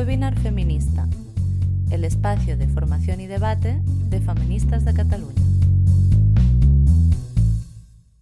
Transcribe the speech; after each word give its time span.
Webinar 0.00 0.34
Feminista, 0.40 1.06
el 1.92 2.06
espacio 2.06 2.56
de 2.56 2.66
formación 2.68 3.20
y 3.20 3.26
debate 3.26 3.82
de 3.84 4.22
feministas 4.22 4.86
de 4.86 4.94
Cataluña. 4.94 5.42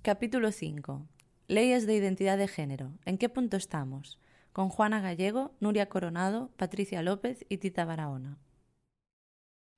Capítulo 0.03 0.51
5. 0.51 1.07
Leyes 1.47 1.87
de 1.87 1.95
identidad 1.95 2.37
de 2.37 2.49
género. 2.49 2.95
¿En 3.05 3.17
qué 3.17 3.29
punto 3.29 3.57
estamos? 3.57 4.19
Con 4.53 4.71
Juana 4.71 5.01
Gallego, 5.01 5.55
Nuria 5.61 5.89
Coronado, 5.89 6.51
Patricia 6.57 7.01
López 7.03 7.47
y 7.49 7.59
Tita 7.59 7.85
Barahona. 7.85 8.39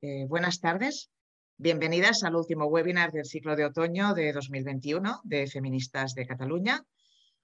Eh, 0.00 0.24
buenas 0.26 0.58
tardes. 0.60 1.10
Bienvenidas 1.58 2.24
al 2.24 2.34
último 2.34 2.64
webinar 2.64 3.12
del 3.12 3.26
ciclo 3.26 3.56
de 3.56 3.66
otoño 3.66 4.14
de 4.14 4.32
2021 4.32 5.20
de 5.24 5.46
Feministas 5.48 6.14
de 6.14 6.26
Cataluña. 6.26 6.82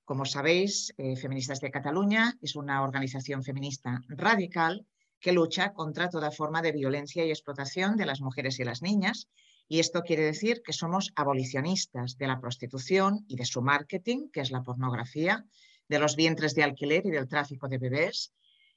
Como 0.06 0.24
sabéis, 0.24 0.94
eh, 0.98 1.16
Feministas 1.16 1.58
de 1.60 1.72
Cataluña 1.72 2.38
es 2.40 2.54
una 2.54 2.84
organización 2.84 3.42
feminista 3.42 4.02
radical 4.06 4.86
que 5.18 5.32
lucha 5.32 5.72
contra 5.72 6.08
toda 6.08 6.30
forma 6.30 6.62
de 6.62 6.70
violencia 6.70 7.24
y 7.24 7.30
explotación 7.30 7.96
de 7.96 8.06
las 8.06 8.20
mujeres 8.20 8.60
y 8.60 8.64
las 8.64 8.82
niñas. 8.82 9.28
Y 9.66 9.80
esto 9.80 10.02
quiere 10.02 10.22
decir 10.22 10.62
que 10.64 10.72
somos 10.72 11.12
abolicionistas 11.16 12.18
de 12.18 12.28
la 12.28 12.38
prostitución 12.38 13.24
y 13.26 13.34
de 13.34 13.46
su 13.46 13.62
marketing, 13.62 14.30
que 14.32 14.42
es 14.42 14.52
la 14.52 14.62
pornografía, 14.62 15.44
de 15.88 15.98
los 15.98 16.14
vientres 16.14 16.54
de 16.54 16.62
alquiler 16.62 17.04
y 17.04 17.10
del 17.10 17.26
tráfico 17.26 17.66
de 17.66 17.78
bebés, 17.78 18.32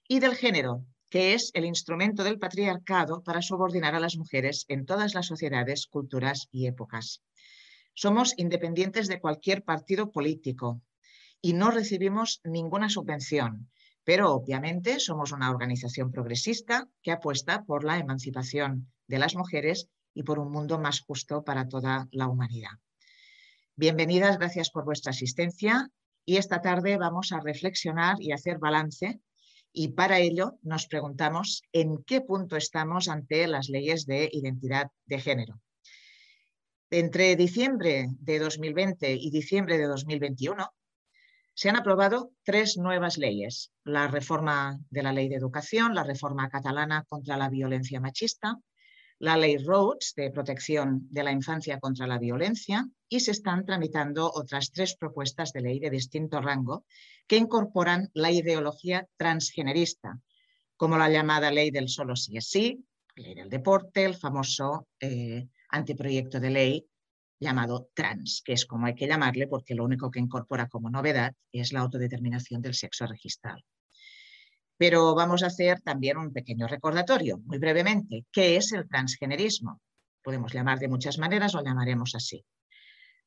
y 0.07 0.19
del 0.21 0.33
género, 0.33 0.83
que 1.11 1.35
es 1.35 1.51
el 1.53 1.65
instrumento 1.65 2.23
del 2.23 2.39
patriarcado 2.39 3.21
para 3.21 3.43
subordinar 3.43 3.93
a 3.93 3.99
las 3.99 4.17
mujeres 4.17 4.65
en 4.67 4.87
todas 4.87 5.13
las 5.13 5.27
sociedades, 5.27 5.85
culturas 5.85 6.47
y 6.51 6.65
épocas. 6.65 7.21
Somos 7.93 8.33
independientes 8.37 9.07
de 9.07 9.19
cualquier 9.19 9.63
partido 9.63 10.09
político 10.09 10.81
y 11.41 11.53
no 11.53 11.71
recibimos 11.71 12.41
ninguna 12.43 12.89
subvención, 12.89 13.69
pero 14.03 14.33
obviamente 14.33 14.99
somos 14.99 15.31
una 15.31 15.49
organización 15.49 16.11
progresista 16.11 16.87
que 17.01 17.11
apuesta 17.11 17.63
por 17.63 17.83
la 17.83 17.97
emancipación 17.97 18.91
de 19.07 19.19
las 19.19 19.35
mujeres 19.35 19.87
y 20.13 20.23
por 20.23 20.39
un 20.39 20.51
mundo 20.51 20.79
más 20.79 21.01
justo 21.01 21.43
para 21.43 21.67
toda 21.67 22.07
la 22.11 22.27
humanidad. 22.27 22.71
Bienvenidas, 23.75 24.37
gracias 24.37 24.69
por 24.69 24.83
vuestra 24.83 25.11
asistencia 25.11 25.89
y 26.25 26.37
esta 26.37 26.61
tarde 26.61 26.97
vamos 26.97 27.31
a 27.31 27.39
reflexionar 27.39 28.17
y 28.19 28.33
hacer 28.33 28.57
balance 28.57 29.21
y 29.71 29.89
para 29.89 30.19
ello 30.19 30.57
nos 30.63 30.87
preguntamos 30.87 31.63
en 31.71 32.03
qué 32.03 32.21
punto 32.21 32.57
estamos 32.57 33.07
ante 33.07 33.47
las 33.47 33.69
leyes 33.69 34.05
de 34.05 34.29
identidad 34.31 34.91
de 35.05 35.19
género. 35.19 35.61
Entre 36.91 37.35
diciembre 37.35 38.07
de 38.19 38.39
2020 38.39 39.13
y 39.13 39.29
diciembre 39.29 39.77
de 39.77 39.85
2021 39.85 40.73
se 41.59 41.67
han 41.67 41.75
aprobado 41.75 42.31
tres 42.45 42.77
nuevas 42.77 43.17
leyes. 43.17 43.73
La 43.83 44.07
reforma 44.07 44.79
de 44.89 45.03
la 45.03 45.11
ley 45.11 45.27
de 45.27 45.35
educación, 45.35 45.93
la 45.93 46.05
reforma 46.05 46.47
catalana 46.47 47.03
contra 47.03 47.35
la 47.35 47.49
violencia 47.49 47.99
machista, 47.99 48.57
la 49.17 49.35
ley 49.35 49.57
Rhodes 49.57 50.13
de 50.15 50.31
protección 50.31 51.05
de 51.11 51.21
la 51.21 51.33
infancia 51.33 51.77
contra 51.77 52.07
la 52.07 52.17
violencia 52.17 52.87
y 53.09 53.19
se 53.19 53.31
están 53.31 53.65
tramitando 53.65 54.31
otras 54.33 54.71
tres 54.71 54.95
propuestas 54.95 55.51
de 55.51 55.59
ley 55.59 55.81
de 55.81 55.89
distinto 55.89 56.39
rango 56.39 56.85
que 57.27 57.35
incorporan 57.35 58.09
la 58.13 58.31
ideología 58.31 59.05
transgenerista, 59.17 60.17
como 60.77 60.97
la 60.97 61.09
llamada 61.09 61.51
ley 61.51 61.71
del 61.71 61.89
solo 61.89 62.15
sí 62.15 62.37
es 62.37 62.47
sí, 62.47 62.85
ley 63.15 63.35
del 63.35 63.49
deporte, 63.49 64.05
el 64.05 64.15
famoso 64.15 64.87
eh, 65.01 65.49
anteproyecto 65.67 66.39
de 66.39 66.49
ley 66.51 66.88
llamado 67.39 67.89
trans, 67.93 68.41
que 68.43 68.53
es 68.53 68.65
como 68.65 68.85
hay 68.85 68.95
que 68.95 69.07
llamarle 69.07 69.47
porque 69.47 69.75
lo 69.75 69.85
único 69.85 70.11
que 70.11 70.19
incorpora 70.19 70.67
como 70.67 70.89
novedad 70.89 71.33
es 71.51 71.71
la 71.71 71.79
autodeterminación 71.79 72.61
del 72.61 72.73
sexo 72.73 73.07
registrado. 73.07 73.61
Pero 74.77 75.15
vamos 75.15 75.43
a 75.43 75.47
hacer 75.47 75.81
también 75.81 76.17
un 76.17 76.31
pequeño 76.31 76.67
recordatorio, 76.67 77.37
muy 77.39 77.57
brevemente. 77.57 78.25
¿Qué 78.31 78.55
es 78.55 78.71
el 78.71 78.87
transgenerismo? 78.87 79.81
Podemos 80.21 80.53
llamar 80.53 80.79
de 80.79 80.87
muchas 80.87 81.17
maneras, 81.17 81.53
lo 81.53 81.63
llamaremos 81.63 82.15
así. 82.15 82.45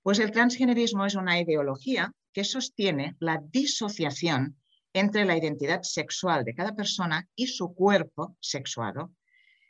Pues 0.03 0.19
el 0.19 0.31
transgenerismo 0.31 1.06
es 1.06 1.15
una 1.15 1.41
ideología 1.41 2.12
que 2.33 2.45
sostiene 2.45 3.17
la 3.21 3.43
disociación 3.51 4.59
entre 4.93 5.25
la 5.25 5.37
identidad 5.37 5.83
sexual 5.83 6.45
de 6.45 6.55
cada 6.55 6.75
persona 6.75 7.28
y 7.34 7.47
su 7.47 7.75
cuerpo 7.75 8.37
sexuado, 8.41 9.12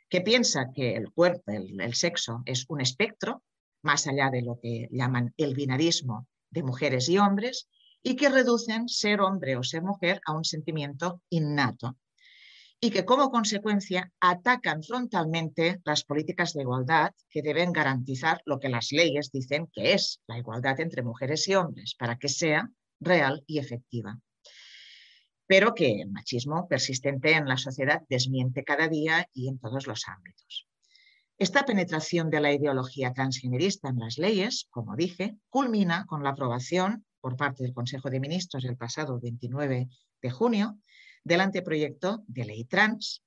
que 0.09 0.21
piensa 0.21 0.67
que 0.73 0.95
el 0.95 1.11
cuerpo, 1.11 1.51
el 1.51 1.93
sexo, 1.93 2.43
es 2.45 2.65
un 2.67 2.81
espectro, 2.81 3.43
más 3.83 4.07
allá 4.07 4.29
de 4.31 4.41
lo 4.41 4.59
que 4.59 4.87
llaman 4.91 5.33
el 5.37 5.53
binarismo 5.53 6.27
de 6.49 6.63
mujeres 6.63 7.07
y 7.09 7.17
hombres, 7.17 7.67
y 8.01 8.15
que 8.15 8.29
reducen 8.29 8.89
ser 8.89 9.21
hombre 9.21 9.55
o 9.55 9.63
ser 9.63 9.83
mujer 9.83 10.19
a 10.25 10.33
un 10.33 10.43
sentimiento 10.43 11.21
innato 11.29 11.97
y 12.83 12.91
que 12.91 13.05
como 13.05 13.31
consecuencia 13.31 14.11
atacan 14.19 14.83
frontalmente 14.83 15.79
las 15.85 16.03
políticas 16.03 16.51
de 16.51 16.63
igualdad 16.63 17.13
que 17.29 17.41
deben 17.41 17.71
garantizar 17.71 18.41
lo 18.43 18.59
que 18.59 18.67
las 18.67 18.91
leyes 18.91 19.31
dicen 19.31 19.69
que 19.71 19.93
es 19.93 20.19
la 20.27 20.37
igualdad 20.37 20.81
entre 20.81 21.01
mujeres 21.01 21.47
y 21.47 21.55
hombres 21.55 21.95
para 21.97 22.17
que 22.17 22.27
sea 22.27 22.69
real 22.99 23.41
y 23.47 23.59
efectiva. 23.59 24.19
Pero 25.47 25.73
que 25.73 26.01
el 26.01 26.11
machismo 26.11 26.67
persistente 26.67 27.31
en 27.31 27.47
la 27.47 27.55
sociedad 27.55 28.01
desmiente 28.09 28.65
cada 28.65 28.89
día 28.89 29.29
y 29.33 29.47
en 29.47 29.59
todos 29.59 29.87
los 29.87 30.03
ámbitos. 30.09 30.67
Esta 31.39 31.65
penetración 31.65 32.29
de 32.29 32.39
la 32.39 32.53
ideología 32.53 33.11
transgenerista 33.11 33.89
en 33.89 33.99
las 33.99 34.17
leyes, 34.17 34.67
como 34.69 34.95
dije, 34.95 35.35
culmina 35.49 36.05
con 36.05 36.23
la 36.23 36.29
aprobación 36.29 37.05
por 37.21 37.35
parte 37.37 37.63
del 37.63 37.73
Consejo 37.73 38.09
de 38.09 38.19
Ministros 38.19 38.65
el 38.65 38.77
pasado 38.77 39.19
29 39.19 39.89
de 40.21 40.29
junio 40.29 40.77
del 41.23 41.41
anteproyecto 41.41 42.23
de 42.27 42.45
ley 42.45 42.65
trans 42.65 43.23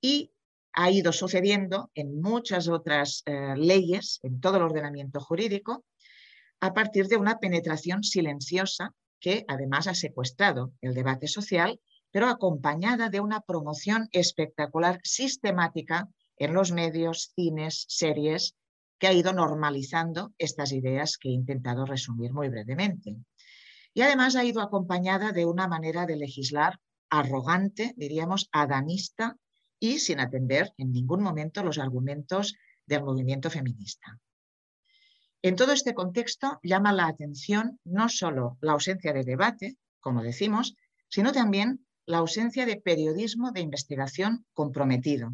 y 0.00 0.32
ha 0.72 0.90
ido 0.90 1.12
sucediendo 1.12 1.90
en 1.94 2.20
muchas 2.20 2.68
otras 2.68 3.22
eh, 3.26 3.54
leyes, 3.56 4.20
en 4.22 4.40
todo 4.40 4.58
el 4.58 4.62
ordenamiento 4.62 5.20
jurídico, 5.20 5.84
a 6.60 6.72
partir 6.72 7.08
de 7.08 7.16
una 7.16 7.38
penetración 7.38 8.04
silenciosa 8.04 8.94
que 9.18 9.44
además 9.48 9.88
ha 9.88 9.94
secuestrado 9.94 10.72
el 10.80 10.94
debate 10.94 11.26
social, 11.26 11.80
pero 12.12 12.28
acompañada 12.28 13.08
de 13.08 13.20
una 13.20 13.40
promoción 13.40 14.08
espectacular 14.12 15.00
sistemática 15.02 16.08
en 16.36 16.54
los 16.54 16.72
medios, 16.72 17.32
cines, 17.34 17.84
series 17.88 18.56
que 18.98 19.08
ha 19.08 19.12
ido 19.12 19.32
normalizando 19.32 20.32
estas 20.38 20.72
ideas 20.72 21.18
que 21.18 21.28
he 21.28 21.32
intentado 21.32 21.84
resumir 21.86 22.32
muy 22.32 22.48
brevemente. 22.48 23.16
Y 23.94 24.02
además 24.02 24.36
ha 24.36 24.44
ido 24.44 24.60
acompañada 24.60 25.32
de 25.32 25.44
una 25.44 25.68
manera 25.68 26.06
de 26.06 26.16
legislar 26.16 26.78
arrogante, 27.10 27.94
diríamos, 27.96 28.48
adamista 28.52 29.36
y 29.78 29.98
sin 29.98 30.20
atender 30.20 30.72
en 30.78 30.92
ningún 30.92 31.22
momento 31.22 31.62
los 31.62 31.78
argumentos 31.78 32.54
del 32.86 33.02
movimiento 33.02 33.50
feminista. 33.50 34.20
En 35.42 35.56
todo 35.56 35.72
este 35.72 35.94
contexto 35.94 36.60
llama 36.62 36.92
la 36.92 37.08
atención 37.08 37.80
no 37.84 38.08
solo 38.08 38.56
la 38.60 38.72
ausencia 38.72 39.12
de 39.12 39.24
debate, 39.24 39.76
como 39.98 40.22
decimos, 40.22 40.76
sino 41.08 41.32
también 41.32 41.84
la 42.06 42.18
ausencia 42.18 42.64
de 42.64 42.80
periodismo 42.80 43.50
de 43.50 43.60
investigación 43.60 44.46
comprometido, 44.54 45.32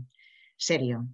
serio, 0.59 1.09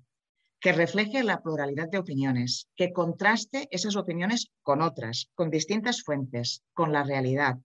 que 0.60 0.72
refleje 0.72 1.22
la 1.22 1.42
pluralidad 1.42 1.88
de 1.90 1.98
opiniones, 1.98 2.68
que 2.74 2.92
contraste 2.92 3.68
esas 3.70 3.96
opiniones 3.96 4.50
con 4.62 4.80
otras, 4.80 5.30
con 5.34 5.50
distintas 5.50 6.02
fuentes, 6.02 6.62
con 6.72 6.90
la 6.90 7.04
realidad, 7.04 7.58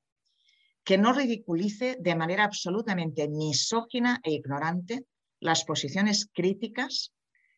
que 0.84 0.98
no 0.98 1.14
ridiculice 1.14 1.98
de 2.00 2.16
manera 2.16 2.44
absolutamente 2.44 3.30
misógina 3.30 4.20
e 4.24 4.34
ignorante 4.34 5.06
las 5.40 5.64
posiciones 5.64 6.30
críticas 6.34 7.14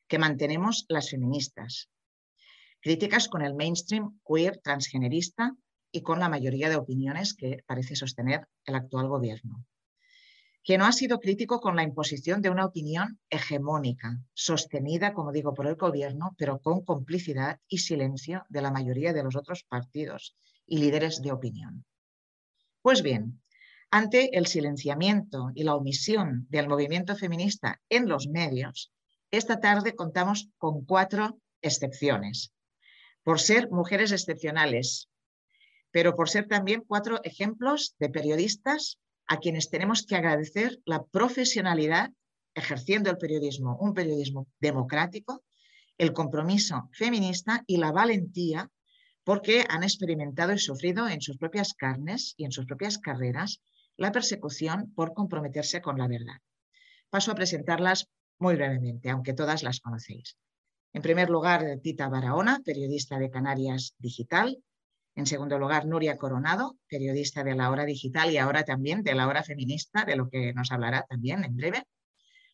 que 0.07 0.19
mantenemos 0.19 0.85
las 0.89 1.09
feministas, 1.09 1.89
críticas 2.79 3.27
con 3.27 3.41
el 3.41 3.55
mainstream 3.55 4.19
queer 4.23 4.57
transgenerista 4.57 5.55
y 5.91 6.03
con 6.03 6.19
la 6.19 6.29
mayoría 6.29 6.69
de 6.69 6.75
opiniones 6.75 7.33
que 7.33 7.63
parece 7.65 7.95
sostener 7.95 8.47
el 8.65 8.75
actual 8.75 9.07
gobierno 9.07 9.65
que 10.63 10.77
no 10.77 10.85
ha 10.85 10.91
sido 10.91 11.19
crítico 11.19 11.59
con 11.59 11.75
la 11.75 11.83
imposición 11.83 12.41
de 12.41 12.49
una 12.49 12.65
opinión 12.65 13.19
hegemónica, 13.29 14.19
sostenida, 14.33 15.13
como 15.13 15.31
digo, 15.31 15.53
por 15.53 15.67
el 15.67 15.75
gobierno, 15.75 16.35
pero 16.37 16.59
con 16.59 16.83
complicidad 16.85 17.59
y 17.67 17.79
silencio 17.79 18.45
de 18.49 18.61
la 18.61 18.71
mayoría 18.71 19.13
de 19.13 19.23
los 19.23 19.35
otros 19.35 19.63
partidos 19.63 20.35
y 20.67 20.77
líderes 20.77 21.21
de 21.21 21.31
opinión. 21.31 21.85
Pues 22.81 23.01
bien, 23.01 23.41
ante 23.89 24.37
el 24.37 24.47
silenciamiento 24.47 25.51
y 25.55 25.63
la 25.63 25.75
omisión 25.75 26.45
del 26.49 26.67
movimiento 26.67 27.15
feminista 27.15 27.81
en 27.89 28.07
los 28.07 28.27
medios, 28.27 28.93
esta 29.31 29.59
tarde 29.59 29.95
contamos 29.95 30.49
con 30.57 30.85
cuatro 30.85 31.39
excepciones, 31.61 32.53
por 33.23 33.39
ser 33.39 33.69
mujeres 33.69 34.11
excepcionales, 34.11 35.09
pero 35.91 36.15
por 36.15 36.29
ser 36.29 36.47
también 36.47 36.83
cuatro 36.87 37.19
ejemplos 37.23 37.95
de 37.99 38.09
periodistas 38.09 38.99
a 39.31 39.37
quienes 39.37 39.69
tenemos 39.69 40.05
que 40.05 40.17
agradecer 40.17 40.81
la 40.83 41.05
profesionalidad 41.05 42.11
ejerciendo 42.53 43.09
el 43.09 43.17
periodismo, 43.17 43.77
un 43.79 43.93
periodismo 43.93 44.49
democrático, 44.59 45.45
el 45.97 46.11
compromiso 46.11 46.89
feminista 46.91 47.63
y 47.65 47.77
la 47.77 47.93
valentía 47.93 48.69
porque 49.23 49.63
han 49.69 49.83
experimentado 49.83 50.51
y 50.51 50.59
sufrido 50.59 51.07
en 51.07 51.21
sus 51.21 51.37
propias 51.37 51.73
carnes 51.73 52.33
y 52.35 52.43
en 52.43 52.51
sus 52.51 52.65
propias 52.65 52.97
carreras 52.97 53.61
la 53.95 54.11
persecución 54.11 54.91
por 54.93 55.13
comprometerse 55.13 55.81
con 55.81 55.97
la 55.97 56.09
verdad. 56.09 56.39
paso 57.09 57.31
a 57.31 57.35
presentarlas 57.35 58.09
muy 58.37 58.55
brevemente, 58.55 59.09
aunque 59.09 59.33
todas 59.33 59.63
las 59.63 59.79
conocéis. 59.79 60.35
En 60.91 61.01
primer 61.01 61.29
lugar, 61.29 61.79
Tita 61.81 62.09
Barahona, 62.09 62.59
periodista 62.65 63.17
de 63.17 63.29
Canarias 63.29 63.95
Digital. 63.97 64.61
En 65.15 65.25
segundo 65.25 65.59
lugar, 65.59 65.85
Nuria 65.85 66.17
Coronado, 66.17 66.77
periodista 66.87 67.43
de 67.43 67.55
La 67.55 67.69
Hora 67.69 67.85
Digital 67.85 68.31
y 68.31 68.37
ahora 68.37 68.63
también 68.63 69.03
de 69.03 69.13
La 69.13 69.27
Hora 69.27 69.43
Feminista, 69.43 70.05
de 70.05 70.15
lo 70.15 70.29
que 70.29 70.53
nos 70.53 70.71
hablará 70.71 71.05
también 71.09 71.43
en 71.43 71.55
breve. 71.55 71.83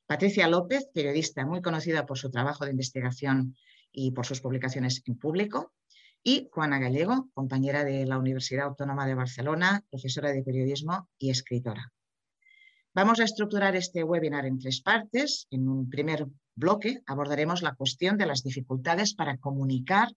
Patricia 0.07 0.48
López, 0.48 0.88
periodista 0.94 1.45
muy 1.45 1.62
conocida 1.62 2.06
por 2.06 2.18
su 2.18 2.31
trabajo 2.31 2.65
de 2.65 2.71
investigación 2.71 3.56
y 3.92 4.12
por 4.12 4.25
sus 4.25 4.42
publicaciones 4.42 5.04
en 5.06 5.18
público. 5.18 5.74
Y 6.24 6.50
Juana 6.51 6.80
Gallego, 6.80 7.30
compañera 7.33 7.83
de 7.83 8.06
la 8.06 8.18
Universidad 8.18 8.65
Autónoma 8.65 9.06
de 9.06 9.15
Barcelona, 9.15 9.83
profesora 9.89 10.31
de 10.31 10.44
periodismo 10.44 11.10
y 11.18 11.30
escritora. 11.30 11.92
Vamos 12.94 13.19
a 13.19 13.25
estructurar 13.25 13.75
este 13.75 14.03
webinar 14.03 14.45
en 14.45 14.57
tres 14.57 14.81
partes. 14.81 15.48
En 15.51 15.69
un 15.69 15.89
primer 15.89 16.25
bloque 16.56 17.01
abordaremos 17.06 17.62
la 17.62 17.75
cuestión 17.75 18.18
de 18.18 18.25
las 18.25 18.44
dificultades 18.44 19.13
para 19.13 19.38
comunicar 19.38 20.10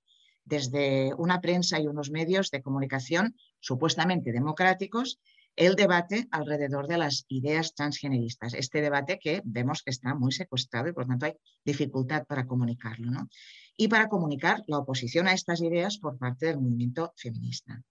desde 0.45 1.15
una 1.15 1.41
prensa 1.41 1.81
y 1.81 1.87
unos 1.87 2.11
medios 2.11 2.51
de 2.51 2.63
comunicación 2.63 3.37
supuestamente 3.61 4.33
democráticos 4.33 5.21
el 5.57 5.75
debate 5.75 6.27
alrededor 6.31 6.87
de 6.87 6.99
las 6.99 7.27
ideas 7.29 7.75
transgeneristas. 7.75 8.55
Este 8.55 8.81
debate 8.81 9.19
que 9.19 9.43
vemos 9.45 9.83
que 9.83 9.91
está 9.91 10.15
muy 10.15 10.33
secuestrado 10.33 10.89
y 10.89 10.93
por 10.93 11.07
tanto 11.07 11.27
hay 11.27 11.35
dificultad 11.65 12.25
para 12.27 12.47
comunicarlo. 12.47 13.29
Y 13.77 13.89
para 13.89 14.09
comunicar 14.09 14.63
la 14.67 14.79
oposición 14.79 15.29
a 15.29 15.33
estas 15.33 15.61
ideas 15.61 15.99
por 15.99 16.19
parte 16.19 16.47
del 16.47 16.61
movimiento 16.61 17.13
feminista. 17.17 17.83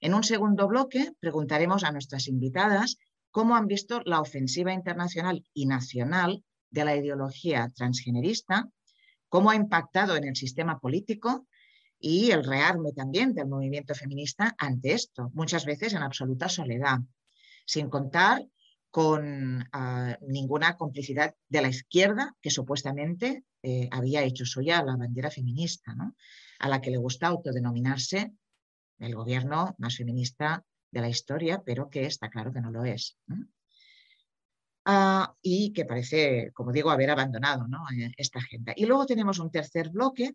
En 0.00 0.14
un 0.14 0.24
segundo 0.24 0.66
bloque 0.68 1.12
preguntaremos 1.20 1.84
a 1.84 1.92
nuestras 1.92 2.28
invitadas 2.28 2.96
cómo 3.30 3.56
han 3.56 3.66
visto 3.66 4.02
la 4.04 4.20
ofensiva 4.20 4.72
internacional 4.72 5.44
y 5.52 5.66
nacional 5.66 6.44
de 6.70 6.84
la 6.84 6.96
ideología 6.96 7.70
transgenerista, 7.74 8.68
cómo 9.28 9.50
ha 9.50 9.56
impactado 9.56 10.16
en 10.16 10.24
el 10.24 10.36
sistema 10.36 10.78
político 10.78 11.46
y 12.00 12.30
el 12.30 12.44
rearme 12.44 12.92
también 12.92 13.34
del 13.34 13.46
movimiento 13.46 13.94
feminista 13.94 14.54
ante 14.58 14.94
esto, 14.94 15.30
muchas 15.34 15.66
veces 15.66 15.92
en 15.92 16.02
absoluta 16.02 16.48
soledad, 16.48 16.98
sin 17.66 17.90
contar 17.90 18.46
con 18.90 19.68
ah, 19.72 20.16
ninguna 20.22 20.76
complicidad 20.76 21.34
de 21.48 21.62
la 21.62 21.68
izquierda 21.68 22.34
que 22.40 22.50
supuestamente 22.50 23.44
eh, 23.62 23.88
había 23.92 24.22
hecho 24.22 24.44
suya 24.44 24.82
la 24.82 24.96
bandera 24.96 25.30
feminista, 25.30 25.94
a 26.58 26.68
la 26.68 26.80
que 26.80 26.90
le 26.90 26.96
gusta 26.96 27.28
autodenominarse 27.28 28.32
el 28.98 29.14
gobierno 29.14 29.74
más 29.78 29.96
feminista 29.96 30.64
de 30.90 31.00
la 31.02 31.08
historia, 31.08 31.62
pero 31.64 31.88
que 31.88 32.06
está 32.06 32.30
claro 32.30 32.52
que 32.52 32.60
no 32.60 32.70
lo 32.70 32.84
es. 32.84 33.16
Ah, 34.84 35.34
y 35.42 35.72
que 35.72 35.84
parece, 35.84 36.50
como 36.52 36.72
digo, 36.72 36.90
haber 36.90 37.10
abandonado 37.10 37.66
eh, 37.96 38.12
esta 38.16 38.38
agenda. 38.38 38.72
Y 38.74 38.86
luego 38.86 39.06
tenemos 39.06 39.38
un 39.38 39.50
tercer 39.50 39.90
bloque 39.90 40.34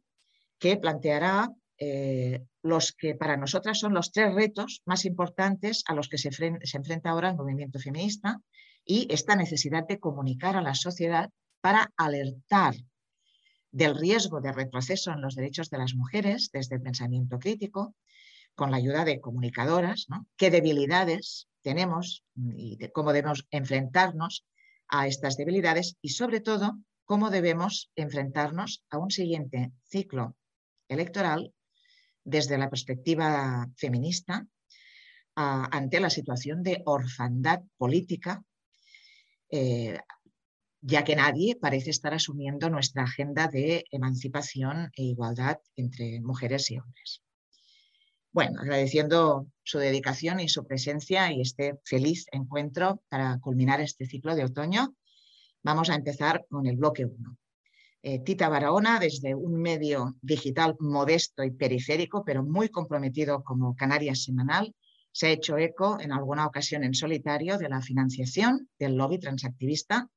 que 0.60 0.78
planteará 0.78 1.50
eh, 1.78 2.44
los 2.62 2.94
que 2.94 3.16
para 3.16 3.38
nosotras 3.38 3.80
son 3.80 3.94
los 3.94 4.12
tres 4.12 4.34
retos 4.34 4.82
más 4.86 5.06
importantes 5.06 5.84
a 5.88 5.94
los 5.94 6.08
que 6.08 6.18
se, 6.18 6.32
se 6.32 6.78
enfrenta 6.78 7.10
ahora 7.10 7.30
el 7.30 7.36
movimiento 7.36 7.80
feminista 7.80 8.42
y 8.86 9.08
esta 9.12 9.36
necesidad 9.36 9.86
de 9.88 10.00
comunicar 10.00 10.56
a 10.56 10.62
la 10.62 10.76
sociedad 10.76 11.30
para 11.62 11.92
alertar 11.98 12.76
del 13.72 13.98
riesgo 13.98 14.40
de 14.40 14.54
retroceso 14.54 15.12
en 15.12 15.22
los 15.22 15.36
derechos 15.36 15.70
de 15.70 15.80
las 15.80 15.96
mujeres 15.96 16.50
desde 16.54 16.76
el 16.76 16.82
pensamiento 16.82 17.40
crítico, 17.40 17.94
con 18.54 18.72
la 18.72 18.78
ayuda 18.78 19.04
de 19.04 19.20
comunicadoras, 19.20 20.08
qué 20.38 20.50
debilidades 20.50 21.50
tenemos 21.62 22.24
y 22.36 22.78
cómo 22.94 23.12
debemos 23.12 23.46
enfrentarnos 23.52 24.46
a 24.88 25.08
estas 25.08 25.36
debilidades 25.36 25.98
y 26.02 26.10
sobre 26.10 26.40
todo 26.40 26.78
cómo 27.04 27.30
debemos 27.30 27.92
enfrentarnos 27.96 28.84
a 28.90 28.98
un 28.98 29.12
siguiente 29.12 29.72
ciclo 29.84 30.38
electoral 30.88 31.54
desde 32.24 32.58
la 32.58 32.70
perspectiva 32.70 33.68
feminista 33.78 34.46
ante 35.36 36.00
la 36.00 36.10
situación 36.10 36.64
de 36.64 36.82
orfandad 36.86 37.62
política, 37.78 38.44
eh, 39.50 40.00
ya 40.82 41.04
que 41.04 41.16
nadie 41.16 41.56
parece 41.56 41.90
estar 41.90 42.14
asumiendo 42.14 42.70
nuestra 42.70 43.04
agenda 43.04 43.48
de 43.48 43.86
emancipación 43.92 44.92
e 44.96 45.04
igualdad 45.04 45.58
entre 45.76 46.22
mujeres 46.22 46.72
y 46.72 46.78
hombres. 46.78 47.22
Bueno, 48.32 48.62
agradeciendo 48.62 49.48
su 49.64 49.80
dedicación 49.80 50.40
y 50.40 50.50
su 50.50 50.66
presencia 50.66 51.32
y 51.32 51.42
este 51.42 51.80
feliz 51.84 52.28
encuentro 52.32 53.02
para 53.10 53.40
culminar 53.40 53.82
este 53.82 54.06
ciclo 54.06 54.36
de 54.36 54.44
otoño, 54.44 54.96
vamos 55.64 55.90
a 55.90 55.96
empezar 55.96 56.46
con 56.50 56.68
el 56.68 56.76
bloque 56.76 57.06
1. 57.06 57.38
Eh, 58.08 58.20
Tita 58.20 58.50
Barahona, 58.50 59.00
desde 59.00 59.34
un 59.34 59.60
medio 59.60 60.16
digital 60.22 60.76
modesto 60.80 61.44
y 61.44 61.50
periférico, 61.50 62.24
pero 62.24 62.44
muy 62.44 62.70
comprometido 62.70 63.44
como 63.44 63.76
Canarias 63.76 64.22
Semanal, 64.22 64.76
se 65.12 65.26
ha 65.26 65.32
hecho 65.32 65.58
eco 65.58 66.00
en 66.00 66.12
alguna 66.12 66.46
ocasión 66.46 66.84
en 66.84 66.94
solitario 66.94 67.58
de 67.58 67.68
la 67.68 67.82
financiación 67.82 68.70
del 68.78 68.96
lobby 68.96 69.18
transactivista, 69.18 70.08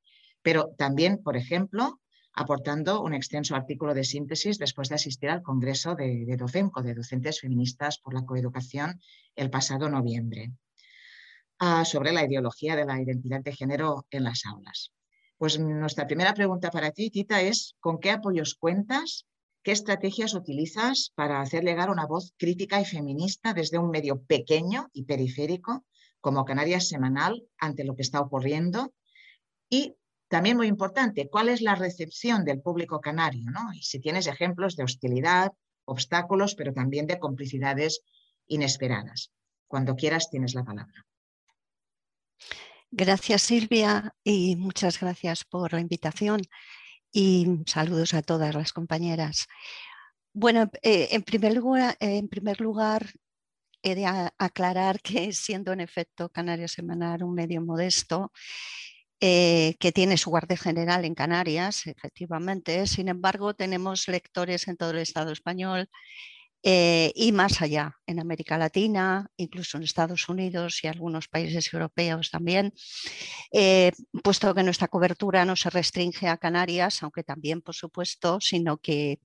pero 0.43 0.75
también, 0.76 1.23
por 1.23 1.38
ejemplo, 1.38 1.99
aportando 2.35 3.00
un 3.00 3.14
extenso 3.14 3.56
artículo 3.56 3.94
de 3.94 4.05
síntesis 4.05 4.58
después 4.58 4.91
de 4.91 4.96
asistir 4.96 5.31
al 5.31 5.41
Congreso 5.41 5.94
de, 5.94 6.26
de 6.26 6.37
de 6.37 6.94
Docentes 6.94 7.41
Feministas 7.41 8.00
por 8.00 8.12
la 8.12 8.26
Coeducación, 8.26 9.00
el 9.34 9.49
pasado 9.49 9.88
noviembre, 9.88 10.52
ah, 11.58 11.87
sobre 11.87 12.12
la 12.12 12.26
ideología 12.26 12.76
de 12.76 12.84
la 12.84 13.00
identidad 13.00 13.41
de 13.41 13.55
género 13.55 14.05
en 14.11 14.25
las 14.25 14.44
aulas. 14.44 14.93
Pues 15.38 15.56
nuestra 15.61 16.08
primera 16.08 16.35
pregunta 16.35 16.73
para 16.73 16.90
ti, 16.90 17.11
Tita, 17.11 17.40
es 17.40 17.76
¿con 17.79 18.00
qué 18.00 18.11
apoyos 18.11 18.56
cuentas? 18.56 19.25
¿Qué 19.62 19.70
estrategias 19.70 20.35
utilizas 20.35 21.12
para 21.14 21.40
hacer 21.40 21.62
llegar 21.62 21.90
una 21.90 22.06
voz 22.06 22.35
crítica 22.37 22.81
y 22.81 22.85
feminista 22.85 23.55
desde 23.55 23.79
un 23.79 23.90
medio 23.90 24.20
pequeño 24.23 24.88
y 24.93 25.05
periférico 25.05 25.85
como 26.20 26.44
Canarias 26.44 26.88
Semanal 26.88 27.46
ante 27.56 27.85
lo 27.85 27.94
que 27.94 28.02
está 28.02 28.20
ocurriendo? 28.20 28.93
Y 29.70 29.94
también 30.26 30.56
muy 30.56 30.67
importante, 30.67 31.29
¿cuál 31.31 31.50
es 31.50 31.62
la 31.62 31.76
recepción 31.76 32.44
del 32.44 32.61
público 32.61 33.00
canario? 33.00 33.52
Y 33.75 33.82
si 33.82 34.00
tienes 34.00 34.26
ejemplos 34.26 34.75
de 34.75 34.82
hostilidad, 34.82 35.52
obstáculos, 35.84 36.56
pero 36.56 36.73
también 36.73 37.06
de 37.06 37.20
complicidades 37.20 38.00
inesperadas. 38.49 39.31
Cuando 39.69 39.94
quieras 39.94 40.31
tienes 40.31 40.55
la 40.55 40.64
palabra. 40.64 41.06
Gracias 42.91 43.43
Silvia 43.43 44.15
y 44.25 44.57
muchas 44.57 44.99
gracias 44.99 45.45
por 45.45 45.75
la 45.75 45.81
invitación 45.81 46.41
y 47.13 47.47
saludos 47.67 48.15
a 48.15 48.23
todas 48.23 48.55
las 48.55 48.73
compañeras. 48.73 49.47
Bueno, 50.33 50.71
eh, 50.83 51.09
en, 51.13 51.23
primer 51.23 51.55
lugar, 51.55 51.97
en 52.01 52.29
primer 52.29 52.61
lugar 52.61 53.11
he 53.83 53.95
de 53.95 54.07
aclarar 54.39 55.01
que 55.01 55.33
siendo 55.33 55.73
en 55.73 55.81
efecto 55.81 56.31
Canarias 56.31 56.73
Semanal 56.73 57.23
un 57.23 57.35
medio 57.35 57.61
modesto, 57.61 58.33
eh, 59.21 59.77
que 59.81 59.93
tiene 59.93 60.17
su 60.17 60.31
guardia 60.31 60.57
general 60.57 61.05
en 61.05 61.15
Canarias, 61.15 61.87
efectivamente. 61.87 62.87
Sin 62.87 63.09
embargo, 63.09 63.55
tenemos 63.55 64.09
lectores 64.09 64.69
en 64.69 64.77
todo 64.77 64.91
el 64.93 64.99
Estado 64.99 65.33
español 65.33 65.91
eh, 66.62 67.12
y 67.15 67.32
más 67.32 67.62
allá, 67.62 67.96
en 68.06 68.20
América 68.20 68.58
Latina, 68.58 69.31
incluso 69.36 69.77
en 69.77 69.84
Estados 69.84 70.29
Unidos 70.29 70.82
y 70.82 70.88
algunos 70.88 71.29
países 71.29 71.72
europeos 71.72 72.31
también, 72.31 72.72
eh, 73.53 73.93
puesto 74.22 74.55
que 74.55 74.62
nuestra 74.62 74.88
cobertura 74.88 75.44
no 75.44 75.56
se 75.56 75.70
restringe 75.70 76.29
a 76.29 76.36
Canarias, 76.36 77.03
aunque 77.03 77.22
también, 77.22 77.62
por 77.62 77.74
supuesto, 77.74 78.41
sino 78.41 78.79
que 78.79 79.20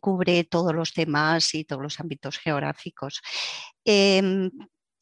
cubre 0.00 0.44
todos 0.44 0.74
los 0.74 0.92
temas 0.92 1.54
y 1.54 1.64
todos 1.64 1.82
los 1.82 2.00
ámbitos 2.00 2.38
geográficos. 2.38 3.20
Em, 3.84 4.50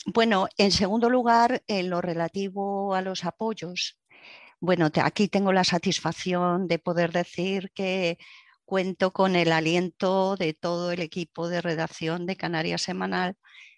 bueno, 0.06 0.48
en 0.56 0.72
segundo 0.72 1.10
lugar, 1.10 1.62
en 1.66 1.90
lo 1.90 2.00
relativo 2.00 2.94
a 2.94 3.02
los 3.02 3.24
apoyos 3.24 3.98
bueno, 4.60 4.90
aquí 5.02 5.28
tengo 5.28 5.52
la 5.52 5.64
satisfacción 5.64 6.66
de 6.66 6.78
poder 6.78 7.12
decir 7.12 7.70
que 7.74 8.18
cuento 8.68 9.14
con 9.14 9.34
el 9.34 9.50
aliento 9.50 10.36
de 10.36 10.52
todo 10.52 10.92
el 10.92 11.00
equipo 11.00 11.48
de 11.48 11.62
redacción 11.62 12.26
de 12.26 12.36
Canarias 12.36 12.82
Semanal, 12.82 13.34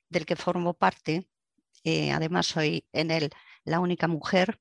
del 0.08 0.26
que 0.26 0.34
formo 0.34 0.74
parte. 0.74 1.28
Eh, 1.84 2.10
además, 2.10 2.46
soy 2.46 2.84
en 2.92 3.12
él 3.12 3.30
la 3.62 3.78
única 3.78 4.08
mujer 4.08 4.60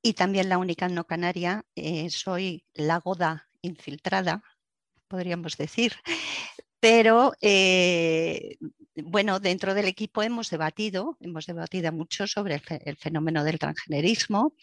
y 0.00 0.12
también 0.12 0.48
la 0.48 0.58
única 0.58 0.88
no 0.88 1.08
canaria. 1.08 1.64
Eh, 1.74 2.08
soy 2.08 2.64
la 2.72 2.98
goda 3.00 3.48
infiltrada, 3.62 4.44
podríamos 5.08 5.56
decir. 5.56 5.94
Pero 6.78 7.32
eh, 7.40 8.58
bueno, 8.94 9.40
dentro 9.40 9.74
del 9.74 9.86
equipo 9.86 10.22
hemos 10.22 10.50
debatido, 10.50 11.16
hemos 11.18 11.46
debatido 11.46 11.90
mucho 11.90 12.28
sobre 12.28 12.62
el 12.84 12.96
fenómeno 12.96 13.42
del 13.42 13.58
transgenerismo 13.58 14.54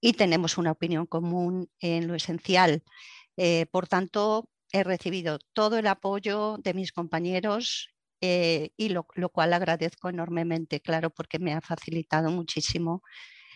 y 0.00 0.12
tenemos 0.12 0.58
una 0.58 0.70
opinión 0.70 1.06
común 1.06 1.68
en 1.80 2.06
lo 2.06 2.14
esencial. 2.14 2.84
Eh, 3.36 3.66
por 3.70 3.86
tanto, 3.88 4.48
he 4.72 4.82
recibido 4.84 5.38
todo 5.52 5.78
el 5.78 5.86
apoyo 5.86 6.56
de 6.58 6.74
mis 6.74 6.92
compañeros 6.92 7.90
eh, 8.20 8.70
y 8.76 8.88
lo, 8.90 9.04
cual 9.04 9.52
agradezco 9.52 10.08
enormemente, 10.08 10.80
claro, 10.80 11.10
porque 11.10 11.38
me 11.38 11.52
ha 11.52 11.60
facilitado 11.60 12.30
muchísimo 12.30 13.02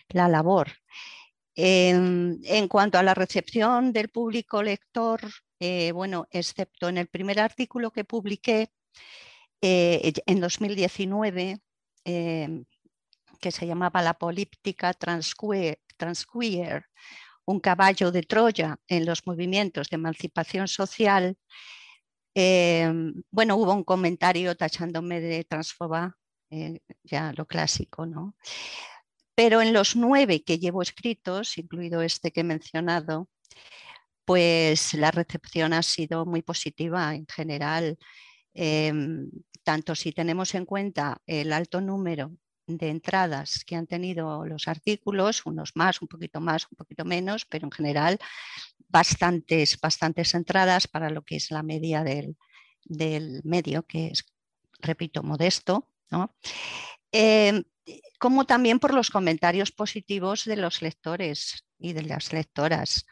la 0.09 0.27
labor. 0.27 0.71
en 1.55 2.67
cuanto 2.69 2.97
a 2.97 3.03
la 3.03 3.13
recepción 3.13 3.91
del 3.93 4.09
público 4.09 4.63
lector, 4.63 5.21
eh, 5.59 5.91
bueno, 5.91 6.27
excepto 6.31 6.89
en 6.89 6.97
el 6.97 7.07
primer 7.07 7.39
artículo 7.39 7.91
que 7.91 8.05
publiqué 8.05 8.71
en 9.61 10.39
2019, 10.41 11.59
em, 12.05 12.65
que 13.41 13.51
se 13.51 13.67
llamaba 13.67 14.01
La 14.01 14.13
política 14.15 14.93
transqueer, 14.93 15.79
un 17.45 17.59
caballo 17.59 18.11
de 18.11 18.23
Troya 18.23 18.77
en 18.87 19.05
los 19.05 19.25
movimientos 19.25 19.89
de 19.89 19.95
emancipación 19.95 20.67
social, 20.67 21.37
em, 22.35 23.13
bueno, 23.31 23.55
hubo 23.57 23.73
un 23.73 23.83
comentario 23.83 24.55
tachándome 24.55 25.19
de 25.21 25.43
transfoba, 25.43 26.15
eh, 26.49 26.79
ya 27.03 27.33
lo 27.35 27.45
clásico, 27.45 28.05
¿no? 28.05 28.35
Pero 29.35 29.61
en 29.61 29.73
los 29.73 29.95
nueve 29.95 30.43
que 30.43 30.59
llevo 30.59 30.81
escritos, 30.81 31.57
incluido 31.57 32.01
este 32.01 32.31
que 32.31 32.41
he 32.41 32.43
mencionado, 32.43 33.29
pues 34.25 34.93
la 34.93 35.11
recepción 35.11 35.73
ha 35.73 35.83
sido 35.83 36.25
muy 36.25 36.41
positiva 36.41 37.15
en 37.15 37.25
general, 37.27 37.97
em, 38.53 39.29
tanto 39.63 39.95
si 39.95 40.11
tenemos 40.11 40.55
en 40.55 40.65
cuenta 40.65 41.21
el 41.27 41.53
alto 41.53 41.81
número 41.81 42.31
de 42.77 42.89
entradas 42.89 43.63
que 43.65 43.75
han 43.75 43.87
tenido 43.87 44.45
los 44.45 44.67
artículos, 44.67 45.45
unos 45.45 45.71
más, 45.75 46.01
un 46.01 46.07
poquito 46.07 46.39
más, 46.39 46.67
un 46.71 46.75
poquito 46.75 47.05
menos, 47.05 47.45
pero 47.45 47.65
en 47.67 47.71
general 47.71 48.19
bastantes, 48.89 49.79
bastantes 49.79 50.33
entradas 50.33 50.87
para 50.87 51.09
lo 51.09 51.23
que 51.23 51.37
es 51.37 51.51
la 51.51 51.63
media 51.63 52.03
del, 52.03 52.35
medio, 53.43 53.83
que 53.83 54.07
es, 54.07 54.25
repito, 54.79 55.23
modesto. 55.23 55.87
Em, 57.11 57.63
como 58.19 58.45
también 58.45 58.79
por 58.79 58.93
los 58.93 59.09
comentarios 59.09 59.71
positivos 59.71 60.45
de 60.45 60.57
los 60.57 60.81
lectores 60.81 61.65
y 61.79 61.93
de 61.93 62.03
las 62.03 62.31
lectoras. 62.33 63.05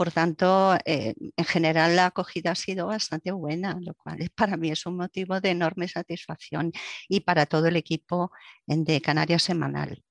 Por 0.00 0.12
tanto, 0.12 0.78
eh, 0.86 1.14
en 1.36 1.44
general 1.44 1.94
la 1.94 2.06
acogida 2.06 2.52
ha 2.52 2.54
sido 2.54 2.86
bastante 2.86 3.32
buena, 3.32 3.76
lo 3.82 3.92
cual 3.92 4.30
para 4.34 4.56
mí 4.56 4.70
es 4.70 4.86
un 4.86 4.96
motivo 4.96 5.42
de 5.42 5.50
enorme 5.50 5.88
satisfacción 5.88 6.72
y 7.06 7.20
para 7.20 7.44
todo 7.44 7.66
el 7.66 7.76
equipo 7.76 8.32
de 8.64 9.02
Canarias 9.02 9.42
Semanal. 9.42 10.02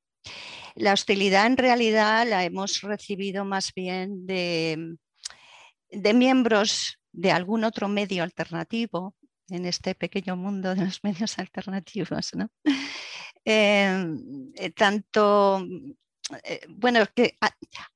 La 0.76 0.94
hostilidad 0.94 1.48
en 1.48 1.58
realidad 1.58 2.28
la 2.28 2.44
hemos 2.44 2.82
recibido 2.82 3.46
más 3.46 3.74
bien 3.74 4.28
de, 4.28 4.96
miembros 6.14 7.00
de 7.12 7.32
algún 7.32 7.64
otro 7.64 7.88
medio 7.88 8.22
alternativo 8.22 9.16
en 9.50 9.66
este 9.66 9.96
pequeño 9.96 10.36
mundo 10.36 10.76
de 10.76 10.86
los 10.86 11.04
medios 11.04 11.40
alternativos. 11.40 12.30
Em, 13.44 14.52
eh, 14.56 14.70
tanto 14.70 15.66
eh, 16.44 16.62
bueno, 16.68 17.06
que 17.16 17.38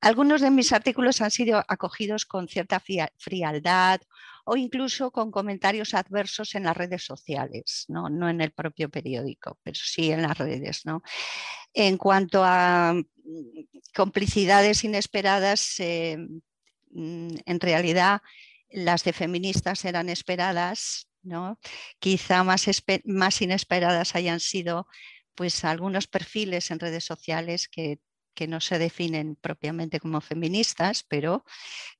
algunos 0.00 0.40
de 0.40 0.50
mis 0.50 0.72
artículos 0.72 1.20
han 1.20 1.30
sido 1.30 1.62
acogidos 1.68 2.26
con 2.26 2.48
cierta 2.48 2.82
frialdad 3.16 4.00
o 4.44 4.56
incluso 4.56 5.10
con 5.10 5.30
comentarios 5.30 5.94
adversos 5.94 6.54
en 6.54 6.64
las 6.64 6.76
redes 6.76 7.04
sociales, 7.04 7.86
no, 7.88 8.08
en 8.28 8.40
el 8.40 8.50
propio 8.52 8.90
periódico, 8.90 9.58
pero 9.62 9.78
sí 9.82 10.10
en 10.10 10.22
las 10.22 10.36
redes. 10.36 10.82
En 11.72 11.96
cuanto 11.96 12.42
a 12.44 12.92
mm, 12.94 13.02
complicidades 13.94 14.84
inesperadas, 14.84 15.78
eh, 15.80 16.18
mm, 16.90 17.36
en 17.46 17.60
realidad 17.60 18.20
las 18.70 19.04
de 19.04 19.12
feministas 19.12 19.84
eran 19.84 20.08
esperadas, 20.08 21.08
¿no? 21.22 21.58
quizá 21.98 22.44
más, 22.44 22.66
más 23.04 23.40
inesperadas 23.40 24.14
hayan 24.14 24.40
sido 24.40 24.86
pues 25.34 25.64
algunos 25.64 26.06
perfiles 26.06 26.70
en 26.70 26.80
redes 26.80 27.04
sociales 27.04 27.68
que 27.68 27.98
que 28.34 28.46
no 28.48 28.60
se 28.60 28.78
definen 28.78 29.36
propiamente 29.36 30.00
como 30.00 30.20
feministas, 30.20 31.04
pero 31.08 31.44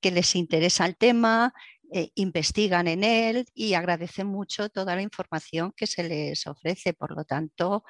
que 0.00 0.10
les 0.10 0.34
interesa 0.36 0.86
el 0.86 0.96
tema, 0.96 1.54
eh, 1.92 2.10
investigan 2.16 2.88
en 2.88 3.04
él 3.04 3.46
y 3.54 3.74
agradecen 3.74 4.26
mucho 4.26 4.68
toda 4.68 4.96
la 4.96 5.02
información 5.02 5.72
que 5.76 5.86
se 5.86 6.02
les 6.02 6.46
ofrece. 6.46 6.92
Por 6.92 7.16
lo 7.16 7.24
tanto, 7.24 7.84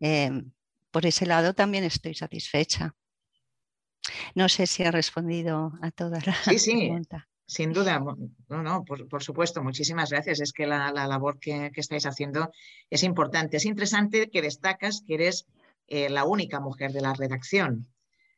em, 0.00 0.50
por 0.90 1.06
ese 1.06 1.26
lado 1.26 1.54
también 1.54 1.84
estoy 1.84 2.14
satisfecha. 2.14 2.94
No 4.34 4.48
sé 4.48 4.66
si 4.66 4.82
ha 4.82 4.90
respondido 4.90 5.72
a 5.82 5.90
toda 5.90 6.20
la 6.26 6.34
sí, 6.34 6.58
sí. 6.58 6.90
Sin 7.46 7.72
duda, 7.72 8.00
no, 8.48 8.62
no, 8.62 8.84
por, 8.84 9.22
supuesto, 9.22 9.62
muchísimas 9.62 10.10
gracias. 10.10 10.40
Es 10.40 10.52
que 10.52 10.66
la, 10.66 10.90
labor 10.92 11.38
que, 11.38 11.70
estáis 11.74 12.06
haciendo 12.06 12.50
es 12.88 13.02
importante. 13.02 13.58
Es 13.58 13.66
interesante 13.66 14.30
que 14.30 14.40
destacas 14.40 15.02
que 15.06 15.14
eres 15.14 15.46
eh, 15.88 16.08
la 16.08 16.24
única 16.24 16.60
mujer 16.60 16.92
de 16.92 17.00
la 17.00 17.14
redacción. 17.14 17.88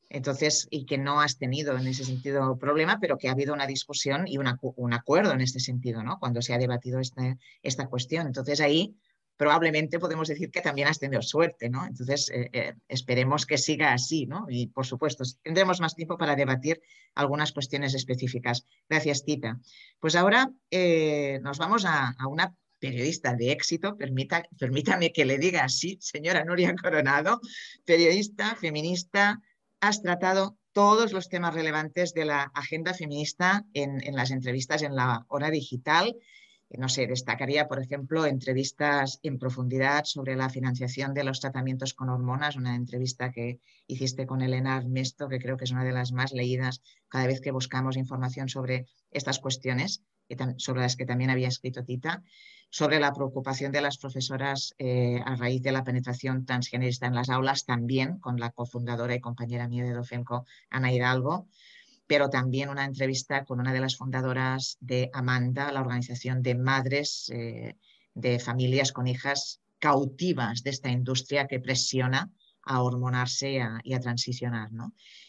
Entonces, 0.09 0.69
y 0.71 0.87
que 0.87 0.99
no 0.99 1.21
has 1.21 1.37
tenido 1.37 1.77
en 1.77 1.87
ese 1.87 2.05
sentido 2.05 2.57
problema, 2.59 2.99
pero 3.01 3.19
que 3.19 3.29
ha 3.29 3.33
habido 3.33 3.53
una 3.53 3.67
discusión 3.67 4.27
y 4.29 4.39
un 4.39 4.93
acuerdo 4.93 5.33
en 5.33 5.41
este 5.41 5.59
sentido, 5.59 6.03
¿no? 6.05 6.19
Cuando 6.21 6.43
se 6.43 6.55
ha 6.55 6.59
debatido 6.59 7.01
esta, 7.01 7.37
esta 7.63 7.89
cuestión. 7.89 8.27
Entonces, 8.29 8.61
ahí 8.61 8.97
probablemente 9.37 9.99
podemos 9.99 10.29
decir 10.29 10.51
que 10.51 10.61
también 10.61 10.89
has 10.89 11.01
tenido 11.01 11.23
suerte, 11.23 11.69
¿no? 11.69 11.85
Entonces, 11.85 12.31
eh, 12.31 12.49
eh, 12.53 12.75
esperemos 12.89 13.47
que 13.47 13.59
siga 13.59 13.93
así, 13.93 14.27
¿no? 14.27 14.47
Y 14.49 14.69
por 14.69 14.87
supuesto, 14.87 15.25
tendremos 15.43 15.81
más 15.81 15.97
tiempo 15.97 16.17
para 16.17 16.37
debatir 16.37 16.81
algunas 17.15 17.53
cuestiones 17.53 17.95
específicas. 17.95 18.65
Gracias, 18.89 19.25
Tita. 19.25 19.59
Pues 19.99 20.15
ahora 20.15 20.51
nos 21.43 21.59
vamos 21.59 21.85
a, 21.85 22.15
a 22.17 22.29
una 22.29 22.55
periodista 22.79 23.35
de 23.35 23.53
éxito, 23.53 23.97
permítame 23.97 25.13
que 25.13 25.25
le 25.25 25.39
diga 25.39 25.65
así, 25.65 25.99
señora 26.01 26.45
Nuria 26.45 26.75
Coronado, 26.75 27.41
periodista, 27.85 28.57
feminista, 28.57 29.41
has 29.81 30.03
tratado 30.03 30.59
todos 30.73 31.13
los 31.13 31.29
temas 31.29 31.55
relevantes 31.55 32.13
de 32.13 32.27
la 32.27 32.43
agenda 32.55 32.93
feminista 32.93 33.65
en, 33.73 33.99
las 34.15 34.31
entrevistas 34.31 34.83
en 34.83 34.95
la 34.95 35.25
hora 35.29 35.51
digital. 35.51 36.15
No 36.69 36.89
sé, 36.89 37.07
destacaría, 37.07 37.67
por 37.67 37.81
ejemplo, 37.81 38.27
entrevistas 38.27 39.21
en 39.23 39.39
profundidad 39.39 40.05
sobre 40.05 40.37
la 40.37 40.51
financiación 40.51 41.15
de 41.15 41.25
los 41.25 41.41
tratamientos 41.41 41.95
con 41.95 42.11
hormonas, 42.11 42.57
una 42.57 42.75
entrevista 42.75 43.31
que 43.31 43.61
hiciste 43.87 44.27
con 44.27 44.43
Elena 44.43 44.77
Armesto, 44.77 45.29
que 45.29 45.39
creo 45.39 45.57
que 45.57 45.65
es 45.65 45.71
una 45.71 45.85
de 45.85 45.93
las 45.93 46.13
más 46.13 46.33
leídas 46.33 46.83
cada 47.09 47.27
vez 47.27 47.41
que 47.41 47.53
buscamos 47.53 47.97
información 47.97 48.51
sobre 48.51 48.87
estas 49.11 49.39
cuestiones, 49.39 50.03
sobre 50.59 50.83
las 50.83 50.97
que 50.97 51.07
también 51.07 51.31
había 51.31 51.49
escrito 51.49 51.85
Tita 51.85 52.23
sobre 52.71 53.01
la 53.01 53.13
preocupación 53.13 53.73
de 53.73 53.81
las 53.81 53.99
profesoras 53.99 54.75
eh, 54.79 55.21
a 55.25 55.37
raíz 55.37 55.63
de 55.63 55.73
la 55.73 55.85
penetración 55.85 56.45
transgenerista 56.45 57.07
en 57.07 57.15
las 57.15 57.31
aulas, 57.31 57.65
también 57.65 58.19
con 58.19 58.39
la 58.39 58.51
cofundadora 58.51 59.15
y 59.15 59.21
compañera 59.21 59.69
mía 59.69 59.85
de 59.85 59.93
Dofenco, 59.93 60.45
Ana 60.71 60.93
Hidalgo, 60.93 61.49
pero 62.07 62.29
también 62.29 62.69
una 62.69 62.85
entrevista 62.85 63.45
con 63.45 63.61
una 63.61 63.73
de 63.73 63.81
las 63.81 63.97
fundadoras 63.97 64.77
de 64.81 65.11
Amanda, 65.13 65.73
la 65.73 65.81
organización 65.81 66.43
de 66.43 66.55
madres 66.55 67.31
eh, 67.35 67.77
de 68.15 68.39
familias 68.39 68.93
con 68.93 69.07
hijas 69.07 69.61
cautivas 69.79 70.63
de 70.63 70.71
esta 70.71 70.91
industria 70.91 71.47
que 71.47 71.61
presiona 71.61 72.31
a 72.63 72.83
hormonarse 72.83 73.61
y 73.85 73.95
a, 73.95 74.01
transicionar. 74.01 74.71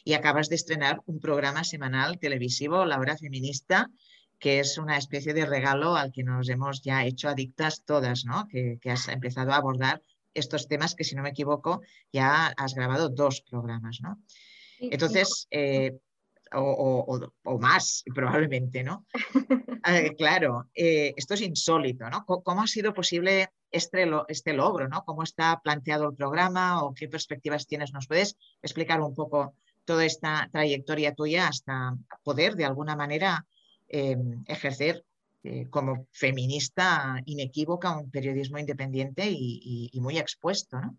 Y 0.03 0.13
acabas 0.13 0.49
de 0.49 0.55
estrenar 0.55 1.01
un 1.05 1.19
programa 1.19 1.63
semanal 1.63 2.17
televisivo, 2.17 2.85
La 2.85 2.99
Hora 2.99 3.15
Feminista, 3.15 3.89
que 4.39 4.59
es 4.59 4.77
una 4.77 4.97
especie 4.97 5.33
de 5.33 5.45
regalo 5.45 5.95
al 5.95 6.11
que 6.11 6.23
nos 6.23 6.49
hemos 6.49 6.81
ya 6.81 7.05
hecho 7.05 7.29
adictas 7.29 7.83
todas, 7.85 8.25
¿no? 8.25 8.47
Que, 8.47 8.79
has 8.85 9.07
empezado 9.07 9.51
a 9.51 9.57
abordar 9.57 10.01
estos 10.33 10.67
temas 10.67 10.95
que, 10.95 11.03
si 11.03 11.15
no 11.15 11.23
me 11.23 11.29
equivoco, 11.29 11.81
ya 12.11 12.47
has 12.57 12.75
grabado 12.75 13.09
dos 13.09 13.41
programas, 13.41 13.99
¿no? 14.01 14.21
Entonces, 14.79 15.47
eh, 15.49 15.97
o, 16.53 17.57
más, 17.59 18.03
probablemente, 18.15 18.83
¿no? 18.83 19.05
Eh, 19.89 20.15
claro, 20.17 20.69
eh, 20.75 21.13
esto 21.15 21.35
es 21.35 21.41
insólito, 21.41 22.09
¿no? 22.09 22.25
¿Cómo 22.25 22.61
ha 22.61 22.67
sido 22.67 22.93
posible 22.93 23.51
este, 23.71 24.05
este 24.27 24.51
logro, 24.51 24.89
¿no? 24.89 25.05
¿Cómo 25.05 25.23
está 25.23 25.61
planteado 25.63 26.09
el 26.09 26.15
programa 26.15 26.83
o 26.83 26.93
qué 26.93 27.07
perspectivas 27.07 27.67
tienes? 27.67 27.93
¿Nos 27.93 28.05
puedes 28.05 28.35
explicar 28.61 28.99
un 28.99 29.15
poco 29.15 29.53
toda 29.85 30.03
esta 30.03 30.49
trayectoria 30.51 31.15
tuya 31.15 31.47
hasta 31.47 31.95
poder, 32.21 32.55
de 32.55 32.65
alguna 32.65 32.97
manera, 32.97 33.45
Em, 33.89 34.43
ejercer 34.47 35.05
eh, 35.43 35.67
como 35.69 36.07
feminista 36.11 37.21
inequívoca 37.25 37.97
un 37.97 38.11
periodismo 38.11 38.57
independiente 38.57 39.29
y, 39.29 39.97
muy 40.01 40.17
expuesto. 40.17 40.77
¿no? 40.81 40.97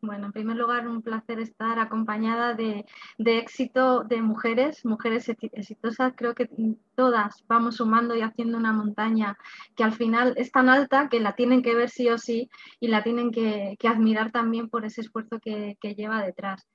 Bueno, 0.00 0.26
en 0.26 0.32
primer 0.32 0.56
lugar, 0.56 0.86
un 0.86 1.02
placer 1.02 1.40
estar 1.40 1.80
acompañada 1.80 2.54
de, 2.54 2.86
éxito 3.18 4.04
de 4.04 4.22
mujeres, 4.22 4.84
mujeres 4.84 5.28
exitosas. 5.28 6.12
Creo 6.16 6.36
que 6.36 6.48
todas 6.94 7.44
vamos 7.48 7.76
sumando 7.76 8.14
y 8.14 8.22
haciendo 8.22 8.58
una 8.58 8.72
montaña 8.72 9.36
que 9.74 9.82
al 9.82 9.92
final 9.92 10.34
es 10.36 10.52
tan 10.52 10.68
alta 10.68 11.08
que 11.08 11.18
la 11.18 11.34
tienen 11.34 11.62
que 11.62 11.74
ver 11.74 11.90
sí 11.90 12.08
o 12.10 12.16
sí 12.16 12.48
y 12.78 12.86
la 12.88 13.02
tienen 13.02 13.32
que, 13.32 13.76
admirar 13.82 14.30
también 14.30 14.68
por 14.68 14.84
ese 14.84 15.00
esfuerzo 15.00 15.40
que 15.40 15.76
lleva 15.96 16.22
detrás. 16.22 16.68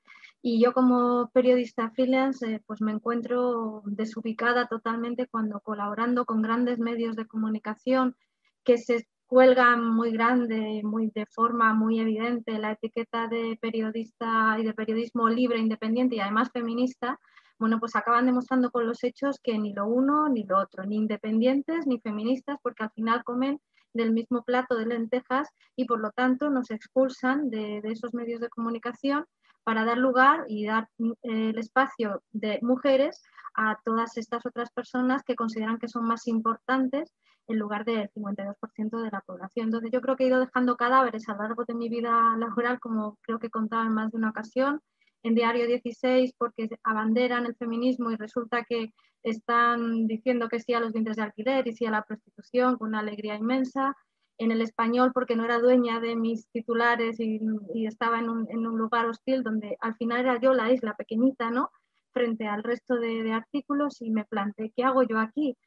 Y 0.47 0.61
yo 0.61 0.73
como 0.73 1.31
periodista 1.33 1.89
freelance 1.89 2.45
eh, 2.45 2.61
pues 2.67 2.79
me 2.79 2.91
encuentro 2.91 3.81
desubicada 3.87 4.67
totalmente 4.67 5.25
cuando 5.25 5.59
colaborando 5.59 6.23
con 6.25 6.43
grandes 6.43 6.77
medios 6.77 7.15
de 7.15 7.25
comunicación 7.25 8.15
que 8.63 8.77
se 8.77 9.07
cuelgan 9.25 9.83
muy 9.83 10.11
grande, 10.11 10.81
muy 10.83 11.09
de 11.15 11.25
forma 11.25 11.73
muy 11.73 11.99
evidente 11.99 12.59
la 12.59 12.73
etiqueta 12.73 13.27
de 13.27 13.57
periodista 13.59 14.55
y 14.59 14.63
de 14.63 14.75
periodismo 14.75 15.29
libre, 15.29 15.57
independiente 15.57 16.17
y 16.17 16.19
además 16.19 16.51
feminista, 16.53 17.19
bueno, 17.57 17.79
pues 17.79 17.95
acaban 17.95 18.27
demostrando 18.27 18.69
con 18.69 18.85
los 18.85 19.03
hechos 19.03 19.39
que 19.41 19.57
ni 19.57 19.73
lo 19.73 19.87
uno 19.87 20.29
ni 20.29 20.43
lo 20.43 20.59
otro, 20.59 20.85
ni 20.85 20.97
independientes 20.97 21.87
ni 21.87 21.99
feministas, 21.99 22.59
porque 22.61 22.83
al 22.83 22.91
final 22.91 23.23
comen 23.23 23.59
del 23.95 24.11
mismo 24.11 24.43
plato 24.43 24.77
de 24.77 24.85
lentejas 24.85 25.49
y 25.75 25.85
por 25.85 25.99
lo 26.01 26.11
tanto 26.11 26.51
nos 26.51 26.69
expulsan 26.69 27.49
de, 27.49 27.81
esos 27.85 28.13
medios 28.13 28.41
de 28.41 28.49
comunicación 28.49 29.25
para 29.65 29.83
dar 29.83 29.97
lugar 29.97 30.45
y 30.47 30.65
dar 30.65 30.87
eh, 30.99 31.09
el 31.23 31.57
espacio 31.57 32.23
de 32.31 32.59
mujeres 32.61 33.21
a 33.55 33.77
todas 33.83 34.15
estas 34.15 34.45
otras 34.45 34.71
personas 34.71 35.23
que 35.23 35.35
consideran 35.35 35.79
que 35.79 35.87
son 35.87 36.05
más 36.05 36.27
importantes 36.27 37.11
en 37.47 37.59
lugar 37.59 37.83
del 37.83 38.09
52% 38.11 39.01
de 39.01 39.11
la 39.11 39.21
población. 39.21 39.65
Entonces 39.65 39.91
yo 39.91 40.01
creo 40.01 40.15
que 40.15 40.23
he 40.23 40.27
ido 40.27 40.39
dejando 40.39 40.77
cadáveres 40.77 41.27
a 41.27 41.33
lo 41.33 41.43
largo 41.43 41.65
de 41.65 41.73
mi 41.73 41.89
vida 41.89 42.11
laboral, 42.37 42.79
como 42.79 43.17
creo 43.21 43.39
que 43.39 43.49
contaba 43.49 43.83
en 43.83 43.93
más 43.93 44.11
de 44.11 44.17
una 44.17 44.29
ocasión, 44.29 44.81
en 45.23 45.33
Diario 45.33 45.65
16 45.65 46.33
porque 46.37 46.69
abanderan 46.83 47.47
el 47.47 47.55
feminismo 47.55 48.11
y 48.11 48.15
resulta 48.15 48.63
que 48.63 48.93
están 49.23 50.05
diciendo 50.05 50.47
que 50.47 50.59
sí 50.59 50.75
a 50.75 50.79
los 50.79 50.93
vientres 50.93 51.17
de 51.17 51.23
alquiler 51.23 51.67
y 51.67 51.73
sí 51.73 51.87
a 51.87 51.91
la 51.91 52.03
prostitución 52.03 52.77
con 52.77 52.89
una 52.89 52.99
alegría 52.99 53.33
inmensa. 53.33 53.95
En 54.37 54.51
el 54.51 54.61
español 54.61 55.11
porque 55.13 55.35
no 55.35 55.45
era 55.45 55.59
dueña 55.59 55.99
de 55.99 56.15
mis 56.15 56.47
titulares 56.49 57.19
y, 57.19 57.39
estaba 57.85 58.19
en 58.19 58.29
un, 58.29 58.47
en 58.49 58.67
un, 58.67 58.77
lugar 58.77 59.05
hostil 59.05 59.43
donde 59.43 59.77
al 59.79 59.95
final 59.95 60.19
era 60.21 60.39
yo 60.39 60.53
la 60.53 60.71
isla 60.71 60.93
pequeñita, 60.95 61.51
¿no? 61.51 61.69
Frente 62.11 62.47
al 62.47 62.63
resto 62.63 62.95
de, 62.95 63.23
de 63.23 63.33
artículos 63.33 64.01
y 64.01 64.11
me 64.11 64.25
planteé, 64.25 64.71
¿qué 64.75 64.83
hago 64.83 65.03
yo 65.03 65.19
aquí? 65.19 65.57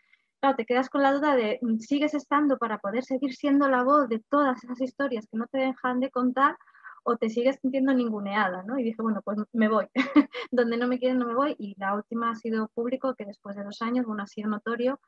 Claro, 0.40 0.56
te 0.56 0.66
quedas 0.66 0.88
con 0.88 1.02
la 1.02 1.12
duda 1.12 1.34
de, 1.34 1.58
¿sigues 1.80 2.14
estando 2.14 2.58
para 2.58 2.78
poder 2.78 3.04
seguir 3.04 3.34
siendo 3.34 3.68
la 3.68 3.82
voz 3.82 4.08
de 4.08 4.22
todas 4.30 4.62
esas 4.62 4.80
historias 4.80 5.26
que 5.30 5.37
no 5.37 5.46
te 5.46 5.58
dejan 5.58 5.98
de 5.98 6.10
contar 6.10 6.56
o 7.02 7.16
te 7.16 7.28
sigues 7.28 7.58
sintiendo 7.60 7.92
ninguneada, 7.94 8.62
¿no? 8.62 8.78
Y 8.78 8.84
dije, 8.84 9.02
bueno, 9.02 9.20
pues 9.25 9.38
me 9.52 9.68
voy. 9.68 9.87
Donde 10.50 10.76
no 10.76 10.87
me 10.87 10.98
quieren, 10.98 11.18
no 11.18 11.26
me 11.26 11.34
voy. 11.34 11.56
Y 11.58 11.75
la 11.78 11.94
última 11.94 12.30
ha 12.30 12.34
sido 12.37 12.68
público, 12.68 13.14
que 13.14 13.25
después 13.25 13.56
de 13.56 13.64
dos 13.64 13.82
años, 13.82 14.06
bueno, 14.06 14.22
ha 14.22 14.26
sido 14.26 14.48
notorio 14.48 15.00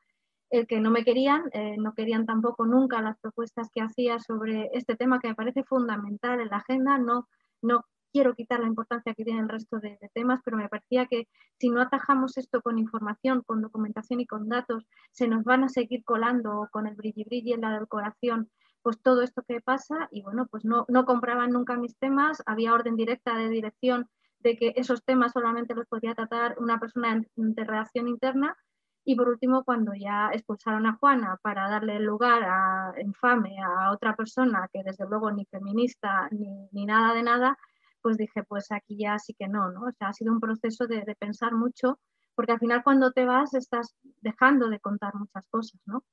el 0.51 0.67
que 0.67 0.81
no 0.81 0.91
me 0.91 1.03
querían, 1.03 1.43
eh, 1.53 1.77
no 1.77 1.93
querían 1.93 2.25
tampoco 2.25 2.65
nunca 2.65 3.01
las 3.01 3.17
propuestas 3.19 3.69
que 3.73 3.81
hacía 3.81 4.19
sobre 4.19 4.69
este 4.73 4.95
tema 4.95 5.19
que 5.19 5.29
me 5.29 5.35
parece 5.35 5.63
fundamental 5.63 6.41
en 6.41 6.49
la 6.49 6.57
agenda. 6.57 6.97
No, 6.97 7.27
no 7.61 7.85
quiero 8.11 8.35
quitar 8.35 8.59
la 8.59 8.67
importancia 8.67 9.13
que 9.13 9.23
tiene 9.23 9.39
el 9.39 9.47
resto 9.49 9.79
de, 9.79 9.97
temas, 10.13 10.41
pero 10.43 10.57
me 10.57 10.67
parecía 10.67 11.05
que 11.05 11.29
si 11.57 11.69
no 11.69 11.81
atajamos 11.81 12.37
esto 12.37 12.61
con 12.61 12.77
información, 12.77 13.43
con 13.45 13.61
documentación 13.61 14.19
y 14.19 14.27
con 14.27 14.49
datos, 14.49 14.85
se 15.11 15.29
nos 15.29 15.45
van 15.45 15.63
a 15.63 15.69
seguir 15.69 16.03
colando 16.03 16.67
con 16.71 16.85
el 16.85 16.95
brilli 16.95 17.23
brilli 17.23 17.53
en 17.53 17.61
la 17.61 17.79
decoración 17.79 18.49
pues 18.83 18.99
todo 19.01 19.21
esto 19.21 19.43
que 19.47 19.61
pasa. 19.61 20.09
Y 20.11 20.21
bueno, 20.23 20.47
pues 20.47 20.65
no, 20.65 20.85
no 20.89 21.05
compraban 21.05 21.51
nunca 21.51 21.77
mis 21.77 21.97
temas, 21.97 22.43
había 22.45 22.73
orden 22.73 22.97
directa 22.97 23.37
de 23.37 23.47
dirección 23.47 24.09
de 24.39 24.57
que 24.57 24.73
esos 24.75 25.03
temas 25.05 25.33
solamente 25.33 25.75
los 25.75 25.87
podía 25.87 26.15
tratar 26.15 26.55
una 26.59 26.79
persona 26.79 27.23
de 27.35 27.63
redacción 27.63 28.07
interna 28.07 28.57
y 29.03 29.15
por 29.15 29.29
último, 29.29 29.63
cuando 29.63 29.93
ya 29.93 30.29
expulsaron 30.31 30.85
a 30.85 30.95
Juana 30.97 31.37
para 31.41 31.69
darle 31.69 31.99
lugar 31.99 32.43
a 32.43 32.93
infame 33.01 33.57
a 33.63 33.91
otra 33.91 34.15
persona 34.15 34.69
que 34.71 34.83
desde 34.83 35.07
luego 35.07 35.31
ni 35.31 35.45
feminista 35.45 36.27
ni, 36.31 36.67
ni 36.71 36.85
nada 36.85 37.13
de 37.13 37.23
nada, 37.23 37.57
pues 38.01 38.17
dije, 38.17 38.43
pues 38.43 38.71
aquí 38.71 38.97
ya 38.97 39.17
sí 39.19 39.33
que 39.33 39.47
no, 39.47 39.71
¿no? 39.71 39.81
O 39.87 39.91
sea, 39.91 40.09
ha 40.09 40.13
sido 40.13 40.31
un 40.31 40.39
proceso 40.39 40.87
de, 40.87 41.03
de, 41.03 41.15
pensar 41.15 41.53
mucho, 41.53 41.99
porque 42.35 42.53
al 42.53 42.59
final 42.59 42.83
cuando 42.83 43.11
te 43.11 43.25
vas 43.25 43.53
estás 43.53 43.95
dejando 44.21 44.69
de 44.69 44.79
contar 44.79 45.15
muchas 45.15 45.47
cosas, 45.49 45.79
¿no? 45.85 46.03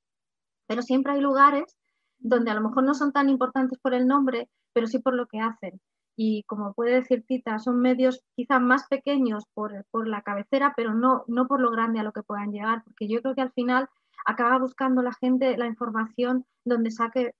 Pero 0.67 0.81
siempre 0.81 1.13
hay 1.13 1.21
lugares 1.21 1.77
donde 2.17 2.51
a 2.51 2.55
lo 2.55 2.61
mejor 2.61 2.83
no 2.83 2.93
son 2.93 3.11
tan 3.11 3.29
importantes 3.29 3.79
por 3.79 3.93
el 3.93 4.07
nombre, 4.07 4.49
pero 4.73 4.87
sí 4.87 4.99
por 4.99 5.15
lo 5.15 5.27
que 5.27 5.39
hacen. 5.39 5.79
Y 6.21 6.43
como 6.47 6.73
puede 6.73 6.95
decir 6.95 7.23
Tita, 7.25 7.59
son 7.59 7.79
medios 7.79 8.21
quizás 8.35 8.59
más 8.59 8.85
pequeños 8.89 9.45
por, 9.53 9.85
la 10.05 10.21
cabecera, 10.21 10.73
pero 10.75 10.93
no, 10.93 11.23
no 11.27 11.47
por 11.47 11.61
lo 11.61 11.71
grande 11.71 12.01
a 12.01 12.03
lo 12.03 12.11
que 12.11 12.23
puedan 12.23 12.51
llegar, 12.51 12.83
porque 12.83 13.07
yo 13.07 13.21
creo 13.21 13.35
que 13.35 13.41
al 13.41 13.53
final 13.53 13.87
acaba 14.25 14.57
buscando 14.57 15.01
la 15.01 15.13
gente 15.13 15.55
la 15.55 15.65
información 15.65 16.45
donde 16.65 16.91
sabe 16.91 17.33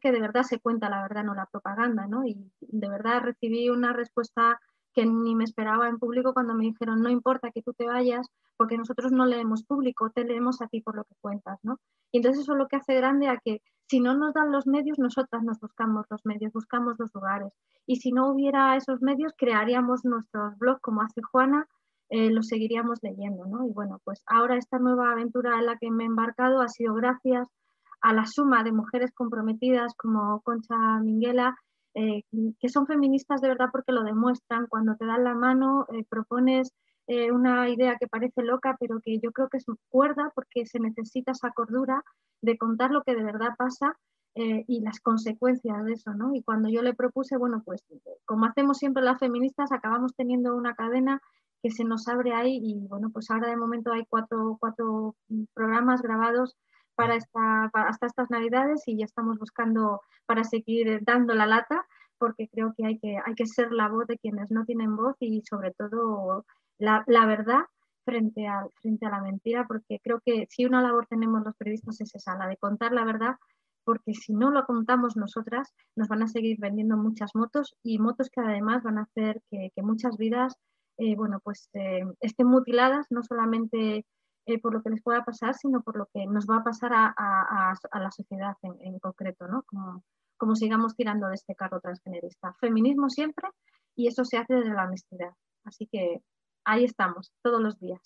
que 0.00 0.10
de 0.10 0.20
verdad 0.20 0.42
se 0.42 0.58
cuenta 0.58 0.90
la 0.90 1.02
verdad, 1.02 1.22
no 1.22 1.36
la 1.36 1.46
propaganda, 1.46 2.08
¿no? 2.08 2.26
Y 2.26 2.50
de 2.58 2.88
verdad 2.88 3.22
recibí 3.22 3.70
una 3.70 3.92
respuesta 3.92 4.60
que 4.94 5.04
ni 5.06 5.34
me 5.34 5.44
esperaba 5.44 5.88
en 5.88 5.98
público 5.98 6.32
cuando 6.32 6.54
me 6.54 6.64
dijeron, 6.64 7.02
no 7.02 7.10
importa 7.10 7.50
que 7.50 7.62
tú 7.62 7.72
te 7.72 7.86
vayas, 7.86 8.26
porque 8.56 8.78
nosotros 8.78 9.12
no 9.12 9.26
leemos 9.26 9.64
público, 9.64 10.10
te 10.10 10.24
leemos 10.24 10.62
a 10.62 10.68
ti 10.68 10.80
por 10.80 10.96
lo 10.96 11.04
que 11.04 11.14
cuentas, 11.20 11.58
¿no? 11.62 11.78
Y 12.12 12.18
entonces 12.18 12.42
eso 12.42 12.52
es 12.52 12.58
lo 12.58 12.68
que 12.68 12.76
hace 12.76 12.94
grande 12.94 13.28
a 13.28 13.38
que 13.38 13.60
si 13.88 14.00
no 14.00 14.14
nos 14.14 14.32
dan 14.32 14.52
los 14.52 14.66
medios, 14.66 14.98
nosotras 14.98 15.42
nos 15.42 15.58
buscamos 15.60 16.06
los 16.08 16.24
medios, 16.24 16.52
buscamos 16.52 16.94
los 16.98 17.12
lugares. 17.14 17.52
Y 17.86 17.96
si 17.96 18.12
no 18.12 18.30
hubiera 18.30 18.76
esos 18.76 19.02
medios, 19.02 19.32
crearíamos 19.36 20.04
nuestros 20.04 20.56
blogs 20.58 20.80
como 20.80 21.02
hace 21.02 21.20
Juana, 21.22 21.66
eh, 22.08 22.30
los 22.30 22.48
seguiríamos 22.48 22.98
leyendo, 23.02 23.44
¿no? 23.46 23.66
Y 23.66 23.72
bueno, 23.72 24.00
pues 24.04 24.22
ahora 24.26 24.56
esta 24.56 24.78
nueva 24.78 25.12
aventura 25.12 25.58
en 25.58 25.66
la 25.66 25.76
que 25.76 25.90
me 25.90 26.04
he 26.04 26.06
embarcado 26.06 26.60
ha 26.60 26.68
sido 26.68 26.94
gracias 26.94 27.48
a 28.00 28.12
la 28.12 28.26
suma 28.26 28.62
de 28.62 28.72
mujeres 28.72 29.12
comprometidas 29.12 29.94
como 29.96 30.40
Concha 30.42 31.00
Minguela, 31.00 31.56
eh, 31.94 32.22
que 32.58 32.68
son 32.68 32.86
feministas 32.86 33.40
de 33.40 33.48
verdad 33.48 33.68
porque 33.72 33.92
lo 33.92 34.02
demuestran. 34.02 34.66
Cuando 34.66 34.96
te 34.96 35.06
dan 35.06 35.24
la 35.24 35.34
mano, 35.34 35.86
eh, 35.92 36.04
propones 36.08 36.72
eh, 37.06 37.30
una 37.30 37.68
idea 37.68 37.96
que 37.98 38.08
parece 38.08 38.42
loca, 38.42 38.76
pero 38.80 39.00
que 39.00 39.20
yo 39.20 39.32
creo 39.32 39.48
que 39.48 39.58
es 39.58 39.66
cuerda 39.88 40.32
porque 40.34 40.66
se 40.66 40.80
necesita 40.80 41.32
esa 41.32 41.50
cordura 41.52 42.02
de 42.42 42.58
contar 42.58 42.90
lo 42.90 43.02
que 43.02 43.14
de 43.14 43.24
verdad 43.24 43.54
pasa 43.56 43.96
y 44.36 44.80
las 44.80 44.98
consecuencias 44.98 45.84
de 45.84 45.92
eso, 45.92 46.12
¿no? 46.12 46.34
Y 46.34 46.42
cuando 46.42 46.68
yo 46.68 46.82
le 46.82 46.92
propuse, 46.92 47.36
bueno, 47.36 47.62
pues 47.64 47.84
como 48.24 48.46
hacemos 48.46 48.78
siempre 48.78 49.04
las 49.04 49.20
feministas, 49.20 49.70
acabamos 49.70 50.12
teniendo 50.16 50.56
una 50.56 50.74
cadena 50.74 51.22
que 51.62 51.70
se 51.70 51.84
nos 51.84 52.08
abre 52.08 52.34
ahí 52.34 52.58
y 52.60 52.84
bueno, 52.88 53.10
pues 53.12 53.30
ahora 53.30 53.48
de 53.48 53.56
momento 53.56 53.92
hay 53.92 54.04
cuatro, 54.06 54.56
cuatro 54.58 55.14
programas 55.54 56.02
grabados 56.02 56.56
para, 56.94 57.16
esta, 57.16 57.70
hasta 57.72 58.06
estas 58.06 58.30
navidades 58.30 58.82
y 58.86 58.98
ya 58.98 59.04
estamos 59.04 59.38
buscando 59.38 60.00
para 60.26 60.44
seguir 60.44 61.00
dando 61.04 61.34
la 61.34 61.46
lata 61.46 61.86
porque 62.18 62.48
creo 62.48 62.72
que 62.76 62.86
hay 62.86 62.98
que, 62.98 63.18
hay 63.24 63.34
que 63.34 63.46
ser 63.46 63.72
la 63.72 63.88
voz 63.88 64.06
de 64.06 64.18
quienes 64.18 64.50
no 64.50 64.64
tienen 64.64 64.96
voz 64.96 65.16
y 65.20 65.42
sobre 65.42 65.72
todo 65.72 66.44
la, 66.78 67.04
verdad 67.06 67.64
frente 68.04 68.46
a, 68.46 68.66
frente 68.80 69.06
a 69.06 69.10
la 69.10 69.20
mentira, 69.20 69.66
porque 69.66 70.00
creo 70.02 70.20
que 70.24 70.46
si 70.50 70.64
una 70.64 70.82
labor 70.82 71.06
tenemos 71.06 71.42
los 71.44 71.56
periodistas 71.56 72.00
es 72.00 72.14
esa, 72.14 72.36
la 72.36 72.48
de 72.48 72.56
contar 72.56 72.92
la 72.92 73.04
verdad, 73.04 73.36
porque 73.84 74.14
si 74.14 74.32
no 74.32 74.50
lo 74.50 74.64
contamos 74.64 75.16
nosotras, 75.16 75.72
nos 75.96 76.08
van 76.08 76.22
a 76.22 76.28
seguir 76.28 76.56
vendiendo 76.58 76.96
muchas 76.96 77.34
motos 77.34 77.74
y 77.82 77.98
motos 77.98 78.30
que 78.30 78.40
además 78.40 78.82
van 78.82 78.98
a 78.98 79.02
hacer 79.02 79.42
que, 79.50 79.70
muchas 79.82 80.16
vidas, 80.16 80.54
eh, 80.96 81.16
bueno, 81.16 81.40
pues 81.42 81.68
eh, 81.74 82.04
estén 82.20 82.46
mutiladas, 82.46 83.06
no 83.10 83.22
solamente 83.22 84.06
eh, 84.46 84.60
por 84.60 84.74
lo 84.74 84.82
que 84.82 84.90
les 84.90 85.02
pueda 85.02 85.24
pasar, 85.24 85.54
sino 85.54 85.82
por 85.82 85.96
lo 85.96 86.06
que 86.12 86.26
nos 86.26 86.46
va 86.46 86.58
a 86.58 86.64
pasar 86.64 86.92
a, 86.94 87.74
la 87.94 88.10
sociedad 88.10 88.56
en, 88.62 88.98
concreto, 88.98 89.46
¿no? 89.48 89.62
Como, 89.62 90.04
como 90.36 90.54
sigamos 90.54 90.94
tirando 90.96 91.28
de 91.28 91.34
este 91.34 91.54
carro 91.54 91.80
transgenerista. 91.80 92.54
Feminismo 92.60 93.08
siempre 93.08 93.48
y 93.94 94.08
eso 94.08 94.24
se 94.24 94.36
hace 94.36 94.54
desde 94.54 94.74
la 94.74 94.84
honestidad. 94.84 95.30
Así 95.64 95.88
que 95.90 96.20
ahí 96.64 96.84
estamos, 96.84 97.32
todos 97.42 97.60
los 97.60 97.78
días. 97.78 98.00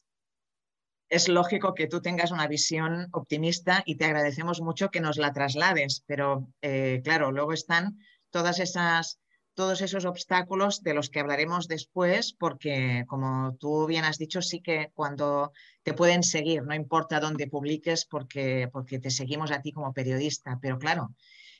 Es 1.08 1.28
lógico 1.28 1.74
que 1.74 1.86
tú 1.86 2.02
tengas 2.02 2.32
una 2.32 2.46
visión 2.46 3.08
optimista 3.12 3.82
y 3.86 3.96
te 3.96 4.04
agradecemos 4.04 4.60
mucho 4.60 4.90
que 4.90 5.00
nos 5.00 5.16
la 5.16 5.32
traslades, 5.32 6.04
pero 6.06 6.48
eh, 6.60 7.00
claro, 7.02 7.32
luego 7.32 7.52
están 7.52 7.98
todas 8.30 8.60
esas, 8.60 9.18
todos 9.58 9.80
esos 9.80 10.04
obstáculos 10.04 10.84
de 10.84 10.94
los 10.94 11.10
que 11.10 11.18
hablaremos 11.18 11.66
después, 11.66 12.32
porque 12.32 13.04
como 13.08 13.56
tú 13.58 13.86
bien 13.86 14.04
has 14.04 14.16
dicho, 14.16 14.40
sí 14.40 14.60
que 14.60 14.92
cuando 14.94 15.50
te 15.82 15.94
pueden 15.94 16.22
seguir, 16.22 16.62
no 16.62 16.76
importa 16.76 17.18
dónde 17.18 17.48
publiques, 17.48 18.04
porque, 18.04 18.68
porque 18.72 19.00
te 19.00 19.10
seguimos 19.10 19.50
a 19.50 19.60
ti 19.60 19.72
como 19.72 19.92
periodista, 19.92 20.60
pero 20.62 20.78
claro, 20.78 21.12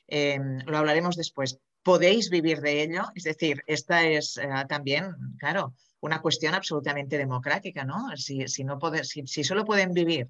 em, 0.07 0.59
lo 0.65 0.77
hablaremos 0.77 1.17
después. 1.17 1.59
¿Podéis 1.83 2.29
vivir 2.29 2.61
de 2.61 2.83
ello? 2.83 3.03
Es 3.15 3.23
decir, 3.23 3.63
esta 3.67 4.07
es 4.07 4.37
eh, 4.37 4.47
también, 4.69 5.13
claro, 5.37 5.73
una 5.99 6.21
cuestión 6.21 6.53
absolutamente 6.53 7.17
democrática, 7.17 7.83
¿no? 7.83 8.15
Si, 8.15 8.45
no 8.63 8.79
si, 9.03 9.43
solo 9.43 9.65
pueden 9.65 9.91
vivir 9.91 10.29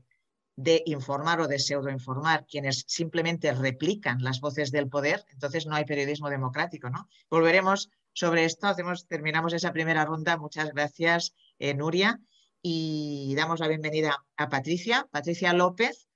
de 0.60 0.84
informar 0.86 1.39
o 1.39 1.48
de 1.48 1.58
pseudoinformar 1.58 2.45
quienes 2.45 2.84
simplemente 2.86 3.54
replican 3.54 4.22
las 4.22 4.41
voces 4.41 4.72
del 4.72 4.89
poder, 4.89 5.24
entonces 5.32 5.65
no 5.65 5.76
hay 5.76 5.86
periodismo 5.86 6.30
democrático, 6.30 6.89
¿no? 6.89 7.08
Volveremos 7.30 7.89
sobre 8.12 8.43
esto, 8.43 8.67
hacemos, 8.67 9.08
terminamos 9.08 9.54
esa 9.54 9.72
primera 9.72 10.04
ronda. 10.04 10.36
Muchas 10.38 10.74
gracias, 10.74 11.34
eh, 11.60 11.74
Nuria, 11.74 12.19
y 12.62 13.34
damos 13.38 13.62
la 13.62 13.69
bienvenida 13.69 14.26
a 14.36 14.50
Patricia, 14.50 15.08
Patricia 15.10 15.54
López, 15.54 16.10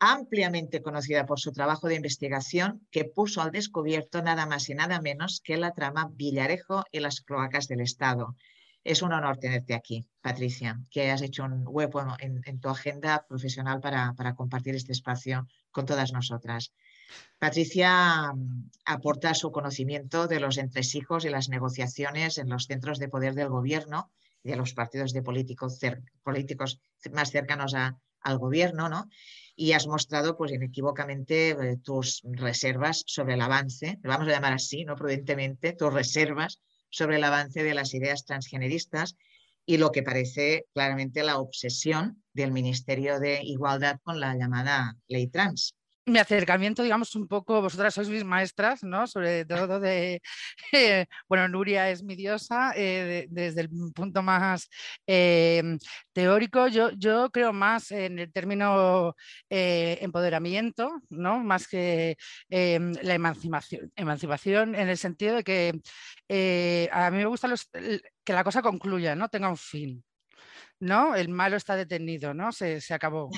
ampliamente 0.00 0.82
conocida 0.82 1.24
por 1.24 1.38
su 1.38 1.52
trabajo 1.52 1.86
de 1.86 1.94
investigación 1.94 2.84
que 2.90 3.04
puso 3.04 3.42
al 3.42 3.52
descubierto 3.52 4.22
nada 4.22 4.44
más 4.46 4.68
y 4.70 4.74
nada 4.74 5.00
menos 5.00 5.40
que 5.40 5.56
la 5.56 5.72
trama 5.72 6.10
Villarejo 6.12 6.82
y 6.90 6.98
las 6.98 7.20
cloacas 7.20 7.68
del 7.68 7.82
Estado. 7.82 8.34
Es 8.88 9.02
un 9.02 9.12
honor 9.12 9.36
tenerte 9.36 9.74
aquí, 9.74 10.06
Patricia, 10.22 10.80
que 10.90 11.02
hayas 11.02 11.20
hecho 11.20 11.44
un 11.44 11.62
hueco 11.66 12.02
en, 12.20 12.58
tu 12.58 12.70
agenda 12.70 13.26
profesional 13.28 13.80
para, 13.82 14.34
compartir 14.34 14.76
este 14.76 14.92
espacio 14.92 15.46
con 15.70 15.84
todas 15.84 16.14
nosotras. 16.14 16.72
Patricia 17.38 18.32
mm, 18.32 18.70
aporta 18.86 19.34
su 19.34 19.52
conocimiento 19.52 20.26
de 20.26 20.40
los 20.40 20.56
entresijos 20.56 21.26
y 21.26 21.28
las 21.28 21.50
negociaciones 21.50 22.38
en 22.38 22.48
los 22.48 22.64
centros 22.64 22.98
de 22.98 23.10
poder 23.10 23.34
del 23.34 23.50
gobierno 23.50 24.10
y 24.42 24.48
de 24.48 24.56
los 24.56 24.72
partidos 24.72 25.12
de 25.12 25.20
políticos, 25.20 26.80
más 27.12 27.30
cercanos 27.30 27.74
al 27.74 28.38
gobierno, 28.38 28.88
¿no? 28.88 29.06
Y 29.54 29.72
has 29.72 29.86
mostrado, 29.86 30.34
pues 30.34 30.50
inequívocamente, 30.52 31.50
eh, 31.50 31.76
tus 31.76 32.22
reservas 32.24 33.04
sobre 33.06 33.34
el 33.34 33.42
avance, 33.42 33.98
lo 34.02 34.08
vamos 34.08 34.28
a 34.28 34.30
llamar 34.30 34.54
así, 34.54 34.86
¿no? 34.86 34.96
Prudentemente, 34.96 35.74
tus 35.74 35.92
reservas 35.92 36.62
sobre 36.90 37.16
el 37.16 37.24
avance 37.24 37.62
de 37.62 37.74
las 37.74 37.94
ideas 37.94 38.24
transgeneristas 38.24 39.16
y 39.66 39.76
lo 39.76 39.92
que 39.92 40.02
parece 40.02 40.66
claramente 40.72 41.22
la 41.22 41.38
obsesión 41.38 42.22
del 42.32 42.52
Ministerio 42.52 43.20
de 43.20 43.40
Igualdad 43.42 43.98
con 44.02 44.20
la 44.20 44.34
llamada 44.34 44.96
ley 45.08 45.26
trans 45.28 45.77
mi 46.08 46.18
acercamiento, 46.18 46.82
digamos, 46.82 47.14
un 47.14 47.28
poco, 47.28 47.60
vosotras 47.62 47.94
sois 47.94 48.08
mis 48.08 48.24
maestras, 48.24 48.82
¿no? 48.82 49.06
Sobre 49.06 49.44
todo 49.44 49.80
de, 49.80 50.20
bueno, 51.28 51.48
Nuria 51.48 51.90
es 51.90 52.02
mi 52.02 52.16
diosa, 52.16 52.72
eh, 52.76 53.26
desde 53.30 53.62
el 53.62 53.70
punto 53.94 54.22
más 54.22 54.68
eh, 55.06 55.62
teórico, 56.12 56.68
yo, 56.68 56.90
yo 56.92 57.30
creo 57.30 57.52
más 57.52 57.90
en 57.90 58.18
el 58.18 58.32
término 58.32 59.14
eh, 59.50 59.98
empoderamiento, 60.00 60.90
¿no? 61.10 61.38
Más 61.44 61.68
que 61.68 62.16
em, 62.48 62.92
la 63.02 63.14
emancipación, 63.14 63.92
emancipación 63.96 64.74
en 64.74 64.88
el 64.88 64.98
sentido 64.98 65.36
de 65.36 65.44
que 65.44 66.88
a 66.92 67.10
mí 67.10 67.18
me 67.18 67.26
gusta 67.26 67.48
que 68.24 68.32
la 68.32 68.44
cosa 68.44 68.62
concluya, 68.62 69.14
¿no? 69.14 69.28
Tenga 69.28 69.48
un 69.48 69.56
fin. 69.56 70.04
¿no? 70.80 71.14
El 71.14 71.28
malo 71.28 71.56
está 71.56 71.76
detenido, 71.76 72.34
¿no? 72.34 72.52
Se, 72.52 72.80
se 72.80 72.94
acabó. 72.94 73.30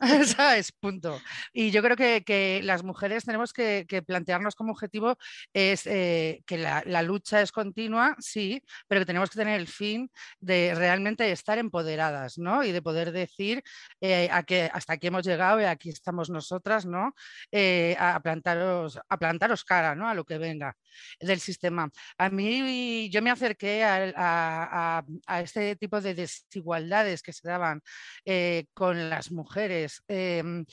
¿Sabes? 0.36 0.72
Punto. 0.72 1.20
Y 1.52 1.70
yo 1.70 1.82
creo 1.82 1.96
que, 1.96 2.60
las 2.64 2.82
mujeres 2.82 3.24
tenemos 3.24 3.52
que, 3.52 3.86
plantearnos 4.06 4.54
como 4.54 4.72
objetivo 4.72 5.16
es 5.52 5.86
eh, 5.86 6.42
que 6.46 6.58
la, 6.58 7.02
lucha 7.02 7.40
es 7.40 7.52
continua, 7.52 8.16
sí, 8.18 8.62
pero 8.88 9.00
que 9.00 9.06
tenemos 9.06 9.30
que 9.30 9.38
tener 9.38 9.60
el 9.60 9.68
fin 9.68 10.10
de 10.40 10.74
realmente 10.74 11.30
estar 11.30 11.58
empoderadas, 11.58 12.38
¿no? 12.38 12.64
Y 12.64 12.72
de 12.72 12.82
poder 12.82 13.12
decir 13.12 13.62
eh, 14.00 14.28
a 14.32 14.42
que 14.42 14.70
hasta 14.72 14.94
aquí 14.94 15.08
hemos 15.08 15.24
llegado 15.24 15.60
y 15.60 15.64
aquí 15.64 15.90
estamos 15.90 16.30
nosotras, 16.30 16.86
¿no? 16.86 17.14
Eh, 17.52 17.96
a, 17.98 18.20
plantaros, 18.20 18.98
a 19.08 19.18
plantaros 19.18 19.64
cara, 19.64 19.94
¿no? 19.94 20.08
A 20.08 20.14
lo 20.14 20.24
que 20.24 20.38
venga 20.38 20.76
del 21.20 21.40
sistema. 21.40 21.90
A 22.18 22.30
mí 22.30 23.08
yo 23.10 23.22
me 23.22 23.30
acerqué 23.30 23.84
a, 23.84 25.04
este 25.42 25.76
tipo 25.76 26.00
de 26.00 26.14
desigualdades 26.14 27.22
que 27.22 27.32
se 27.32 27.48
daban 27.48 27.82
con 28.74 29.10
las 29.10 29.30
mujeres 29.30 29.83
Em, 30.08 30.64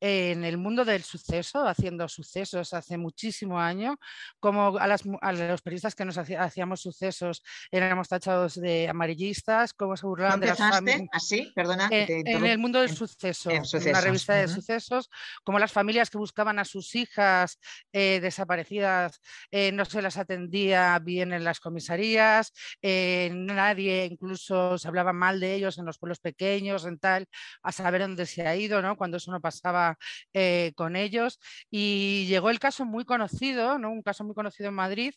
en 0.00 0.44
el 0.44 0.56
mundo 0.58 0.84
del 0.84 1.02
suceso, 1.02 1.66
haciendo 1.66 2.08
sucesos 2.08 2.72
hace 2.72 2.96
muchísimo 2.96 3.58
año, 3.58 3.98
como 4.38 4.78
a, 4.78 4.86
los 4.86 5.62
periodistas 5.62 5.94
que 5.94 6.04
nos 6.04 6.18
hacíamos 6.18 6.80
sucesos 6.80 7.42
éramos 7.70 8.08
tachados 8.08 8.54
de 8.54 8.88
amarillistas, 8.88 9.74
cómo 9.74 9.96
se 9.96 10.06
burlaban 10.06 10.40
de 10.40 10.46
las 10.46 10.58
familias. 10.58 11.08
así? 11.12 11.52
Perdona. 11.54 11.88
Eh, 11.90 12.22
en, 12.26 12.44
el 12.44 12.58
mundo 12.58 12.80
del 12.80 12.94
suceso, 12.94 13.50
en, 13.50 13.62
una 13.88 14.00
revista 14.00 14.34
de 14.34 14.48
sucesos, 14.48 15.10
como 15.44 15.58
las 15.58 15.72
familias 15.72 16.10
que 16.10 16.18
buscaban 16.18 16.58
a 16.58 16.64
sus 16.64 16.94
hijas 16.94 17.58
eh, 17.92 18.20
desaparecidas 18.20 19.20
eh, 19.50 19.72
no 19.72 19.84
se 19.84 20.02
las 20.02 20.16
atendía 20.16 20.98
bien 20.98 21.32
en 21.32 21.44
las 21.44 21.60
comisarías, 21.60 22.52
nadie 22.82 24.06
incluso 24.06 24.78
se 24.78 24.88
hablaba 24.88 25.12
mal 25.12 25.40
de 25.40 25.54
ellos 25.54 25.78
en 25.78 25.86
los 25.86 25.98
pueblos 25.98 26.20
pequeños, 26.20 26.84
en 26.84 26.98
tal, 26.98 27.26
a 27.62 27.72
saber 27.72 28.02
dónde 28.02 28.26
se 28.26 28.46
ha 28.46 28.56
Cuando 28.96 29.16
eso 29.16 29.30
no 29.30 29.40
pasaba 29.40 29.96
eh, 30.32 30.72
con 30.76 30.96
ellos. 30.96 31.38
Y 31.70 32.26
llegó 32.26 32.50
el 32.50 32.58
caso 32.58 32.84
muy 32.84 33.04
conocido, 33.04 33.78
¿no? 33.78 33.90
Un 33.90 34.02
caso 34.02 34.24
muy 34.24 34.34
conocido 34.34 34.68
en 34.68 34.74
Madrid, 34.74 35.14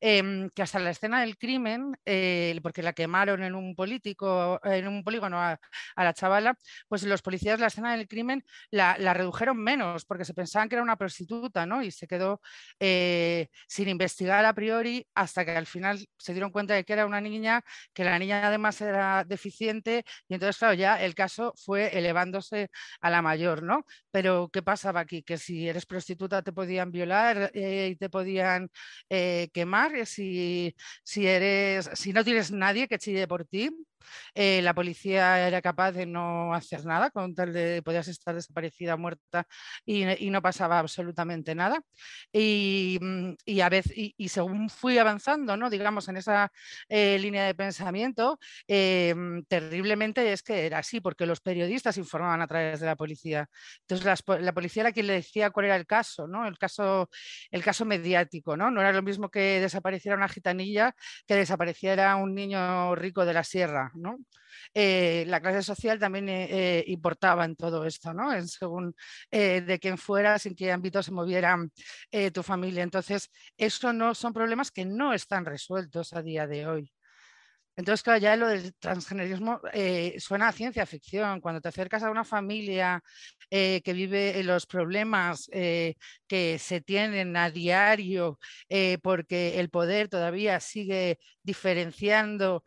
em, 0.00 0.50
que 0.50 0.62
hasta 0.62 0.78
la 0.78 0.90
escena 0.90 1.20
del 1.20 1.36
crimen, 1.36 1.96
eh, 2.04 2.58
porque 2.62 2.82
la 2.82 2.92
quemaron 2.92 3.42
en 3.42 3.54
un 3.54 3.74
político, 3.74 4.60
en 4.64 4.88
un 4.88 5.04
polígono 5.04 5.40
a, 5.40 5.58
la 5.96 6.12
chavala, 6.14 6.56
pues 6.88 7.02
los 7.04 7.22
policías 7.22 7.60
la 7.60 7.66
escena 7.68 7.96
del 7.96 8.08
crimen 8.08 8.44
la, 8.70 8.96
redujeron 9.14 9.56
menos, 9.58 10.04
porque 10.04 10.24
se 10.24 10.34
pensaban 10.34 10.68
que 10.68 10.76
era 10.76 10.82
una 10.82 10.96
prostituta, 10.96 11.66
¿no? 11.66 11.82
Y 11.82 11.90
se 11.90 12.06
quedó 12.06 12.40
eh, 12.80 13.48
sin 13.68 13.88
investigar 13.88 14.44
a 14.44 14.54
priori 14.54 15.06
hasta 15.14 15.44
que 15.44 15.52
al 15.52 15.66
final 15.66 16.06
se 16.18 16.32
dieron 16.32 16.50
cuenta 16.50 16.74
de 16.74 16.84
que 16.84 16.92
era 16.92 17.06
una 17.06 17.20
niña, 17.20 17.62
que 17.94 18.04
la 18.04 18.18
niña 18.18 18.46
además 18.46 18.80
era 18.80 19.24
deficiente, 19.24 20.04
y 20.28 20.34
entonces, 20.34 20.58
claro, 20.58 20.74
ya 20.74 21.02
el 21.02 21.14
caso 21.14 21.54
fue 21.56 21.96
elevándose 21.96 22.70
a 23.00 23.10
la 23.10 23.22
mayor, 23.22 23.62
¿no? 23.62 23.84
Pero 24.10 24.48
¿qué 24.52 24.62
pasaba 24.62 25.00
aquí? 25.00 25.22
Que 25.22 25.38
si 25.38 25.68
eres 25.68 25.86
prostituta 25.86 26.42
te 26.42 26.52
podían 26.52 26.90
violar 26.90 27.50
eh, 27.54 27.88
y 27.92 27.96
te 27.96 28.10
podían 28.10 28.70
eh, 29.10 29.48
quemar, 29.52 30.06
si, 30.06 30.74
si, 31.02 31.26
eres, 31.26 31.90
si 31.94 32.12
no 32.12 32.24
tienes 32.24 32.50
nadie 32.50 32.88
que 32.88 32.98
chille 32.98 33.26
por 33.28 33.44
ti, 33.44 33.70
eh, 34.34 34.62
la 34.62 34.74
policía 34.74 35.46
era 35.46 35.62
capaz 35.62 35.92
de 35.92 36.06
no 36.06 36.54
hacer 36.54 36.84
nada, 36.84 37.10
con 37.10 37.34
tal 37.34 37.52
de 37.52 37.82
podías 37.82 38.08
estar 38.08 38.34
desaparecida, 38.34 38.96
muerta 38.96 39.46
y, 39.84 40.04
no 40.30 40.42
pasaba 40.42 40.78
absolutamente 40.78 41.54
nada. 41.54 41.80
Y, 42.32 42.98
mm, 43.00 43.60
a 43.62 43.68
veces, 43.68 43.92
y, 43.96 44.28
según 44.28 44.68
fui 44.70 44.98
avanzando, 44.98 45.56
¿no? 45.56 45.70
digamos, 45.70 46.08
en 46.08 46.16
esa 46.16 46.50
eh, 46.88 47.18
línea 47.18 47.44
de 47.46 47.54
pensamiento, 47.54 48.38
eh, 48.68 49.14
mm, 49.16 49.42
terriblemente 49.48 50.32
es 50.32 50.42
que 50.42 50.66
era 50.66 50.78
así, 50.78 51.00
porque 51.00 51.26
los 51.26 51.40
periodistas 51.40 51.96
informaban 51.98 52.42
a 52.42 52.46
través 52.46 52.80
de 52.80 52.86
la 52.86 52.96
policía. 52.96 53.48
Entonces 53.82 54.22
la 54.40 54.52
policía 54.52 54.82
era 54.82 54.92
quien 54.92 55.06
le 55.06 55.14
decía 55.14 55.50
cuál 55.50 55.66
era 55.66 55.76
el 55.76 55.86
caso, 55.86 56.26
¿no? 56.26 56.46
el, 56.46 56.58
caso 56.58 57.08
el 57.50 57.62
caso 57.62 57.84
mediático. 57.84 58.56
¿no? 58.56 58.70
no 58.70 58.80
era 58.80 58.92
lo 58.92 59.02
mismo 59.02 59.30
que 59.30 59.60
desapareciera 59.60 60.16
una 60.16 60.28
gitanilla 60.28 60.94
que 61.26 61.34
desapareciera 61.34 62.16
un 62.16 62.34
niño 62.34 62.94
rico 62.94 63.24
de 63.24 63.34
la 63.34 63.44
sierra. 63.44 63.85
Eh, 64.74 65.24
la 65.26 65.40
clase 65.40 65.62
social 65.62 65.98
también 65.98 66.28
eh, 66.28 66.48
eh, 66.50 66.84
importaba 66.88 67.44
en 67.44 67.56
todo 67.56 67.84
esto, 67.84 68.12
¿no? 68.12 68.30
Según 68.46 68.94
de 69.30 69.78
quién 69.80 69.98
fueras, 69.98 70.46
en 70.46 70.54
qué 70.54 70.72
ámbito 70.72 71.02
se 71.02 71.12
moviera 71.12 71.56
tu 72.32 72.42
familia. 72.42 72.82
Entonces, 72.82 73.30
eso 73.56 73.92
no 73.92 74.14
son 74.14 74.32
problemas 74.32 74.70
que 74.70 74.84
no 74.84 75.12
están 75.12 75.44
resueltos 75.44 76.12
a 76.12 76.22
día 76.22 76.46
de 76.46 76.66
hoy. 76.66 76.95
Entonces, 77.76 78.02
claro, 78.02 78.18
ya 78.20 78.36
lo 78.36 78.48
del 78.48 78.74
transgenerismo 78.76 79.60
eh, 79.72 80.16
suena 80.18 80.48
a 80.48 80.52
ciencia 80.52 80.86
ficción. 80.86 81.40
Cuando 81.40 81.60
te 81.60 81.68
acercas 81.68 82.02
a 82.02 82.10
una 82.10 82.24
familia 82.24 83.02
eh, 83.50 83.82
que 83.84 83.92
vive 83.92 84.42
los 84.44 84.66
problemas 84.66 85.48
eh, 85.52 85.94
que 86.26 86.58
se 86.58 86.80
tienen 86.80 87.36
a 87.36 87.50
diario, 87.50 88.38
porque 89.02 89.60
el 89.60 89.70
poder 89.70 90.08
todavía 90.08 90.58
sigue 90.60 91.18
diferenciando 91.42 92.64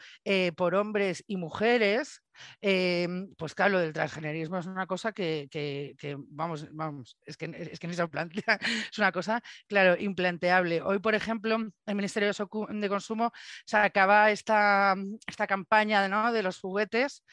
por 0.56 0.76
hombres 0.76 1.24
y 1.28 1.38
mujeres, 1.38 2.22
Em, 2.62 3.34
pues 3.36 3.56
claro, 3.56 3.74
lo 3.74 3.80
del 3.80 3.94
transgenerismo 3.94 4.58
es 4.58 4.66
una 4.66 4.88
cosa 4.88 5.12
que, 5.12 5.48
vamos, 6.30 6.68
vamos, 6.72 7.18
es 7.26 7.38
que, 7.38 7.46
es 7.72 7.80
que 7.80 7.94
se 7.94 8.08
plantea, 8.08 8.60
es 8.92 8.98
una 8.98 9.12
cosa, 9.12 9.42
claro, 9.68 9.96
implanteable. 10.00 10.82
Hoy, 10.82 11.00
por 11.00 11.16
ejemplo, 11.16 11.58
el 11.86 11.96
Ministerio 11.96 12.32
de 12.32 12.90
Consumo 12.90 13.32
sacaba 13.66 14.32
esta, 14.32 14.96
esta 15.28 15.48
campaña 15.48 16.08
¿no? 16.08 16.32
de 16.32 16.44
los 16.44 16.60
juguetes 16.60 17.24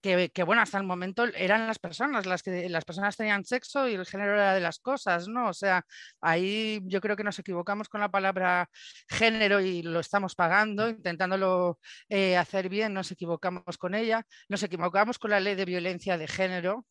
que, 0.00 0.42
bueno, 0.44 0.62
hasta 0.62 0.78
el 0.78 0.84
momento 0.84 1.24
eran 1.34 1.66
las 1.66 1.78
personas 1.78 2.26
las 2.26 2.42
que 2.42 2.68
las 2.68 2.84
personas 2.84 3.16
tenían 3.16 3.44
sexo 3.44 3.88
y 3.88 3.94
el 3.94 4.06
género 4.06 4.34
era 4.34 4.54
de 4.54 4.60
las 4.60 4.78
cosas, 4.78 5.28
¿no? 5.28 5.48
O 5.48 5.52
sea, 5.52 5.84
ahí 6.20 6.80
yo 6.84 7.00
creo 7.00 7.16
que 7.16 7.24
nos 7.24 7.38
equivocamos 7.38 7.88
con 7.88 8.00
la 8.00 8.10
palabra 8.10 8.68
género 9.08 9.60
y 9.60 9.82
lo 9.82 10.00
estamos 10.00 10.34
pagando, 10.34 10.88
intentándolo 10.88 11.78
eh, 12.08 12.36
hacer 12.36 12.68
bien, 12.68 12.94
nos 12.94 13.10
equivocamos 13.10 13.76
con 13.78 13.94
ella, 13.94 14.24
nos 14.48 14.62
equivocamos 14.62 15.18
con 15.18 15.30
la 15.30 15.40
ley 15.40 15.54
de 15.54 15.64
violencia 15.64 16.16
de 16.16 16.28
género, 16.28 16.86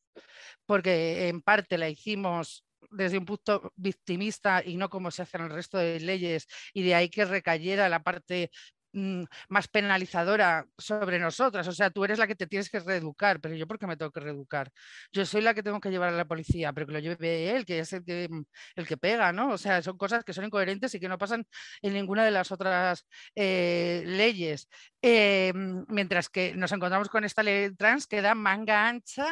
porque 0.65 1.29
en 1.29 1.41
parte 1.41 1.77
la 1.77 1.89
hicimos 1.89 2.65
desde 2.91 3.17
un 3.17 3.25
punto 3.25 3.73
victimista 3.75 4.63
y 4.63 4.77
no 4.77 4.89
como 4.89 5.11
se 5.11 5.21
hace 5.21 5.37
en 5.37 5.43
el 5.45 5.49
resto 5.49 5.77
de 5.77 5.99
leyes, 5.99 6.47
y 6.73 6.83
de 6.83 6.95
ahí 6.95 7.09
que 7.09 7.25
recayera 7.25 7.89
la 7.89 8.03
parte 8.03 8.51
más 8.93 9.67
penalizadora 9.67 10.65
sobre 10.77 11.19
nosotras. 11.19 11.67
O 11.67 11.71
sea, 11.71 11.89
tú 11.89 12.03
eres 12.03 12.19
la 12.19 12.27
que 12.27 12.35
te 12.35 12.47
tienes 12.47 12.69
que 12.69 12.79
reeducar, 12.79 13.39
pero 13.39 13.55
yo 13.55 13.67
¿por 13.67 13.77
qué 13.77 13.87
me 13.87 13.97
tengo 13.97 14.11
que 14.11 14.19
reeducar? 14.19 14.71
Yo 15.11 15.25
soy 15.25 15.41
la 15.41 15.53
que 15.53 15.63
tengo 15.63 15.79
que 15.79 15.89
llevar 15.89 16.09
a 16.09 16.17
la 16.17 16.25
policía, 16.25 16.73
pero 16.73 16.87
que 16.87 16.93
lo 16.93 16.99
lleve 16.99 17.51
él, 17.51 17.65
que 17.65 17.79
es 17.79 17.93
el 17.93 18.03
que, 18.03 18.27
mm, 18.29 18.43
pega, 18.99 19.31
¿no? 19.31 19.49
O 19.51 19.57
sea, 19.57 19.81
son 19.81 19.97
cosas 19.97 20.23
que 20.23 20.33
son 20.33 20.45
incoherentes 20.45 20.93
y 20.95 20.99
que 20.99 21.07
no 21.09 21.17
pasan 21.17 21.45
en 21.81 21.93
ninguna 21.93 22.25
de 22.25 22.31
las 22.31 22.51
otras 22.51 23.05
eh, 23.35 24.03
leyes. 24.05 24.67
Eh, 25.01 25.51
mm, 25.53 25.83
mientras 25.89 26.29
que 26.29 26.55
nos 26.55 26.71
encontramos 26.71 27.09
con 27.09 27.23
esta 27.23 27.43
ley 27.43 27.75
trans 27.75 28.07
que 28.07 28.21
da 28.21 28.35
manga 28.35 28.87
ancha 28.87 29.25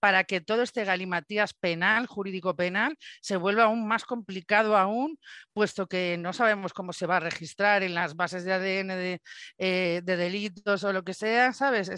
para 0.00 0.24
que 0.24 0.40
todo 0.40 0.62
este 0.62 0.84
galimatías 0.84 1.54
penal, 1.54 2.06
jurídico 2.06 2.56
penal, 2.56 2.96
se 3.20 3.36
vuelva 3.36 3.64
aún 3.64 3.86
más 3.86 4.04
complicado 4.04 4.76
aún, 4.76 5.18
puesto 5.52 5.86
que 5.86 6.16
no 6.18 6.32
sabemos 6.32 6.72
cómo 6.72 6.92
se 6.92 7.06
va 7.06 7.18
a 7.18 7.20
registrar 7.20 7.82
en 7.82 7.94
las 7.94 8.16
bases 8.16 8.44
de 8.44 8.52
ADN 8.52 8.88
de, 9.04 9.20
eh, 9.58 10.02
delitos 10.04 10.84
o 10.84 10.92
lo 10.92 11.04
que 11.04 11.14
sea, 11.14 11.52
¿sabes? 11.52 11.90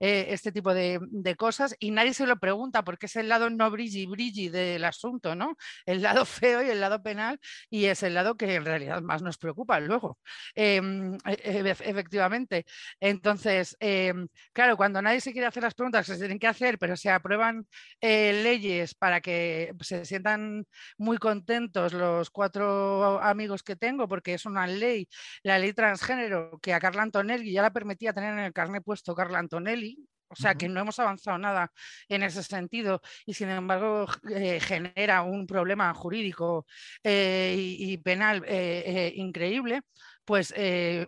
Eh, 0.00 0.26
este 0.30 0.52
tipo 0.52 0.74
de, 0.74 1.00
cosas 1.36 1.76
y 1.78 1.90
nadie 1.90 2.14
se 2.14 2.26
lo 2.26 2.38
pregunta 2.38 2.82
porque 2.84 3.06
es 3.06 3.16
el 3.16 3.28
lado 3.28 3.50
no 3.50 3.70
brilli 3.70 4.06
brilli 4.06 4.48
del 4.48 4.84
asunto, 4.84 5.34
¿no? 5.34 5.56
El 5.86 6.02
lado 6.02 6.24
feo 6.26 6.62
y 6.62 6.70
el 6.70 6.80
lado 6.80 7.02
penal 7.02 7.38
y 7.70 7.86
es 7.86 8.02
el 8.02 8.14
lado 8.14 8.36
que 8.36 8.54
en 8.56 8.64
realidad 8.64 9.02
más 9.02 9.22
nos 9.22 9.38
preocupa 9.38 9.78
luego, 9.80 10.18
em, 10.54 11.14
e, 11.26 11.34
e, 11.44 11.70
efectivamente. 11.70 12.64
Entonces, 13.00 13.76
em, 13.80 14.28
claro, 14.52 14.76
cuando 14.76 15.02
nadie 15.02 15.20
se 15.20 15.32
quiere 15.32 15.46
hacer 15.46 15.62
las 15.62 15.74
preguntas 15.74 16.06
que 16.06 16.12
se 16.12 16.18
tienen 16.18 16.38
que 16.38 16.46
hacer, 16.46 16.78
pero 16.78 16.96
se 16.96 17.10
aprueban 17.10 17.66
eh, 18.00 18.32
leyes 18.42 18.94
para 18.94 19.20
que 19.20 19.72
se 19.80 20.04
sientan 20.04 20.66
muy 20.96 21.18
contentos 21.18 21.92
los 21.92 22.30
cuatro 22.30 23.20
amigos 23.22 23.62
que 23.62 23.76
tengo, 23.76 24.08
porque 24.08 24.34
es 24.34 24.46
una 24.46 24.66
ley, 24.66 25.08
la 25.42 25.58
ley 25.58 25.72
transgénero, 25.72 26.17
que 26.60 26.74
a 26.74 26.80
Carla 26.80 27.02
Antonelli 27.02 27.52
ya 27.52 27.62
la 27.62 27.72
permitía 27.72 28.12
tener 28.12 28.32
en 28.32 28.40
el 28.40 28.52
carnet 28.52 28.84
puesto 28.84 29.14
Carla 29.14 29.38
Antonelli, 29.38 29.98
o 30.28 30.36
sea 30.36 30.54
que 30.54 30.68
no 30.68 30.80
hemos 30.80 30.98
avanzado 30.98 31.38
nada 31.38 31.72
en 32.08 32.22
ese 32.22 32.42
sentido 32.42 33.00
y 33.24 33.34
sin 33.34 33.48
embargo 33.48 34.06
eh, 34.30 34.60
genera 34.60 35.22
un 35.22 35.46
problema 35.46 35.92
jurídico 35.94 36.66
eh, 37.02 37.54
y, 37.56 37.96
penal 37.98 38.44
increíble 39.14 39.82
pues 40.28 40.52
eh, 40.58 41.06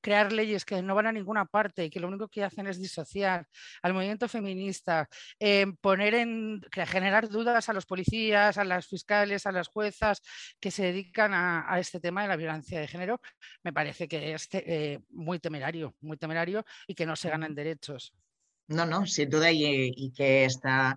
crear 0.00 0.32
leyes 0.32 0.64
que 0.64 0.80
no 0.80 0.94
van 0.94 1.08
a 1.08 1.12
ninguna 1.12 1.44
parte 1.44 1.84
y 1.86 1.90
que 1.90 1.98
lo 1.98 2.06
único 2.06 2.28
que 2.28 2.44
hacen 2.44 2.68
es 2.68 2.78
disociar 2.78 3.48
al 3.82 3.92
movimiento 3.92 4.28
feminista, 4.28 5.08
eh, 5.40 5.66
poner 5.80 6.14
en, 6.14 6.62
generar 6.70 7.28
dudas 7.28 7.68
a 7.68 7.72
los 7.72 7.84
policías, 7.84 8.58
a 8.58 8.64
las 8.64 8.86
fiscales, 8.86 9.44
a 9.44 9.50
las 9.50 9.66
juezas 9.66 10.22
que 10.60 10.70
se 10.70 10.84
dedican 10.84 11.32
a, 11.34 11.80
este 11.80 11.98
tema 11.98 12.22
de 12.22 12.28
la 12.28 12.36
violencia 12.36 12.78
de 12.78 12.86
género, 12.86 13.20
me 13.64 13.72
parece 13.72 14.06
que 14.06 14.34
es 14.34 14.46
eh, 14.52 15.00
muy 15.08 15.40
temerario, 15.40 15.96
muy 16.00 16.16
temerario 16.16 16.64
y 16.86 16.94
que 16.94 17.06
no 17.06 17.16
se 17.16 17.28
ganan 17.28 17.56
derechos. 17.56 18.14
No, 18.68 18.86
no, 18.86 19.04
sin 19.04 19.30
duda 19.30 19.50
y 19.50 20.12
que 20.12 20.44
está 20.44 20.96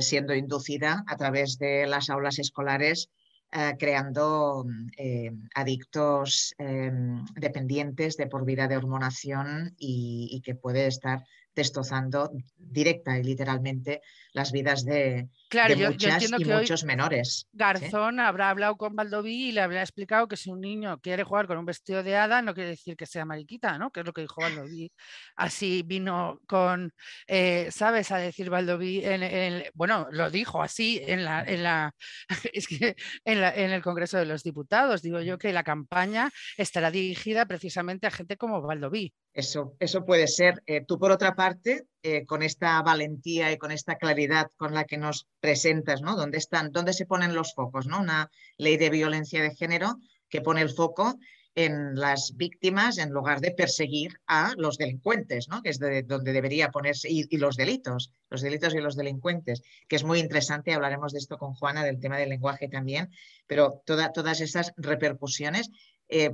siendo 0.00 0.34
inducida 0.34 1.04
a 1.06 1.18
través 1.18 1.58
de 1.58 1.86
las 1.86 2.08
aulas 2.08 2.38
escolares 2.38 3.10
eh, 3.56 3.76
creando 3.78 4.66
eh, 4.96 5.30
adictos 5.54 6.56
em, 6.58 7.24
dependientes 7.36 8.16
de 8.16 8.26
por 8.26 8.44
vida 8.44 8.66
de 8.66 8.76
hormonación 8.76 9.76
y, 9.78 10.42
que 10.44 10.56
puede 10.56 10.88
estar 10.88 11.22
destrozando 11.54 12.30
directa 12.56 13.18
y 13.18 13.22
literalmente 13.22 14.02
las 14.32 14.50
vidas 14.50 14.84
de, 14.84 15.28
claro, 15.48 15.76
muchas 15.76 16.30
y 16.30 16.44
muchos 16.44 16.84
menores. 16.84 17.46
Garzón 17.52 18.18
habrá 18.18 18.50
hablado 18.50 18.76
con 18.76 18.96
Valdoví 18.96 19.48
y 19.48 19.52
le 19.52 19.60
habrá 19.60 19.80
explicado 19.80 20.26
que 20.26 20.36
si 20.36 20.50
un 20.50 20.60
niño 20.60 20.98
quiere 21.00 21.22
jugar 21.22 21.46
con 21.46 21.56
un 21.56 21.64
vestido 21.64 22.02
de 22.02 22.16
hada 22.16 22.42
no 22.42 22.52
quiere 22.52 22.70
decir 22.70 22.96
que 22.96 23.06
sea 23.06 23.24
mariquita, 23.24 23.78
¿no? 23.78 23.92
Que 23.92 24.00
es 24.00 24.06
lo 24.06 24.12
que 24.12 24.22
dijo 24.22 24.40
Valdoví. 24.40 24.90
Así 25.36 25.82
vino 25.84 26.40
con, 26.46 26.92
eh, 27.28 27.68
¿sabes? 27.70 28.10
A 28.10 28.18
decir 28.18 28.50
Valdoví, 28.50 29.02
en, 29.04 29.64
bueno, 29.74 30.08
lo 30.10 30.30
dijo 30.30 30.62
así 30.62 31.00
en 31.06 31.24
la, 31.24 31.44
en 31.44 31.62
la, 31.62 31.94
es 32.52 32.66
que 32.66 32.96
en, 33.24 33.44
en 33.44 33.70
el 33.70 33.82
Congreso 33.82 34.18
de 34.18 34.26
los 34.26 34.42
Diputados. 34.42 35.02
Digo 35.02 35.20
yo 35.20 35.38
que 35.38 35.52
la 35.52 35.62
campaña 35.62 36.32
estará 36.56 36.90
dirigida 36.90 37.46
precisamente 37.46 38.08
a 38.08 38.10
gente 38.10 38.36
como 38.36 38.60
Valdoví. 38.62 39.12
Eso, 39.34 39.74
eso 39.80 40.04
puede 40.04 40.28
ser. 40.28 40.62
Eh, 40.66 40.84
tú, 40.86 40.96
por 40.98 41.10
otra 41.10 41.34
parte, 41.34 41.86
eh, 42.02 42.24
con 42.24 42.44
esta 42.44 42.80
valentía 42.82 43.50
y 43.50 43.58
con 43.58 43.72
esta 43.72 43.96
claridad 43.96 44.48
con 44.56 44.72
la 44.74 44.84
que 44.84 44.96
nos 44.96 45.26
presentas, 45.40 46.02
¿no? 46.02 46.14
¿Dónde, 46.14 46.38
están, 46.38 46.70
dónde 46.70 46.92
se 46.92 47.04
ponen 47.04 47.34
los 47.34 47.52
focos? 47.52 47.86
¿no? 47.88 48.00
Una 48.00 48.30
ley 48.58 48.76
de 48.76 48.90
violencia 48.90 49.42
de 49.42 49.54
género 49.54 49.98
que 50.28 50.40
pone 50.40 50.60
el 50.60 50.70
foco 50.70 51.18
en 51.56 51.94
las 51.94 52.36
víctimas 52.36 52.98
en 52.98 53.10
lugar 53.10 53.40
de 53.40 53.52
perseguir 53.52 54.18
a 54.26 54.52
los 54.56 54.76
delincuentes, 54.76 55.48
¿no? 55.48 55.62
que 55.62 55.70
es 55.70 55.78
de 55.78 56.02
donde 56.02 56.32
debería 56.32 56.70
ponerse, 56.70 57.08
y, 57.10 57.36
los 57.36 57.56
delitos, 57.56 58.12
los 58.28 58.40
delitos 58.40 58.74
y 58.74 58.80
los 58.80 58.96
delincuentes, 58.96 59.62
que 59.88 59.96
es 59.96 60.04
muy 60.04 60.18
interesante, 60.18 60.72
hablaremos 60.72 61.12
de 61.12 61.18
esto 61.18 61.38
con 61.38 61.54
Juana, 61.54 61.84
del 61.84 62.00
tema 62.00 62.18
del 62.18 62.30
lenguaje 62.30 62.68
también, 62.68 63.10
pero 63.46 63.82
todas 63.86 64.40
esas 64.40 64.72
repercusiones 64.76 65.70
eh, 66.08 66.30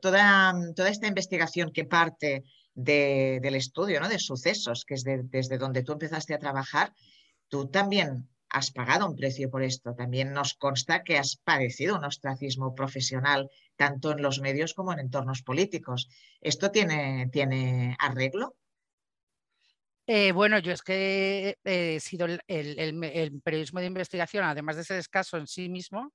toda, 0.00 0.54
toda 0.74 0.88
esta 0.88 1.06
investigación 1.06 1.72
que 1.72 1.84
parte 1.84 2.44
del 2.74 3.54
estudio, 3.54 4.00
¿no? 4.00 4.08
de 4.08 4.18
sucesos, 4.18 4.84
que 4.84 4.94
es 4.94 5.04
desde 5.04 5.58
donde 5.58 5.82
tú 5.82 5.92
empezaste 5.92 6.34
a 6.34 6.38
trabajar, 6.38 6.92
tú 7.48 7.68
también 7.68 8.28
has 8.52 8.70
pagado 8.70 9.06
un 9.06 9.16
precio 9.16 9.50
por 9.50 9.62
esto. 9.62 9.94
También 9.94 10.32
nos 10.32 10.54
consta 10.54 11.02
que 11.02 11.18
has 11.18 11.36
padecido 11.36 11.96
un 11.96 12.04
ostracismo 12.04 12.74
profesional, 12.74 13.50
tanto 13.76 14.12
en 14.12 14.22
los 14.22 14.40
medios 14.40 14.74
como 14.74 14.92
en 14.92 15.00
entornos 15.00 15.42
políticos. 15.42 16.08
¿Esto 16.40 16.70
tiene, 16.70 17.28
tiene 17.32 17.96
arreglo? 17.98 18.56
Eh, 20.06 20.32
bueno, 20.32 20.58
yo 20.58 20.72
es 20.72 20.82
que 20.82 21.56
he 21.64 22.00
sido 22.00 22.26
el, 22.26 23.40
periodismo 23.44 23.80
de 23.80 23.86
investigación, 23.86 24.44
además 24.44 24.76
de 24.76 24.84
ser 24.84 24.98
escaso 24.98 25.36
en 25.36 25.46
sí 25.46 25.68
mismo, 25.68 26.12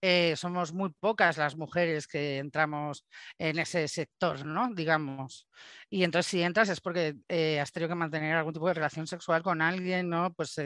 eh, 0.00 0.34
somos 0.36 0.72
muy 0.72 0.90
pocas 1.00 1.36
las 1.38 1.56
mujeres 1.56 2.06
que 2.06 2.38
entramos 2.38 3.04
en 3.38 3.58
ese 3.58 3.88
sector, 3.88 4.46
¿no? 4.46 4.72
Digamos. 4.74 5.48
Y 5.90 6.04
entonces 6.04 6.30
si 6.30 6.42
entras 6.42 6.68
es 6.68 6.80
porque 6.80 7.16
eh, 7.28 7.58
has 7.60 7.72
tenido 7.72 7.88
que 7.88 7.94
mantener 7.96 8.36
algún 8.36 8.52
tipo 8.52 8.68
de 8.68 8.74
relación 8.74 9.06
sexual 9.06 9.42
con 9.42 9.60
alguien, 9.60 10.08
¿no? 10.08 10.32
Pues 10.34 10.56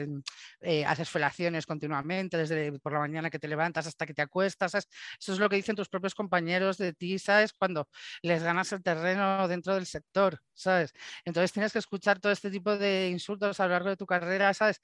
eh, 0.61 0.85
haces 0.85 1.09
felaciones 1.09 1.65
continuamente, 1.65 2.37
desde 2.37 2.77
por 2.79 2.93
la 2.93 2.99
mañana 2.99 3.29
que 3.29 3.39
te 3.39 3.47
levantas 3.47 3.87
hasta 3.87 4.05
que 4.05 4.13
te 4.13 4.21
acuestas. 4.21 4.75
Eso 4.75 5.33
es 5.33 5.39
lo 5.39 5.49
que 5.49 5.55
dicen 5.55 5.75
tus 5.75 5.89
propios 5.89 6.13
compañeros 6.15 6.77
de 6.77 6.93
ti, 6.93 7.17
¿sabes? 7.19 7.53
Cuando 7.53 7.87
les 8.21 8.43
ganas 8.43 8.71
el 8.71 8.83
terreno 8.83 9.47
dentro 9.47 9.73
del 9.75 9.85
sector, 9.87 10.39
¿sabes? 10.53 10.93
Entonces 11.25 11.51
tienes 11.51 11.73
que 11.73 11.79
escuchar 11.79 12.19
todo 12.19 12.31
este 12.31 12.51
tipo 12.51 12.77
de 12.77 13.09
insultos 13.09 13.59
a 13.59 13.65
lo 13.65 13.71
largo 13.71 13.89
de 13.89 13.97
tu 13.97 14.05
carrera, 14.05 14.53
¿sabes? 14.53 14.79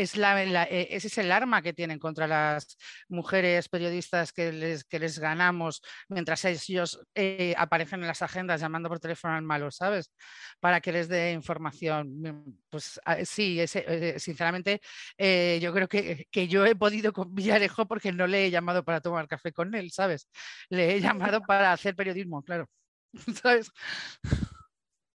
Es 0.00 0.16
la, 0.16 0.42
e, 0.42 0.88
ese 0.90 1.08
es 1.08 1.18
el 1.18 1.32
arma 1.32 1.62
que 1.62 1.72
tienen 1.72 1.98
contra 1.98 2.26
las 2.26 2.76
mujeres 3.08 3.68
periodistas 3.68 4.32
que 4.32 4.52
les, 4.52 4.84
que 4.84 4.98
les 4.98 5.18
ganamos 5.18 5.82
mientras 6.08 6.44
ellos 6.44 7.00
eh, 7.14 7.54
aparecen 7.56 8.00
en 8.00 8.06
las 8.06 8.22
agendas 8.22 8.60
llamando 8.60 8.88
por 8.88 9.00
teléfono 9.00 9.34
al 9.34 9.42
malo, 9.42 9.70
¿sabes? 9.70 10.12
Para 10.60 10.80
que 10.80 10.92
les 10.92 11.08
dé 11.08 11.32
información. 11.32 12.60
Pues 12.70 13.00
ah, 13.04 13.24
sí, 13.24 13.60
eh, 13.60 14.18
sinceramente 14.18 14.80
eh, 15.16 15.58
yo 15.62 15.72
creo 15.72 15.88
que, 15.88 16.26
que, 16.30 16.48
yo 16.48 16.64
he 16.66 16.74
podido 16.74 17.12
con 17.12 17.34
Villarejo 17.34 17.86
porque 17.86 18.12
no 18.12 18.26
le 18.26 18.46
he 18.46 18.50
llamado 18.50 18.84
para 18.84 19.00
tomar 19.00 19.28
café 19.28 19.52
con 19.52 19.74
él, 19.74 19.90
¿sabes? 19.90 20.28
Le 20.70 20.94
he 20.96 21.00
llamado 21.00 21.40
para 21.42 21.72
hacer 21.72 21.94
periodismo, 21.96 22.42
claro. 22.42 22.68
¿Sabes? 23.42 23.70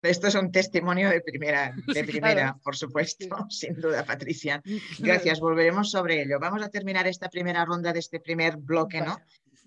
Esto 0.01 0.27
es 0.27 0.35
un 0.35 0.51
testimonio 0.51 1.09
de 1.09 1.21
primera, 1.21 1.73
de 1.87 2.03
primera 2.03 2.57
por 2.63 2.75
supuesto, 2.75 3.27
sin 3.49 3.75
duda, 3.75 4.05
Patricia. 4.05 4.61
Gracias, 4.99 5.39
volveremos 5.39 5.91
sobre 5.91 6.21
ello. 6.21 6.39
Vamos 6.39 6.63
a 6.63 6.69
terminar 6.69 7.07
esta 7.07 7.29
primera 7.29 7.65
ronda 7.65 7.91
de 7.91 7.99
este 7.99 8.19
primer 8.19 8.57
bloque, 8.57 9.01
¿no? 9.01 9.17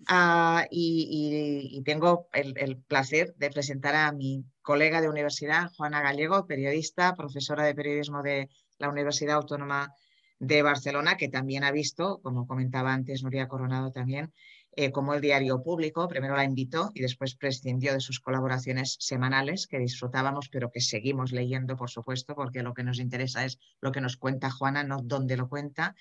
Ah, 0.09 0.67
y, 0.71 1.81
tengo 1.85 2.29
el, 2.33 2.77
placer 2.89 3.35
de 3.37 3.51
presentar 3.51 3.95
a 3.95 4.11
mi 4.11 4.45
colega 4.61 5.01
de 5.01 5.09
universidad, 5.09 5.71
Juana 5.77 6.03
Gallego, 6.03 6.45
periodista, 6.47 7.15
profesora 7.15 7.65
de 7.65 7.75
periodismo 7.75 8.21
de 8.21 8.49
la 8.79 8.89
Universidad 8.89 9.37
Autónoma 9.37 9.95
de 10.41 10.63
Barcelona, 10.63 11.17
que 11.17 11.29
también 11.29 11.63
ha 11.63 11.71
visto, 11.71 12.21
como 12.21 12.49
comentaba 12.49 12.93
antes 12.93 13.23
Nuria 13.23 13.47
Coronado 13.47 13.93
también, 13.93 14.33
eh, 14.75 14.91
como 14.91 15.13
el 15.13 15.21
diario 15.21 15.63
público 15.63 16.09
primero 16.09 16.35
la 16.35 16.45
invitó 16.45 16.91
y 16.95 17.03
después 17.03 17.35
prescindió 17.35 17.93
de 17.93 18.01
sus 18.01 18.21
colaboraciones 18.21 18.97
semanales 19.01 19.67
que 19.67 19.79
disfrutábamos, 19.79 20.49
pero 20.49 20.71
que 20.71 20.81
seguimos 20.81 21.31
leyendo, 21.33 21.77
por 21.77 21.91
supuesto, 21.91 22.35
porque 22.35 22.63
lo 22.63 22.73
que 22.73 22.83
nos 22.83 22.99
interesa 22.99 23.45
es 23.45 23.59
lo 23.83 23.93
que 23.93 24.01
nos 24.01 24.17
cuenta 24.17 24.51
Juana, 24.51 24.83
no 24.83 25.03
dónde 25.03 25.37
lo 25.37 25.49
cuenta. 25.49 25.95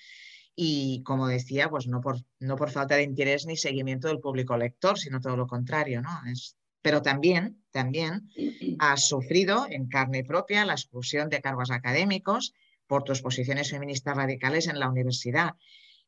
Y 0.54 1.02
como 1.02 1.28
decía, 1.28 1.68
pues 1.68 1.86
no 1.86 2.00
por, 2.00 2.18
no 2.40 2.56
por 2.56 2.70
falta 2.70 2.96
de 2.96 3.02
interés 3.02 3.46
ni 3.46 3.56
seguimiento 3.56 4.08
del 4.08 4.20
público 4.20 4.56
lector, 4.56 4.98
sino 4.98 5.20
todo 5.20 5.36
lo 5.36 5.46
contrario, 5.46 6.00
¿no? 6.00 6.10
Es, 6.30 6.56
pero 6.80 7.02
también, 7.02 7.62
también 7.70 8.28
ha 8.78 8.96
sufrido 8.96 9.66
en 9.68 9.88
carne 9.88 10.24
propia 10.24 10.64
la 10.64 10.72
exclusión 10.74 11.28
de 11.28 11.40
cargos 11.40 11.70
académicos 11.70 12.54
por 12.86 13.04
tus 13.04 13.22
posiciones 13.22 13.70
feministas 13.70 14.16
radicales 14.16 14.66
en 14.66 14.78
la 14.78 14.88
universidad 14.88 15.54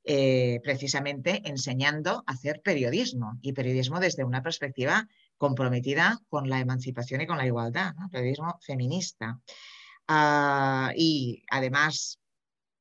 eh, 0.06 0.60
precisamente 0.62 1.40
enseñando 1.46 2.24
a 2.26 2.32
hacer 2.32 2.60
periodismo 2.62 3.38
y 3.40 3.54
periodismo 3.54 4.00
desde 4.00 4.24
una 4.24 4.42
perspectiva 4.42 5.08
comprometida 5.38 6.20
con 6.28 6.50
la 6.50 6.60
emancipación 6.60 7.22
y 7.22 7.26
con 7.26 7.38
la 7.38 7.46
igualdad, 7.46 7.94
periodismo 8.12 8.58
feminista. 8.60 9.40
Ah, 10.06 10.92
y 10.94 11.42
además 11.50 12.20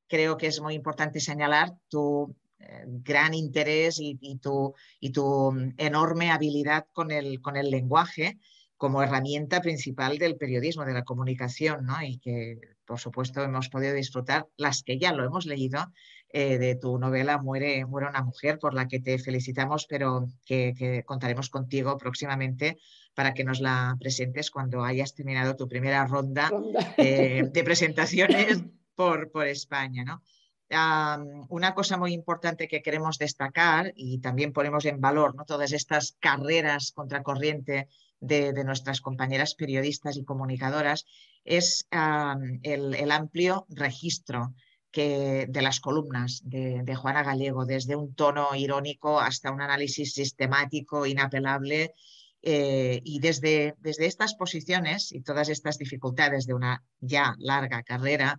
creo 0.07 0.35
que 0.35 0.47
es 0.47 0.59
muy 0.59 0.73
importante 0.73 1.21
señalar 1.21 1.71
tu 1.87 2.35
eh, 2.59 2.83
gran 2.87 3.33
interés 3.33 3.99
y, 3.99 4.37
tu, 4.39 4.73
y, 4.99 5.11
tu, 5.11 5.73
enorme 5.77 6.29
habilidad 6.29 6.87
con 6.91 7.11
el, 7.11 7.41
con 7.41 7.55
el 7.55 7.71
lenguaje 7.71 8.37
como 8.75 9.01
herramienta 9.01 9.61
principal 9.61 10.17
del 10.17 10.35
periodismo, 10.35 10.83
de 10.83 10.93
la 10.93 11.05
comunicación, 11.05 11.85
¿no? 11.85 12.01
y 12.03 12.17
que 12.17 12.59
por 12.85 12.99
supuesto 12.99 13.41
hemos 13.41 13.69
podido 13.69 13.93
disfrutar, 13.93 14.47
las 14.57 14.83
que 14.83 14.99
ya 14.99 15.13
lo 15.13 15.23
hemos 15.23 15.45
leído, 15.45 15.91
eh, 16.35 16.57
de 16.57 16.73
tu 16.73 16.97
novela 16.97 17.37
Muere, 17.37 17.85
Muere 17.85 18.09
una 18.09 18.23
mujer, 18.23 18.57
por 18.57 18.73
la 18.73 18.87
que 18.87 18.99
te 18.99 19.19
felicitamos, 19.19 19.85
pero 19.87 20.27
que, 20.45 21.03
contaremos 21.05 21.49
contigo 21.49 21.95
próximamente 21.99 22.79
para 23.13 23.35
que 23.35 23.43
nos 23.43 23.61
la 23.61 23.95
presentes 23.99 24.49
cuando 24.49 24.83
hayas 24.83 25.13
terminado 25.13 25.55
tu 25.55 25.67
primera 25.67 26.07
ronda, 26.07 26.49
eh, 26.97 27.43
de 27.51 27.63
presentaciones 27.63 28.63
por, 28.95 29.31
por 29.31 29.47
España. 29.47 30.03
¿no? 30.03 30.23
una 31.49 31.75
cosa 31.75 31.97
muy 31.97 32.13
importante 32.13 32.67
que 32.67 32.81
queremos 32.81 33.19
destacar 33.19 33.93
y 33.95 34.17
también 34.17 34.53
ponemos 34.53 34.85
en 34.85 34.99
valor 34.99 35.35
¿no? 35.35 35.45
todas 35.45 35.71
estas 35.71 36.17
carreras 36.19 36.91
contracorriente 36.95 37.89
de, 38.19 38.53
de 38.53 38.63
nuestras 38.63 38.99
compañeras 38.99 39.53
periodistas 39.53 40.17
y 40.17 40.23
comunicadoras 40.23 41.05
es 41.45 41.87
el, 41.91 43.11
amplio 43.11 43.65
registro 43.69 44.53
que, 44.93 45.47
de 45.49 45.61
las 45.61 45.79
columnas 45.81 46.41
de, 46.45 46.95
Juana 46.95 47.23
Gallego, 47.23 47.65
desde 47.65 47.95
un 47.95 48.13
tono 48.13 48.55
irónico 48.55 49.19
hasta 49.19 49.51
un 49.51 49.61
análisis 49.61 50.13
sistemático, 50.13 51.05
inapelable. 51.05 51.93
Eh, 52.45 53.01
y 53.05 53.19
desde, 53.19 53.73
desde 53.79 54.05
estas 54.05 54.35
posiciones 54.35 55.11
y 55.13 55.21
todas 55.21 55.49
estas 55.49 55.77
dificultades 55.77 56.45
de 56.45 56.53
una 56.53 56.83
ya 56.99 57.35
larga 57.39 57.83
carrera, 57.83 58.37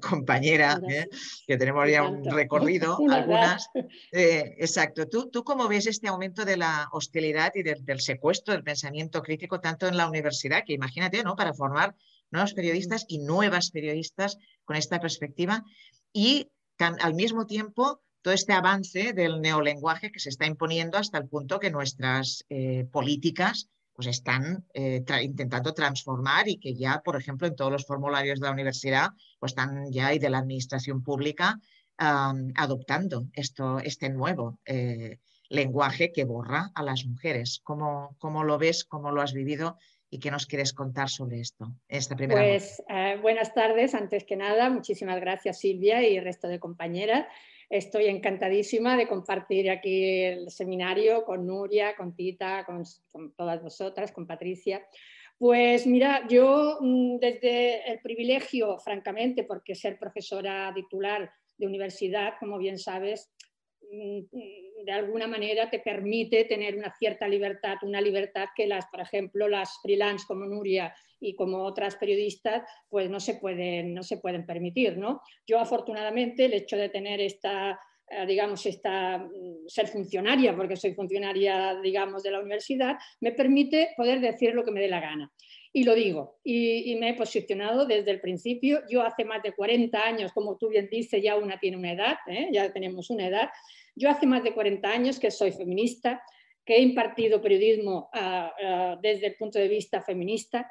compañera, 0.00 0.80
¿eh? 0.88 1.08
que 1.46 1.56
tenemos 1.56 1.90
ya 1.90 2.02
un 2.04 2.24
recorrido, 2.30 2.98
algunas. 3.10 3.68
Eh, 4.12 4.54
exacto. 4.58 5.08
¿Tú, 5.08 5.30
¿Tú 5.30 5.42
cómo 5.44 5.66
ves 5.68 5.86
este 5.86 6.08
aumento 6.08 6.44
de 6.44 6.56
la 6.56 6.88
hostilidad 6.92 7.52
y 7.54 7.62
del 7.62 8.00
secuestro 8.00 8.54
del 8.54 8.62
pensamiento 8.62 9.22
crítico, 9.22 9.60
tanto 9.60 9.88
en 9.88 9.96
la 9.96 10.08
universidad, 10.08 10.62
que 10.64 10.74
imagínate, 10.74 11.22
¿no? 11.24 11.34
Para 11.34 11.54
formar 11.54 11.96
nuevos 12.32 12.54
periodistas 12.54 13.04
y 13.08 13.18
nuevas 13.18 13.70
periodistas 13.70 14.38
con 14.64 14.76
esta 14.76 15.00
perspectiva, 15.00 15.64
y 16.12 16.48
al 16.78 17.14
mismo 17.14 17.46
tiempo 17.46 18.02
todo 18.22 18.34
este 18.34 18.52
avance 18.52 19.12
del 19.12 19.40
neolenguaje 19.40 20.10
que 20.10 20.20
se 20.20 20.30
está 20.30 20.46
imponiendo 20.46 20.98
hasta 20.98 21.18
el 21.18 21.28
punto 21.28 21.60
que 21.60 21.70
nuestras 21.70 22.44
eh, 22.48 22.86
políticas 22.90 23.68
pues 23.94 24.08
están 24.08 24.64
eh, 24.72 25.04
intentando 25.22 25.74
transformar 25.74 26.48
y 26.48 26.58
que 26.58 26.74
ya, 26.74 27.02
por 27.04 27.16
ejemplo, 27.16 27.46
en 27.46 27.54
todos 27.54 27.70
los 27.70 27.84
formularios 27.84 28.40
de 28.40 28.46
la 28.46 28.52
universidad, 28.52 29.10
pues 29.38 29.52
están 29.52 29.92
ya 29.92 30.14
y 30.14 30.18
de 30.18 30.30
la 30.30 30.38
administración 30.38 31.02
pública 31.02 31.60
adoptando 31.98 33.28
esto, 33.34 33.78
este 33.78 34.08
nuevo 34.08 34.58
eh, 34.64 35.18
lenguaje 35.48 36.10
que 36.10 36.24
borra 36.24 36.72
a 36.74 36.82
las 36.82 37.04
mujeres. 37.04 37.60
¿Cómo, 37.62 38.16
¿Cómo, 38.18 38.42
lo 38.42 38.58
ves? 38.58 38.84
¿Cómo 38.84 39.12
lo 39.12 39.20
has 39.20 39.32
vivido? 39.32 39.76
¿Y 40.12 40.18
qué 40.18 40.30
nos 40.30 40.44
quieres 40.44 40.74
contar 40.74 41.08
sobre 41.08 41.40
esto? 41.40 41.72
Esta 41.88 42.14
primera 42.14 42.38
pues 42.38 42.82
eh, 42.86 43.16
buenas 43.22 43.54
tardes, 43.54 43.94
antes 43.94 44.24
que 44.24 44.36
nada. 44.36 44.68
Muchísimas 44.68 45.18
gracias 45.18 45.58
Silvia 45.58 46.06
y 46.06 46.18
el 46.18 46.24
resto 46.24 46.48
de 46.48 46.60
compañeras. 46.60 47.26
Estoy 47.70 48.08
encantadísima 48.08 48.98
de 48.98 49.08
compartir 49.08 49.70
aquí 49.70 50.22
el 50.24 50.50
seminario 50.50 51.24
con 51.24 51.46
Nuria, 51.46 51.96
con 51.96 52.14
Tita, 52.14 52.66
con, 52.66 52.84
todas 53.34 53.62
vosotras, 53.62 54.12
con 54.12 54.26
Patricia. 54.26 54.86
Pues 55.38 55.86
mira, 55.86 56.28
yo 56.28 56.76
mm, 56.82 57.16
desde 57.18 57.90
el 57.90 58.00
privilegio, 58.00 58.78
francamente, 58.80 59.44
porque 59.44 59.74
ser 59.74 59.98
profesora 59.98 60.70
titular 60.74 61.32
de 61.56 61.66
universidad, 61.66 62.34
como 62.38 62.58
bien 62.58 62.78
sabes, 62.78 63.32
de 63.92 64.92
alguna 64.92 65.26
manera 65.26 65.68
te 65.68 65.78
permite 65.78 66.44
tener 66.44 66.76
una 66.76 66.94
cierta 66.96 67.28
libertad, 67.28 67.76
una 67.82 68.00
libertad 68.00 68.48
que 68.56 68.66
las, 68.66 68.86
por 68.86 69.00
ejemplo, 69.00 69.48
las 69.48 69.78
freelance 69.82 70.24
como 70.26 70.46
Nuria 70.46 70.94
y 71.20 71.34
como 71.34 71.58
otras 71.58 71.96
periodistas, 71.96 72.62
pues 72.88 73.10
no 73.10 73.20
se 73.20 73.34
pueden, 73.34 73.94
no 73.94 74.02
se 74.02 74.16
pueden 74.16 74.46
permitir. 74.46 74.96
¿no? 74.96 75.20
Yo 75.46 75.58
afortunadamente 75.58 76.46
el 76.46 76.54
hecho 76.54 76.76
de 76.76 76.88
tener 76.88 77.20
esta 77.20 77.78
eh, 78.14 78.26
digamos, 78.26 78.66
esta, 78.66 79.18
mm, 79.18 79.68
ser 79.68 79.88
funcionaria, 79.88 80.54
porque 80.54 80.76
soy 80.76 80.92
funcionaria, 80.92 81.80
digamos, 81.80 82.22
de 82.22 82.30
la 82.30 82.40
universidad, 82.40 82.98
me 83.20 83.32
permite 83.32 83.94
poder 83.96 84.20
decir 84.20 84.54
lo 84.54 84.64
que 84.64 84.70
me 84.70 84.80
dé 84.80 84.88
la 84.88 85.00
gana. 85.00 85.32
Y 85.72 85.84
lo 85.84 85.94
digo, 85.94 86.38
y, 86.44 86.94
me 86.96 87.10
he 87.10 87.14
posicionado 87.14 87.86
desde 87.86 88.10
el 88.10 88.20
principio. 88.20 88.82
Yo 88.90 89.02
hace 89.02 89.24
más 89.24 89.42
de 89.42 89.52
40 89.52 89.98
años, 89.98 90.32
como 90.32 90.58
tú 90.58 90.68
bien 90.68 90.88
dices, 90.90 91.22
ya 91.22 91.36
una 91.36 91.58
tiene 91.58 91.78
una 91.78 91.92
edad, 91.92 92.18
¿eh? 92.26 92.48
ya 92.52 92.70
tenemos 92.70 93.08
una 93.08 93.26
edad. 93.26 93.48
Yo 93.94 94.10
hace 94.10 94.26
más 94.26 94.42
de 94.42 94.54
40 94.54 94.88
años 94.88 95.18
que 95.18 95.30
soy 95.30 95.52
feminista, 95.52 96.22
que 96.64 96.76
he 96.76 96.80
impartido 96.80 97.42
periodismo 97.42 98.08
ah, 98.12 98.52
ah, 98.64 98.98
desde 99.02 99.28
el 99.28 99.36
punto 99.36 99.58
de 99.58 99.68
vista 99.68 100.00
feminista 100.00 100.70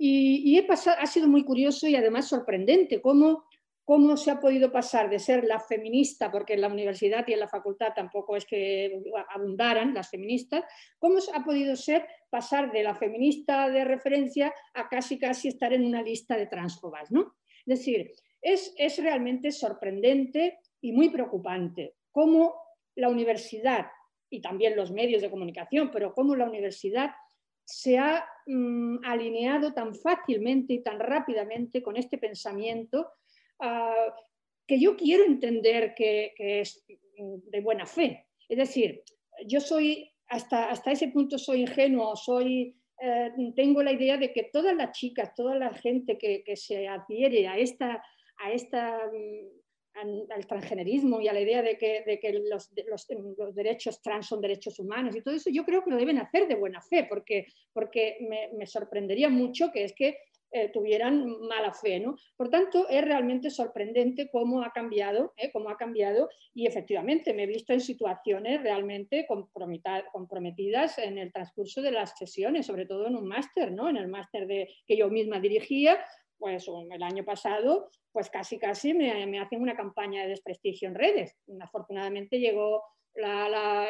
y, 0.00 0.56
he 0.56 0.62
pasado, 0.62 0.96
ha 1.00 1.06
sido 1.06 1.26
muy 1.26 1.44
curioso 1.44 1.88
y 1.88 1.96
además 1.96 2.28
sorprendente 2.28 3.00
cómo, 3.00 3.44
cómo 3.84 4.16
se 4.16 4.30
ha 4.30 4.38
podido 4.38 4.70
pasar 4.70 5.10
de 5.10 5.18
ser 5.18 5.42
la 5.42 5.58
feminista, 5.58 6.30
porque 6.30 6.54
en 6.54 6.60
la 6.60 6.68
universidad 6.68 7.26
y 7.26 7.32
en 7.32 7.40
la 7.40 7.48
facultad 7.48 7.92
tampoco 7.96 8.36
es 8.36 8.46
que 8.46 9.02
abundaran 9.34 9.94
las 9.94 10.08
feministas, 10.08 10.62
cómo 11.00 11.18
ha 11.34 11.44
podido 11.44 11.74
ser 11.74 12.06
pasar 12.30 12.70
de 12.70 12.84
la 12.84 12.94
feminista 12.94 13.68
de 13.68 13.84
referencia 13.84 14.54
a 14.74 14.88
casi 14.88 15.18
casi 15.18 15.48
estar 15.48 15.72
en 15.72 15.84
una 15.84 16.02
lista 16.02 16.36
de 16.36 16.46
transfobas. 16.46 17.10
¿no? 17.10 17.34
Es 17.66 17.80
decir, 17.80 18.12
es, 18.40 18.72
es 18.78 19.02
realmente 19.02 19.50
sorprendente 19.50 20.60
y 20.80 20.92
muy 20.92 21.08
preocupante 21.08 21.96
cómo 22.18 22.60
la 22.96 23.08
universidad 23.08 23.86
y 24.28 24.40
también 24.40 24.74
los 24.74 24.90
medios 24.90 25.22
de 25.22 25.30
comunicación, 25.30 25.92
pero 25.92 26.14
cómo 26.14 26.34
la 26.34 26.46
universidad 26.46 27.12
se 27.64 27.96
ha 27.96 28.26
mm, 28.44 29.04
alineado 29.04 29.72
tan 29.72 29.94
fácilmente 29.94 30.72
y 30.72 30.82
tan 30.82 30.98
rápidamente 30.98 31.80
con 31.80 31.96
este 31.96 32.18
pensamiento 32.18 33.06
ah, 33.60 34.12
que 34.66 34.80
yo 34.80 34.96
quiero 34.96 35.22
entender 35.26 35.94
que, 35.94 36.34
es 36.36 36.84
de 36.86 37.60
buena 37.60 37.86
fe. 37.86 38.26
Es 38.48 38.58
decir, 38.58 39.04
yo 39.46 39.60
soy, 39.60 40.10
hasta, 40.26 40.70
hasta 40.70 40.90
ese 40.90 41.08
punto 41.08 41.38
soy 41.38 41.60
ingenuo, 41.60 42.16
soy, 42.16 42.74
eh, 43.00 43.30
tengo 43.54 43.80
la 43.80 43.92
idea 43.92 44.16
de 44.16 44.32
que 44.32 44.50
todas 44.52 44.74
las 44.74 44.90
chicas, 44.90 45.36
toda 45.36 45.54
la 45.54 45.72
gente 45.72 46.18
que, 46.18 46.42
que 46.42 46.56
se 46.56 46.88
adhiere 46.88 47.46
a 47.46 47.58
esta, 47.58 48.02
a 48.38 48.50
esta 48.50 49.06
mm, 49.06 49.67
al 50.30 50.46
transgenerismo 50.46 51.20
y 51.20 51.28
a 51.28 51.32
la 51.32 51.40
idea 51.40 51.62
de 51.62 51.76
que, 51.76 52.02
de 52.06 52.20
que 52.20 52.32
los, 52.32 52.70
los, 52.86 53.54
derechos 53.54 54.00
trans 54.02 54.26
son 54.26 54.40
derechos 54.40 54.78
humanos 54.78 55.16
y 55.16 55.22
todo 55.22 55.34
eso, 55.34 55.50
yo 55.50 55.64
creo 55.64 55.82
que 55.82 55.90
lo 55.90 55.96
deben 55.96 56.18
hacer 56.18 56.46
de 56.46 56.54
buena 56.54 56.80
fe, 56.80 57.06
porque, 57.08 57.46
porque 57.72 58.18
me, 58.28 58.50
me 58.56 58.66
sorprendería 58.66 59.28
mucho 59.28 59.70
que 59.72 59.84
es 59.84 59.92
que 59.92 60.18
eh, 60.50 60.70
tuvieran 60.70 61.40
mala 61.40 61.74
fe. 61.74 62.00
¿no? 62.00 62.16
Por 62.34 62.48
tanto, 62.48 62.88
es 62.88 63.04
realmente 63.04 63.50
sorprendente 63.50 64.30
cómo 64.30 64.62
ha 64.62 64.72
cambiado, 64.72 65.34
¿eh? 65.36 65.50
cómo 65.52 65.68
ha 65.68 65.76
cambiado 65.76 66.30
y 66.54 66.66
efectivamente 66.66 67.34
me 67.34 67.42
he 67.42 67.46
visto 67.46 67.74
en 67.74 67.80
situaciones 67.80 68.62
realmente 68.62 69.26
comprometidas 69.26 70.98
en 70.98 71.18
el 71.18 71.32
transcurso 71.32 71.82
de 71.82 71.90
las 71.90 72.16
sesiones, 72.16 72.64
sobre 72.64 72.86
todo 72.86 73.08
en 73.08 73.16
un 73.16 73.28
máster, 73.28 73.72
¿no? 73.72 73.90
en 73.90 73.98
el 73.98 74.08
máster 74.08 74.46
que 74.86 74.96
yo 74.96 75.10
misma 75.10 75.38
dirigía, 75.38 75.98
pues 76.38 76.66
el 76.90 77.02
año 77.02 77.24
pasado, 77.24 77.90
pues 78.12 78.30
casi 78.30 78.58
casi 78.58 78.94
me, 78.94 79.26
me 79.26 79.40
hacen 79.40 79.60
una 79.60 79.76
campaña 79.76 80.22
de 80.22 80.28
desprestigio 80.28 80.88
en 80.88 80.94
redes. 80.94 81.36
Afortunadamente 81.60 82.38
llegó 82.38 82.82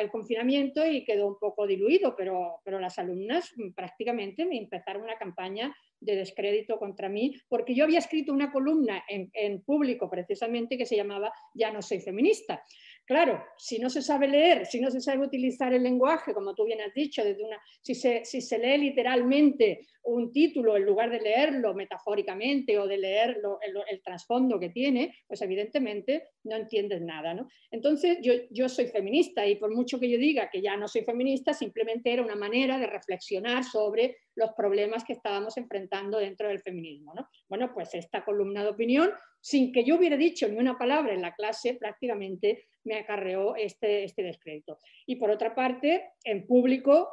el 0.01 0.11
confinamiento 0.11 0.87
y 0.87 1.05
quedó 1.05 1.27
un 1.27 1.39
poco 1.39 1.67
diluido, 1.67 2.15
pero, 2.17 2.61
pero 2.65 2.81
las 2.81 2.99
alumnas 2.99 3.53
prácticamente 3.75 4.47
me 4.47 4.57
empezaron 4.57 5.03
una 5.03 5.19
campaña 5.19 5.75
de 6.01 6.17
descrédito 6.17 6.79
contra 6.79 7.09
mí, 7.09 7.35
porque 7.49 7.75
yo 7.75 7.85
había 7.85 7.99
escrito 7.99 8.33
una 8.33 8.51
columna 8.51 9.05
en, 9.09 9.31
en, 9.35 9.63
público 9.63 10.09
precisamente 10.09 10.79
que 10.79 10.87
se 10.87 10.97
llamaba 10.97 11.33
Ya 11.55 11.71
no 11.73 11.83
soy 11.83 12.01
feminista. 12.01 12.63
Claro, 13.09 13.43
si 13.57 13.79
no 13.79 13.89
se 13.89 14.03
sabe 14.03 14.29
leer, 14.29 14.67
si 14.67 14.83
no 14.83 14.91
se 14.91 15.01
sabe 15.01 15.25
utilizar 15.25 15.73
el 15.73 15.83
lenguaje, 15.83 16.35
como 16.35 16.55
tú 16.55 16.67
bien 16.67 16.83
has 16.83 16.93
dicho, 16.93 17.25
desde 17.25 17.43
una, 17.43 17.59
si, 17.81 17.95
se, 17.95 18.23
si 18.27 18.43
se 18.43 18.59
lee 18.59 18.77
literalmente 18.77 19.87
un 20.03 20.31
título 20.31 20.77
en 20.77 20.85
lugar 20.85 21.11
de 21.11 21.21
leerlo 21.21 21.75
metafóricamente 21.75 22.79
o 22.79 22.87
de 22.87 22.99
leer 22.99 23.41
el, 23.89 24.03
trasfondo 24.03 24.61
que 24.61 24.69
tiene, 24.69 25.15
pues 25.27 25.41
evidentemente 25.41 26.29
no 26.45 26.57
entiendes 26.57 27.01
nada. 27.01 27.33
¿no? 27.33 27.49
Entonces 27.71 28.19
yo, 28.21 28.35
yo 28.51 28.69
soy 28.69 28.89
feminista 28.89 29.47
y 29.47 29.57
por 29.57 29.75
mucho 29.75 29.99
que 29.99 30.11
yo 30.11 30.19
diga 30.19 30.51
que 30.51 30.61
ya 30.61 30.77
no 30.77 30.87
soy 30.87 31.03
feminista, 31.03 31.55
simplemente 31.55 32.13
era 32.13 32.23
una 32.23 32.37
manera 32.37 32.79
de 32.79 32.87
reflexionar 32.89 33.65
sobre 33.65 34.17
los 34.35 34.53
problemas 34.53 35.05
que 35.05 35.15
estábamos 35.15 35.57
enfrentando 35.57 36.19
dentro 36.19 36.49
del 36.49 36.61
feminismo. 36.61 37.15
¿no? 37.15 37.27
Bueno, 37.49 37.73
pues 37.73 37.95
esta 37.95 38.23
columna 38.25 38.63
de 38.63 38.71
opinión, 38.71 39.11
sin 39.49 39.73
que 39.73 39.83
yo 39.83 39.97
hubiera 39.97 40.19
dicho 40.19 40.47
ni 40.47 40.59
una 40.59 40.77
palabra 40.77 41.15
en 41.15 41.23
la 41.23 41.35
clase, 41.35 41.73
prácticamente 41.73 42.67
me 42.85 42.97
acarreó 42.97 43.57
este, 43.57 44.05
este 44.05 44.23
descrédito. 44.23 44.77
Y 45.07 45.17
por 45.17 45.31
otra 45.31 45.55
parte, 45.55 46.11
en 46.23 46.47
público 46.47 47.09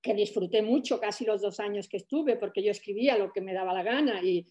que 0.00 0.14
disfruté 0.14 0.62
mucho 0.62 1.00
casi 1.00 1.24
los 1.24 1.42
dos 1.42 1.58
años 1.58 1.88
que 1.88 1.96
estuve, 1.96 2.36
porque 2.36 2.62
yo 2.62 2.70
escribía 2.70 3.18
lo 3.18 3.32
que 3.32 3.40
me 3.40 3.54
daba 3.54 3.72
la 3.72 3.82
gana 3.82 4.22
y 4.22 4.46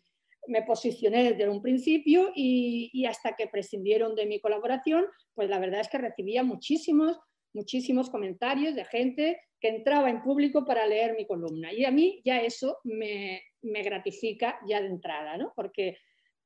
me 0.48 0.64
posicioné 0.64 1.32
desde 1.32 1.48
un 1.48 1.62
principio 1.62 2.34
y, 2.36 3.06
hasta 3.06 3.38
que 3.38 3.48
prescindieron 3.48 4.14
de 4.14 4.26
mi 4.26 4.42
colaboración, 4.42 5.06
pues 5.34 5.48
la 5.50 5.60
verdad 5.60 5.80
es 5.80 5.88
que 5.88 6.00
recibía 6.00 6.44
muchísimos, 6.44 7.18
muchísimos 7.54 8.10
comentarios 8.10 8.76
de 8.76 8.84
gente 8.84 9.40
que 9.62 9.70
entraba 9.70 10.10
en 10.10 10.22
público 10.22 10.66
para 10.66 10.86
leer 10.86 11.16
mi 11.16 11.26
columna. 11.26 11.72
Y 11.72 11.86
a 11.86 11.92
mí 11.92 12.22
ya 12.26 12.42
eso 12.42 12.80
me, 12.84 13.44
me 13.62 13.82
gratifica 13.82 14.60
ya 14.68 14.82
de 14.82 14.88
entrada, 14.88 15.38
¿no? 15.38 15.54
porque 15.56 15.98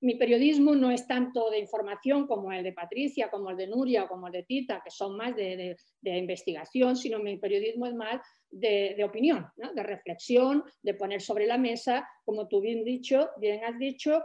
mi 0.02 0.16
periodismo 0.16 0.76
no 0.76 0.90
es 0.90 1.06
tanto 1.08 1.50
de 1.50 1.60
información 1.60 2.26
como 2.26 2.52
el 2.52 2.64
de 2.64 2.74
Patricia, 2.74 3.30
como 3.30 3.52
el 3.52 3.58
de 3.58 3.68
Nuria 3.68 4.04
o 4.04 4.08
como 4.08 4.28
el 4.28 4.34
de 4.34 4.44
Tita, 4.44 4.82
que 4.84 4.90
son 4.90 5.16
más 5.16 5.36
de, 5.36 5.78
investigación, 6.02 6.96
sino 6.96 7.20
mi 7.20 7.38
periodismo 7.38 7.86
es 7.86 7.94
más 7.94 8.20
de, 8.50 9.02
opinión, 9.04 9.48
de 9.56 9.84
reflexión, 9.84 10.64
de 10.82 10.96
poner 10.96 11.22
sobre 11.22 11.46
la 11.46 11.58
mesa, 11.58 12.08
como 12.26 12.48
tú 12.48 12.62
bien, 12.62 12.84
dicho, 12.84 13.30
bien 13.38 13.64
has 13.64 13.78
dicho, 13.78 14.24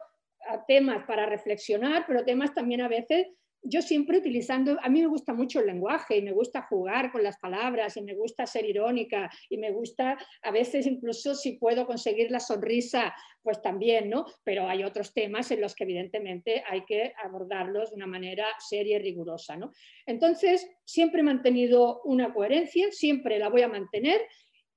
temas 0.67 1.05
para 1.07 1.27
reflexionar, 1.27 2.05
pero 2.07 2.25
temas 2.25 2.55
también 2.55 2.81
a 2.81 2.89
veces 2.89 3.27
yo 3.69 3.83
siempre 3.83 4.19
utilizando, 4.19 4.79
a 4.83 4.89
mí 4.89 5.01
me 5.01 5.07
gusta 5.07 5.35
mucho 5.35 5.61
el 5.61 5.67
lenguaje 5.67 6.17
y 6.17 6.23
me 6.23 6.33
gusta 6.33 6.63
jugar 6.63 7.13
con 7.13 7.23
las 7.23 7.39
palabras 7.39 7.97
y 7.97 8.03
me 8.03 8.15
gusta 8.15 8.47
ser 8.47 8.65
irónica 8.65 9.31
y 9.49 9.59
me 9.59 9.73
gusta 9.73 10.17
a 10.43 10.51
veces 10.51 10.87
incluso 10.87 11.35
si 11.35 11.53
puedo 11.53 11.87
conseguir 11.87 12.31
la 12.31 12.41
sonrisa, 12.41 13.15
pues 13.43 13.61
también, 13.63 14.11
¿no? 14.11 14.27
Pero 14.45 14.69
hay 14.69 14.85
otros 14.85 15.13
temas 15.13 15.51
en 15.51 15.61
los 15.61 15.75
que 15.75 15.85
evidentemente 15.85 16.63
hay 16.69 16.85
que 16.85 17.13
abordarlos 17.23 17.91
de 17.91 17.97
una 17.97 18.07
manera 18.07 18.47
seria 18.59 18.97
y 18.97 19.03
rigurosa, 19.03 19.57
¿no? 19.57 19.73
Entonces, 20.07 20.69
siempre 20.85 21.21
he 21.21 21.25
mantenido 21.25 22.01
una 22.05 22.33
coherencia, 22.33 22.91
siempre 22.91 23.39
la 23.39 23.49
voy 23.49 23.63
a 23.63 23.69
mantener 23.69 24.21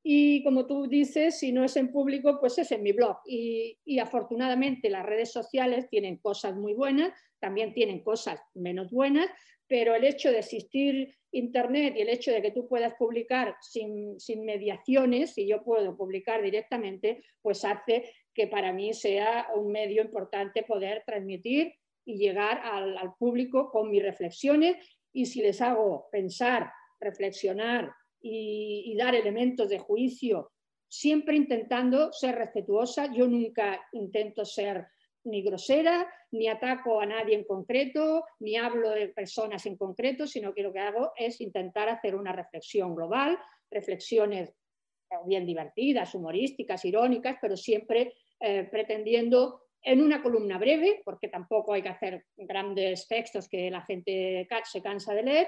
y 0.02 0.44
como 0.44 0.66
tú 0.66 0.88
dices, 0.88 1.40
si 1.40 1.52
no 1.52 1.64
es 1.64 1.76
en 1.76 1.92
público, 1.92 2.40
pues 2.40 2.58
es 2.58 2.72
en 2.72 2.84
mi 2.84 2.94
blog. 2.94 3.18
Y, 3.26 3.78
y, 3.84 4.00
afortunadamente 4.00 4.90
las 4.90 5.06
redes 5.06 5.32
sociales 5.32 5.90
tienen 5.90 6.18
cosas 6.18 6.56
muy 6.56 6.74
buenas, 6.74 7.12
también 7.40 7.74
tienen 7.74 8.04
cosas 8.04 8.42
menos 8.54 8.92
buenas, 8.92 9.30
pero 9.68 9.96
el 9.96 10.04
hecho 10.04 10.32
de 10.32 10.40
existir 10.40 11.16
Internet 11.32 11.94
y 11.96 12.02
el 12.02 12.10
hecho 12.10 12.32
de 12.32 12.42
que 12.42 12.52
tú 12.52 12.68
puedas 12.68 12.96
publicar 12.96 13.56
sin, 13.62 14.18
mediaciones, 14.44 15.38
y 15.38 15.48
yo 15.48 15.64
puedo 15.64 15.96
publicar 15.96 16.42
directamente, 16.42 17.24
pues 17.42 17.64
hace 17.64 18.12
que 18.34 18.48
para 18.48 18.74
mí 18.74 18.94
sea 18.94 19.48
un 19.56 19.72
medio 19.72 20.02
importante 20.02 20.64
poder 20.64 21.04
transmitir 21.06 21.76
y 22.06 22.18
llegar 22.18 22.62
al, 22.64 22.98
al 22.98 23.14
público 23.20 23.70
con 23.70 23.92
mis 23.92 24.02
reflexiones. 24.02 24.78
Y 25.14 25.28
si 25.28 25.42
les 25.42 25.62
hago 25.62 26.08
pensar, 26.12 26.72
reflexionar 27.00 27.92
y, 28.22 28.96
dar 28.98 29.16
elementos 29.16 29.70
de 29.70 29.80
juicio, 29.80 30.52
siempre 30.88 31.36
intentando 31.36 32.12
ser 32.12 32.36
respetuosa. 32.36 33.14
Yo 33.14 33.28
nunca 33.28 33.82
intento 33.94 34.46
ser 34.46 34.88
ni 35.26 35.42
grosera, 35.42 36.08
ni 36.32 36.48
ataco 36.48 37.00
a 37.00 37.06
nadie 37.06 37.36
en 37.36 37.44
concreto, 37.44 38.24
ni 38.40 38.56
hablo 38.56 38.92
de 38.92 39.10
personas 39.10 39.66
en 39.66 39.78
concreto, 39.78 40.28
sino 40.28 40.54
que 40.54 40.64
lo 40.64 40.72
que 40.72 40.80
hago 40.80 41.12
es 41.16 41.42
intentar 41.42 41.90
hacer 41.90 42.16
una 42.16 42.32
reflexión 42.32 42.96
global, 42.96 43.38
reflexiones 43.70 44.50
eh, 44.50 45.16
bien 45.26 45.46
divertidas, 45.46 46.16
humorísticas, 46.16 46.86
irónicas, 46.86 47.38
pero 47.42 47.58
siempre 47.58 48.14
eh, 48.40 48.68
pretendiendo 48.70 49.62
en 49.82 50.02
una 50.02 50.22
columna 50.22 50.58
breve, 50.58 51.02
porque 51.06 51.30
tampoco 51.30 51.74
hay 51.74 51.82
que 51.82 51.90
hacer 51.90 52.26
grandes 52.36 53.08
textos 53.08 53.48
que 53.48 53.72
la 53.72 53.82
gente 53.82 54.48
se 54.66 54.82
cansa 54.82 55.14
de 55.14 55.24
leer, 55.24 55.48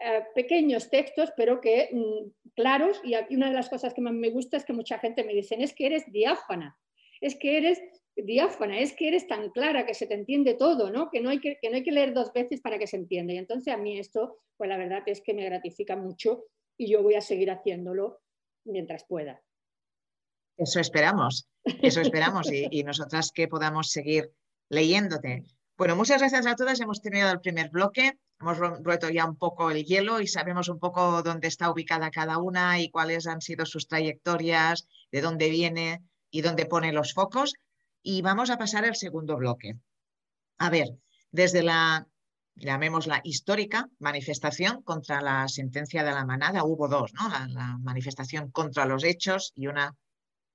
eh, 0.00 0.24
pequeños 0.34 0.90
textos, 0.90 1.32
pero 1.36 1.60
que 1.60 1.88
mm, 1.92 2.50
claros, 2.54 3.00
y 3.04 3.14
una 3.34 3.48
de 3.48 3.54
las 3.54 3.68
cosas 3.68 3.94
que 3.94 4.00
más 4.00 4.12
me 4.12 4.30
gusta 4.30 4.56
es 4.56 4.64
que 4.64 4.72
mucha 4.72 4.98
gente 4.98 5.24
me 5.24 5.32
dice, 5.32 5.56
es 5.58 5.72
que 5.72 5.86
eres 5.86 6.10
diáfana, 6.10 6.76
es 7.20 7.36
que 7.36 7.56
eres 7.56 7.80
diáfana, 8.16 8.78
es 8.78 8.94
que 8.94 9.08
eres 9.08 9.26
tan 9.26 9.50
clara, 9.50 9.86
que 9.86 9.94
se 9.94 10.06
te 10.06 10.14
entiende 10.14 10.54
todo, 10.54 10.90
¿no? 10.90 11.10
Que, 11.10 11.20
no 11.20 11.30
hay 11.30 11.40
que, 11.40 11.58
que 11.60 11.70
no 11.70 11.76
hay 11.76 11.82
que 11.82 11.92
leer 11.92 12.14
dos 12.14 12.32
veces 12.32 12.60
para 12.60 12.78
que 12.78 12.86
se 12.86 12.96
entienda. 12.96 13.32
Y 13.32 13.38
entonces 13.38 13.72
a 13.72 13.76
mí 13.76 13.98
esto, 13.98 14.38
pues 14.56 14.68
la 14.68 14.76
verdad 14.76 15.02
es 15.06 15.20
que 15.20 15.34
me 15.34 15.44
gratifica 15.44 15.96
mucho 15.96 16.44
y 16.76 16.90
yo 16.90 17.02
voy 17.02 17.14
a 17.14 17.20
seguir 17.20 17.50
haciéndolo 17.50 18.20
mientras 18.64 19.04
pueda. 19.04 19.42
Eso 20.56 20.78
esperamos, 20.78 21.48
eso 21.82 22.00
esperamos 22.00 22.50
y, 22.52 22.68
y 22.70 22.84
nosotras 22.84 23.32
que 23.32 23.48
podamos 23.48 23.90
seguir 23.90 24.30
leyéndote. 24.68 25.44
Bueno, 25.76 25.96
muchas 25.96 26.20
gracias 26.20 26.46
a 26.46 26.54
todas. 26.54 26.80
Hemos 26.80 27.02
terminado 27.02 27.32
el 27.32 27.40
primer 27.40 27.70
bloque. 27.70 28.18
Hemos 28.40 28.58
roto 28.58 29.08
ya 29.10 29.24
un 29.24 29.36
poco 29.36 29.70
el 29.70 29.84
hielo 29.84 30.20
y 30.20 30.28
sabemos 30.28 30.68
un 30.68 30.78
poco 30.78 31.22
dónde 31.22 31.48
está 31.48 31.70
ubicada 31.70 32.10
cada 32.10 32.38
una 32.38 32.80
y 32.80 32.90
cuáles 32.90 33.26
han 33.26 33.40
sido 33.40 33.66
sus 33.66 33.88
trayectorias, 33.88 34.86
de 35.10 35.20
dónde 35.20 35.50
viene 35.50 36.02
y 36.30 36.42
dónde 36.42 36.66
pone 36.66 36.92
los 36.92 37.12
focos. 37.12 37.54
Y 38.06 38.20
vamos 38.20 38.50
a 38.50 38.58
pasar 38.58 38.84
al 38.84 38.96
segundo 38.96 39.34
bloque. 39.38 39.78
A 40.58 40.68
ver, 40.68 40.88
desde 41.32 41.62
la, 41.62 42.06
llamémosla 42.54 43.22
histórica, 43.24 43.88
manifestación 43.98 44.82
contra 44.82 45.22
la 45.22 45.48
sentencia 45.48 46.04
de 46.04 46.12
la 46.12 46.26
manada, 46.26 46.64
hubo 46.64 46.86
dos, 46.86 47.14
¿no? 47.14 47.30
la 47.48 47.78
manifestación 47.78 48.50
contra 48.50 48.84
los 48.84 49.04
hechos 49.04 49.52
y 49.54 49.68
una 49.68 49.96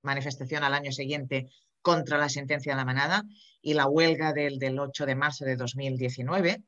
manifestación 0.02 0.62
al 0.62 0.74
año 0.74 0.92
siguiente 0.92 1.50
contra 1.82 2.18
la 2.18 2.28
sentencia 2.28 2.72
de 2.72 2.76
la 2.76 2.84
manada 2.84 3.24
y 3.60 3.74
la 3.74 3.88
huelga 3.88 4.32
del, 4.32 4.60
del 4.60 4.78
8 4.78 5.04
de 5.04 5.16
marzo 5.16 5.44
de 5.44 5.56
2019, 5.56 6.62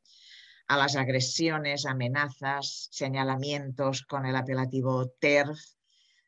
a 0.67 0.77
las 0.77 0.97
agresiones, 0.97 1.85
amenazas, 1.85 2.89
señalamientos 2.91 4.03
con 4.03 4.25
el 4.25 4.35
apelativo 4.35 5.13
TERF 5.17 5.59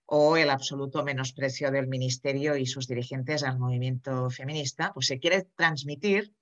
o 0.06 0.38
el 0.38 0.50
absoluto 0.50 1.04
menosprecio 1.04 1.72
del 1.72 1.88
Ministerio 1.88 2.56
y 2.56 2.66
sus 2.66 2.88
dirigentes 2.88 3.44
al 3.44 3.60
movimiento 3.60 4.30
feminista, 4.30 4.92
pues 4.94 5.08
se 5.08 5.20
quiere 5.20 5.48
transmitir 5.56 6.34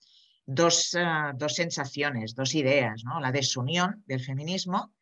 dos, 0.45 0.95
ah, 0.95 1.33
dos 1.35 1.55
sensaciones, 1.55 2.35
dos 2.35 2.55
ideas, 2.55 3.03
¿no? 3.05 3.19
la 3.19 3.31
desunión 3.31 4.03
del 4.05 4.19
feminismo 4.19 4.93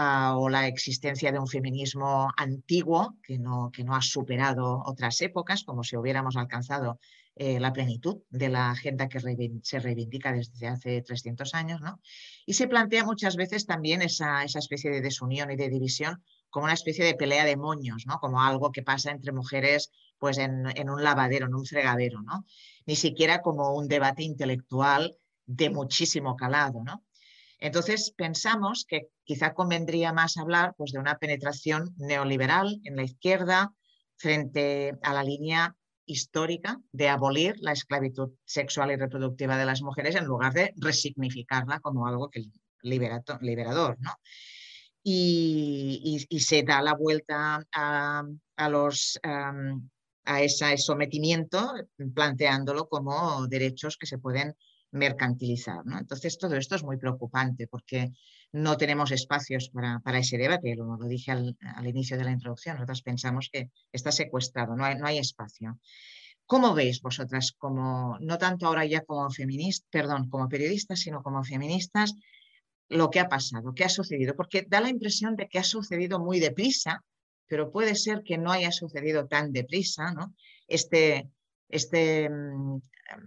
o 0.00 0.48
la 0.48 0.68
existencia 0.68 1.32
de 1.32 1.40
un 1.40 1.48
feminismo 1.48 2.30
antiguo 2.36 3.16
que 3.20 3.36
no, 3.36 3.70
que 3.72 3.82
no 3.82 3.96
ha 3.96 4.02
superado 4.02 4.80
otras 4.84 5.20
épocas, 5.22 5.64
como 5.64 5.82
si 5.82 5.96
hubiéramos 5.96 6.36
alcanzado 6.36 7.00
eh, 7.34 7.58
la 7.58 7.72
plenitud 7.72 8.22
de 8.30 8.48
la 8.48 8.70
agenda 8.70 9.08
que 9.08 9.20
se 9.62 9.78
reivindica 9.80 10.32
desde 10.32 10.68
hace 10.68 11.02
300 11.02 11.54
años. 11.54 11.80
¿no? 11.80 12.00
Y 12.46 12.54
se 12.54 12.68
plantea 12.68 13.04
muchas 13.04 13.36
veces 13.36 13.66
también 13.66 14.02
esa, 14.02 14.44
esa, 14.44 14.60
especie 14.60 14.90
de 14.90 15.00
desunión 15.00 15.50
y 15.50 15.56
de 15.56 15.68
división 15.68 16.22
como 16.50 16.64
una 16.64 16.74
especie 16.74 17.04
de 17.04 17.14
pelea 17.14 17.44
de 17.44 17.56
moños, 17.56 18.04
¿no? 18.06 18.18
como 18.18 18.42
algo 18.42 18.72
que 18.72 18.82
pasa 18.82 19.10
entre 19.10 19.32
mujeres 19.32 19.90
pues 20.18 20.38
en, 20.38 20.66
un 20.90 21.02
lavadero, 21.04 21.46
en 21.46 21.54
un 21.54 21.64
fregadero, 21.64 22.22
¿no? 22.22 22.44
ni 22.86 22.96
siquiera 22.96 23.40
como 23.40 23.74
un 23.74 23.88
debate 23.88 24.22
intelectual 24.22 25.16
de 25.46 25.70
muchísimo 25.70 26.36
calado. 26.36 26.82
¿no? 26.84 27.04
Entonces 27.58 28.12
pensamos 28.16 28.84
que 28.86 29.08
quizá 29.24 29.54
convendría 29.54 30.12
más 30.12 30.36
hablar 30.36 30.74
pues, 30.76 30.92
de 30.92 30.98
una 30.98 31.18
penetración 31.18 31.94
neoliberal 31.96 32.80
en 32.84 32.96
la 32.96 33.04
izquierda 33.04 33.72
frente 34.16 34.94
a 35.02 35.14
la 35.14 35.22
línea 35.22 35.76
histórica 36.04 36.80
de 36.90 37.08
abolir 37.08 37.56
la 37.60 37.72
esclavitud 37.72 38.30
sexual 38.44 38.90
y 38.90 38.96
reproductiva 38.96 39.56
de 39.58 39.66
las 39.66 39.82
mujeres 39.82 40.16
en 40.16 40.24
lugar 40.24 40.54
de 40.54 40.72
resignificarla 40.76 41.80
como 41.80 42.06
algo 42.06 42.30
que 42.30 42.44
liberador. 42.82 43.96
¿no? 44.00 44.10
Y, 45.02 46.26
se 46.40 46.62
da 46.62 46.82
la 46.82 46.94
vuelta 46.94 47.66
a, 47.72 48.68
los, 48.68 49.18
a 49.22 50.42
ese 50.42 50.76
sometimiento 50.76 51.72
planteándolo 52.14 52.88
como 52.88 53.46
derechos 53.46 53.96
que 53.96 54.06
se 54.06 54.18
pueden 54.18 54.54
mercantilizar. 54.90 55.82
Entonces, 55.98 56.38
todo 56.38 56.56
esto 56.56 56.74
es 56.74 56.84
muy 56.84 56.96
preocupante 56.96 57.66
porque 57.66 58.12
no 58.52 58.76
tenemos 58.76 59.10
espacios 59.10 59.70
para, 59.70 60.00
para 60.00 60.18
ese 60.18 60.38
debate, 60.38 60.74
lo, 60.76 60.96
dije 61.06 61.32
al, 61.32 61.56
inicio 61.86 62.16
de 62.16 62.24
la 62.24 62.32
introducción, 62.32 62.76
nosotros 62.76 63.02
pensamos 63.02 63.50
que 63.52 63.70
está 63.92 64.12
secuestrado, 64.12 64.74
no 64.76 64.84
hay, 64.84 64.96
no 64.96 65.06
hay 65.06 65.18
espacio. 65.18 65.78
¿Cómo 66.46 66.72
veis 66.72 67.02
vosotras, 67.02 67.52
como, 67.52 68.16
no 68.20 68.38
tanto 68.38 68.66
ahora 68.66 68.86
ya 68.86 69.02
como 69.02 69.30
feministas, 69.30 69.86
perdón, 69.90 70.30
como 70.30 70.48
periodistas, 70.48 71.00
sino 71.00 71.22
como 71.22 71.44
feministas, 71.44 72.14
lo 72.88 73.10
que 73.10 73.20
ha 73.20 73.28
pasado, 73.28 73.74
qué 73.74 73.84
ha 73.84 73.88
sucedido? 73.88 74.34
Porque 74.34 74.66
da 74.68 74.80
la 74.80 74.88
impresión 74.88 75.36
de 75.36 75.48
que 75.48 75.58
ha 75.58 75.64
sucedido 75.64 76.18
muy 76.18 76.40
deprisa, 76.40 77.04
pero 77.46 77.70
puede 77.70 77.94
ser 77.94 78.22
que 78.22 78.38
no 78.38 78.50
haya 78.52 78.72
sucedido 78.72 79.26
tan 79.26 79.52
deprisa, 79.52 80.12
¿no? 80.12 80.34
Este, 80.66 81.30
este, 81.68 82.28
mm, 82.30 82.80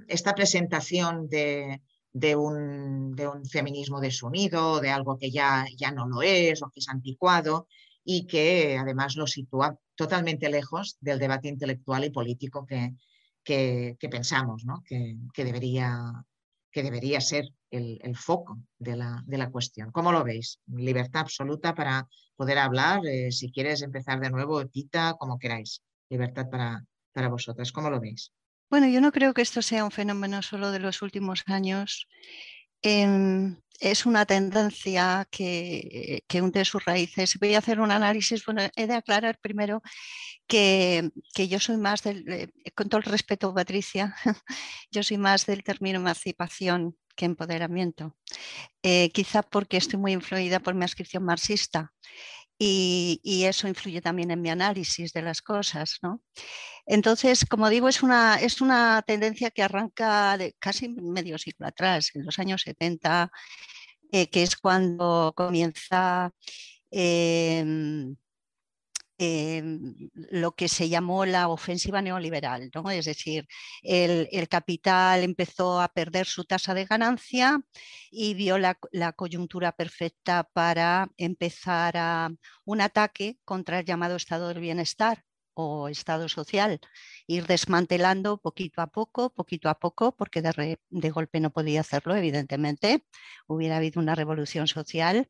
esta 0.08 0.34
presentación 0.36 1.28
de, 1.30 1.82
un, 2.36 3.16
feminismo 3.50 4.00
desunido, 4.00 4.80
de 4.80 4.90
algo 4.90 5.18
que 5.18 5.32
ya, 5.32 5.66
ya 5.78 5.92
no 5.92 6.08
lo 6.08 6.22
es 6.22 6.62
o 6.62 6.70
que 6.70 6.80
es 6.80 6.90
anticuado 6.90 7.68
y 8.04 8.28
que 8.28 8.78
además 8.78 9.16
lo 9.16 9.28
sitúa 9.28 9.78
totalmente 9.96 10.50
lejos 10.50 10.98
del 11.00 11.20
debate 11.20 11.48
intelectual 11.48 12.04
y 12.04 12.10
político 12.10 12.66
que, 12.66 12.94
que, 13.44 13.98
pensamos 14.10 14.64
que, 14.86 15.44
debería, 15.44 16.26
que 16.72 16.84
debería 16.84 17.22
ser 17.22 17.46
el, 17.72 18.16
foco 18.18 18.60
de 18.78 18.96
la, 18.96 19.24
de 19.26 19.38
la, 19.38 19.50
cuestión. 19.50 19.92
¿Cómo 19.92 20.12
lo 20.12 20.24
veis? 20.24 20.60
Libertad 20.68 21.22
absoluta 21.22 21.74
para 21.74 22.08
poder 22.36 22.58
hablar. 22.58 23.02
Eh, 23.06 23.32
si 23.32 23.52
quieres 23.52 23.82
empezar 23.82 24.20
de 24.20 24.30
nuevo, 24.30 24.66
Tita, 24.68 25.16
como 25.18 25.40
queráis. 25.40 25.82
Libertad 26.10 26.50
para, 26.50 26.84
para 27.14 27.30
vosotras. 27.30 27.72
¿Cómo 27.72 27.90
lo 27.90 28.00
veis? 28.00 28.32
Bueno, 28.70 28.88
yo 28.88 29.02
no 29.02 29.12
creo 29.12 29.34
que 29.34 29.42
esto 29.42 29.62
sea 29.62 29.84
un 29.84 29.92
fenómeno 29.92 30.42
solo 30.42 30.72
de 30.72 30.80
los 30.80 31.02
últimos 31.02 31.44
años. 31.48 32.08
em, 32.82 33.58
es 33.80 34.06
una 34.06 34.26
tendencia 34.28 35.28
que, 35.32 36.24
que, 36.28 36.42
hunde 36.42 36.66
sus 36.66 36.86
raíces. 36.86 37.38
Voy 37.40 37.56
a 37.56 37.58
hacer 37.60 37.80
un 37.80 37.92
análisis. 37.92 38.46
Bueno, 38.46 38.62
he 38.76 38.86
de 38.88 38.94
aclarar 38.94 39.40
primero 39.40 39.82
que, 40.48 41.10
que 41.34 41.48
yo 41.48 41.60
soy 41.60 41.78
más 41.78 42.04
del, 42.04 42.28
eh, 42.30 42.52
con 42.76 42.90
todo 42.90 43.00
el 43.00 43.06
respeto, 43.06 43.54
Patricia, 43.54 44.16
yo 44.92 45.04
soy 45.04 45.18
más 45.18 45.46
del 45.46 45.64
término 45.64 46.00
emancipación 46.00 46.96
que 47.16 47.26
empoderamiento. 47.26 48.16
Eh, 48.84 49.12
quizá 49.12 49.42
porque 49.44 49.78
estoy 49.78 50.00
muy 50.00 50.14
influida 50.14 50.60
por 50.60 50.74
mi 50.76 50.86
ascripción 50.86 51.24
marxista 51.24 51.92
y, 52.64 53.46
eso 53.46 53.68
influye 53.68 54.02
también 54.02 54.30
en 54.32 54.42
mi 54.42 54.50
análisis 54.50 55.14
de 55.14 55.24
las 55.24 55.42
cosas. 55.42 55.98
¿no? 56.04 56.22
Entonces, 56.86 57.46
como 57.46 57.70
digo, 57.70 57.90
es 57.90 58.04
una, 58.04 58.36
es 58.36 58.62
una 58.62 59.02
tendencia 59.06 59.50
que 59.52 59.64
arranca 59.64 60.38
de 60.38 60.54
casi 60.60 60.90
medio 60.90 61.38
siglo 61.40 61.68
atrás, 61.68 62.12
en 62.14 62.26
los 62.26 62.38
años 62.40 62.62
70, 62.62 63.32
eh, 64.12 64.30
que 64.30 64.44
es 64.44 64.56
cuando 64.58 65.34
comienza 65.36 66.32
em, 66.92 68.16
lo 70.14 70.56
que 70.56 70.68
se 70.68 70.90
llamó 70.90 71.26
la 71.26 71.48
ofensiva 71.48 72.02
neoliberal, 72.02 72.72
¿no? 72.74 72.90
es 72.90 73.06
decir, 73.06 73.48
el, 73.84 74.28
capital 74.50 75.24
empezó 75.24 75.80
a 75.80 75.90
perder 75.90 76.26
su 76.26 76.44
tasa 76.46 76.74
de 76.74 76.86
ganancia 76.86 77.62
y 78.10 78.34
vio 78.34 78.58
la, 78.58 78.80
la, 78.92 79.14
coyuntura 79.14 79.72
perfecta 79.74 80.50
para 80.54 81.10
empezar 81.18 81.98
a 81.98 82.32
un 82.66 82.82
ataque 82.82 83.38
contra 83.46 83.80
el 83.80 83.86
llamado 83.86 84.16
estado 84.16 84.48
del 84.48 84.60
bienestar, 84.60 85.24
o 85.54 85.90
Estado 85.90 86.30
social, 86.30 86.80
ir 87.28 87.46
desmantelando 87.48 88.38
poquito 88.38 88.82
a 88.82 88.88
poco, 88.88 89.30
poquito 89.34 89.70
a 89.70 89.80
poco, 89.80 90.16
porque 90.16 90.42
de, 90.42 91.10
golpe 91.12 91.40
no 91.40 91.52
podía 91.52 91.82
hacerlo, 91.82 92.16
evidentemente, 92.16 93.06
hubiera 93.48 93.78
habido 93.78 94.00
una 94.00 94.16
revolución 94.16 94.68
social, 94.68 95.30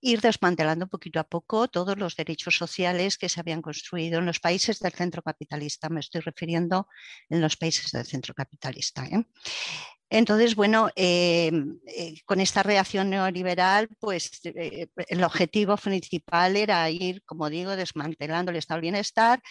ir 0.00 0.20
desmantelando 0.20 0.86
poquito 0.86 1.20
a 1.20 1.24
poco 1.24 1.68
todos 1.68 1.98
los 1.98 2.16
derechos 2.16 2.56
sociales 2.56 3.18
que 3.18 3.28
se 3.28 3.40
habían 3.40 3.62
construido 3.62 4.18
en 4.18 4.26
los 4.26 4.40
países 4.40 4.78
del 4.80 4.92
centro 4.92 5.22
capitalista, 5.22 5.88
me 5.88 6.00
estoy 6.00 6.20
refiriendo 6.20 6.88
en 7.28 7.40
los 7.40 7.56
países 7.56 7.90
del 7.90 8.06
centro 8.06 8.34
capitalista. 8.34 9.04
¿eh? 9.06 9.26
Entonces, 10.08 10.54
bueno, 10.54 10.88
eh, 10.94 11.50
eh, 11.86 12.14
con 12.24 12.40
esta 12.40 12.62
reacción 12.62 13.10
neoliberal, 13.10 13.88
pues 13.98 14.40
eh, 14.44 14.86
el 15.08 15.24
objetivo 15.24 15.76
principal 15.76 16.56
era 16.56 16.88
ir, 16.90 17.22
como 17.24 17.50
digo, 17.50 17.74
desmantelando 17.74 18.52
el 18.52 18.58
estado 18.58 18.76
del 18.76 18.82
bienestar 18.82 19.42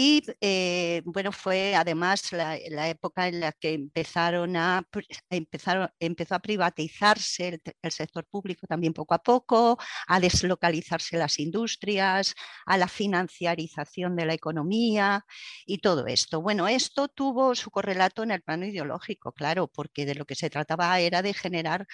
y 0.00 0.22
eh, 0.40 1.02
bueno, 1.06 1.32
fue 1.32 1.74
además 1.74 2.30
la, 2.30 2.56
época 2.88 3.26
en 3.26 3.40
la 3.40 3.50
que 3.50 3.72
empezaron 3.72 4.54
a, 4.56 4.84
empezaron, 5.28 5.90
empezó 5.98 6.36
a 6.36 6.38
privatizarse 6.38 7.60
el, 7.82 7.90
sector 7.90 8.24
público 8.26 8.68
también 8.68 8.92
poco 8.92 9.14
a 9.14 9.18
poco, 9.18 9.76
a 10.06 10.20
deslocalizarse 10.20 11.18
las 11.18 11.40
industrias, 11.40 12.36
a 12.64 12.78
la 12.78 12.86
financiarización 12.86 14.14
de 14.14 14.26
la 14.26 14.34
economía 14.34 15.24
y 15.66 15.78
todo 15.78 16.06
esto. 16.06 16.42
Bueno, 16.42 16.68
esto 16.68 17.08
tuvo 17.08 17.56
su 17.56 17.72
correlato 17.72 18.22
en 18.22 18.30
el 18.30 18.42
plano 18.42 18.66
ideológico, 18.66 19.32
claro, 19.32 19.66
porque 19.66 20.06
de 20.06 20.14
lo 20.14 20.26
que 20.26 20.36
se 20.36 20.48
trataba 20.48 21.00
era 21.00 21.22
de 21.22 21.34
generar 21.34 21.88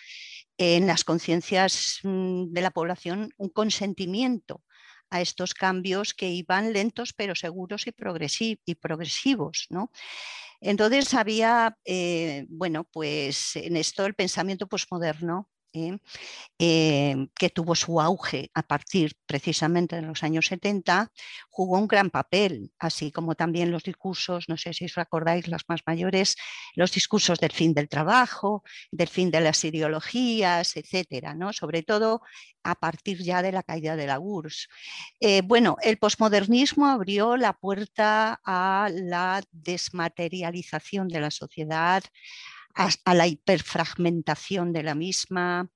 en 0.59 0.87
las 0.87 1.05
conciencias 1.05 2.01
mm, 2.03 2.53
de 2.53 2.61
la 2.61 2.71
población 2.71 3.31
un 3.39 3.49
consentimiento 3.49 4.63
a 5.15 5.21
estos 5.21 5.55
cambios 5.55 6.13
que 6.13 6.29
iban 6.29 6.73
lentos 6.73 7.13
pero 7.13 7.37
seguros 7.37 7.87
y, 7.87 7.93
progresivos. 7.93 9.67
¿no? 9.71 9.93
Entonces 10.61 11.15
había, 11.15 11.79
eh, 11.85 12.47
bueno, 12.49 12.85
pues 12.85 13.55
en 13.55 13.77
esto 13.77 14.07
el 14.07 14.15
pensamiento 14.15 14.67
posmoderno 14.67 15.49
¿eh? 15.75 15.99
Eh, 16.59 17.29
que 17.35 17.51
tuvo 17.51 17.75
su 17.75 18.01
auge 18.01 18.51
a 18.55 18.63
partir 18.63 19.17
precisamente 19.27 19.97
de 19.97 20.03
los 20.03 20.23
años 20.23 20.47
70, 20.47 21.13
jugó 21.51 21.79
un 21.79 21.89
gran 21.89 22.11
papel, 22.11 22.73
así 22.79 23.11
como 23.13 23.35
también 23.35 23.71
los 23.71 23.83
discursos, 23.83 24.49
no 24.49 24.57
sé 24.57 24.73
si 24.73 24.87
os 24.87 24.97
acordáis, 24.99 25.49
las 25.49 25.65
más 25.69 25.83
mayores, 25.87 26.37
los 26.75 26.93
discursos 26.93 27.39
del 27.39 27.53
fin 27.53 27.75
del 27.75 27.89
trabajo, 27.89 28.63
del 28.91 29.09
fin 29.09 29.31
de 29.31 29.41
las 29.41 29.65
ideologías, 29.65 30.77
etcétera, 30.77 31.35
¿no? 31.35 31.53
sobre 31.53 31.83
todo 31.83 32.23
a 32.63 32.77
partir 32.77 33.23
ya 33.23 33.43
de 33.43 33.53
la 33.53 33.63
caída 33.63 33.97
de 33.97 34.07
la 34.07 34.19
URSS. 34.19 34.69
Eh, 35.21 35.43
bueno, 35.43 35.77
el 35.83 35.99
posmodernismo 35.99 36.87
abrió 36.87 37.37
la 37.37 37.53
puerta 37.53 38.41
a 38.45 38.89
la 38.93 39.43
desmaterialización 39.53 41.09
de 41.09 41.21
la 41.21 41.31
sociedad, 41.31 42.03
a, 42.75 43.15
la 43.15 43.27
hiperfragmentación 43.27 44.73
de 44.73 44.83
la 44.83 44.95
misma, 44.95 45.69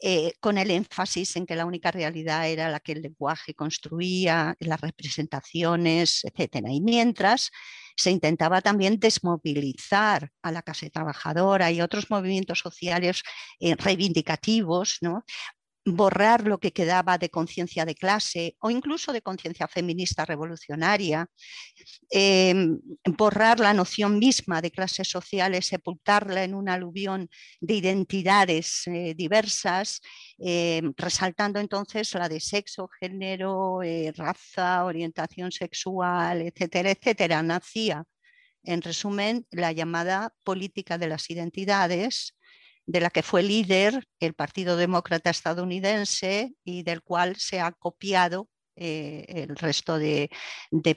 eh, 0.00 0.34
con 0.40 0.58
el 0.58 0.70
énfasis 0.70 1.36
en 1.36 1.46
que 1.46 1.56
la 1.56 1.64
única 1.64 1.90
realidad 1.90 2.48
era 2.48 2.68
la 2.68 2.80
que 2.80 2.92
el 2.92 3.02
lenguaje 3.02 3.54
construía, 3.54 4.54
las 4.60 4.80
representaciones, 4.80 6.22
etc. 6.24 6.66
Y 6.68 6.82
mientras 6.82 7.50
se 7.96 8.10
intentaba 8.10 8.60
también 8.60 8.98
desmovilizar 8.98 10.30
a 10.42 10.52
la 10.52 10.60
clase 10.62 10.90
trabajadora 10.90 11.70
y 11.70 11.80
otros 11.80 12.10
movimientos 12.10 12.58
sociales 12.58 13.22
eh, 13.58 13.74
reivindicativos, 13.74 14.98
¿no? 15.00 15.24
Borrar 15.86 16.46
lo 16.46 16.58
que 16.58 16.72
quedaba 16.72 17.16
de 17.16 17.30
conciencia 17.30 17.84
de 17.84 17.94
clase 17.94 18.56
o 18.58 18.70
incluso 18.70 19.12
de 19.12 19.22
conciencia 19.22 19.68
feminista 19.68 20.24
revolucionaria, 20.24 21.30
em, 22.10 22.80
borrar 23.16 23.60
la 23.60 23.72
noción 23.72 24.18
misma 24.18 24.60
de 24.60 24.72
clases 24.72 25.08
sociales, 25.08 25.66
sepultarla 25.66 26.42
en 26.44 26.54
un 26.54 26.68
aluvión 26.68 27.28
de 27.60 27.74
identidades 27.74 28.82
eh, 28.86 29.14
diversas, 29.16 30.00
em, 30.38 30.92
resaltando 30.96 31.60
entonces 31.60 32.12
la 32.14 32.28
de 32.28 32.40
sexo, 32.40 32.88
género, 33.00 33.82
eh, 33.82 34.12
raza, 34.16 34.84
orientación 34.84 35.52
sexual, 35.52 36.42
etcétera, 36.42 36.90
etcétera. 36.90 37.42
Nacía, 37.42 38.04
en 38.64 38.82
resumen, 38.82 39.46
la 39.50 39.72
llamada 39.72 40.34
política 40.44 40.98
de 40.98 41.08
las 41.08 41.30
identidades, 41.30 42.35
de 42.86 43.00
la 43.00 43.10
que 43.10 43.22
fue 43.22 43.42
líder 43.42 44.06
el 44.20 44.34
Partido 44.34 44.76
Demócrata 44.76 45.30
estadounidense 45.30 46.52
y 46.64 46.84
del 46.84 47.02
cual 47.02 47.36
se 47.36 47.60
ha 47.60 47.72
copiado 47.72 48.48
eh, 48.76 49.24
el 49.28 49.56
resto 49.56 49.98
de, 49.98 50.30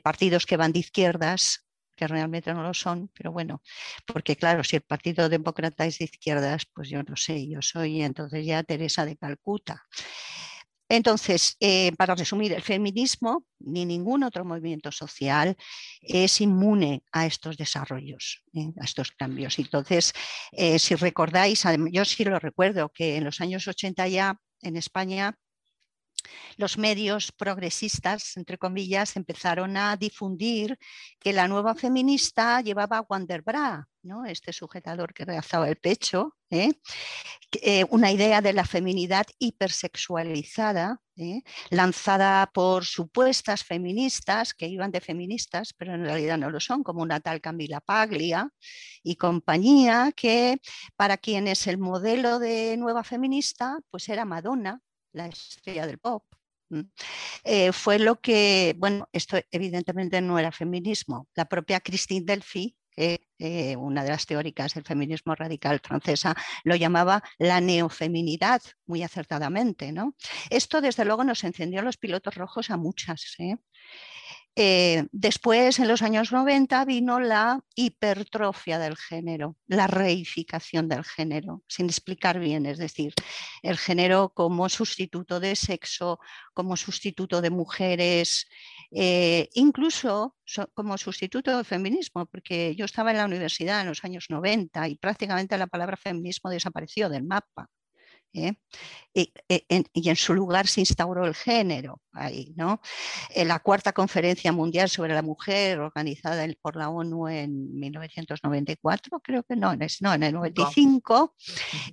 partidos 0.04 0.46
que 0.46 0.58
van 0.58 0.72
de 0.72 0.80
izquierdas, 0.80 1.66
que 1.96 2.08
realmente 2.08 2.54
no 2.54 2.62
lo 2.62 2.74
son, 2.74 3.10
pero 3.14 3.32
bueno, 3.32 3.62
porque 4.06 4.36
claro, 4.36 4.64
si 4.64 4.78
el 4.78 4.82
Partido 4.84 5.30
Demócrata 5.30 5.86
es 5.86 5.98
de 5.98 6.06
izquierdas, 6.06 6.66
pues 6.74 6.90
yo 6.90 7.04
no 7.04 7.16
sé, 7.16 7.50
yo 7.50 7.62
soy 7.62 8.02
entonces 8.02 8.46
ya 8.46 8.64
Teresa 8.64 9.06
de 9.06 9.18
Calcuta. 9.18 9.84
Entonces, 10.90 11.56
eh, 11.60 11.92
para 11.98 12.16
resumir, 12.16 12.52
el 12.52 12.64
feminismo 12.64 13.46
ni 13.60 13.86
ningún 13.86 14.24
otro 14.24 14.44
movimiento 14.44 14.92
social 14.92 15.56
es 16.02 16.42
inmune 16.42 17.04
a 17.12 17.28
estos 17.28 17.58
desarrollos, 17.58 18.44
eh, 18.54 18.72
a 18.82 18.86
estos 18.86 19.12
cambios. 19.12 19.60
Entonces, 19.60 20.14
eh, 20.52 20.80
si 20.80 20.96
recordáis, 20.96 21.64
yo 21.92 22.06
sí 22.06 22.24
lo 22.24 22.40
recuerdo, 22.40 22.90
que 22.90 23.18
en 23.18 23.24
los 23.24 23.40
años 23.40 23.68
80 23.68 24.08
ya 24.08 24.36
en 24.62 24.78
España 24.78 25.38
los 26.58 26.78
medios 26.78 27.32
progresistas, 27.32 28.38
entre 28.38 28.58
comillas, 28.58 29.16
empezaron 29.16 29.78
a 29.78 29.96
difundir 29.98 30.78
que 31.20 31.34
la 31.34 31.48
nueva 31.48 31.76
feminista 31.76 32.62
llevaba 32.62 33.06
Wanderbra, 33.08 33.88
¿no? 34.04 34.26
este 34.26 34.54
sujetador 34.54 35.14
que 35.14 35.26
realzaba 35.26 35.68
el 35.70 35.78
pecho, 35.78 36.36
¿eh? 36.50 36.72
Eh, 37.62 37.86
una 37.90 38.12
idea 38.12 38.42
de 38.42 38.54
la 38.54 38.64
feminidad 38.64 39.26
hipersexualizada, 39.40 41.02
¿eh? 41.18 41.42
lanzada 41.70 42.50
por 42.54 42.86
supuestas 42.86 43.64
feministas 43.64 44.54
que 44.54 44.68
iban 44.68 44.92
de 44.92 45.02
feministas, 45.02 45.74
pero 45.74 45.96
en 45.96 46.06
realidad 46.06 46.38
no 46.38 46.52
lo 46.52 46.60
son, 46.60 46.84
como 46.84 47.02
una 47.02 47.20
tal 47.20 47.42
Camila 47.42 47.82
Paglia 47.82 48.50
y 49.04 49.16
compañía, 49.16 50.12
que 50.16 50.60
para 50.96 51.18
quienes 51.18 51.66
el 51.68 51.78
modelo 51.80 52.40
de 52.40 52.78
nueva 52.78 53.04
feminista 53.04 53.80
pues 53.90 54.10
era 54.10 54.26
Madonna, 54.26 54.82
la 55.14 55.28
estrella 55.28 55.88
del 55.88 56.00
pop. 56.00 56.24
Eh, 57.44 57.72
fue 57.72 58.00
lo 58.00 58.20
que, 58.22 58.76
bueno, 58.78 59.10
esto 59.12 59.38
evidentemente 59.52 60.22
no 60.22 60.38
era 60.38 60.52
feminismo. 60.52 61.28
La 61.36 61.46
propia 61.46 61.80
Christine 61.80 62.26
Delphi, 62.26 62.76
eh, 62.96 63.76
una 63.78 64.04
de 64.04 64.10
las 64.10 64.26
teóricas 64.26 64.74
del 64.74 64.84
feminismo 64.84 65.34
radical 65.34 65.80
francesa, 65.82 66.36
lo 66.64 66.76
llamaba 66.76 67.24
la 67.38 67.62
neofeminidad, 67.62 68.62
muy 68.86 69.04
acertadamente. 69.04 69.92
¿no? 69.92 70.16
Esto, 70.50 70.82
desde 70.82 71.06
luego, 71.06 71.24
nos 71.24 71.44
encendió 71.44 71.82
los 71.82 71.98
pilotos 71.98 72.36
rojos 72.36 72.70
a 72.70 72.78
muchas. 72.78 73.36
¿eh? 73.40 73.56
Eh, 74.56 75.08
después, 75.12 75.80
en 75.80 75.88
los 75.88 76.02
años 76.02 76.32
90, 76.32 76.84
vino 76.86 77.20
la 77.20 77.62
hipertrofia 77.76 78.78
del 78.80 78.98
género, 78.98 79.56
la 79.68 79.88
reificación 79.88 80.90
del 80.90 81.04
género, 81.06 81.64
sin 81.68 81.86
explicar 81.86 82.40
bien, 82.40 82.66
es 82.66 82.78
decir, 82.78 83.14
el 83.62 83.78
género 83.78 84.30
como 84.34 84.68
sustituto 84.68 85.40
de 85.40 85.56
sexo, 85.56 86.20
como 86.54 86.76
sustituto 86.76 87.42
de 87.42 87.50
mujeres, 87.52 88.48
eh, 88.92 89.50
incluso 89.54 90.36
como 90.74 90.98
sustituto 90.98 91.56
del 91.56 91.66
feminismo, 91.66 92.26
porque 92.26 92.76
yo 92.76 92.86
estaba 92.86 93.12
en 93.12 93.18
la 93.18 93.26
universidad 93.26 93.82
en 93.82 93.88
los 93.88 94.04
años 94.04 94.26
90 94.30 94.88
y 94.90 94.96
prácticamente 94.96 95.58
la 95.58 95.68
palabra 95.68 95.96
feminismo 95.96 96.50
desapareció 96.50 97.08
del 97.08 97.24
mapa. 97.24 97.70
¿Eh? 98.34 98.54
Y, 99.14 99.34
en, 99.48 100.16
su 100.16 100.34
lugar 100.34 100.68
se 100.68 100.82
instauró 100.82 101.26
el 101.26 101.34
género 101.34 102.02
ahí, 102.14 102.54
¿no? 102.56 102.80
En 103.34 103.48
la 103.48 103.60
cuarta 103.60 103.92
conferencia 103.92 104.52
mundial 104.52 104.90
sobre 104.90 105.14
la 105.14 105.22
mujer 105.22 105.80
organizada 105.80 106.48
por 106.62 106.76
la 106.76 106.90
ONU 106.90 107.28
en 107.28 107.80
1994, 107.80 109.20
creo 109.22 109.44
que 109.44 109.56
no, 109.56 109.76
no 110.02 110.14
en 110.14 110.24
el 110.24 110.34
95, 110.34 111.36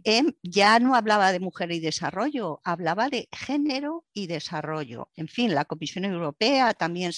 eh, 0.05 0.25
ya 0.43 0.79
no 0.79 0.95
hablaba 0.95 1.33
de 1.33 1.41
mujer 1.41 1.73
y 1.73 1.81
desarrollo, 1.81 2.61
hablaba 2.65 3.09
de 3.09 3.29
género 3.33 4.05
y 4.13 4.27
desarrollo. 4.27 5.11
En 5.17 5.29
fin, 5.29 5.55
la 5.55 5.65
Comisión 5.65 6.05
Europea 6.05 6.75
también 6.75 7.13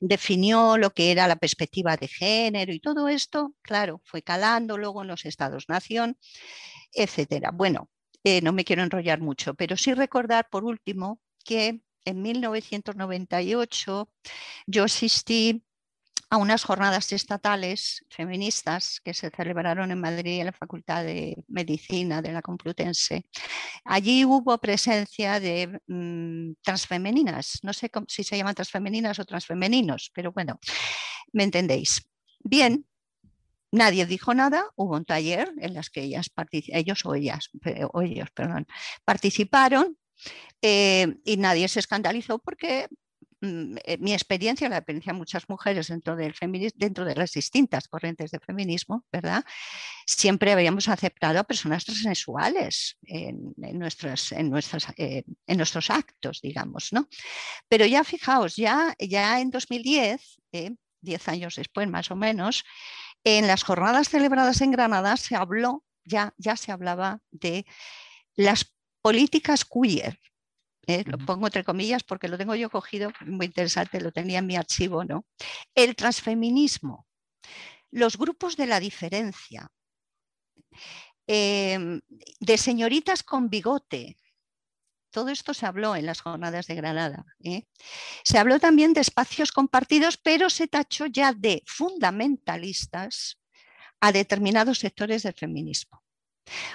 definió 0.00 0.78
lo 0.78 0.90
que 0.90 1.10
era 1.10 1.28
la 1.28 1.36
perspectiva 1.36 1.96
de 1.96 2.08
género 2.08 2.72
y 2.72 2.80
todo 2.80 3.08
esto, 3.08 3.54
claro, 3.62 4.00
fue 4.04 4.22
calando 4.22 4.78
luego 4.78 5.02
en 5.02 5.08
los 5.08 5.24
estados-nación, 5.26 6.16
etcétera. 6.92 7.50
Bueno, 7.52 7.88
eh, 8.24 8.40
no 8.42 8.52
me 8.52 8.64
quiero 8.64 8.82
enrollar 8.82 9.20
mucho, 9.20 9.54
pero 9.54 9.76
sí 9.76 9.94
recordar 9.94 10.48
por 10.50 10.64
último 10.64 11.20
que 11.44 11.80
en 12.04 12.22
1998 12.22 14.10
yo 14.66 14.84
asistí 14.84 15.64
a 16.30 16.36
unas 16.36 16.64
jornadas 16.64 17.12
estatales 17.12 18.04
feministas 18.08 19.00
que 19.04 19.14
se 19.14 19.30
celebraron 19.30 19.90
en 19.90 20.00
Madrid 20.00 20.40
en 20.40 20.46
la 20.46 20.52
Facultad 20.52 21.04
de 21.04 21.36
Medicina 21.48 22.22
de 22.22 22.32
la 22.32 22.42
Complutense. 22.42 23.26
Allí 23.84 24.24
hubo 24.24 24.58
presencia 24.58 25.38
de 25.38 25.80
mm, 25.86 26.54
transfemeninas, 26.62 27.60
no 27.62 27.72
sé 27.72 27.90
si 28.08 28.24
se 28.24 28.36
llaman 28.36 28.54
transfemeninas 28.54 29.18
o 29.18 29.24
transfemeninos, 29.24 30.10
pero 30.14 30.32
bueno, 30.32 30.58
me 31.32 31.44
entendéis. 31.44 32.02
Bien, 32.40 32.84
Nadie 33.74 34.06
dijo 34.06 34.34
nada, 34.34 34.70
hubo 34.76 34.94
un 34.94 35.04
taller 35.04 35.52
en 35.58 35.74
las 35.74 35.90
que 35.90 36.02
ellas 36.02 36.30
ellos 36.68 37.04
o 37.04 37.14
ellas, 37.16 37.50
o 37.92 38.02
ellos, 38.02 38.28
participaron 39.04 39.98
eh, 40.62 41.16
y 41.24 41.36
nadie 41.38 41.66
se 41.66 41.80
escandalizó 41.80 42.38
porque 42.38 42.86
mm, 43.40 43.76
eh, 43.84 43.98
mi 43.98 44.12
experiencia, 44.12 44.68
la 44.68 44.76
experiencia 44.76 45.12
de 45.12 45.18
muchas 45.18 45.48
mujeres 45.48 45.88
dentro 45.88 46.14
del 46.14 46.34
dentro 46.76 47.04
de 47.04 47.16
las 47.16 47.32
distintas 47.32 47.88
corrientes 47.88 48.30
de 48.30 48.38
feminismo, 48.38 49.04
¿verdad? 49.10 49.44
Siempre 50.06 50.52
habíamos 50.52 50.88
aceptado 50.88 51.40
a 51.40 51.42
personas 51.42 51.84
transexuales 51.84 52.96
en, 53.02 53.54
nuestros, 53.56 54.30
en, 54.30 54.50
nuestras, 54.50 54.86
eh, 54.96 55.24
en 55.48 55.56
nuestros 55.56 55.90
actos, 55.90 56.40
digamos, 56.40 56.92
¿no? 56.92 57.08
Pero 57.68 57.86
ya 57.86 58.04
fijaos, 58.04 58.54
ya, 58.54 58.94
ya 59.00 59.40
en 59.40 59.50
2010, 59.50 60.38
diez 61.00 61.28
años 61.28 61.56
después 61.56 61.88
más 61.88 62.12
o 62.12 62.16
menos, 62.16 62.64
en 63.24 63.46
las 63.46 63.64
jornadas 63.64 64.08
celebradas 64.08 64.60
en 64.60 64.70
Granada 64.70 65.16
se 65.16 65.34
habló, 65.34 65.82
ya, 66.04 66.34
ya 66.36 66.56
se 66.56 66.72
hablaba 66.72 67.20
de 67.30 67.66
las 68.36 68.74
políticas 69.02 69.64
queer. 69.64 70.20
¿eh? 70.86 71.04
Lo 71.06 71.18
pongo 71.18 71.46
entre 71.46 71.64
comillas 71.64 72.02
porque 72.04 72.28
lo 72.28 72.38
tengo 72.38 72.54
yo 72.54 72.70
cogido, 72.70 73.12
muy 73.26 73.46
interesante, 73.46 74.00
lo 74.00 74.12
tenía 74.12 74.38
en 74.40 74.46
mi 74.46 74.56
archivo, 74.56 75.04
¿no? 75.04 75.24
El 75.74 75.96
transfeminismo, 75.96 77.06
los 77.90 78.18
grupos 78.18 78.56
de 78.56 78.66
la 78.66 78.80
diferencia, 78.80 79.70
em, 81.26 82.00
de 82.40 82.58
señoritas 82.58 83.22
con 83.22 83.48
bigote, 83.48 84.16
todo 85.14 85.28
esto 85.28 85.54
se 85.54 85.64
habló 85.64 85.94
en 85.94 86.06
las 86.06 86.20
jornadas 86.20 86.66
de 86.66 86.74
Granada. 86.74 87.24
¿eh? 87.44 87.68
Se 88.24 88.36
habló 88.36 88.58
también 88.58 88.92
de 88.94 89.00
espacios 89.00 89.52
compartidos, 89.52 90.16
pero 90.16 90.50
se 90.50 90.66
tachó 90.66 91.06
ya 91.06 91.32
de 91.32 91.62
fundamentalistas 91.66 93.38
a 94.00 94.10
determinados 94.10 94.80
sectores 94.80 95.22
del 95.22 95.34
feminismo. 95.34 96.02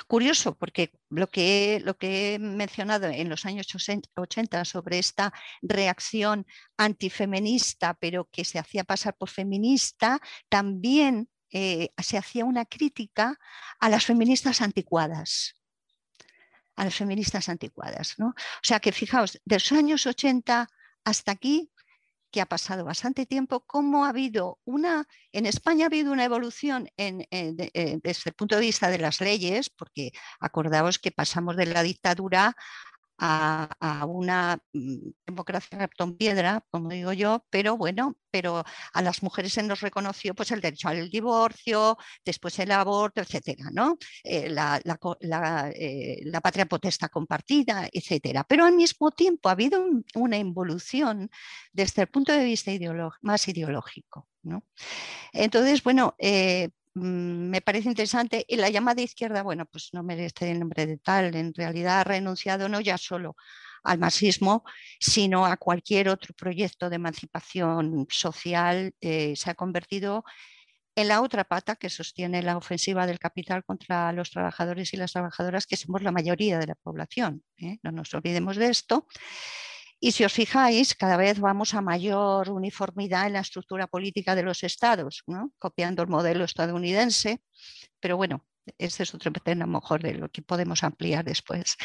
Curioso, 0.07 0.57
porque 0.57 0.93
lo 1.09 1.29
que, 1.29 1.81
lo 1.83 1.97
que 1.97 2.35
he 2.35 2.39
mencionado 2.39 3.07
en 3.07 3.27
los 3.27 3.45
años 3.45 3.67
80 4.15 4.63
sobre 4.63 4.99
esta 4.99 5.33
reacción 5.61 6.47
antifeminista, 6.77 7.95
pero 7.95 8.29
que 8.31 8.45
se 8.45 8.57
hacía 8.57 8.85
pasar 8.85 9.17
por 9.17 9.29
feminista, 9.29 10.21
también 10.47 11.29
eh, 11.51 11.89
se 11.97 12.17
hacía 12.17 12.45
una 12.45 12.63
crítica 12.63 13.37
a 13.81 13.89
las 13.89 14.05
feministas 14.05 14.61
anticuadas 14.61 15.58
a 16.79 16.85
las 16.85 16.95
feministas 16.95 17.49
anticuadas. 17.49 18.15
¿no? 18.17 18.27
O 18.29 18.63
sea 18.63 18.79
que 18.79 18.91
fijaos, 18.91 19.39
de 19.43 19.55
los 19.55 19.71
años 19.73 20.07
80 20.07 20.67
hasta 21.03 21.31
aquí, 21.31 21.71
que 22.31 22.41
ha 22.41 22.45
pasado 22.45 22.85
bastante 22.85 23.25
tiempo, 23.25 23.65
cómo 23.65 24.05
ha 24.05 24.09
habido 24.09 24.59
una, 24.63 25.07
en 25.31 25.45
España 25.45 25.85
ha 25.85 25.87
habido 25.87 26.13
una 26.13 26.23
evolución 26.23 26.87
en, 26.95 27.27
eh, 27.31 27.99
desde 28.03 28.29
el 28.29 28.33
punto 28.33 28.55
de 28.55 28.61
vista 28.61 28.89
de 28.89 28.99
las 28.99 29.19
leyes, 29.19 29.69
porque 29.69 30.11
acordaos 30.39 30.99
que 30.99 31.11
pasamos 31.11 31.57
de 31.57 31.65
la 31.65 31.83
dictadura 31.83 32.55
a, 33.19 34.05
una 34.07 34.57
mm, 34.73 35.09
democracia 35.25 35.77
cartón 35.77 36.17
piedra, 36.17 36.63
como 36.71 36.89
digo 36.89 37.13
yo, 37.13 37.45
pero 37.49 37.77
bueno, 37.77 38.15
pero 38.31 38.63
a 38.93 39.01
las 39.01 39.23
mujeres 39.23 39.53
se 39.53 39.63
nos 39.63 39.81
reconoció 39.81 40.33
pues, 40.35 40.51
el 40.51 40.61
derecho 40.61 40.87
al 40.87 41.09
divorcio, 41.09 41.97
después 42.23 42.57
el 42.59 42.71
aborto, 42.71 43.21
etcétera, 43.21 43.65
¿no? 43.73 43.97
Eh, 44.23 44.49
la, 44.49 44.79
eh, 45.75 46.21
la, 46.23 46.41
patria 46.41 46.65
potestad 46.65 47.09
compartida, 47.09 47.89
etcétera. 47.91 48.45
Pero 48.47 48.65
al 48.65 48.75
mismo 48.75 49.11
tiempo 49.11 49.49
ha 49.49 49.53
habido 49.53 49.83
una 50.15 50.37
involución 50.37 51.29
desde 51.73 52.03
el 52.03 52.07
punto 52.07 52.31
de 52.31 52.43
vista 52.43 52.71
más 53.21 53.47
ideológico. 53.47 54.27
¿no? 54.43 54.63
Entonces, 55.33 55.83
bueno, 55.83 56.15
eh, 56.17 56.69
me 56.99 57.61
parece 57.61 57.89
interesante. 57.89 58.45
Y 58.47 58.57
la 58.57 58.69
llamada 58.69 59.01
izquierda, 59.01 59.43
bueno, 59.43 59.65
pues 59.65 59.89
no 59.93 60.03
merece 60.03 60.51
el 60.51 60.59
nombre 60.59 60.85
de 60.85 60.97
tal, 60.97 61.35
en 61.35 61.53
realidad 61.53 62.01
ha 62.01 62.03
renunciado 62.03 62.69
no 62.69 62.79
ya 62.81 62.97
solo 62.97 63.35
al 63.83 63.99
marxismo, 63.99 64.63
sino 64.99 65.45
a 65.45 65.57
cualquier 65.57 66.09
otro 66.09 66.33
proyecto 66.35 66.89
de 66.89 66.97
emancipación 66.97 68.07
social, 68.09 68.93
eh, 69.01 69.35
se 69.35 69.49
ha 69.49 69.55
convertido 69.55 70.23
en 70.95 71.07
la 71.07 71.21
otra 71.21 71.45
pata 71.45 71.75
que 71.77 71.89
sostiene 71.89 72.43
la 72.43 72.57
ofensiva 72.57 73.07
del 73.07 73.19
capital 73.19 73.63
contra 73.63 74.11
los 74.11 74.31
trabajadores 74.31 74.93
y 74.93 74.97
las 74.97 75.13
trabajadoras, 75.13 75.65
que 75.65 75.77
somos 75.77 76.01
la 76.01 76.11
mayoría 76.11 76.59
de 76.59 76.67
la 76.67 76.75
población. 76.75 77.43
¿eh? 77.57 77.77
No 77.83 77.91
nos 77.91 78.13
olvidemos 78.13 78.57
de 78.57 78.67
esto. 78.67 79.07
Y 79.99 80.13
si 80.13 80.23
os 80.23 80.31
fijáis, 80.31 80.95
cada 80.95 81.17
vez 81.17 81.39
vamos 81.39 81.73
a 81.73 81.81
mayor 81.81 82.49
uniformidad 82.49 83.27
en 83.27 83.33
la 83.33 83.41
estructura 83.41 83.87
política 83.87 84.33
de 84.33 84.43
los 84.43 84.63
estados, 84.63 85.23
copiando 85.57 86.01
el 86.01 86.07
modelo 86.07 86.45
estadounidense, 86.45 87.41
pero 87.99 88.15
bueno, 88.15 88.45
ese 88.77 89.03
es 89.03 89.13
otro 89.13 89.31
tema 89.31 89.65
mejor 89.65 90.01
de 90.01 90.13
lo 90.13 90.29
que 90.29 90.41
podemos 90.41 90.83
ampliar 90.83 91.25
después. 91.25 91.75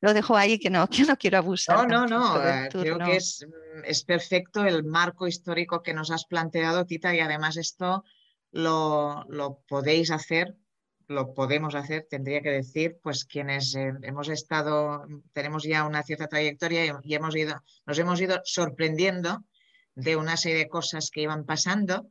Lo 0.00 0.14
dejo 0.14 0.36
ahí 0.36 0.58
que 0.58 0.70
no, 0.70 0.88
que 0.90 1.04
no 1.04 1.16
quiero 1.16 1.38
abusar. 1.38 1.88
No, 1.88 2.06
no, 2.06 2.36
no, 2.36 2.48
eh, 2.48 2.68
creo 2.70 2.98
que 2.98 3.16
es, 3.16 3.44
mm, 3.46 3.84
es, 3.84 4.04
perfecto 4.04 4.64
el 4.64 4.84
marco 4.84 5.26
histórico 5.26 5.82
que 5.82 5.94
nos 5.94 6.10
has 6.10 6.24
planteado, 6.26 6.86
Tita, 6.86 7.14
y 7.14 7.20
además 7.20 7.56
esto 7.56 8.04
lo, 8.52 9.24
lo 9.28 9.62
podéis 9.66 10.10
hacer 10.10 10.56
lo 11.08 11.34
podemos 11.34 11.74
hacer, 11.74 12.06
tendría 12.10 12.42
que 12.42 12.50
decir, 12.50 12.98
pues 13.02 13.24
quienes 13.24 13.74
eh, 13.74 13.92
hemos 14.02 14.28
estado, 14.28 15.04
tenemos 15.32 15.62
ya 15.64 15.84
una 15.84 16.02
cierta 16.02 16.26
trayectoria 16.26 17.00
y, 17.02 17.14
hemos 17.14 17.36
ido, 17.36 17.62
nos 17.86 17.98
hemos 17.98 18.20
ido 18.20 18.40
sorprendiendo 18.44 19.44
de 19.94 20.16
una 20.16 20.36
serie 20.36 20.58
de 20.58 20.68
cosas 20.68 21.10
que 21.10 21.22
iban 21.22 21.44
pasando, 21.44 22.08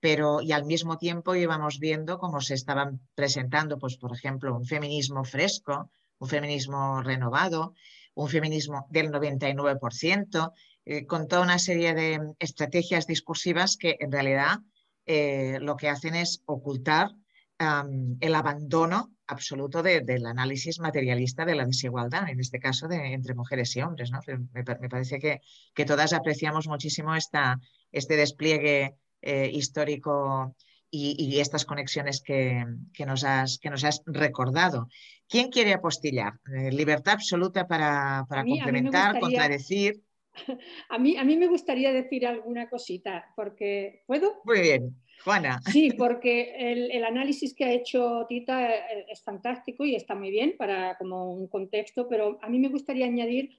pero 0.00 0.40
y 0.40 0.52
al 0.52 0.64
mismo 0.64 0.98
tiempo 0.98 1.36
íbamos 1.36 1.78
viendo 1.78 2.18
cómo 2.18 2.40
se 2.40 2.54
estaban 2.54 3.00
presentando, 3.14 3.78
pues 3.78 3.96
por 3.96 4.12
ejemplo, 4.12 4.56
un 4.56 4.66
feminismo 4.66 5.24
fresco, 5.24 5.90
un 6.18 6.28
feminismo 6.28 7.02
renovado, 7.02 7.74
un 8.14 8.28
feminismo 8.28 8.86
del 8.90 9.10
99%, 9.10 10.52
eh, 10.84 11.06
con 11.06 11.28
toda 11.28 11.42
una 11.42 11.60
serie 11.60 11.94
de 11.94 12.34
estrategias 12.40 13.06
discursivas 13.06 13.76
que 13.76 13.96
en 14.00 14.10
realidad 14.10 14.58
eh, 15.06 15.58
lo 15.60 15.76
que 15.76 15.88
hacen 15.88 16.16
es 16.16 16.42
ocultar 16.46 17.12
el 18.20 18.34
abandono 18.34 19.12
absoluto 19.26 19.82
del 19.82 20.26
análisis 20.26 20.78
materialista 20.78 21.44
de 21.44 21.54
la 21.54 21.64
desigualdad, 21.64 22.28
en 22.28 22.40
este 22.40 22.58
caso 22.58 22.88
de, 22.88 23.14
entre 23.14 23.34
mujeres 23.34 23.74
y 23.76 23.82
hombres. 23.82 24.10
¿no? 24.10 24.20
Me, 24.52 24.64
parece 24.64 25.18
que, 25.18 25.40
que, 25.74 25.84
todas 25.84 26.12
apreciamos 26.12 26.68
muchísimo 26.68 27.14
esta, 27.14 27.58
este 27.90 28.16
despliegue 28.16 28.94
eh, 29.20 29.50
histórico 29.52 30.54
y, 30.94 31.40
estas 31.40 31.64
conexiones 31.64 32.20
que, 32.20 32.64
que, 32.92 33.06
nos 33.06 33.24
has, 33.24 33.58
que 33.58 33.70
nos 33.70 33.82
has 33.84 34.02
recordado. 34.04 34.88
¿Quién 35.26 35.50
quiere 35.50 35.72
apostillar? 35.72 36.34
Eh, 36.54 36.70
libertad 36.70 37.14
absoluta 37.14 37.66
para, 37.66 38.26
para 38.28 38.44
complementar, 38.44 39.18
contradecir. 39.18 40.02
A 40.88 40.98
mí, 40.98 41.18
a 41.18 41.24
mí 41.24 41.36
me 41.36 41.46
gustaría 41.46 41.92
decir 41.92 42.26
alguna 42.26 42.66
cosita, 42.70 43.26
porque 43.36 44.02
¿puedo? 44.06 44.40
Muy 44.46 44.62
bien. 44.62 44.96
Sí, 45.70 45.92
porque 45.92 46.54
el, 46.58 47.04
análisis 47.04 47.54
que 47.54 47.64
ha 47.64 47.72
hecho 47.72 48.26
Tita 48.28 48.70
eh, 48.70 49.06
es 49.08 49.22
fantástico 49.22 49.84
y 49.84 49.94
está 49.94 50.14
muy 50.14 50.30
bien 50.30 50.56
para 50.58 50.96
como 50.98 51.32
un 51.32 51.46
contexto, 51.48 52.08
pero 52.08 52.38
a 52.42 52.48
mí 52.48 52.58
me 52.58 52.68
gustaría 52.68 53.06
añadir 53.06 53.50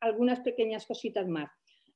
algunas 0.00 0.40
pequeñas 0.40 0.86
cositas 0.86 1.26
más. 1.26 1.50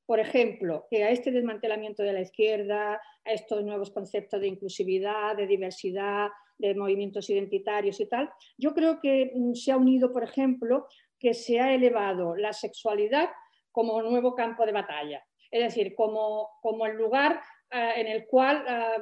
por 0.07 0.19
ejemplo, 0.19 0.87
que 0.91 1.05
a 1.05 1.11
este 1.11 1.31
desmantelamiento 1.31 2.03
de 2.03 2.13
la 2.13 2.21
izquierda, 2.21 3.01
a 3.25 3.33
estos 3.33 3.63
nuevos 3.65 3.91
conceptos 3.91 4.41
de 4.41 4.49
inclusividad, 4.49 5.37
de 5.37 5.47
diversidad, 5.47 6.31
de 6.59 6.75
movimientos 6.75 7.31
identitarios 7.31 8.01
y 8.01 8.07
tal, 8.07 8.29
yo 8.59 8.75
creo 8.75 8.99
que 9.01 9.31
mm, 9.33 9.55
se 9.55 9.71
ha 9.71 9.77
unido, 9.77 10.13
por 10.13 10.25
ejemplo, 10.25 10.87
que 11.19 11.33
se 11.33 11.61
ha 11.61 11.73
elevado 11.73 12.35
la 12.35 12.53
sexualidad 12.53 13.31
como 13.71 14.03
nuevo 14.03 14.35
campo 14.35 14.67
de 14.67 14.73
batalla, 14.73 15.25
es 15.51 15.63
decir, 15.63 15.95
como, 15.95 16.49
como 16.61 16.87
el 16.87 16.97
lugar 16.97 17.41
en 17.73 18.07
el 18.09 18.27
cual 18.27 18.65
ah, 18.67 18.99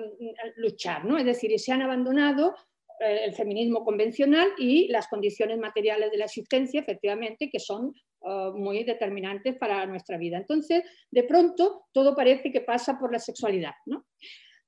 luchar, 0.56 1.04
¿no? 1.04 1.16
Es 1.16 1.24
decir, 1.24 1.58
se 1.58 1.72
han 1.72 1.82
abandonado 1.82 2.54
eh, 3.00 3.24
el 3.24 3.32
feminismo 3.32 3.84
convencional 3.84 4.48
y 4.58 4.88
las 4.88 5.06
condiciones 5.06 5.58
materiales 5.58 6.10
de 6.10 6.18
la 6.18 6.24
existencia, 6.24 6.80
efectivamente, 6.80 7.48
que 7.50 7.60
son 7.60 7.94
eh, 8.22 8.50
muy 8.54 8.82
determinantes 8.82 9.56
para 9.56 9.86
nuestra 9.86 10.18
vida. 10.18 10.36
Entonces, 10.36 10.82
de 11.10 11.22
pronto, 11.22 11.84
todo 11.92 12.16
parece 12.16 12.50
que 12.50 12.62
pasa 12.62 12.98
por 12.98 13.12
la 13.12 13.20
sexualidad. 13.20 13.72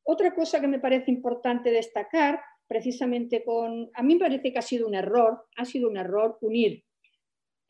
Otra 0.04 0.34
cosa 0.34 0.60
que 0.60 0.68
me 0.68 0.78
parece 0.78 1.10
importante 1.10 1.70
destacar, 1.72 2.40
precisamente 2.68 3.42
con, 3.44 3.90
a 3.94 4.02
mí 4.02 4.14
me 4.14 4.20
parece 4.20 4.52
que 4.52 4.58
ha 4.60 4.62
sido 4.62 4.86
un 4.86 4.94
error, 4.94 5.46
ha 5.56 5.64
sido 5.64 5.88
un 5.88 5.96
error 5.96 6.38
unir, 6.40 6.84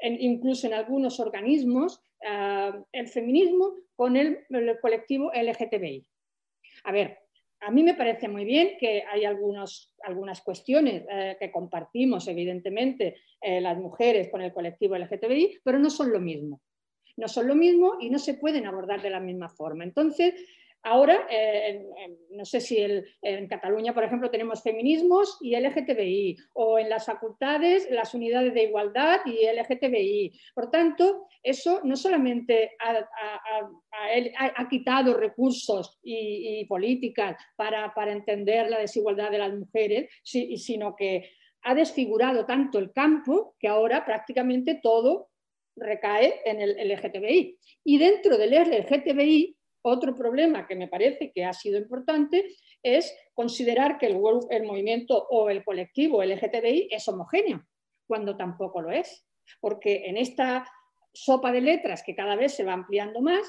incluso 0.02 0.66
en 0.66 0.74
algunos 0.74 1.20
organismos, 1.20 2.02
eh, 2.20 2.72
el 2.92 3.08
feminismo 3.08 3.76
con 3.96 4.16
el, 4.16 4.44
el 4.50 4.78
colectivo 4.80 5.32
LGTBI. 5.32 6.06
A 6.84 6.92
ver, 6.92 7.18
a 7.60 7.70
mí 7.70 7.82
me 7.82 7.94
parece 7.94 8.28
muy 8.28 8.44
bien 8.44 8.76
que 8.78 9.04
hay 9.10 9.24
algunas 9.24 10.40
cuestiones 10.42 11.04
eh, 11.10 11.36
que 11.38 11.50
compartimos, 11.50 12.26
evidentemente, 12.26 13.16
eh, 13.40 13.60
las 13.60 13.76
mujeres 13.78 14.30
con 14.30 14.40
el 14.40 14.52
colectivo 14.52 14.96
LGTBI, 14.96 15.60
pero 15.62 15.78
no 15.78 15.90
son 15.90 16.10
lo 16.10 16.20
mismo. 16.20 16.62
No 17.16 17.28
son 17.28 17.48
lo 17.48 17.54
mismo 17.54 17.96
y 18.00 18.08
no 18.08 18.18
se 18.18 18.34
pueden 18.34 18.66
abordar 18.66 19.02
de 19.02 19.10
la 19.10 19.20
misma 19.20 19.50
forma. 19.50 19.84
Entonces, 19.84 20.34
Ahora, 20.82 21.26
eh, 21.30 21.84
no 22.30 22.44
sé 22.46 22.60
si 22.60 22.78
en 23.20 23.48
Cataluña, 23.48 23.92
por 23.92 24.02
ejemplo, 24.02 24.30
tenemos 24.30 24.62
feminismos 24.62 25.36
y 25.42 25.54
LGTBI, 25.54 26.38
o 26.54 26.78
en 26.78 26.88
las 26.88 27.04
facultades 27.04 27.90
las 27.90 28.14
unidades 28.14 28.54
de 28.54 28.64
igualdad 28.64 29.20
y 29.26 29.44
LGTBI. 29.46 30.40
Por 30.54 30.70
tanto, 30.70 31.26
eso 31.42 31.80
no 31.84 31.96
solamente 31.96 32.72
ha, 32.78 34.68
quitado 34.68 35.14
recursos 35.14 35.98
y, 36.02 36.64
políticas 36.64 37.36
para, 37.56 37.92
entender 38.10 38.70
la 38.70 38.78
desigualdad 38.78 39.30
de 39.30 39.38
las 39.38 39.52
mujeres, 39.52 40.10
sino 40.22 40.96
que 40.96 41.30
ha 41.62 41.74
desfigurado 41.74 42.46
tanto 42.46 42.78
el 42.78 42.90
campo 42.92 43.54
que 43.58 43.68
ahora 43.68 44.06
prácticamente 44.06 44.80
todo 44.82 45.28
recae 45.76 46.40
en 46.44 46.60
el 46.60 46.88
LGTBI. 46.88 47.58
Y 47.84 47.98
dentro 47.98 48.38
del 48.38 48.54
LGTBI 48.54 49.56
otro 49.82 50.14
problema 50.14 50.66
que 50.66 50.76
me 50.76 50.88
parece 50.88 51.32
que 51.32 51.44
ha 51.44 51.52
sido 51.52 51.78
importante 51.78 52.46
es 52.82 53.14
considerar 53.34 53.98
que 53.98 54.06
el, 54.06 54.18
movimiento 54.64 55.26
o 55.30 55.50
el 55.50 55.64
colectivo 55.64 56.22
LGTBI 56.22 56.88
es 56.90 57.08
homogéneo, 57.08 57.64
cuando 58.06 58.36
tampoco 58.36 58.80
lo 58.80 58.90
es. 58.90 59.26
Porque 59.60 60.06
en 60.06 60.16
esta 60.16 60.66
sopa 61.12 61.52
de 61.52 61.60
letras 61.60 62.02
que 62.04 62.14
cada 62.14 62.36
vez 62.36 62.54
se 62.54 62.64
va 62.64 62.72
ampliando 62.72 63.20
más, 63.20 63.46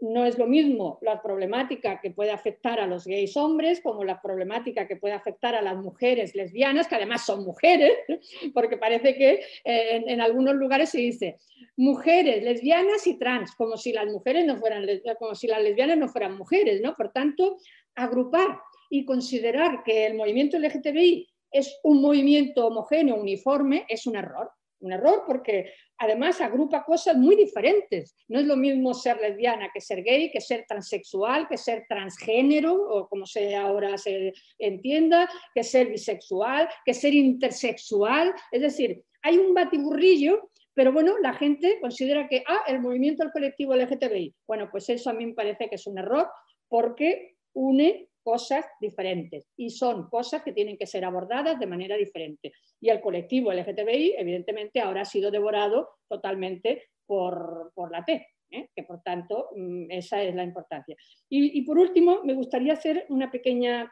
no 0.00 0.26
es 0.26 0.36
lo 0.38 0.46
mismo 0.46 0.98
la 1.02 1.22
problemática 1.22 2.00
que 2.00 2.10
puede 2.10 2.30
afectar 2.30 2.80
a 2.80 2.86
los 2.86 3.06
gays 3.06 3.36
hombres 3.36 3.80
como 3.80 4.04
la 4.04 4.20
problemática 4.20 4.86
que 4.86 4.96
puede 4.96 5.14
afectar 5.14 5.54
a 5.54 5.62
las 5.62 5.76
mujeres 5.76 6.34
lesbianas, 6.34 6.86
que 6.86 6.96
además 6.96 7.24
son 7.24 7.44
mujeres, 7.44 7.92
porque 8.54 8.76
parece 8.76 9.14
que 9.16 9.40
eh, 9.64 10.04
en, 10.06 10.20
algunos 10.20 10.54
lugares 10.54 10.90
se 10.90 10.98
dice 10.98 11.38
mujeres 11.76 12.42
lesbianas 12.42 13.06
y 13.06 13.18
trans, 13.18 13.54
como 13.54 13.76
si 13.76 13.92
las 13.92 14.06
mujeres 14.06 14.46
no 14.46 14.56
fueran 14.56 14.86
como 15.18 15.34
si 15.34 15.46
las 15.46 15.62
lesbianas 15.62 15.98
no 15.98 16.08
fueran 16.08 16.36
mujeres, 16.36 16.80
¿no? 16.80 16.94
Por 16.94 17.12
tanto, 17.12 17.58
agrupar 17.94 18.60
y 18.90 19.04
considerar 19.04 19.82
que 19.82 20.06
el 20.06 20.14
movimiento 20.14 20.58
LGTBI 20.58 21.28
es 21.50 21.78
un 21.82 22.02
movimiento 22.02 22.66
homogéneo, 22.66 23.16
uniforme, 23.16 23.86
es 23.88 24.06
un 24.06 24.16
error. 24.16 24.50
Un 24.80 24.92
error 24.92 25.24
porque 25.26 25.72
además 25.98 26.40
agrupa 26.40 26.84
cosas 26.84 27.16
muy 27.16 27.36
diferentes. 27.36 28.14
No 28.28 28.38
es 28.38 28.46
lo 28.46 28.56
mismo 28.56 28.92
ser 28.94 29.20
lesbiana 29.20 29.70
que 29.72 29.80
ser 29.80 30.02
gay, 30.02 30.30
que 30.30 30.40
ser 30.40 30.64
transexual, 30.68 31.48
que 31.48 31.56
ser 31.56 31.86
transgénero, 31.88 32.74
o 32.74 33.08
como 33.08 33.26
se 33.26 33.54
ahora 33.54 33.96
se 33.96 34.32
entienda, 34.58 35.28
que 35.54 35.64
ser 35.64 35.88
bisexual, 35.88 36.68
que 36.84 36.94
ser 36.94 37.14
intersexual. 37.14 38.34
Es 38.50 38.60
decir, 38.60 39.02
hay 39.22 39.38
un 39.38 39.54
batiburrillo, 39.54 40.50
pero 40.74 40.92
bueno, 40.92 41.16
la 41.18 41.32
gente 41.32 41.78
considera 41.80 42.28
que, 42.28 42.44
ah, 42.46 42.64
el 42.66 42.80
movimiento 42.80 43.22
del 43.22 43.32
colectivo 43.32 43.74
LGTBI. 43.74 44.34
Bueno, 44.46 44.68
pues 44.70 44.88
eso 44.90 45.10
a 45.10 45.14
mí 45.14 45.26
me 45.26 45.34
parece 45.34 45.68
que 45.68 45.76
es 45.76 45.86
un 45.86 45.98
error 45.98 46.28
porque 46.68 47.36
une 47.54 48.08
cosas 48.26 48.66
diferentes 48.80 49.52
y 49.56 49.70
son 49.70 50.08
cosas 50.08 50.42
que 50.42 50.52
tienen 50.52 50.76
que 50.76 50.88
ser 50.88 51.04
abordadas 51.04 51.60
de 51.60 51.66
manera 51.68 51.96
diferente. 51.96 52.52
Y 52.80 52.88
el 52.88 53.00
colectivo 53.00 53.52
LGTBI, 53.52 54.16
evidentemente, 54.18 54.80
ahora 54.80 55.02
ha 55.02 55.04
sido 55.04 55.30
devorado 55.30 55.90
totalmente 56.08 56.88
por, 57.06 57.72
la 57.88 58.04
T, 58.04 58.26
¿eh? 58.50 58.70
que 58.74 58.82
por 58.82 59.00
tanto 59.00 59.50
mm, 59.54 59.92
esa 59.92 60.20
es 60.24 60.34
la 60.34 60.42
importancia. 60.42 60.96
Y, 61.28 61.62
por 61.62 61.78
último, 61.78 62.24
me 62.24 62.34
gustaría 62.34 62.72
hacer 62.72 63.06
una 63.10 63.30
pequeña... 63.30 63.88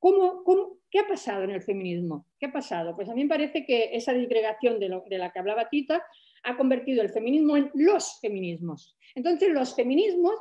¿Cómo, 0.00 0.42
qué 0.90 0.98
ha 0.98 1.06
pasado 1.06 1.44
en 1.44 1.52
el 1.52 1.62
feminismo? 1.62 2.26
¿Qué 2.40 2.46
ha 2.46 2.52
pasado? 2.52 2.96
Pues 2.96 3.08
a 3.08 3.14
mí 3.14 3.22
me 3.22 3.28
parece 3.28 3.64
que 3.64 3.90
esa 3.92 4.12
disgregación 4.12 4.80
de, 4.80 4.88
lo, 4.88 5.04
de 5.08 5.18
la 5.18 5.30
que 5.30 5.38
hablaba 5.38 5.68
Tita 5.68 6.04
ha 6.42 6.56
convertido 6.56 7.02
el 7.02 7.10
feminismo 7.10 7.56
en 7.56 7.70
los 7.74 8.18
feminismos. 8.20 8.96
Entonces, 9.14 9.50
los 9.50 9.76
feminismos 9.76 10.34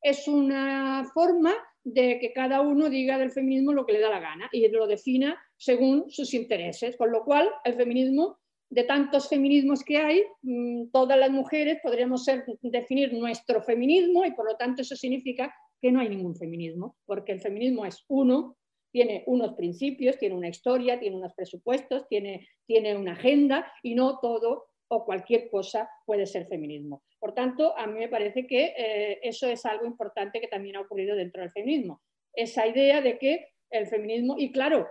es 0.00 0.28
una 0.28 1.04
forma 1.12 1.52
de 1.86 2.18
que 2.18 2.32
cada 2.32 2.62
uno 2.62 2.90
diga 2.90 3.16
del 3.16 3.30
feminismo 3.30 3.72
lo 3.72 3.86
que 3.86 3.92
le 3.92 4.00
da 4.00 4.10
la 4.10 4.18
gana 4.18 4.48
y 4.50 4.66
lo 4.68 4.88
defina 4.88 5.40
según 5.56 6.10
sus 6.10 6.34
intereses, 6.34 6.96
con 6.96 7.12
lo 7.12 7.24
cual 7.24 7.48
el 7.64 7.74
feminismo, 7.74 8.38
de 8.68 8.82
tantos 8.82 9.28
feminismos 9.28 9.84
que 9.84 9.98
hay, 9.98 10.24
mm, 10.42 10.90
todas 10.90 11.16
las 11.16 11.30
mujeres 11.30 11.78
podríamos 11.80 12.24
ser, 12.24 12.44
definir 12.60 13.12
nuestro 13.12 13.62
feminismo 13.62 14.24
y 14.24 14.32
por 14.32 14.46
lo 14.46 14.56
tanto 14.56 14.82
eso 14.82 14.96
significa 14.96 15.54
que 15.80 15.92
no 15.92 16.00
hay 16.00 16.08
ningún 16.08 16.34
feminismo, 16.34 16.96
porque 17.06 17.30
el 17.30 17.40
feminismo 17.40 17.86
es 17.86 18.04
uno, 18.08 18.56
tiene 18.90 19.22
unos 19.28 19.54
principios, 19.54 20.18
tiene 20.18 20.34
una 20.34 20.48
historia, 20.48 20.98
tiene 20.98 21.16
unos 21.16 21.34
presupuestos, 21.34 22.08
tiene, 22.08 22.48
tiene 22.66 22.96
una 22.96 23.12
agenda 23.12 23.72
y 23.84 23.94
no 23.94 24.18
todo 24.18 24.64
o 24.88 25.04
cualquier 25.04 25.50
cosa 25.50 25.90
puede 26.04 26.26
ser 26.26 26.46
feminismo. 26.46 27.02
Por 27.18 27.34
tanto, 27.34 27.76
a 27.76 27.86
mí 27.86 27.98
me 27.98 28.08
parece 28.08 28.46
que 28.46 28.74
eh, 28.76 29.18
eso 29.22 29.48
es 29.48 29.64
algo 29.66 29.86
importante 29.86 30.40
que 30.40 30.48
también 30.48 30.76
ha 30.76 30.80
ocurrido 30.80 31.16
dentro 31.16 31.42
del 31.42 31.50
feminismo. 31.50 32.02
Esa 32.32 32.66
idea 32.66 33.00
de 33.00 33.18
que 33.18 33.48
el 33.70 33.86
feminismo, 33.86 34.36
y 34.38 34.52
claro, 34.52 34.86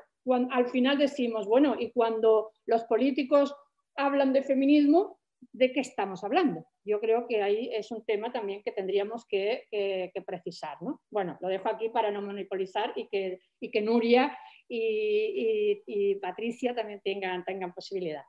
al 0.52 0.68
final 0.68 0.98
decimos, 0.98 1.48
bueno, 1.48 1.76
y 1.80 1.92
cuando 1.92 2.52
los 2.66 2.84
políticos 2.86 3.56
hablan 3.96 4.34
de 4.34 4.44
feminismo, 4.44 5.20
¿de 5.54 5.72
qué 5.72 5.80
estamos 5.82 6.24
hablando? 6.24 6.66
Yo 6.84 7.00
creo 7.00 7.28
que 7.28 7.42
ahí 7.42 7.70
es 7.74 7.92
un 7.92 8.04
tema 8.06 8.32
también 8.32 8.64
que 8.64 8.72
tendríamos 8.72 9.26
que, 9.28 9.66
precisar. 10.26 10.78
Bueno, 11.10 11.38
lo 11.40 11.48
dejo 11.48 11.70
aquí 11.70 11.90
para 11.90 12.12
no 12.12 12.22
monopolizar 12.22 12.94
y 12.96 13.08
que, 13.08 13.40
y 13.60 13.72
que 13.72 13.82
Nuria 13.82 14.38
y, 14.68 16.16
Patricia 16.16 16.74
también 16.74 17.02
tengan, 17.04 17.44
tengan 17.46 17.74
posibilidad. 17.74 18.24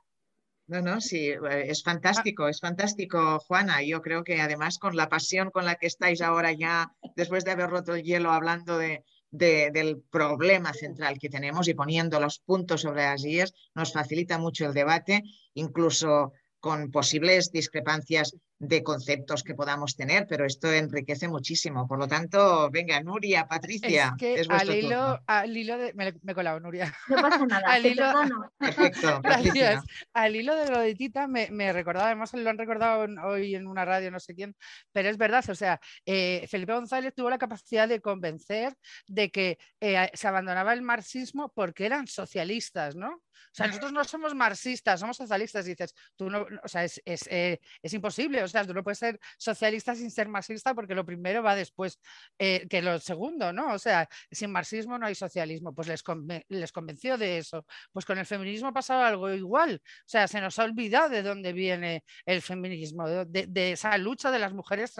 No, 0.67 0.81
no, 0.81 0.99
sí, 0.99 1.29
eh, 1.29 1.39
es 1.67 1.81
fantástico, 1.81 2.47
es 2.49 2.59
fantástico, 2.59 3.39
Juana. 3.39 3.81
Yo 3.83 4.01
creo 4.01 4.23
que 4.23 4.41
además 4.41 4.77
con 4.77 4.97
la 4.97 5.07
pasión 5.07 5.49
con 5.49 5.63
la 5.63 5.75
que 5.75 5.87
estáis 5.87 6.21
ahora 6.21 6.51
ya, 6.51 6.91
después 7.15 7.45
de 7.45 7.51
haber 7.51 7.69
roto 7.69 7.95
el 7.95 8.03
hielo, 8.03 8.31
hablando 8.31 8.77
de, 8.77 9.03
del 9.31 10.01
problema 10.09 10.73
central 10.73 11.19
que 11.19 11.29
tenemos 11.29 11.67
y 11.69 11.73
poniendo 11.73 12.19
los 12.19 12.39
puntos 12.39 12.81
sobre 12.81 13.03
las 13.03 13.23
IES, 13.23 13.53
nos 13.75 13.93
facilita 13.93 14.37
mucho 14.37 14.65
el 14.65 14.73
debate, 14.73 15.23
incluso 15.53 16.33
con 16.59 16.91
posibles 16.91 17.51
discrepancias 17.51 18.35
de 18.59 18.83
conceptos 18.83 19.43
que 19.43 19.53
podamos 19.53 19.95
tener, 19.95 20.25
pero 20.27 20.45
esto 20.45 20.71
enriquece 20.71 21.27
muchísimo. 21.27 21.87
Por 21.87 21.99
lo 21.99 22.07
tanto, 22.07 22.69
venga, 22.71 23.01
Nuria, 23.01 23.47
Patricia. 23.47 24.15
Es 24.19 24.47
que 24.47 24.53
al, 24.53 24.75
hilo, 24.75 25.19
al, 25.27 25.55
hilo, 25.55 25.77
de. 25.77 25.93
Me, 25.93 26.07
he 26.07 26.33
colado, 26.33 26.59
Nuria. 26.59 26.93
No 27.07 27.15
pasa 27.17 27.45
nada. 27.47 27.67
al, 27.67 27.85
hilo, 27.85 28.05
Perfecto, 28.57 29.21
gracias. 29.21 29.83
Al 30.13 30.35
hilo 30.35 30.55
de 30.55 30.71
lo 30.71 30.79
de 30.79 30.95
Tita, 30.95 31.27
me, 31.27 31.49
me, 31.51 31.71
recordaba, 31.71 32.07
además 32.07 32.33
lo 32.33 32.49
han 32.49 32.57
recordado 32.57 33.05
hoy 33.27 33.55
en 33.55 33.67
una 33.67 33.85
radio, 33.85 34.09
no 34.09 34.19
sé 34.19 34.33
quién, 34.33 34.55
pero 34.91 35.09
es 35.09 35.17
verdad, 35.17 35.43
o 35.49 35.55
sea, 35.55 35.79
eh, 36.05 36.47
Felipe 36.49 36.73
González 36.73 37.13
tuvo 37.15 37.29
la 37.29 37.37
capacidad 37.37 37.87
de 37.87 38.01
convencer 38.01 38.73
de 39.07 39.29
que 39.29 39.57
eh, 39.79 40.09
se 40.13 40.27
abandonaba 40.27 40.73
el 40.73 40.81
marxismo 40.81 41.51
porque 41.53 41.85
eran 41.85 42.07
socialistas, 42.07 42.95
¿no? 42.95 43.21
O 43.37 43.55
sea, 43.57 43.67
nosotros 43.67 43.91
no 43.91 44.03
somos 44.03 44.35
marxistas, 44.35 44.99
somos 44.99 45.17
socialistas. 45.17 45.65
dices, 45.65 45.93
tú 46.15 46.29
no, 46.29 46.45
o 46.63 46.67
sea, 46.67 46.83
es, 46.83 47.01
es, 47.05 47.27
eh, 47.29 47.59
es 47.81 47.93
imposible 47.93 48.43
o 48.47 48.51
sea, 48.51 48.65
tú 48.65 48.73
no 48.73 48.83
puedes 48.83 48.99
ser 48.99 49.19
socialista 49.37 49.95
sin 49.95 50.11
ser 50.11 50.27
marxista 50.27 50.73
porque 50.73 50.95
lo 50.95 51.05
primero 51.05 51.43
va 51.43 51.55
después 51.55 51.99
eh, 52.39 52.67
que 52.69 52.81
lo 52.81 52.99
segundo, 52.99 53.53
¿no? 53.53 53.73
O 53.73 53.79
sea, 53.79 54.07
sin 54.31 54.51
marxismo 54.51 54.97
no 54.97 55.05
hay 55.05 55.15
socialismo, 55.15 55.73
pues 55.73 55.87
les, 55.87 56.03
les 56.49 56.71
convenció 56.71 57.17
de 57.17 57.37
eso. 57.37 57.65
Pues 57.91 58.05
con 58.05 58.17
el 58.17 58.25
feminismo 58.25 58.69
ha 58.69 58.73
pasado 58.73 59.03
algo 59.03 59.29
igual, 59.29 59.81
o 59.83 60.09
sea, 60.09 60.27
se 60.27 60.41
nos 60.41 60.59
ha 60.59 60.63
olvidado 60.63 61.09
de 61.09 61.23
dónde 61.23 61.53
viene 61.53 62.03
el 62.25 62.41
feminismo, 62.41 63.07
de, 63.07 63.71
esa 63.71 63.97
lucha 63.97 64.31
de 64.31 64.39
las 64.39 64.53
mujeres 64.53 64.93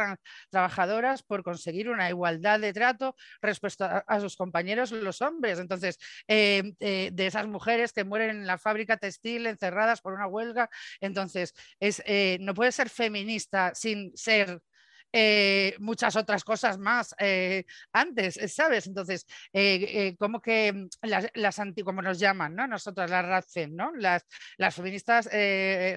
trabajadoras 0.49 1.23
por 1.23 1.43
conseguir 1.43 1.89
una 1.89 2.09
igualdad 2.09 2.59
de 2.59 2.73
trato 2.73 3.15
respecto 3.41 3.85
a, 3.85 4.19
sus 4.19 4.35
compañeros 4.35 4.91
los 4.91 5.21
hombres. 5.21 5.59
Entonces, 5.59 5.97
eh, 6.27 6.73
eh, 6.79 7.09
de 7.13 7.27
esas 7.27 7.47
mujeres 7.47 7.93
que 7.93 8.03
mueren 8.03 8.31
en 8.31 8.47
la 8.47 8.57
fábrica 8.57 8.97
textil 8.97 9.47
encerradas 9.47 10.01
por 10.01 10.13
una 10.13 10.27
huelga, 10.27 10.69
entonces 10.99 11.53
es, 11.79 12.03
no 12.39 12.53
puede 12.53 12.71
ser 12.71 12.89
feminista 12.89 13.36
sin 13.73 14.15
ser 14.15 14.61
eh, 15.13 15.75
muchas 15.79 16.15
otras 16.15 16.43
cosas 16.43 16.77
más 16.77 17.15
eh, 17.19 17.65
antes, 17.93 18.39
¿sabes? 18.53 18.87
Entonces, 18.87 19.25
eh, 19.53 20.15
como 20.19 20.41
que 20.41 20.73
mm, 20.73 20.87
las, 21.03 21.27
las 21.33 21.59
anti, 21.59 21.83
como 21.83 22.01
nos 22.01 22.19
llaman, 22.19 22.55
¿no? 22.55 22.67
Nosotras, 22.67 23.09
las 23.09 23.25
RADFEM, 23.25 23.75
¿no? 23.75 23.91
Las, 23.95 24.25
las 24.57 24.75
feministas 24.75 25.29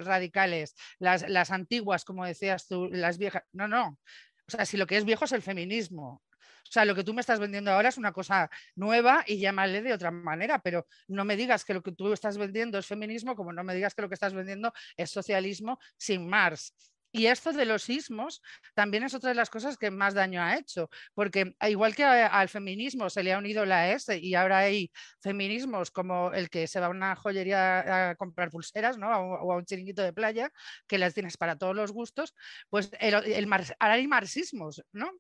radicales, 0.05 0.74
las, 0.99 1.28
las 1.28 1.51
antiguas, 1.51 2.05
como 2.05 2.24
decías 2.24 2.66
tú, 2.68 2.88
las 2.91 3.18
viejas. 3.18 3.43
No, 3.53 3.68
no. 3.68 3.99
O 4.47 4.51
sea, 4.51 4.64
si 4.64 4.76
lo 4.76 4.86
que 4.86 4.97
es 4.97 5.05
viejo 5.05 5.24
es 5.24 5.32
el 5.32 5.43
feminismo, 5.43 6.22
o 6.70 6.72
sea, 6.72 6.84
lo 6.84 6.95
que 6.95 7.03
tú 7.03 7.12
me 7.12 7.20
estás 7.20 7.41
vendiendo 7.41 7.72
ahora 7.72 7.88
es 7.88 7.99
una 7.99 8.12
cosa 8.12 8.49
nueva 8.76 9.24
y 9.26 9.38
llámale 9.41 9.82
de 9.82 9.93
otra 9.93 10.12
manera, 10.12 10.61
pero 10.61 10.86
no 11.09 11.24
me 11.24 11.36
digas 11.36 11.64
que 11.64 11.74
lo 11.74 11.82
que 11.82 11.91
tú 11.91 12.12
estás 12.12 12.38
vendiendo 12.38 12.78
es 12.78 12.86
feminismo, 12.86 13.34
como 13.34 13.53
no 13.53 13.64
me 13.64 13.74
digas 13.74 13.93
que 13.93 14.03
lo 14.03 14.09
que 14.09 14.14
estás 14.14 14.34
vendiendo 14.34 14.72
es 14.97 15.11
socialismo 15.11 15.80
sin 15.97 16.28
Marx. 16.28 16.72
Y 17.12 17.26
esto 17.26 17.52
de 17.52 17.64
los 17.64 17.82
sismos 17.82 18.40
también 18.74 19.02
es 19.02 19.14
otra 19.14 19.30
de 19.30 19.34
las 19.34 19.50
cosas 19.50 19.76
que 19.76 19.90
más 19.90 20.14
daño 20.14 20.42
ha 20.42 20.56
hecho, 20.56 20.88
porque 21.14 21.54
igual 21.68 21.94
que 21.94 22.04
al 22.04 22.48
feminismo 22.48 23.11
se 23.11 23.22
le 23.22 23.32
ha 23.32 23.38
unido 23.38 23.66
la 23.66 23.90
S 23.92 24.16
y 24.18 24.34
ahora 24.34 24.58
hay 24.58 24.90
feminismos 25.20 25.90
como 25.90 26.32
el 26.32 26.50
que 26.50 26.66
se 26.66 26.80
va 26.80 26.86
a 26.86 26.90
una 26.90 27.16
joyería 27.16 28.11
a 28.11 28.14
comprar 28.16 28.50
pulseras 28.50 28.98
¿no? 28.98 29.08
o 29.08 29.52
a 29.52 29.56
un 29.56 29.64
chiringuito 29.64 30.02
de 30.02 30.12
playa, 30.12 30.50
que 30.86 30.98
las 30.98 31.14
tienes 31.14 31.36
para 31.36 31.56
todos 31.56 31.74
los 31.74 31.92
gustos, 31.92 32.34
pues 32.68 32.90
el, 33.00 33.14
ahora 33.14 33.94
hay 33.94 34.06
marxismos, 34.06 34.82
¿no? 34.92 35.11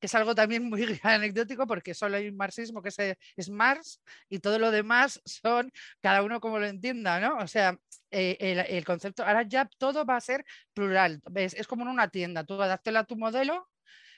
Que 0.00 0.06
es 0.06 0.14
algo 0.14 0.34
también 0.34 0.64
muy 0.68 0.82
anecdótico 1.02 1.66
porque 1.66 1.94
solo 1.94 2.16
hay 2.16 2.28
un 2.28 2.36
marxismo 2.36 2.82
que 2.82 2.90
es, 3.36 3.50
Marx 3.50 4.00
y 4.28 4.38
todo 4.38 4.58
lo 4.58 4.70
demás 4.70 5.20
son 5.24 5.72
cada 6.00 6.22
uno 6.22 6.40
como 6.40 6.58
lo 6.58 6.66
entienda, 6.66 7.20
¿no? 7.20 7.38
O 7.38 7.46
sea, 7.46 7.78
eh, 8.10 8.66
el, 8.68 8.84
concepto, 8.84 9.24
ahora 9.24 9.42
ya 9.42 9.68
todo 9.78 10.04
va 10.04 10.16
a 10.16 10.20
ser 10.20 10.44
plural, 10.74 11.20
¿ves? 11.30 11.54
es 11.54 11.66
como 11.66 11.82
en 11.82 11.88
una 11.88 12.08
tienda, 12.08 12.44
tú 12.44 12.60
adáptela 12.60 13.00
a 13.00 13.04
tu 13.04 13.16
modelo, 13.16 13.68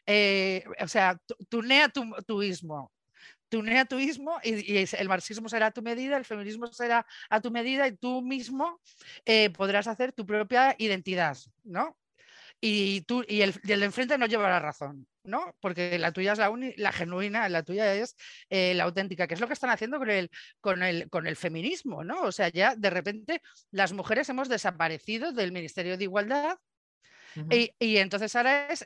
eh, 0.07 0.65
o 0.81 0.89
sea, 0.89 1.21
tunea 1.49 1.89
tu, 1.89 2.11
tu 2.27 2.43
ismo, 2.43 2.93
tunea 3.49 3.85
tu 3.85 3.99
ismo 3.99 4.39
y, 4.43 4.79
el 4.79 5.09
marxismo 5.09 5.49
será 5.49 5.67
a 5.67 5.71
tu 5.73 5.83
medida, 5.83 6.17
el 6.17 6.25
feminismo 6.25 6.67
será 6.69 7.07
a 7.29 7.41
tu 7.41 7.51
medida 7.51 7.87
y 7.87 7.97
tú 7.97 8.23
mismo 8.23 8.81
eh, 9.27 9.51
podrás 9.51 9.87
hacer 9.89 10.13
tu 10.13 10.25
propia 10.25 10.75
identidad, 10.79 11.37
¿no? 11.65 11.99
Y, 12.61 13.03
tú, 13.03 13.25
y 13.27 13.43
el, 13.43 13.55
y 13.65 13.73
el 13.73 13.81
de 13.81 13.87
enfrente 13.87 14.19
no 14.19 14.27
lleva 14.27 14.49
la 14.49 14.61
razón. 14.61 15.07
¿No? 15.25 15.57
Porque 15.61 15.99
la 15.99 16.13
tuya 16.13 16.33
es 16.33 16.39
la, 16.77 16.93
genuina, 16.93 17.49
la 17.49 17.63
tuya 17.63 17.95
es 17.95 18.17
eh, 18.49 18.75
la 18.75 18.85
auténtica, 18.85 19.27
que 19.27 19.35
es 19.35 19.41
lo 19.41 19.47
que 19.47 19.55
están 19.55 19.71
haciendo 19.71 19.99
con 19.99 20.11
el, 20.11 20.31
con, 20.61 20.83
el, 20.83 21.09
con 21.11 21.27
el 21.27 21.37
feminismo, 21.37 22.05
¿no? 22.05 22.23
O 22.23 22.33
sea, 22.33 22.49
ya 22.49 22.75
de 22.77 22.91
repente 22.91 23.43
las 23.71 23.93
mujeres 23.93 24.29
hemos 24.29 24.49
desaparecido 24.49 25.33
del 25.33 25.53
Ministerio 25.53 25.97
de 25.97 26.05
Igualdad 26.05 26.59
y, 27.51 27.97
entonces 27.97 28.35
ahora 28.37 28.69
es 28.69 28.85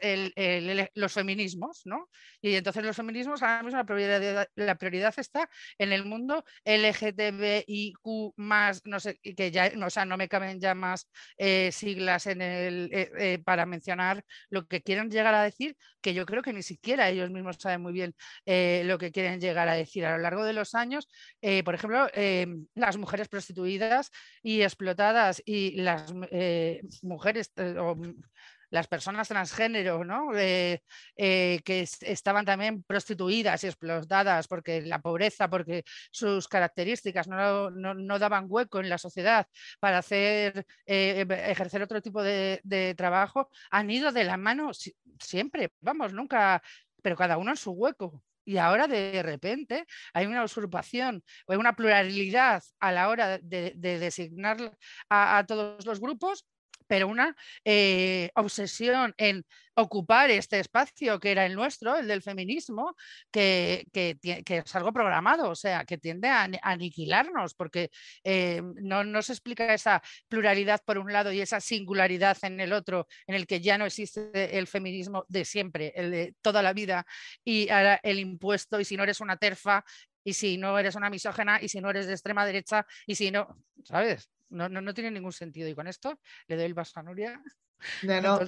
los 0.94 1.12
feminismos, 1.12 1.82
¿no? 1.84 2.08
Y 2.40 2.54
entonces 2.54 2.84
los 2.84 2.96
feminismos, 2.96 3.42
ahora 3.42 3.62
mismo 3.62 3.78
la 3.78 3.84
prioridad, 3.84 4.48
la 4.54 4.74
prioridad 4.76 5.14
está 5.16 5.48
en 5.78 5.92
el 5.92 6.04
mundo 6.04 6.44
LGTBIQ 6.64 8.34
más, 8.36 8.82
no 8.84 9.00
sé, 9.00 9.18
que 9.18 9.50
ya, 9.50 9.72
o 9.84 9.90
sea, 9.90 10.04
no 10.04 10.16
me 10.16 10.28
caben 10.28 10.60
ya 10.60 10.74
más 10.74 11.08
eh, 11.38 11.70
siglas 11.72 12.26
en 12.26 12.42
el, 12.42 12.90
eh, 12.92 13.10
eh, 13.18 13.38
para 13.38 13.66
mencionar 13.66 14.24
lo 14.50 14.66
que 14.66 14.82
quieren 14.82 15.10
llegar 15.10 15.34
a 15.34 15.42
decir, 15.42 15.76
que 16.00 16.14
yo 16.14 16.26
creo 16.26 16.42
que 16.42 16.52
ni 16.52 16.62
siquiera 16.62 17.08
ellos 17.08 17.30
mismos 17.30 17.56
saben 17.58 17.80
muy 17.80 17.92
bien 17.92 18.14
lo 18.46 18.98
que 18.98 19.10
quieren 19.10 19.40
llegar 19.40 19.68
a 19.68 19.74
decir. 19.74 20.04
A 20.04 20.16
lo 20.16 20.22
largo 20.22 20.44
de 20.44 20.52
los 20.52 20.74
años, 20.74 21.08
por 21.64 21.74
ejemplo, 21.74 22.08
las 22.74 22.98
mujeres 22.98 23.28
prostituidas 23.28 24.10
y 24.42 24.60
explotadas 24.60 25.42
y 25.46 25.80
las 25.80 26.12
mujeres 27.02 27.52
las 28.70 28.88
personas 28.88 29.28
transgénero, 29.28 30.04
¿no? 30.04 30.36
Eh, 30.36 30.82
eh, 31.16 31.60
que 31.64 31.80
estaban 31.82 32.44
también 32.44 32.82
prostituidas 32.82 33.64
y 33.64 33.66
explotadas 33.68 34.48
porque 34.48 34.82
la 34.82 35.00
pobreza, 35.00 35.48
porque 35.48 35.84
sus 36.10 36.48
características 36.48 37.28
no, 37.28 37.70
no, 37.70 38.18
daban 38.18 38.46
hueco 38.48 38.80
en 38.80 38.88
la 38.88 38.98
sociedad 38.98 39.46
para 39.80 39.98
hacer, 39.98 40.66
eh, 40.86 41.26
ejercer 41.46 41.82
otro 41.82 42.00
tipo 42.02 42.22
de, 42.22 42.60
trabajo, 42.96 43.50
han 43.70 43.90
ido 43.90 44.12
de 44.12 44.24
la 44.24 44.36
mano 44.36 44.70
siempre, 45.18 45.72
vamos, 45.80 46.12
nunca, 46.12 46.62
pero 47.02 47.16
cada 47.16 47.38
uno 47.38 47.52
en 47.52 47.56
su 47.56 47.72
hueco. 47.72 48.22
Y 48.46 48.58
ahora 48.58 48.86
de 48.86 49.22
repente 49.22 49.86
hay 50.12 50.26
una 50.26 50.44
usurpación 50.44 51.24
o 51.46 51.54
una 51.54 51.74
pluralidad 51.74 52.62
a 52.78 52.92
la 52.92 53.08
hora 53.08 53.38
de, 53.38 53.72
designar 53.74 54.76
a, 55.08 55.44
todos 55.46 55.86
los 55.86 56.00
grupos 56.00 56.44
pero 56.86 57.08
una 57.08 57.36
eh, 57.64 58.30
obsesión 58.34 59.14
en 59.16 59.44
ocupar 59.76 60.30
este 60.30 60.60
espacio 60.60 61.18
que 61.18 61.32
era 61.32 61.46
el 61.46 61.54
nuestro, 61.54 61.96
el 61.96 62.06
del 62.06 62.22
feminismo, 62.22 62.94
que, 63.30 63.86
es 63.92 64.76
algo 64.76 64.92
programado, 64.92 65.50
o 65.50 65.54
sea, 65.54 65.84
que 65.84 65.98
tiende 65.98 66.28
a, 66.28 66.48
aniquilarnos, 66.62 67.54
porque 67.54 67.90
eh, 68.22 68.62
no, 68.62 69.22
se 69.22 69.32
explica 69.32 69.74
esa 69.74 70.02
pluralidad 70.28 70.80
por 70.84 70.98
un 70.98 71.12
lado 71.12 71.32
y 71.32 71.40
esa 71.40 71.60
singularidad 71.60 72.36
en 72.42 72.60
el 72.60 72.72
otro, 72.72 73.06
en 73.26 73.34
el 73.34 73.46
que 73.46 73.60
ya 73.60 73.78
no 73.78 73.86
existe 73.86 74.58
el 74.58 74.66
feminismo 74.66 75.24
de 75.28 75.44
siempre, 75.44 75.92
el 75.96 76.10
de 76.10 76.34
toda 76.40 76.62
la 76.62 76.72
vida, 76.72 77.04
y 77.44 77.68
ahora 77.68 78.00
el 78.02 78.18
impuesto, 78.18 78.80
y 78.80 78.84
si 78.84 78.96
no 78.96 79.02
eres 79.02 79.20
una 79.20 79.36
terfa, 79.36 79.84
y 80.24 80.32
si 80.32 80.56
no 80.56 80.78
eres 80.78 80.94
una 80.94 81.10
misógena, 81.10 81.60
y 81.60 81.68
si 81.68 81.80
no 81.80 81.90
eres 81.90 82.06
de 82.06 82.12
extrema 82.12 82.46
derecha, 82.46 82.86
y 83.06 83.14
si 83.14 83.30
no, 83.30 83.46
¿sabes? 83.84 84.30
No, 84.54 84.68
no, 84.68 84.94
tiene 84.94 85.10
ningún 85.10 85.32
sentido. 85.32 85.68
Y 85.68 85.74
con 85.74 85.86
esto 85.86 86.18
le 86.46 86.56
doy 86.56 86.64
el 86.66 86.74
vaso 86.74 87.00
a 87.00 87.02
Nuria. 87.02 87.42
No, 88.02 88.20
no, 88.20 88.38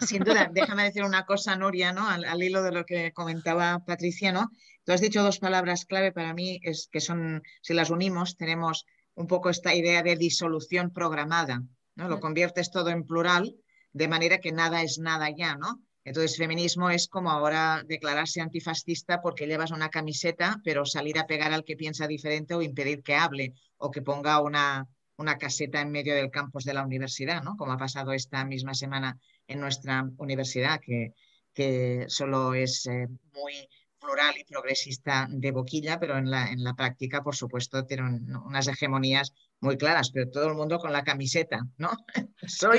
sin 0.00 0.24
duda, 0.24 0.50
déjame 0.52 0.84
decir 0.84 1.04
una 1.04 1.24
cosa, 1.24 1.54
Nuria, 1.54 1.92
¿no? 1.92 2.08
Al, 2.08 2.42
hilo 2.42 2.62
de 2.62 2.72
lo 2.72 2.84
que 2.84 3.12
comentaba 3.12 3.84
Patricia, 3.84 4.32
¿no? 4.32 4.50
Tú 4.84 4.92
has 4.92 5.00
dicho 5.00 5.22
dos 5.22 5.38
palabras 5.38 5.84
clave 5.84 6.12
para 6.12 6.34
mí, 6.34 6.60
es 6.62 6.88
que 6.90 7.00
son, 7.00 7.42
si 7.62 7.74
las 7.74 7.90
unimos, 7.90 8.36
tenemos 8.36 8.84
un 9.14 9.26
poco 9.26 9.50
esta 9.50 9.74
idea 9.74 10.02
de 10.02 10.16
disolución 10.16 10.90
programada, 10.92 11.62
¿no? 11.94 12.08
Lo 12.08 12.20
conviertes 12.20 12.70
todo 12.70 12.88
en 12.90 13.04
plural, 13.04 13.54
de 13.92 14.08
manera 14.08 14.38
que 14.38 14.50
nada 14.50 14.82
es 14.82 14.98
nada 14.98 15.28
ya, 15.30 15.56
¿no? 15.56 15.80
Entonces, 16.04 16.36
feminismo 16.36 16.90
es 16.90 17.08
como 17.08 17.30
ahora 17.30 17.82
declararse 17.86 18.40
antifascista 18.42 19.22
porque 19.22 19.46
llevas 19.46 19.70
una 19.70 19.88
camiseta, 19.88 20.60
pero 20.62 20.84
salir 20.84 21.18
a 21.18 21.26
pegar 21.26 21.52
al 21.52 21.64
que 21.64 21.76
piensa 21.76 22.06
diferente 22.06 22.54
o 22.54 22.60
impedir 22.60 23.02
que 23.02 23.14
hable 23.14 23.54
o 23.78 23.90
que 23.90 24.02
ponga 24.02 24.40
una, 24.40 24.86
una 25.16 25.38
caseta 25.38 25.80
en 25.80 25.90
medio 25.90 26.14
del 26.14 26.30
campus 26.30 26.64
de 26.64 26.74
la 26.74 26.84
universidad, 26.84 27.42
¿no? 27.42 27.56
Como 27.56 27.72
ha 27.72 27.78
pasado 27.78 28.12
esta 28.12 28.44
misma 28.44 28.74
semana 28.74 29.18
en 29.46 29.60
nuestra 29.60 30.08
universidad, 30.18 30.80
que, 30.80 31.12
que 31.52 32.04
solo 32.08 32.54
es 32.54 32.86
eh, 32.86 33.06
muy 33.32 33.68
plural 34.00 34.34
y 34.38 34.44
progresista 34.44 35.26
de 35.30 35.50
boquilla, 35.50 35.98
pero 35.98 36.18
en 36.18 36.30
la, 36.30 36.50
en 36.50 36.62
la 36.62 36.74
práctica, 36.74 37.22
por 37.22 37.34
supuesto, 37.34 37.86
tiene 37.86 38.02
unas 38.44 38.68
hegemonías 38.68 39.32
muy 39.60 39.76
claras, 39.76 40.10
pero 40.10 40.30
todo 40.30 40.48
el 40.48 40.54
mundo 40.54 40.78
con 40.78 40.92
la 40.92 41.04
camiseta, 41.04 41.60
¿no? 41.78 41.90
soy, 42.46 42.78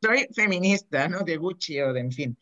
soy 0.00 0.26
feminista, 0.34 1.08
¿no? 1.08 1.20
De 1.20 1.36
Gucci 1.36 1.80
o 1.80 1.92
de, 1.92 2.00
en 2.00 2.12
fin. 2.12 2.38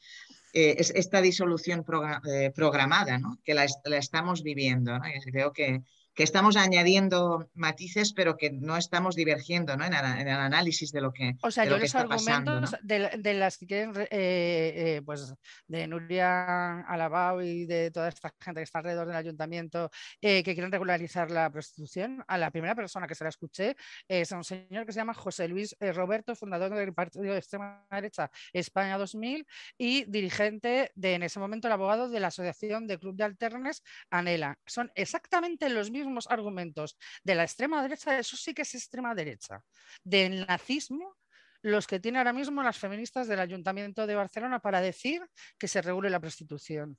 Eh, 0.53 0.75
es 0.79 0.91
esta 0.91 1.21
disolución 1.21 1.85
eh, 2.29 2.51
programada, 2.53 3.19
¿no? 3.19 3.39
Que 3.45 3.55
la, 3.55 3.67
la, 3.85 3.99
estamos 3.99 4.43
viviendo, 4.43 4.99
¿no? 4.99 5.09
Y 5.09 5.21
creo 5.31 5.53
que, 5.53 5.83
que 6.21 6.25
estamos 6.25 6.59
añadiendo 6.59 7.49
matices, 7.55 8.13
pero 8.13 8.37
que 8.37 8.51
no 8.51 8.77
estamos 8.77 9.17
divergiendo 9.17 9.75
¿no? 9.79 9.87
En, 9.87 9.95
el 9.95 10.29
análisis 10.29 10.93
de 10.93 11.01
lo 11.01 11.15
que, 11.15 11.37
o 11.43 11.51
sea, 11.51 11.65
de 11.65 11.79
los 11.79 11.95
argumentos 11.95 12.77
de, 12.83 13.33
las 13.33 13.57
que 13.57 13.67
quieren, 13.67 13.97
eh, 13.97 14.07
eh, 14.11 15.03
pues 15.03 15.33
de 15.67 15.87
Nuria 15.87 16.81
Alabao 16.81 17.41
y 17.41 17.65
de 17.65 17.91
toda 17.91 18.09
esta 18.11 18.35
gente 18.39 18.61
que 18.61 18.65
está 18.65 18.81
alrededor 18.81 19.07
del 19.07 19.17
ayuntamiento, 19.17 19.91
eh, 20.21 20.43
que 20.43 20.53
quieren 20.53 20.71
regularizar 20.71 21.31
la 21.31 21.49
prostitución, 21.51 22.23
a 22.29 22.37
la 22.37 22.51
primera 22.51 22.75
persona 22.75 23.07
que 23.07 23.15
se 23.15 23.25
la 23.25 23.31
escuché 23.31 23.75
es 24.07 24.31
un 24.33 24.45
señor 24.45 24.85
que 24.85 24.93
se 24.93 25.01
llama 25.01 25.15
José 25.15 25.49
Luis 25.49 25.75
Roberto, 25.81 26.37
fundador 26.37 26.75
del 26.75 26.93
Partido 26.93 27.33
de 27.33 27.39
Extrema 27.39 27.87
Derecha 27.91 28.31
España 28.53 28.99
2000 28.99 29.47
y 29.79 30.05
dirigente 30.05 30.93
de, 30.95 31.15
en 31.15 31.23
ese 31.23 31.41
momento, 31.41 31.67
el 31.67 31.73
abogado 31.73 32.11
de 32.11 32.21
la 32.21 32.27
Asociación 32.27 32.87
de 32.87 32.99
Club 32.99 33.17
de 33.17 33.25
Alternes, 33.25 33.83
ANELA. 34.11 34.59
Son 34.67 34.93
exactamente 34.95 35.71
los 35.71 35.91
mismos 35.91 36.10
argumentos 36.29 36.97
de 37.25 37.35
la 37.35 37.45
extrema 37.45 37.83
derecha, 37.83 38.19
eso 38.19 38.37
sí 38.37 38.55
que 38.55 38.63
es 38.63 38.75
extrema 38.75 39.15
derecha. 39.15 39.63
Del 40.03 40.47
nazismo, 40.47 41.17
los 41.63 41.87
que 41.87 42.01
tienen 42.01 42.19
ahora 42.19 42.33
mismo 42.33 42.63
las 42.63 42.79
feministas 42.79 43.29
del 43.29 43.41
Ayuntamiento 43.41 44.07
de 44.07 44.15
Barcelona 44.15 44.61
para 44.61 44.81
decir 44.81 45.23
que 45.59 45.69
se 45.69 45.83
regule 45.83 46.11
la 46.11 46.21
prostitución. 46.21 46.99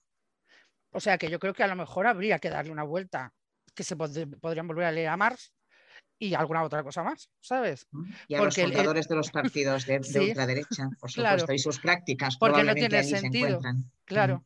O 0.92 1.00
sea 1.00 1.18
que 1.18 1.30
yo 1.30 1.40
creo 1.40 1.54
que 1.54 1.64
a 1.64 1.68
lo 1.68 1.76
mejor 1.76 2.08
habría 2.08 2.40
que 2.40 2.50
darle 2.50 2.72
una 2.72 2.84
vuelta, 2.84 3.34
que 3.74 3.84
se 3.84 3.96
podrían 3.96 4.68
volver 4.68 4.86
a 4.86 4.92
leer 4.92 5.08
a 5.08 5.18
Marx 5.18 5.54
y 6.20 6.36
alguna 6.36 6.64
otra 6.64 6.84
cosa 6.84 7.04
más, 7.04 7.30
¿sabes? 7.40 7.88
Y 8.28 8.36
a 8.36 8.40
porque 8.40 8.62
los 8.62 8.72
fundadores 8.72 9.08
de 9.08 9.16
los 9.16 9.32
partidos 9.32 9.86
de, 9.86 10.00
ultraderecha, 10.20 10.90
por 11.00 11.12
supuesto, 11.12 11.54
y 11.54 11.60
sus 11.60 11.80
prácticas. 11.80 12.38
Porque 12.38 12.64
no 12.64 12.76
tiene 12.76 13.04
sentido. 13.04 13.60
claro. 14.06 14.46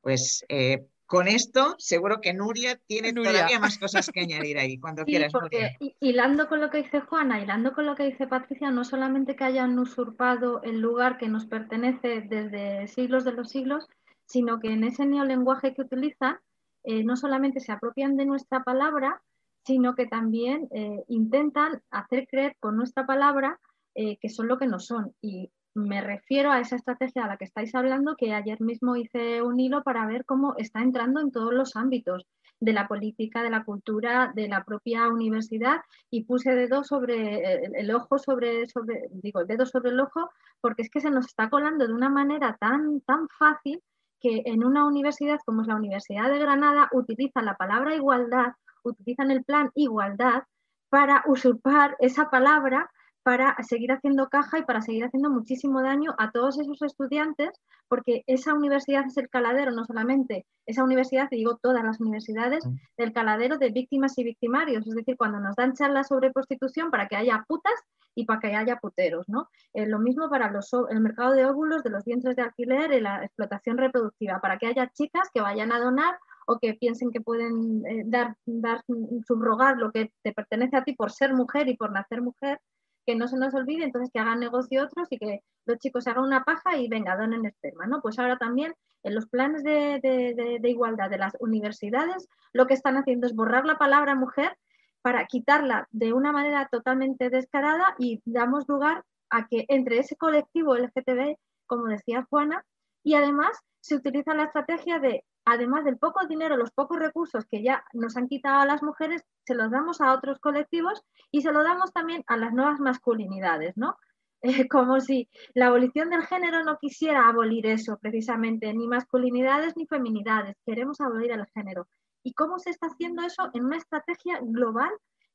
Pues 0.00 0.44
eh, 0.48 0.86
con 1.06 1.28
esto 1.28 1.76
seguro 1.78 2.20
que 2.20 2.34
Nuria 2.34 2.78
tiene 2.86 3.12
todavía 3.12 3.60
más 3.60 3.78
cosas 3.80 4.10
que 4.10 4.20
añadir 4.20 4.58
ahí, 4.58 4.78
cuando 4.78 5.04
quieras. 5.04 5.32
Porque 5.32 5.76
hilando 6.00 6.48
con 6.48 6.60
lo 6.60 6.70
que 6.70 6.82
dice 6.82 7.00
Juana, 7.00 7.40
hilando 7.40 7.72
con 7.72 7.86
lo 7.86 7.94
que 7.94 8.04
dice 8.04 8.26
Patricia, 8.26 8.70
no 8.70 8.84
solamente 8.84 9.36
que 9.36 9.44
hayan 9.44 9.78
usurpado 9.78 10.62
el 10.62 10.80
lugar 10.80 11.16
que 11.18 11.28
nos 11.28 11.46
pertenece 11.46 12.22
desde 12.22 12.88
siglos 12.88 13.24
de 13.24 13.32
los 13.32 13.50
siglos, 13.50 13.88
sino 14.26 14.58
que 14.58 14.72
en 14.72 14.84
ese 14.84 15.06
neolenguaje 15.06 15.74
que 15.74 15.82
utilizan, 15.82 16.38
eh, 16.82 17.04
no 17.04 17.16
solamente 17.16 17.60
se 17.60 17.72
apropian 17.72 18.16
de 18.16 18.26
nuestra 18.26 18.62
palabra, 18.62 19.22
sino 19.64 19.94
que 19.94 20.06
también 20.06 20.68
eh, 20.72 21.04
intentan 21.08 21.82
hacer 21.90 22.26
creer 22.28 22.56
con 22.60 22.76
nuestra 22.76 23.06
palabra 23.06 23.58
eh, 23.94 24.18
que 24.20 24.28
son 24.28 24.46
lo 24.46 24.58
que 24.58 24.66
no 24.66 24.78
son. 24.78 25.14
Y 25.22 25.50
me 25.76 26.00
refiero 26.00 26.50
a 26.50 26.60
esa 26.60 26.76
estrategia 26.76 27.24
a 27.24 27.28
la 27.28 27.36
que 27.36 27.44
estáis 27.44 27.74
hablando, 27.74 28.16
que 28.16 28.34
ayer 28.34 28.60
mismo 28.60 28.96
hice 28.96 29.42
un 29.42 29.60
hilo 29.60 29.82
para 29.82 30.06
ver 30.06 30.24
cómo 30.24 30.54
está 30.56 30.80
entrando 30.80 31.20
en 31.20 31.30
todos 31.30 31.52
los 31.54 31.76
ámbitos 31.76 32.26
de 32.58 32.72
la 32.72 32.88
política, 32.88 33.42
de 33.42 33.50
la 33.50 33.64
cultura, 33.64 34.32
de 34.34 34.48
la 34.48 34.64
propia 34.64 35.08
universidad 35.08 35.76
y 36.10 36.24
puse 36.24 36.54
dedo 36.54 36.82
sobre 36.82 37.60
el, 37.78 37.94
ojo 37.94 38.18
sobre, 38.18 38.66
sobre, 38.66 39.02
digo, 39.10 39.40
el 39.40 39.46
dedo 39.46 39.66
sobre 39.66 39.90
el 39.90 40.00
ojo, 40.00 40.30
porque 40.60 40.82
es 40.82 40.90
que 40.90 41.00
se 41.00 41.10
nos 41.10 41.26
está 41.26 41.50
colando 41.50 41.86
de 41.86 41.92
una 41.92 42.08
manera 42.08 42.56
tan, 42.58 43.02
tan 43.02 43.28
fácil 43.38 43.82
que 44.20 44.42
en 44.46 44.64
una 44.64 44.86
universidad 44.86 45.38
como 45.44 45.60
es 45.60 45.68
la 45.68 45.76
Universidad 45.76 46.30
de 46.30 46.38
Granada 46.38 46.88
utiliza 46.92 47.42
la 47.42 47.56
palabra 47.56 47.94
igualdad 47.94 48.54
utilizan 48.86 49.30
el 49.30 49.44
plan 49.44 49.70
igualdad 49.74 50.44
para 50.88 51.24
usurpar 51.26 51.96
esa 52.00 52.30
palabra 52.30 52.90
para 53.26 53.56
seguir 53.64 53.90
haciendo 53.90 54.28
caja 54.28 54.60
y 54.60 54.62
para 54.62 54.80
seguir 54.80 55.04
haciendo 55.04 55.30
muchísimo 55.30 55.82
daño 55.82 56.14
a 56.16 56.30
todos 56.30 56.60
esos 56.60 56.80
estudiantes, 56.82 57.50
porque 57.88 58.22
esa 58.28 58.54
universidad 58.54 59.04
es 59.04 59.16
el 59.16 59.28
caladero, 59.28 59.72
no 59.72 59.84
solamente 59.84 60.46
esa 60.64 60.84
universidad, 60.84 61.26
y 61.32 61.38
digo 61.38 61.58
todas 61.60 61.82
las 61.82 62.00
universidades, 62.00 62.62
del 62.96 63.12
caladero 63.12 63.58
de 63.58 63.70
víctimas 63.70 64.16
y 64.18 64.22
victimarios, 64.22 64.86
es 64.86 64.94
decir, 64.94 65.16
cuando 65.16 65.40
nos 65.40 65.56
dan 65.56 65.74
charlas 65.74 66.06
sobre 66.06 66.30
prostitución 66.30 66.92
para 66.92 67.08
que 67.08 67.16
haya 67.16 67.44
putas 67.48 67.74
y 68.14 68.26
para 68.26 68.38
que 68.38 68.54
haya 68.54 68.76
puteros, 68.76 69.28
¿no? 69.28 69.48
Eh, 69.74 69.86
lo 69.86 69.98
mismo 69.98 70.30
para 70.30 70.48
los, 70.52 70.70
el 70.88 71.00
mercado 71.00 71.32
de 71.32 71.46
óvulos, 71.46 71.82
de 71.82 71.90
los 71.90 72.04
vientres 72.04 72.36
de 72.36 72.42
alquiler 72.42 72.92
y 72.92 73.00
la 73.00 73.24
explotación 73.24 73.76
reproductiva, 73.76 74.38
para 74.40 74.56
que 74.56 74.68
haya 74.68 74.88
chicas 74.94 75.30
que 75.34 75.40
vayan 75.40 75.72
a 75.72 75.80
donar 75.80 76.16
o 76.46 76.60
que 76.60 76.74
piensen 76.74 77.10
que 77.10 77.20
pueden 77.20 77.84
eh, 77.86 78.04
dar, 78.06 78.36
dar, 78.46 78.84
subrogar 79.26 79.78
lo 79.78 79.90
que 79.90 80.12
te 80.22 80.32
pertenece 80.32 80.76
a 80.76 80.84
ti 80.84 80.92
por 80.94 81.10
ser 81.10 81.34
mujer 81.34 81.68
y 81.68 81.76
por 81.76 81.90
nacer 81.90 82.22
mujer, 82.22 82.60
que 83.06 83.14
no 83.14 83.28
se 83.28 83.36
nos 83.36 83.54
olvide, 83.54 83.84
entonces 83.84 84.10
que 84.12 84.18
hagan 84.18 84.40
negocio 84.40 84.84
otros 84.84 85.06
y 85.10 85.18
que 85.18 85.40
los 85.64 85.78
chicos 85.78 86.06
hagan 86.06 86.24
una 86.24 86.44
paja 86.44 86.76
y 86.76 86.88
venga, 86.88 87.16
donen 87.16 87.46
esperma, 87.46 87.86
¿no? 87.86 88.02
Pues 88.02 88.18
ahora 88.18 88.36
también 88.36 88.74
en 89.02 89.14
los 89.14 89.26
planes 89.28 89.62
de, 89.62 90.00
de 90.02 90.68
igualdad 90.68 91.08
de 91.08 91.18
las 91.18 91.36
universidades 91.38 92.28
lo 92.52 92.66
que 92.66 92.74
están 92.74 92.96
haciendo 92.96 93.26
es 93.26 93.34
borrar 93.34 93.64
la 93.66 93.78
palabra 93.78 94.14
mujer 94.14 94.56
para 95.02 95.26
quitarla 95.26 95.86
de 95.92 96.12
una 96.12 96.32
manera 96.32 96.68
totalmente 96.70 97.30
descarada 97.30 97.94
y 97.98 98.20
damos 98.24 98.68
lugar 98.68 99.04
a 99.30 99.46
que 99.46 99.64
entre 99.68 99.98
ese 99.98 100.16
colectivo 100.16 100.74
LGTB, 100.76 101.36
como 101.66 101.86
decía 101.86 102.26
Juana, 102.28 102.64
y 103.04 103.14
además 103.14 103.56
se 103.80 103.94
utiliza 103.94 104.34
la 104.34 104.44
estrategia 104.44 104.98
de 104.98 105.24
además 105.46 105.84
del 105.84 105.96
poco 105.96 106.26
dinero, 106.26 106.56
los 106.56 106.72
pocos 106.72 106.98
recursos 106.98 107.46
que 107.46 107.62
ya 107.62 107.84
nos 107.94 108.16
han 108.16 108.28
quitado 108.28 108.60
a 108.60 108.66
las 108.66 108.82
mujeres, 108.82 109.22
se 109.44 109.54
los 109.54 109.70
damos 109.70 110.00
a 110.00 110.12
otros 110.12 110.40
colectivos 110.40 111.02
y 111.30 111.42
se 111.42 111.52
lo 111.52 111.62
damos 111.62 111.92
también 111.92 112.24
a 112.26 112.36
las 112.36 112.52
nuevas 112.52 112.80
masculinidades, 112.80 113.76
¿no? 113.76 113.96
Eh, 114.42 114.68
como 114.68 115.00
si 115.00 115.30
la 115.54 115.68
abolición 115.68 116.10
del 116.10 116.24
género 116.26 116.62
no 116.62 116.78
quisiera 116.78 117.26
abolir 117.26 117.66
eso 117.66 117.98
precisamente, 117.98 118.72
ni 118.74 118.86
masculinidades 118.86 119.76
ni 119.76 119.86
feminidades, 119.86 120.56
queremos 120.64 121.00
abolir 121.00 121.32
el 121.32 121.46
género. 121.54 121.88
¿Y 122.22 122.34
cómo 122.34 122.58
se 122.58 122.68
está 122.68 122.86
haciendo 122.88 123.22
eso 123.22 123.48
en 123.54 123.64
una 123.64 123.78
estrategia 123.78 124.38
global 124.42 124.90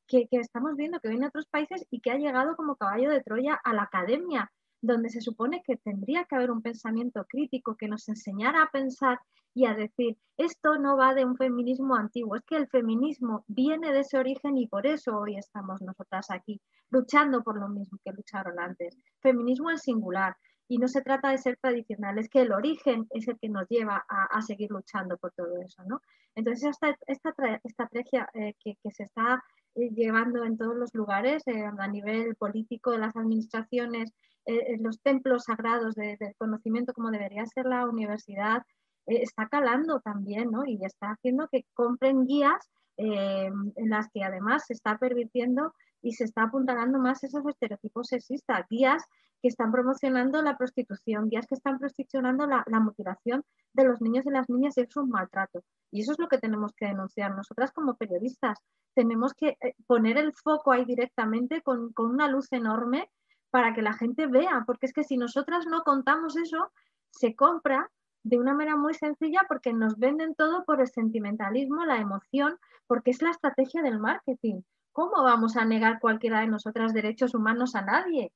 que, 0.07 0.27
que 0.27 0.37
estamos 0.37 0.75
viendo 0.77 0.99
que 0.99 1.09
viene 1.09 1.25
a 1.25 1.29
otros 1.29 1.47
países 1.47 1.85
y 1.89 1.99
que 1.99 2.11
ha 2.11 2.17
llegado 2.17 2.55
como 2.55 2.75
caballo 2.75 3.09
de 3.09 3.23
Troya 3.23 3.59
a 3.63 3.73
la 3.73 3.83
academia? 3.83 4.51
Donde 4.81 5.09
se 5.09 5.21
supone 5.21 5.61
que 5.65 5.77
tendría 5.77 6.25
que 6.25 6.35
haber 6.35 6.51
un 6.51 6.61
pensamiento 6.61 7.25
crítico 7.29 7.75
que 7.75 7.87
nos 7.87 8.09
enseñara 8.09 8.63
a 8.63 8.71
pensar 8.71 9.19
y 9.53 9.65
a 9.65 9.75
decir, 9.75 10.17
esto 10.37 10.77
no 10.77 10.97
va 10.97 11.13
de 11.13 11.25
un 11.25 11.35
feminismo 11.35 11.95
antiguo, 11.95 12.35
es 12.35 12.43
que 12.45 12.55
el 12.55 12.67
feminismo 12.67 13.43
viene 13.47 13.91
de 13.91 13.99
ese 13.99 14.17
origen 14.17 14.57
y 14.57 14.67
por 14.67 14.87
eso 14.87 15.17
hoy 15.17 15.37
estamos 15.37 15.81
nosotras 15.81 16.31
aquí, 16.31 16.61
luchando 16.89 17.43
por 17.43 17.59
lo 17.59 17.67
mismo 17.67 17.99
que 18.03 18.13
lucharon 18.13 18.59
antes. 18.59 18.97
Feminismo 19.19 19.69
en 19.69 19.77
singular. 19.77 20.35
Y 20.67 20.77
no 20.77 20.87
se 20.87 21.01
trata 21.01 21.31
de 21.31 21.37
ser 21.37 21.57
tradicional, 21.57 22.17
es 22.17 22.29
que 22.29 22.43
el 22.43 22.53
origen 22.53 23.05
es 23.09 23.27
el 23.27 23.37
que 23.39 23.49
nos 23.49 23.67
lleva 23.67 24.05
a, 24.07 24.41
seguir 24.41 24.71
luchando 24.71 25.17
por 25.17 25.33
todo 25.33 25.61
eso. 25.61 25.83
¿no? 25.85 26.01
Entonces, 26.33 26.69
esta, 26.69 26.95
esta 27.07 27.33
estrategia 27.65 28.29
eh, 28.33 28.53
que, 28.63 28.77
se 28.89 29.03
está 29.03 29.43
llevando 29.75 30.43
en 30.43 30.57
todos 30.57 30.75
los 30.75 30.93
lugares, 30.93 31.43
eh, 31.47 31.63
a 31.63 31.87
nivel 31.87 32.35
político 32.35 32.91
de 32.91 32.99
las 32.99 33.15
administraciones, 33.15 34.11
en 34.43 34.81
los 34.81 34.99
templos 35.01 35.43
sagrados 35.43 35.93
del 35.93 36.17
conocimiento, 36.39 36.93
como 36.93 37.11
debería 37.11 37.45
ser 37.45 37.67
la 37.67 37.87
universidad, 37.87 38.63
eh, 39.07 39.21
está 39.23 39.47
calando 39.47 39.99
también, 39.99 40.51
¿no? 40.51 40.65
Y 40.65 40.83
está 40.85 41.11
haciendo 41.11 41.47
que 41.51 41.65
compren 41.73 42.25
guías 42.25 42.69
eh, 42.97 43.49
en 43.75 43.89
las 43.89 44.09
que 44.13 44.23
además 44.23 44.65
se 44.67 44.73
está 44.73 44.97
pervirtiendo 44.97 45.73
y 46.01 46.13
se 46.13 46.23
está 46.23 46.43
apuntalando 46.43 46.99
más 46.99 47.23
esos 47.23 47.45
estereotipos 47.45 48.07
sexistas, 48.07 48.65
guías 48.69 49.03
que 49.41 49.47
están 49.47 49.71
promocionando 49.71 50.41
la 50.41 50.57
prostitución, 50.57 51.29
guías 51.29 51.47
que 51.47 51.55
están 51.55 51.79
prostitucionando 51.79 52.45
la, 52.45 52.63
mutilación 52.79 53.43
de 53.73 53.85
los 53.85 53.99
niños 54.01 54.25
y 54.25 54.29
las 54.29 54.49
niñas 54.49 54.77
y 54.77 54.81
es 54.81 54.95
un 54.95 55.09
maltrato. 55.09 55.63
Y 55.91 56.01
eso 56.01 56.11
es 56.11 56.19
lo 56.19 56.27
que 56.27 56.37
tenemos 56.37 56.73
que 56.73 56.85
denunciar. 56.85 57.35
Nosotras 57.35 57.71
como 57.71 57.95
periodistas 57.95 58.59
tenemos 58.93 59.33
que 59.33 59.57
eh, 59.61 59.75
poner 59.87 60.17
el 60.17 60.33
foco 60.33 60.71
ahí 60.71 60.85
directamente 60.85 61.61
con, 61.61 61.91
con 61.93 62.11
una 62.11 62.27
luz 62.27 62.51
enorme 62.51 63.09
para 63.49 63.73
que 63.73 63.81
la 63.81 63.93
gente 63.93 64.27
vea, 64.27 64.63
porque 64.65 64.85
es 64.85 64.93
que 64.93 65.03
si 65.03 65.17
nosotras 65.17 65.65
no 65.65 65.83
contamos 65.83 66.37
eso, 66.37 66.71
se 67.09 67.35
compra 67.35 67.89
de 68.23 68.39
una 68.39 68.53
manera 68.53 68.77
muy 68.77 68.93
sencilla 68.93 69.41
porque 69.47 69.73
nos 69.73 69.97
venden 69.97 70.35
todo 70.35 70.63
por 70.65 70.79
el 70.81 70.87
sentimentalismo, 70.87 71.85
la 71.85 71.97
emoción, 71.97 72.57
porque 72.87 73.11
es 73.11 73.21
la 73.21 73.31
estrategia 73.31 73.81
del 73.81 73.99
marketing. 73.99 74.61
¿Cómo 74.91 75.23
vamos 75.23 75.57
a 75.57 75.65
negar 75.65 75.99
cualquiera 75.99 76.41
de 76.41 76.47
nosotras 76.47 76.93
derechos 76.93 77.33
humanos 77.33 77.75
a 77.75 77.81
nadie? 77.81 78.33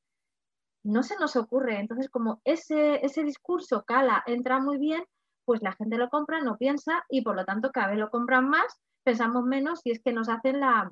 No 0.84 1.04
se 1.04 1.18
nos 1.18 1.36
ocurre. 1.36 1.80
Entonces, 1.80 2.10
como 2.10 2.42
ese, 2.44 3.06
ese 3.06 3.24
discurso 3.24 3.84
cala, 3.84 4.24
entra 4.26 4.60
muy 4.60 4.78
bien, 4.78 5.04
pues 5.46 5.62
la 5.62 5.74
gente 5.74 5.98
lo 5.98 6.10
compra, 6.10 6.42
no 6.42 6.58
piensa 6.58 7.04
y 7.10 7.22
por 7.22 7.36
lo 7.36 7.46
tanto 7.46 7.72
cada 7.72 7.90
vez 7.90 8.00
lo 8.00 8.10
compran 8.10 8.50
más, 8.50 8.82
pensamos 9.04 9.44
menos 9.46 9.82
y 9.84 9.92
es 9.92 10.02
que 10.02 10.14
nos 10.14 10.30
hacen 10.30 10.60
la, 10.60 10.92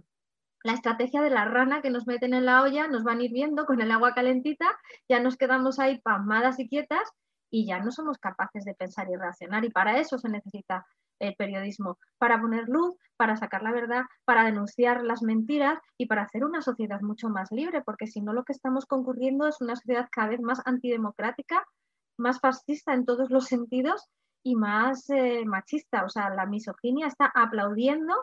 la 0.63 0.73
estrategia 0.73 1.21
de 1.21 1.29
la 1.29 1.45
rana 1.45 1.81
que 1.81 1.89
nos 1.89 2.07
meten 2.07 2.33
en 2.33 2.45
la 2.45 2.61
olla, 2.61 2.87
nos 2.87 3.03
van 3.03 3.21
hirviendo 3.21 3.65
con 3.65 3.81
el 3.81 3.91
agua 3.91 4.13
calentita, 4.13 4.65
ya 5.09 5.19
nos 5.19 5.37
quedamos 5.37 5.79
ahí 5.79 5.99
pasmadas 5.99 6.59
y 6.59 6.69
quietas 6.69 7.11
y 7.49 7.65
ya 7.65 7.79
no 7.79 7.91
somos 7.91 8.17
capaces 8.17 8.63
de 8.63 8.73
pensar 8.73 9.09
y 9.09 9.15
reaccionar. 9.15 9.65
Y 9.65 9.69
para 9.69 9.99
eso 9.99 10.17
se 10.17 10.29
necesita 10.29 10.85
el 11.27 11.35
periodismo, 11.35 11.97
para 12.17 12.39
poner 12.39 12.67
luz, 12.67 12.95
para 13.17 13.35
sacar 13.35 13.63
la 13.63 13.71
verdad, 13.71 14.03
para 14.25 14.43
denunciar 14.43 15.03
las 15.03 15.21
mentiras 15.21 15.79
y 15.97 16.07
para 16.07 16.23
hacer 16.23 16.43
una 16.43 16.61
sociedad 16.61 17.01
mucho 17.01 17.29
más 17.29 17.51
libre, 17.51 17.81
porque 17.81 18.07
si 18.07 18.21
no 18.21 18.33
lo 18.33 18.43
que 18.43 18.53
estamos 18.53 18.85
concurriendo 18.85 19.47
es 19.47 19.61
una 19.61 19.75
sociedad 19.75 20.07
cada 20.11 20.29
vez 20.29 20.41
más 20.41 20.61
antidemocrática, 20.65 21.65
más 22.17 22.39
fascista 22.39 22.93
en 22.93 23.05
todos 23.05 23.29
los 23.29 23.45
sentidos 23.45 24.09
y 24.43 24.55
más 24.55 25.09
eh, 25.09 25.43
machista. 25.45 26.03
O 26.05 26.09
sea, 26.09 26.29
la 26.29 26.45
misoginia 26.45 27.07
está 27.07 27.31
aplaudiendo 27.33 28.13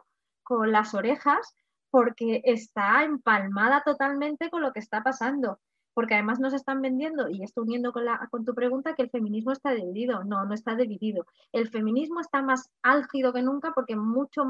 con 0.43 0.71
las 0.71 0.95
orejas 0.95 1.55
porque 1.91 2.43
está 2.45 3.03
empalmada 3.05 3.83
totalmente 3.85 4.51
con 4.51 4.63
lo 4.63 4.73
que 4.73 4.81
está 4.81 5.03
pasando 5.03 5.59
porque 5.95 6.15
además 6.15 6.39
nos 6.41 6.55
están 6.55 6.81
vendiendo, 6.83 7.29
y 7.29 7.43
esto 7.43 7.63
uniendo 7.63 7.93
con, 7.93 8.05
la, 8.05 8.29
con 8.31 8.45
tu 8.45 8.55
pregunta, 8.55 8.95
que 8.95 9.03
el 9.03 9.11
feminismo 9.11 9.53
está 9.53 9.73
dividido. 9.73 10.25
No, 10.25 10.45
no 10.45 10.55
está 10.55 10.77
dividido. 10.77 11.27
El 11.53 11.69
feminismo 11.69 12.21
está 12.21 12.43
más 12.43 12.71
álgido 12.83 13.33
que 13.33 13.43
nunca 13.43 13.73
porque 13.75 13.97
mucho, 13.97 14.45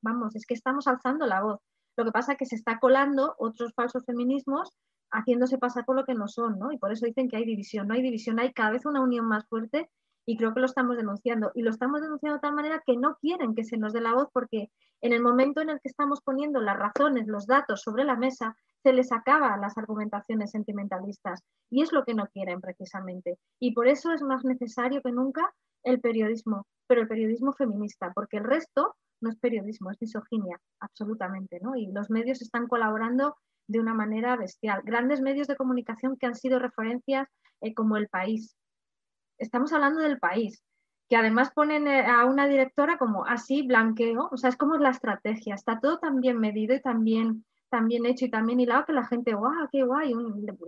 vamos, 0.00 0.36
es 0.36 0.46
que 0.46 0.54
estamos 0.54 0.86
alzando 0.86 1.26
la 1.26 1.42
voz. 1.42 1.60
Lo 1.96 2.04
que 2.04 2.12
pasa 2.12 2.32
es 2.32 2.38
que 2.38 2.46
se 2.46 2.56
está 2.56 2.78
colando 2.78 3.34
otros 3.38 3.72
falsos 3.74 4.04
feminismos 4.04 4.70
haciéndose 5.10 5.58
pasar 5.58 5.84
por 5.84 5.96
lo 5.96 6.04
que 6.04 6.14
no 6.14 6.26
son, 6.26 6.58
¿no? 6.58 6.72
Y 6.72 6.78
por 6.78 6.90
eso 6.92 7.06
dicen 7.06 7.28
que 7.28 7.36
hay 7.36 7.44
división. 7.44 7.86
No 7.86 7.94
hay 7.94 8.02
división, 8.02 8.38
hay 8.38 8.52
cada 8.52 8.70
vez 8.70 8.86
una 8.86 9.00
unión 9.00 9.26
más 9.26 9.46
fuerte 9.46 9.90
y 10.24 10.36
creo 10.36 10.54
que 10.54 10.60
lo 10.60 10.66
estamos 10.66 10.96
denunciando. 10.96 11.52
Y 11.54 11.62
lo 11.62 11.70
estamos 11.70 12.00
denunciando 12.00 12.36
de 12.36 12.40
tal 12.40 12.54
manera 12.54 12.82
que 12.84 12.96
no 12.96 13.16
quieren 13.20 13.54
que 13.54 13.64
se 13.64 13.76
nos 13.76 13.92
dé 13.92 14.00
la 14.00 14.14
voz 14.14 14.28
porque 14.32 14.70
en 15.00 15.12
el 15.12 15.22
momento 15.22 15.60
en 15.60 15.68
el 15.68 15.80
que 15.80 15.88
estamos 15.88 16.20
poniendo 16.22 16.60
las 16.60 16.78
razones, 16.78 17.26
los 17.26 17.46
datos 17.46 17.82
sobre 17.82 18.04
la 18.04 18.16
mesa, 18.16 18.56
se 18.82 18.92
les 18.92 19.12
acaba 19.12 19.56
las 19.56 19.76
argumentaciones 19.78 20.50
sentimentalistas. 20.50 21.40
Y 21.70 21.82
es 21.82 21.92
lo 21.92 22.04
que 22.04 22.14
no 22.14 22.26
quieren 22.26 22.60
precisamente. 22.60 23.38
Y 23.60 23.72
por 23.72 23.88
eso 23.88 24.12
es 24.12 24.22
más 24.22 24.44
necesario 24.44 25.02
que 25.02 25.12
nunca 25.12 25.52
el 25.84 26.00
periodismo, 26.00 26.66
pero 26.86 27.02
el 27.02 27.08
periodismo 27.08 27.52
feminista, 27.52 28.12
porque 28.14 28.38
el 28.38 28.44
resto 28.44 28.94
no 29.20 29.30
es 29.30 29.36
periodismo, 29.36 29.90
es 29.90 30.00
misoginia, 30.00 30.60
absolutamente. 30.80 31.60
¿no? 31.60 31.76
Y 31.76 31.86
los 31.86 32.10
medios 32.10 32.42
están 32.42 32.66
colaborando 32.66 33.36
de 33.68 33.80
una 33.80 33.94
manera 33.94 34.36
bestial. 34.36 34.82
Grandes 34.84 35.20
medios 35.20 35.46
de 35.46 35.56
comunicación 35.56 36.16
que 36.16 36.26
han 36.26 36.34
sido 36.34 36.58
referencias 36.58 37.28
eh, 37.60 37.74
como 37.74 37.96
El 37.96 38.08
País, 38.08 38.56
estamos 39.42 39.72
hablando 39.72 40.00
del 40.00 40.18
país, 40.18 40.62
que 41.08 41.16
además 41.16 41.50
ponen 41.54 41.86
eh, 41.88 42.06
a 42.06 42.24
una 42.24 42.46
directora 42.46 42.96
como 42.96 43.26
así, 43.26 43.66
blanqueo, 43.66 44.28
o 44.30 44.36
sea, 44.36 44.50
es 44.50 44.56
como 44.56 44.76
la 44.76 44.90
estrategia, 44.90 45.54
está 45.54 45.80
todo 45.80 45.98
tan 45.98 46.20
bien 46.20 46.38
medido 46.38 46.74
y 46.74 46.80
tan 46.80 47.04
bien, 47.04 47.44
hecho 48.04 48.24
y 48.26 48.30
tan 48.30 48.46
bien 48.46 48.60
hilado 48.60 48.84
que 48.84 48.92
la 48.92 49.06
gente, 49.06 49.34
guau, 49.34 49.68
qué 49.70 49.82
guay, 49.82 50.14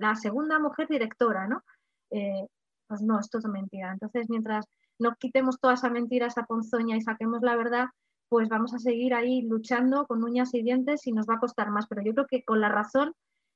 la 0.01 0.15
segunda 0.15 0.59
mujer 0.59 0.89
directora, 0.89 1.47
¿no? 1.47 1.63
Eh, 2.11 2.47
pues 2.87 3.03
no, 3.03 3.19
esto 3.19 3.39
es 3.39 3.47
mentira. 3.47 3.93
Entonces, 3.93 4.29
mientras 4.29 4.67
no 4.99 5.15
quitemos 5.17 5.59
toda 5.61 5.75
esa 5.75 5.91
mentira, 5.91 6.27
esa 6.27 6.45
ponzoña 6.45 6.97
y 6.97 7.01
saquemos 7.01 7.43
la 7.43 7.57
verdad, 7.57 7.87
pues 8.29 8.49
vamos 8.49 8.75
a 8.75 8.79
seguir 8.79 9.15
ahí 9.15 9.43
luchando 9.43 10.07
con 10.07 10.25
uñas 10.25 10.55
y 10.55 10.63
dientes 10.63 11.07
y 11.07 11.13
nos 11.13 11.27
va 11.27 11.35
a 11.35 11.41
costar 11.41 11.71
más. 11.71 11.87
Pero 11.89 12.03
yo 12.03 12.15
creo 12.15 12.27
que 12.27 12.45
con 12.45 12.61
la 12.61 12.69
razón 12.69 13.13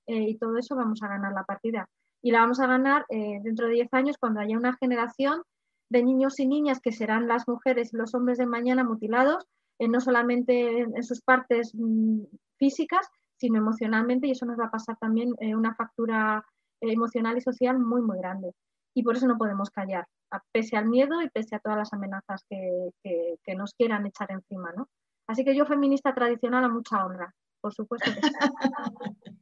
eh, 0.07 0.31
y 0.31 0.39
todo 0.39 0.57
eso 0.57 0.77
vamos 0.77 1.03
a 1.03 1.09
ganar 1.09 1.33
la 1.33 1.45
partida 1.45 1.89
y 2.23 2.33
la 2.33 2.41
vamos 2.41 2.61
a 2.61 2.67
ganar 2.67 3.07
eh, 3.11 3.41
dentro 3.43 3.67
de 3.67 3.75
10 3.75 3.95
años 3.95 4.17
cuando 4.19 4.41
haya 4.41 4.57
una 4.57 4.77
generación 4.77 5.43
de 5.91 6.03
niños 6.03 6.39
y 6.41 6.47
niñas 6.47 6.81
que 6.81 6.93
serán 6.93 7.29
las 7.29 7.47
mujeres 7.49 7.93
y 7.93 7.97
los 7.97 8.15
hombres 8.15 8.39
de 8.39 8.47
mañana 8.47 8.85
mutilados, 8.85 9.47
no 9.79 10.01
solamente 10.01 10.81
en, 10.81 11.03
sus 11.05 11.23
partes 11.23 11.73
mm, 11.75 12.25
físicas, 12.59 13.09
sino 13.39 13.59
emocionalmente, 13.59 14.27
y 14.27 14.33
eso 14.33 14.47
nos 14.47 14.59
va 14.59 14.67
a 14.67 14.71
pasar 14.71 14.97
también 14.99 15.35
eh, 15.41 15.55
una 15.55 15.75
factura 15.75 16.45
emocional 16.81 17.39
y 17.39 17.41
social 17.41 17.79
muy, 17.79 18.03
muy 18.03 18.19
grande. 18.19 18.53
Y 18.95 19.03
por 19.03 19.17
eso 19.17 19.27
no 19.27 19.39
podemos 19.39 19.71
callar, 19.71 20.07
pese 20.53 20.77
al 20.77 20.89
miedo 20.89 21.23
y 21.23 21.31
pese 21.31 21.57
a 21.57 21.61
todas 21.61 21.79
las 21.79 21.93
amenazas 21.93 22.45
que, 22.49 22.91
que, 23.03 23.55
nos 23.55 23.73
quieran 23.75 24.07
echar 24.07 24.31
encima. 24.31 24.73
¿no? 24.77 24.89
Así 25.29 25.45
que 25.45 25.55
yo, 25.55 25.67
feminista 25.67 26.15
tradicional, 26.15 26.65
a 26.65 26.69
mucha 26.69 27.05
honra, 27.05 27.35
por 27.61 27.73
supuesto 27.73 28.11
que 28.13 28.21
sí. 28.21 28.35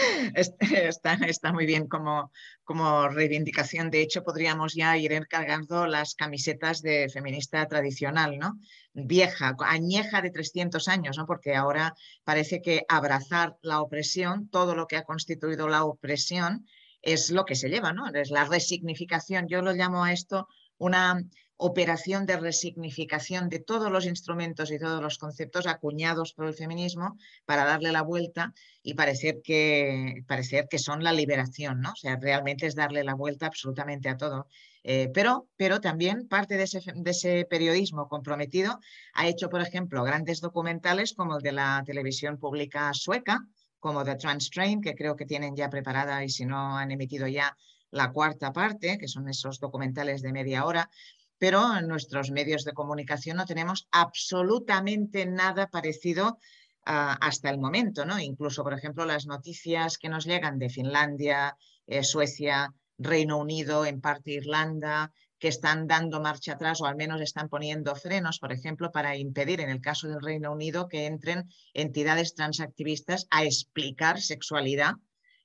Está, 0.34 1.14
está, 1.26 1.52
muy 1.52 1.66
bien 1.66 1.86
como, 1.86 2.30
como 2.64 3.08
reivindicación. 3.08 3.90
De 3.90 4.00
hecho, 4.00 4.22
podríamos 4.22 4.74
ya 4.74 4.96
ir 4.96 5.12
encargando 5.12 5.86
las 5.86 6.14
camisetas 6.14 6.82
de 6.82 7.08
feminista 7.08 7.66
tradicional, 7.66 8.38
¿no? 8.38 8.58
Vieja, 8.92 9.54
añeja 9.60 10.22
de 10.22 10.30
300 10.30 10.88
años, 10.88 11.18
¿no? 11.18 11.26
Porque 11.26 11.54
ahora 11.54 11.94
parece 12.24 12.62
que 12.62 12.84
abrazar 12.88 13.56
la 13.62 13.80
opresión, 13.80 14.48
todo 14.48 14.74
lo 14.74 14.86
que 14.86 14.96
ha 14.96 15.04
constituido 15.04 15.68
la 15.68 15.84
opresión, 15.84 16.66
es 17.02 17.30
lo 17.30 17.44
que 17.44 17.54
se 17.54 17.68
lleva, 17.68 17.92
¿no? 17.92 18.08
Es 18.08 18.30
la 18.30 18.44
resignificación. 18.44 19.48
Yo 19.48 19.62
lo 19.62 19.72
llamo 19.72 20.04
a 20.04 20.12
esto 20.12 20.48
una 20.78 21.22
operación 21.62 22.24
de 22.24 22.38
resignificación 22.38 23.50
de 23.50 23.58
todos 23.58 23.92
los 23.92 24.06
instrumentos 24.06 24.70
y 24.70 24.78
todos 24.78 25.02
los 25.02 25.18
conceptos 25.18 25.66
acuñados 25.66 26.32
por 26.32 26.46
el 26.46 26.54
feminismo 26.54 27.18
para 27.44 27.66
darle 27.66 27.92
la 27.92 28.00
vuelta 28.00 28.54
y 28.82 28.94
parecer 28.94 29.42
que, 29.44 30.24
parecer 30.26 30.68
que 30.70 30.78
son 30.78 31.04
la 31.04 31.12
liberación, 31.12 31.82
¿no? 31.82 31.92
O 31.92 31.96
sea, 31.96 32.16
realmente 32.16 32.66
es 32.66 32.74
darle 32.74 33.04
la 33.04 33.14
vuelta 33.14 33.46
absolutamente 33.46 34.08
a 34.08 34.16
todo. 34.16 34.46
Eh, 34.84 35.10
pero, 35.12 35.48
pero 35.58 35.82
también 35.82 36.28
parte 36.28 36.56
de 36.56 36.62
ese, 36.62 36.80
de 36.94 37.10
ese 37.10 37.44
periodismo 37.44 38.08
comprometido 38.08 38.80
ha 39.12 39.28
hecho, 39.28 39.50
por 39.50 39.60
ejemplo, 39.60 40.02
grandes 40.02 40.40
documentales 40.40 41.12
como 41.12 41.36
el 41.36 41.42
de 41.42 41.52
la 41.52 41.82
televisión 41.84 42.38
pública 42.38 42.90
sueca, 42.94 43.46
como 43.78 44.02
The 44.02 44.16
Trans 44.16 44.48
Train, 44.48 44.80
que 44.80 44.94
creo 44.94 45.14
que 45.14 45.26
tienen 45.26 45.54
ya 45.54 45.68
preparada 45.68 46.24
y 46.24 46.30
si 46.30 46.46
no 46.46 46.78
han 46.78 46.90
emitido 46.90 47.26
ya 47.26 47.54
la 47.90 48.12
cuarta 48.12 48.52
parte, 48.52 48.98
que 48.98 49.08
son 49.08 49.28
esos 49.28 49.58
documentales 49.58 50.22
de 50.22 50.32
media 50.32 50.64
hora, 50.64 50.88
pero 51.40 51.74
en 51.74 51.88
nuestros 51.88 52.30
medios 52.30 52.64
de 52.64 52.74
comunicación 52.74 53.38
no 53.38 53.46
tenemos 53.46 53.88
absolutamente 53.90 55.24
nada 55.24 55.68
parecido 55.68 56.38
ah, 56.84 57.16
hasta 57.18 57.48
el 57.48 57.58
momento, 57.58 58.04
¿no? 58.04 58.20
Incluso, 58.20 58.62
por 58.62 58.74
ejemplo, 58.74 59.06
las 59.06 59.26
noticias 59.26 59.96
que 59.96 60.10
nos 60.10 60.26
llegan 60.26 60.58
de 60.58 60.68
Finlandia, 60.68 61.56
eh, 61.86 62.04
Suecia, 62.04 62.74
Reino 62.98 63.38
Unido, 63.38 63.86
en 63.86 64.02
parte 64.02 64.32
Irlanda, 64.32 65.12
que 65.38 65.48
están 65.48 65.86
dando 65.86 66.20
marcha 66.20 66.52
atrás 66.52 66.82
o 66.82 66.86
al 66.86 66.96
menos 66.96 67.22
están 67.22 67.48
poniendo 67.48 67.96
frenos, 67.96 68.38
por 68.38 68.52
ejemplo, 68.52 68.92
para 68.92 69.16
impedir, 69.16 69.62
en 69.62 69.70
el 69.70 69.80
caso 69.80 70.08
del 70.08 70.20
Reino 70.20 70.52
Unido, 70.52 70.88
que 70.88 71.06
entren 71.06 71.48
entidades 71.72 72.34
transactivistas 72.34 73.26
a 73.30 73.44
explicar 73.44 74.20
sexualidad 74.20 74.96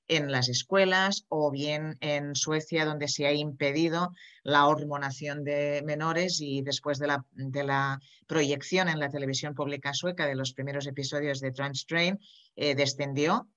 en 0.07 0.31
las 0.31 0.49
escuelas 0.49 1.25
o 1.29 1.51
bien 1.51 1.97
en 2.01 2.35
Suecia 2.35 2.85
donde 2.85 3.07
se 3.07 3.25
ha 3.25 3.33
impedido 3.33 4.13
la 4.43 4.67
hormonación 4.67 5.43
de 5.43 5.81
menores 5.85 6.39
y 6.41 6.61
después 6.61 6.99
de 6.99 7.07
la, 7.07 7.99
proyección 8.27 8.87
en 8.89 8.99
la 8.99 9.09
televisión 9.09 9.53
pública 9.53 9.93
sueca 9.93 10.25
de 10.25 10.35
los 10.35 10.53
primeros 10.53 10.87
episodios 10.87 11.39
de 11.39 11.51
Trans 11.51 11.85
Train 11.85 12.19
eh, 12.55 12.75
descendió 12.75 13.47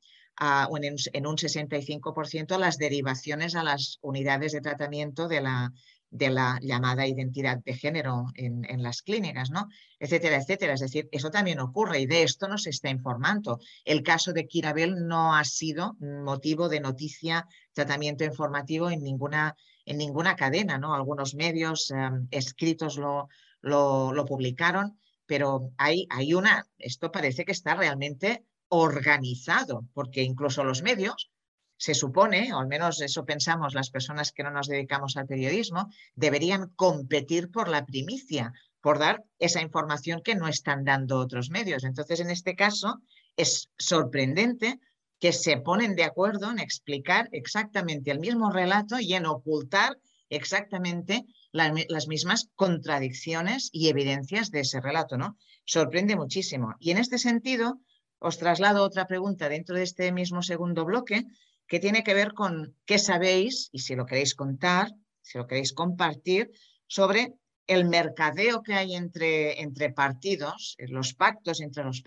en 0.40 1.26
un 1.26 1.36
65% 1.36 2.58
las 2.58 2.78
derivaciones 2.78 3.56
a 3.56 3.64
las 3.64 3.98
unidades 4.02 4.52
de 4.52 4.60
tratamiento 4.60 5.26
de 5.26 5.40
la 5.40 5.72
de 6.10 6.30
la 6.30 6.58
llamada 6.62 7.06
identidad 7.06 7.58
de 7.64 7.74
género 7.74 8.26
en, 8.34 8.82
las 8.82 9.02
clínicas, 9.02 9.50
¿no? 9.50 9.68
Etcétera, 9.98 10.36
etcétera. 10.36 10.74
Es 10.74 10.80
decir, 10.80 11.08
eso 11.12 11.30
también 11.30 11.60
ocurre 11.60 12.00
y 12.00 12.06
de 12.06 12.22
esto 12.22 12.48
no 12.48 12.56
se 12.58 12.70
está 12.70 12.88
informando. 12.88 13.58
El 13.84 14.02
caso 14.02 14.32
de 14.32 14.46
Kirabel 14.46 15.06
no 15.06 15.34
ha 15.34 15.44
sido 15.44 15.96
motivo 16.00 16.68
de 16.68 16.80
noticia, 16.80 17.46
tratamiento 17.72 18.24
informativo 18.24 18.90
en 18.90 19.02
ninguna, 19.02 19.54
en 19.84 19.98
ninguna 19.98 20.36
cadena, 20.36 20.78
¿no? 20.78 20.94
Algunos 20.94 21.34
medios 21.34 21.90
em, 21.90 22.26
escritos 22.30 22.96
lo, 22.96 23.28
lo, 23.60 24.24
publicaron, 24.24 24.98
pero 25.26 25.72
hay, 25.76 26.06
hay 26.10 26.32
una, 26.34 26.66
esto 26.78 27.10
parece 27.10 27.44
que 27.44 27.52
está 27.52 27.74
realmente 27.74 28.44
organizado, 28.68 29.86
porque 29.94 30.22
incluso 30.22 30.64
los 30.64 30.82
medios 30.82 31.30
se 31.78 31.94
supone, 31.94 32.52
o 32.52 32.58
al 32.58 32.66
menos 32.66 33.00
eso 33.00 33.24
pensamos 33.24 33.72
las 33.72 33.90
personas 33.90 34.32
que 34.32 34.42
no 34.42 34.50
nos 34.50 34.66
dedicamos 34.66 35.16
al 35.16 35.26
periodismo, 35.26 35.88
deberían 36.14 36.68
competir 36.74 37.50
por 37.50 37.68
la 37.68 37.86
primicia, 37.86 38.52
por 38.80 38.98
dar 38.98 39.24
esa 39.38 39.62
información 39.62 40.20
que 40.22 40.34
no 40.34 40.48
están 40.48 40.84
dando 40.84 41.18
otros 41.18 41.50
medios. 41.50 41.84
Entonces, 41.84 42.20
en 42.20 42.30
este 42.30 42.56
caso, 42.56 43.00
es 43.36 43.70
sorprendente 43.78 44.80
que 45.20 45.32
se 45.32 45.56
ponen 45.56 45.94
de 45.94 46.04
acuerdo 46.04 46.50
en 46.50 46.58
explicar 46.58 47.28
exactamente 47.32 48.10
el 48.10 48.20
mismo 48.20 48.50
relato 48.50 48.98
y 48.98 49.14
en 49.14 49.26
ocultar 49.26 49.98
exactamente 50.30 51.24
las 51.52 52.08
mismas 52.08 52.50
contradicciones 52.54 53.70
y 53.72 53.88
evidencias 53.88 54.50
de 54.50 54.60
ese 54.60 54.80
relato, 54.80 55.16
¿no? 55.16 55.36
Sorprende 55.64 56.16
muchísimo. 56.16 56.74
Y 56.78 56.90
en 56.90 56.98
este 56.98 57.18
sentido, 57.18 57.80
os 58.18 58.38
traslado 58.38 58.82
otra 58.82 59.06
pregunta 59.06 59.48
dentro 59.48 59.76
de 59.76 59.84
este 59.84 60.12
mismo 60.12 60.42
segundo 60.42 60.84
bloque, 60.84 61.24
que 61.68 61.78
tiene 61.78 62.02
que 62.02 62.14
ver 62.14 62.32
con 62.32 62.74
qué 62.86 62.98
sabéis, 62.98 63.68
y 63.72 63.80
si 63.80 63.94
lo 63.94 64.06
queréis 64.06 64.34
contar, 64.34 64.90
si 65.20 65.38
lo 65.38 65.46
queréis 65.46 65.72
compartir, 65.72 66.50
sobre 66.86 67.34
el 67.66 67.84
mercadeo 67.84 68.62
que 68.62 68.72
hay 68.72 68.94
entre, 68.94 69.60
entre 69.60 69.92
partidos, 69.92 70.74
los 70.78 71.12
pactos 71.14 71.60
entre 71.60 71.84
los, 71.84 72.02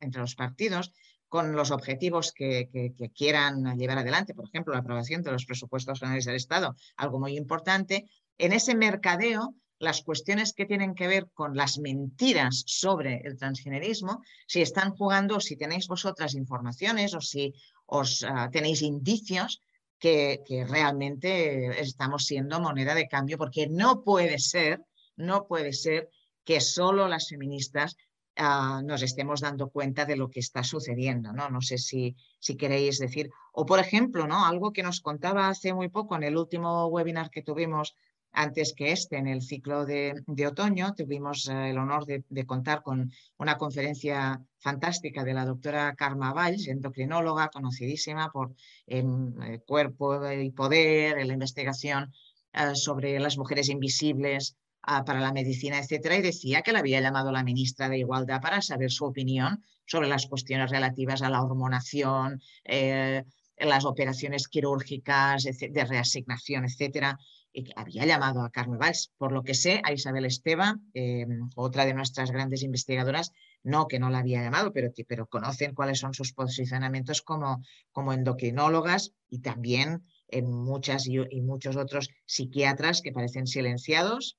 entre 0.00 0.20
los 0.20 0.34
partidos, 0.34 0.92
con 1.28 1.54
los 1.54 1.70
objetivos 1.70 2.32
que, 2.32 2.70
que, 2.72 3.10
quieran 3.10 3.76
llevar 3.76 3.98
adelante, 3.98 4.32
por 4.32 4.46
ejemplo, 4.46 4.72
la 4.72 4.80
aprobación 4.80 5.22
de 5.22 5.32
los 5.32 5.44
presupuestos 5.44 5.98
generales 5.98 6.24
del 6.24 6.36
Estado, 6.36 6.76
algo 6.96 7.18
muy 7.18 7.36
importante. 7.36 8.08
En 8.38 8.52
ese 8.52 8.74
mercadeo, 8.74 9.54
las 9.78 10.02
cuestiones 10.02 10.54
que 10.54 10.64
tienen 10.64 10.94
que 10.94 11.08
ver 11.08 11.28
con 11.34 11.54
las 11.54 11.78
mentiras 11.78 12.62
sobre 12.66 13.20
el 13.24 13.36
transgenerismo, 13.36 14.22
si 14.46 14.62
están 14.62 14.92
jugando, 14.92 15.40
si 15.40 15.56
tenéis 15.56 15.88
vosotras 15.88 16.34
informaciones 16.34 17.12
o 17.14 17.20
si 17.20 17.52
os 17.86 18.22
ah, 18.24 18.50
tenéis 18.50 18.82
indicios 18.82 19.62
que, 19.98 20.44
realmente 20.68 21.80
estamos 21.80 22.26
siendo 22.26 22.60
moneda 22.60 22.94
de 22.94 23.08
cambio, 23.08 23.38
porque 23.38 23.66
no 23.66 24.02
puede 24.02 24.38
ser, 24.38 24.84
no 25.16 25.46
puede 25.46 25.72
ser 25.72 26.10
que 26.44 26.60
solo 26.60 27.08
las 27.08 27.28
feministas 27.28 27.96
ah, 28.36 28.82
nos 28.84 29.02
estemos 29.02 29.40
dando 29.40 29.70
cuenta 29.70 30.04
de 30.04 30.16
lo 30.16 30.28
que 30.28 30.40
está 30.40 30.62
sucediendo, 30.62 31.32
¿no? 31.32 31.48
No 31.48 31.60
sé 31.60 31.78
si, 31.78 32.16
si 32.38 32.56
queréis 32.56 32.98
decir, 32.98 33.30
o 33.52 33.64
por 33.64 33.78
ejemplo, 33.78 34.26
¿no? 34.26 34.44
Algo 34.44 34.72
que 34.72 34.82
nos 34.82 35.00
contaba 35.00 35.48
hace 35.48 35.72
muy 35.72 35.88
poco 35.88 36.16
en 36.16 36.24
el 36.24 36.36
último 36.36 36.86
webinar 36.86 37.30
que 37.30 37.42
tuvimos 37.42 37.96
antes 38.36 38.74
que 38.74 38.92
este, 38.92 39.16
en 39.16 39.28
el 39.28 39.40
ciclo 39.40 39.86
de, 39.86 40.22
otoño, 40.46 40.94
tuvimos 40.94 41.48
eh, 41.48 41.70
el 41.70 41.78
honor 41.78 42.04
de, 42.04 42.46
contar 42.46 42.82
con 42.82 43.10
una 43.38 43.56
conferencia 43.56 44.42
fantástica 44.58 45.24
de 45.24 45.32
la 45.32 45.46
doctora 45.46 45.94
Karma 45.96 46.34
Valls, 46.34 46.68
endocrinóloga 46.68 47.48
conocidísima 47.48 48.30
por 48.30 48.54
em, 48.86 49.32
eh, 49.42 49.60
cuerpo 49.66 50.30
y 50.30 50.50
poder, 50.50 51.18
en 51.18 51.28
la 51.28 51.32
investigación 51.32 52.12
eh, 52.52 52.74
sobre 52.74 53.18
las 53.20 53.38
mujeres 53.38 53.70
invisibles 53.70 54.54
ah, 54.82 55.02
para 55.06 55.20
la 55.20 55.32
medicina, 55.32 55.78
etcétera, 55.78 56.16
y 56.16 56.22
decía 56.22 56.60
que 56.60 56.72
le 56.72 56.80
había 56.80 57.00
llamado 57.00 57.32
la 57.32 57.42
ministra 57.42 57.88
de 57.88 57.98
Igualdad 57.98 58.42
para 58.42 58.60
saber 58.60 58.90
su 58.90 59.06
opinión 59.06 59.64
sobre 59.86 60.08
las 60.08 60.26
cuestiones 60.26 60.70
relativas 60.70 61.22
a 61.22 61.30
la 61.30 61.42
hormonación, 61.42 62.42
eh, 62.64 63.24
las 63.58 63.86
operaciones 63.86 64.46
quirúrgicas 64.46 65.44
de 65.44 65.84
reasignación, 65.86 66.66
etcétera, 66.66 67.18
y 67.56 67.72
había 67.74 68.04
llamado 68.04 68.42
a 68.42 68.50
Carmen 68.50 68.78
Valls. 68.78 69.12
Por 69.16 69.32
lo 69.32 69.42
que 69.42 69.54
sé, 69.54 69.80
a 69.82 69.92
Isabel 69.92 70.26
Esteva, 70.26 70.78
em, 70.92 71.48
otra 71.56 71.86
de 71.86 71.94
nuestras 71.94 72.30
grandes 72.30 72.62
investigadoras, 72.62 73.32
no 73.62 73.88
que 73.88 73.98
no 73.98 74.10
la 74.10 74.18
había 74.18 74.42
llamado, 74.42 74.72
pero, 74.74 74.92
pero 75.08 75.26
conocen 75.26 75.74
cuáles 75.74 75.98
son 75.98 76.12
sus 76.12 76.34
posicionamientos 76.34 77.22
como, 77.22 77.62
como 77.92 78.12
endocrinólogas 78.12 79.12
y 79.30 79.40
también 79.40 80.04
en 80.28 80.50
muchas 80.50 81.06
y, 81.06 81.18
muchos 81.40 81.76
otros 81.76 82.10
psiquiatras 82.26 83.00
que 83.00 83.12
parecen 83.12 83.46
silenciados, 83.46 84.38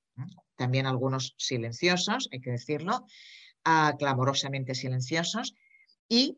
también 0.56 0.86
algunos 0.86 1.34
silenciosos, 1.38 2.30
hay 2.32 2.40
que 2.40 2.52
decirlo, 2.52 3.06
ah, 3.64 3.96
clamorosamente 3.98 4.76
silenciosos, 4.76 5.56
y 6.08 6.38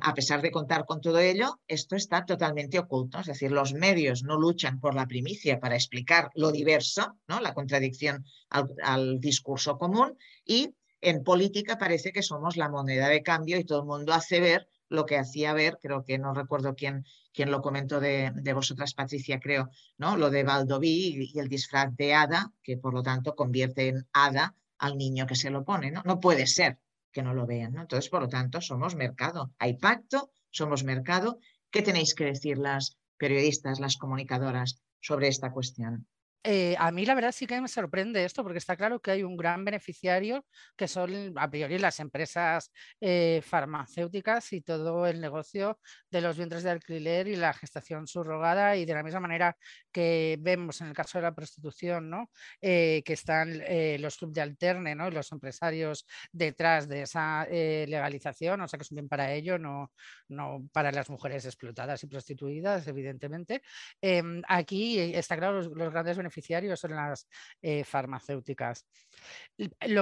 a 0.00 0.14
pesar 0.14 0.42
de 0.42 0.50
contar 0.50 0.84
con 0.86 1.00
todo 1.00 1.18
ello, 1.18 1.60
esto 1.68 1.94
está 1.94 2.24
totalmente 2.24 2.78
oculto. 2.78 3.20
Es 3.20 3.26
decir, 3.26 3.52
los 3.52 3.74
medios 3.74 4.24
no 4.24 4.38
luchan 4.38 4.80
por 4.80 4.94
la 4.94 5.06
primicia 5.06 5.60
para 5.60 5.76
explicar 5.76 6.30
lo 6.34 6.50
diverso, 6.50 7.16
¿no? 7.28 7.40
la 7.40 7.54
contradicción 7.54 8.24
al, 8.50 9.20
discurso 9.20 9.78
común, 9.78 10.16
y 10.44 10.74
en 11.00 11.22
política 11.22 11.78
parece 11.78 12.12
que 12.12 12.22
somos 12.22 12.56
la 12.56 12.68
moneda 12.68 13.08
de 13.08 13.22
cambio 13.22 13.58
y 13.58 13.64
todo 13.64 13.80
el 13.80 13.86
mundo 13.86 14.12
hace 14.12 14.40
ver 14.40 14.68
lo 14.88 15.04
que 15.04 15.18
hacía 15.18 15.52
ver, 15.52 15.78
creo 15.82 16.02
que 16.04 16.18
no 16.18 16.32
recuerdo 16.32 16.74
quién, 16.74 17.04
quién 17.32 17.50
lo 17.50 17.60
comentó 17.60 18.00
de, 18.00 18.32
vosotras, 18.54 18.94
Patricia, 18.94 19.38
creo, 19.38 19.68
¿no? 19.98 20.16
lo 20.16 20.30
de 20.30 20.44
Valdoví 20.44 21.30
y, 21.32 21.38
el 21.38 21.48
disfraz 21.48 21.94
de 21.94 22.14
hada, 22.14 22.52
que 22.62 22.78
por 22.78 22.94
lo 22.94 23.02
tanto 23.02 23.36
convierte 23.36 23.88
en 23.88 24.08
hada 24.12 24.56
al 24.78 24.96
niño 24.96 25.26
que 25.26 25.36
se 25.36 25.50
lo 25.50 25.64
pone. 25.64 25.90
No 25.90 26.20
puede 26.20 26.46
ser 26.46 26.78
que 27.18 27.24
no 27.24 27.34
lo 27.34 27.46
vean. 27.46 27.72
¿no? 27.72 27.80
Entonces, 27.80 28.08
por 28.08 28.22
lo 28.22 28.28
tanto, 28.28 28.60
somos 28.60 28.94
mercado. 28.94 29.50
Hay 29.58 29.76
pacto, 29.76 30.30
somos 30.50 30.84
mercado. 30.84 31.40
¿Qué 31.72 31.82
tenéis 31.82 32.14
que 32.14 32.26
decir 32.26 32.58
las 32.58 32.96
periodistas, 33.16 33.80
las 33.80 33.96
comunicadoras 33.96 34.80
sobre 35.00 35.26
esta 35.26 35.50
cuestión? 35.50 36.06
Eh, 36.44 36.76
a 36.78 36.90
mí 36.92 37.04
la 37.04 37.14
verdad 37.14 37.32
sí 37.32 37.46
que 37.46 37.60
me 37.60 37.68
sorprende 37.68 38.24
esto, 38.24 38.42
porque 38.42 38.58
está 38.58 38.76
claro 38.76 39.00
que 39.00 39.10
hay 39.10 39.22
un 39.22 39.36
gran 39.36 39.64
beneficiario 39.64 40.46
que 40.76 40.88
son 40.88 41.32
a 41.36 41.50
priori 41.50 41.78
las 41.78 41.98
empresas 42.00 42.72
eh, 43.00 43.42
farmacéuticas 43.44 44.52
y 44.52 44.60
todo 44.60 45.06
el 45.06 45.20
negocio 45.20 45.78
de 46.10 46.20
los 46.20 46.36
vientres 46.36 46.62
de 46.62 46.70
alquiler 46.70 47.28
y 47.28 47.36
la 47.36 47.52
gestación 47.52 48.06
subrogada 48.06 48.76
y 48.76 48.84
de 48.86 48.94
la 48.94 49.02
misma 49.02 49.20
manera 49.20 49.56
que 49.92 50.38
vemos 50.40 50.80
en 50.80 50.88
el 50.88 50.94
caso 50.94 51.18
de 51.18 51.22
la 51.22 51.34
prostitución, 51.34 52.08
¿no? 52.08 52.30
Eh, 52.60 53.02
que 53.04 53.14
están 53.14 53.60
los 54.00 54.16
clubes 54.16 54.34
de 54.34 54.40
alterne 54.42 54.94
los 54.94 55.32
empresarios 55.32 56.06
detrás 56.32 56.88
de 56.88 57.02
esa 57.02 57.46
legalización, 57.48 58.60
o 58.60 58.68
sea 58.68 58.78
que 58.78 58.84
es 58.84 58.90
bien 58.90 59.08
para 59.08 59.32
ello, 59.32 59.58
no, 59.58 59.92
no 60.28 60.68
para 60.72 60.92
las 60.92 61.10
mujeres 61.10 61.44
explotadas 61.46 62.02
y 62.04 62.06
prostituidas, 62.06 62.86
evidentemente. 62.86 63.62
Em, 64.00 64.42
aquí 64.48 64.98
está 65.14 65.36
claro 65.36 65.56
los, 65.56 65.66
los 65.68 65.92
grandes 65.92 66.16
beneficiarios 66.16 66.27
beneficiarios 66.28 66.80
son 66.80 66.92
las 66.92 67.26
eh, 67.62 67.84
farmacéuticas. 67.84 68.86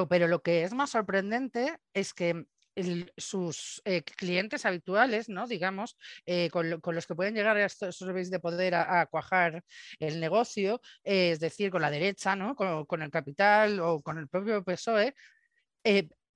pero 0.08 0.28
lo 0.28 0.42
que 0.42 0.64
es 0.64 0.72
más 0.74 0.90
sorprendente 0.90 1.78
es 1.94 2.12
que 2.12 2.46
sus 3.16 3.80
eh, 3.86 4.02
clientes 4.02 4.66
habituales, 4.66 5.30
¿no? 5.30 5.46
digamos, 5.46 5.96
eh, 6.26 6.50
con, 6.50 6.68
los 6.70 7.06
que 7.06 7.14
pueden 7.14 7.34
llegar 7.34 7.56
a 7.56 7.64
estos 7.64 7.96
servicios 7.96 8.30
de 8.30 8.38
poder 8.38 8.74
a, 8.74 9.06
cuajar 9.06 9.64
el 9.98 10.20
negocio, 10.20 10.82
es 11.02 11.40
decir, 11.40 11.70
con 11.70 11.80
la 11.80 11.90
derecha, 11.90 12.36
¿no? 12.36 12.54
Con, 12.54 13.00
el 13.02 13.10
capital 13.10 13.80
o 13.80 14.02
con 14.02 14.18
el 14.18 14.28
propio 14.28 14.62
PSOE, 14.62 15.14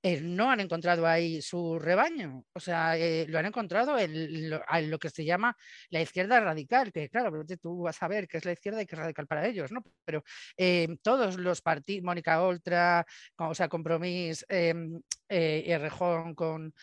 eh, 0.02 0.20
no 0.22 0.51
han 0.51 0.60
encontrado 0.60 1.06
ahí 1.06 1.43
su 1.43 1.78
rebaño, 1.78 2.44
o 2.55 2.60
sea, 2.60 2.97
eh, 2.97 3.27
lo 3.28 3.39
han 3.39 3.47
encontrado 3.47 3.98
en 3.98 4.51
lo, 4.51 4.98
que 4.98 5.10
se 5.10 5.24
llama 5.24 5.56
la 5.90 6.01
izquierda 6.01 6.40
radical, 6.40 6.93
que 6.93 7.09
claro, 7.09 7.44
tú 7.60 7.82
vas 7.82 8.02
a 8.02 8.09
ver 8.09 8.27
qué 8.27 8.39
es 8.39 8.44
la 8.44 8.52
izquierda 8.52 8.82
y 8.82 8.86
qué 8.86 8.94
es 8.94 9.01
radical 9.01 9.27
para 9.27 9.47
ellos, 9.47 9.70
¿no? 9.72 9.85
Pero 10.05 10.24
eh, 10.56 10.97
todos 11.02 11.36
los 11.39 11.60
partidos, 11.60 12.05
Mónica 12.05 12.43
Oltra, 12.43 13.06
o 13.36 13.55
sea, 13.55 13.68
Compromís, 13.68 14.44
em, 14.48 15.01
y 15.28 15.77
Rejón 15.77 16.35
con 16.35 16.74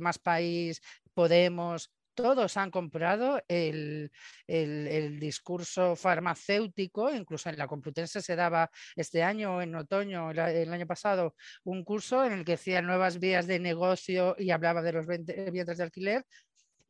Más 0.00 0.18
País, 0.18 0.80
Podemos, 1.14 1.90
todos 2.14 2.56
han 2.56 2.70
comprado 2.70 3.42
el, 3.48 4.10
discurso 5.18 5.96
farmacéutico, 5.96 7.12
incluso 7.14 7.48
en 7.48 7.58
la 7.58 7.66
Complutense 7.66 8.20
se 8.20 8.36
daba 8.36 8.70
este 8.96 9.22
año, 9.22 9.62
en 9.62 9.74
otoño, 9.74 10.30
el, 10.30 10.72
año 10.72 10.86
pasado, 10.86 11.34
un 11.64 11.84
curso 11.84 12.24
en 12.24 12.32
el 12.32 12.44
que 12.44 12.52
decía 12.52 12.82
nuevas 12.82 13.18
vías 13.18 13.46
de 13.46 13.58
negocio 13.58 14.36
y 14.38 14.50
hablaba 14.50 14.82
de 14.82 14.92
los 14.92 15.06
vientres 15.06 15.78
de 15.78 15.84
alquiler 15.84 16.26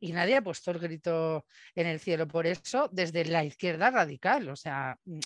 y 0.03 0.11
nadie 0.11 0.35
ha 0.35 0.41
puesto 0.41 0.71
el 0.71 0.79
grito 0.79 1.45
en 1.75 1.87
el 1.87 1.97
cielo 1.97 2.27
por 2.27 2.45
eso 2.45 2.89
desde 2.91 3.23
la 3.23 3.45
izquierda 3.45 3.89
radical. 3.89 4.49
O 4.49 4.55
sea, 4.57 4.97
mm, 5.05 5.19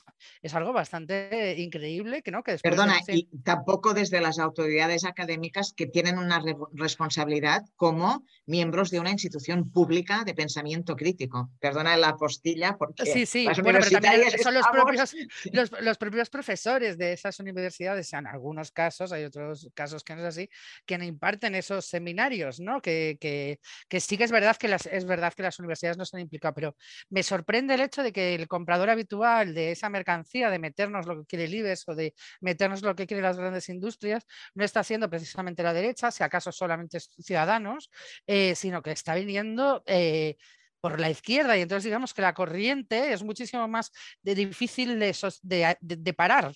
es 0.43 0.53
algo 0.53 0.71
bastante 0.71 1.55
increíble 1.57 2.21
que 2.21 2.29
no 2.29 2.43
que 2.43 2.59
Perdona, 2.59 2.99
y 3.07 3.27
tampoco 3.43 3.95
desde 3.95 4.21
las 4.21 4.37
autoridades 4.37 5.03
académicas 5.03 5.73
que 5.75 5.87
tienen 5.87 6.19
una 6.19 6.43
responsabilidad 6.73 7.65
como 7.75 8.23
miembros 8.45 8.91
de 8.91 8.99
una 8.99 9.09
institución 9.09 9.71
pública 9.71 10.23
de 10.23 10.35
pensamiento 10.35 10.95
crítico. 10.95 11.49
Perdona 11.59 11.97
la 11.97 12.15
postilla 12.15 12.77
porque 12.77 13.07
sí, 13.07 13.25
sí. 13.25 13.45
las 13.45 13.59
bueno, 13.59 13.79
son 13.81 14.53
los 14.53 14.67
propios, 14.67 15.15
los, 15.81 15.97
propios 15.97 16.29
profesores 16.29 16.99
de 16.99 17.13
esas 17.13 17.39
universidades, 17.39 18.13
en 18.13 18.27
algunos 18.27 18.71
casos, 18.71 19.11
hay 19.11 19.23
otros 19.23 19.71
casos 19.73 20.03
que 20.03 20.13
no 20.13 20.21
es 20.21 20.27
así, 20.27 20.47
que 20.85 20.93
imparten 21.03 21.55
esos 21.55 21.85
seminarios, 21.85 22.59
¿no? 22.59 22.79
Que, 22.79 23.17
que, 23.19 23.59
que 23.89 23.99
sí 23.99 24.17
que 24.19 24.25
es 24.25 24.31
verdad 24.31 24.55
que 24.55 24.66
es 24.67 25.05
verdad 25.05 25.33
que 25.33 25.43
las 25.43 25.59
universidades 25.59 25.97
no 25.97 26.05
se 26.05 26.17
han 26.17 26.21
implicado, 26.21 26.53
pero 26.53 26.75
me 27.09 27.23
sorprende 27.23 27.73
el 27.75 27.81
hecho 27.81 28.03
de 28.03 28.11
que 28.11 28.35
el 28.35 28.47
comprador 28.47 28.89
habitual 28.89 29.53
de 29.53 29.71
esa 29.71 29.89
mercancía, 29.89 30.49
de 30.49 30.59
meternos 30.59 31.05
lo 31.05 31.17
que 31.19 31.25
quiere 31.25 31.45
el 31.45 31.77
o 31.87 31.95
de 31.95 32.13
meternos 32.41 32.81
lo 32.81 32.95
que 32.95 33.07
quieren 33.07 33.23
las 33.23 33.37
grandes 33.37 33.69
industrias, 33.69 34.25
no 34.53 34.63
está 34.63 34.83
siendo 34.83 35.09
precisamente 35.09 35.63
la 35.63 35.73
derecha, 35.73 36.11
si 36.11 36.23
acaso 36.23 36.51
solamente 36.51 36.99
ciudadanos, 36.99 37.89
eh, 38.27 38.55
sino 38.55 38.81
que 38.81 38.91
está 38.91 39.15
viniendo... 39.15 39.83
Eh, 39.85 40.37
por 40.79 40.99
la 40.99 41.09
izquierda. 41.09 41.57
Y 41.57 41.61
entonces 41.61 41.85
digamos 41.85 42.13
que 42.13 42.21
la 42.21 42.33
corriente 42.35 43.11
es 43.11 43.23
muchísimo 43.23 43.67
más 43.67 43.91
difícil 44.21 44.99
de 44.99 46.13
parar, 46.15 46.53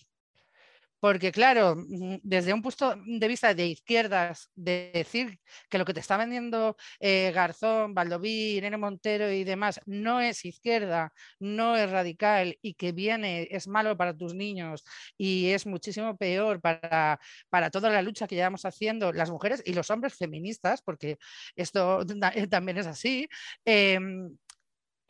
porque 1.01 1.31
claro, 1.31 1.75
mm, 1.75 2.19
desde 2.23 2.53
un 2.53 2.61
punto 2.61 2.95
de 2.95 3.27
vista 3.27 3.53
de 3.53 3.67
izquierdas, 3.67 4.51
de 4.55 4.91
decir 4.93 5.39
que 5.69 5.77
lo 5.79 5.85
que 5.85 5.93
te 5.93 5.99
está 5.99 6.15
vendiendo 6.15 6.77
eh, 6.99 7.31
Garzón, 7.33 7.93
Valdoví, 7.95 8.55
Irene 8.57 8.77
Montero 8.77 9.31
y 9.31 9.43
demás 9.43 9.81
no 9.85 10.21
es 10.21 10.45
izquierda, 10.45 11.11
no 11.39 11.75
es 11.75 11.89
radical 11.89 12.57
y 12.61 12.75
que 12.75 12.91
viene, 12.91 13.47
es 13.51 13.67
malo 13.67 13.97
para 13.97 14.15
tus 14.15 14.35
niños 14.35 14.83
y 15.17 15.49
es 15.49 15.65
muchísimo 15.65 16.15
peor 16.17 16.61
para, 16.61 17.19
para 17.49 17.71
toda 17.71 17.89
la 17.89 18.01
lucha 18.03 18.27
que 18.27 18.35
llevamos 18.35 18.63
haciendo 18.65 19.11
las 19.11 19.31
mujeres 19.31 19.63
y 19.65 19.73
los 19.73 19.89
hombres 19.89 20.15
feministas, 20.15 20.81
porque 20.83 21.17
esto 21.55 22.05
también 22.51 22.77
es 22.77 22.87
así, 22.87 23.27
em, 23.65 24.37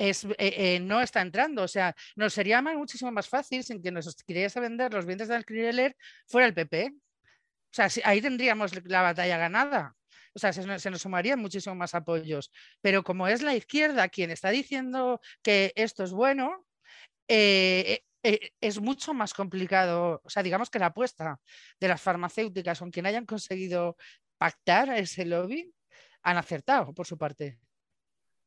es, 0.09 0.25
eh, 0.25 0.35
eh, 0.39 0.79
no 0.79 0.99
está 1.01 1.21
entrando. 1.21 1.63
O 1.63 1.67
sea, 1.67 1.95
nos 2.15 2.33
sería 2.33 2.61
muchísimo 2.61 3.11
más 3.11 3.29
fácil 3.29 3.63
sin 3.63 3.81
que 3.81 3.91
nos 3.91 4.15
querías 4.23 4.55
vender 4.55 4.93
los 4.93 5.05
bienes 5.05 5.27
de 5.27 5.35
alquiler 5.35 5.95
fuera 6.27 6.47
el 6.47 6.53
PP. 6.53 6.91
O 6.93 7.73
sea, 7.73 7.87
ahí 8.03 8.21
tendríamos 8.21 8.71
la 8.85 9.01
batalla 9.01 9.37
ganada. 9.37 9.95
O 10.33 10.39
sea, 10.39 10.53
se, 10.53 10.89
nos 10.89 11.01
sumarían 11.01 11.39
muchísimo 11.39 11.75
más 11.75 11.93
apoyos. 11.93 12.51
Pero 12.81 13.03
como 13.03 13.27
es 13.27 13.43
la 13.43 13.55
izquierda 13.55 14.09
quien 14.09 14.31
está 14.31 14.49
diciendo 14.49 15.21
que 15.43 15.71
esto 15.75 16.03
es 16.03 16.11
bueno, 16.11 16.65
eh, 17.27 18.01
es 18.23 18.79
mucho 18.79 19.13
más 19.13 19.33
complicado. 19.33 20.21
O 20.23 20.29
sea, 20.29 20.43
digamos 20.43 20.69
que 20.69 20.79
la 20.79 20.87
apuesta 20.87 21.39
de 21.79 21.87
las 21.87 22.01
farmacéuticas 22.01 22.79
con 22.79 22.91
quien 22.91 23.05
hayan 23.05 23.25
conseguido 23.25 23.97
pactar 24.37 24.89
ese 24.97 25.25
lobby 25.25 25.71
han 26.23 26.37
acertado 26.37 26.93
por 26.93 27.05
su 27.05 27.17
parte 27.17 27.59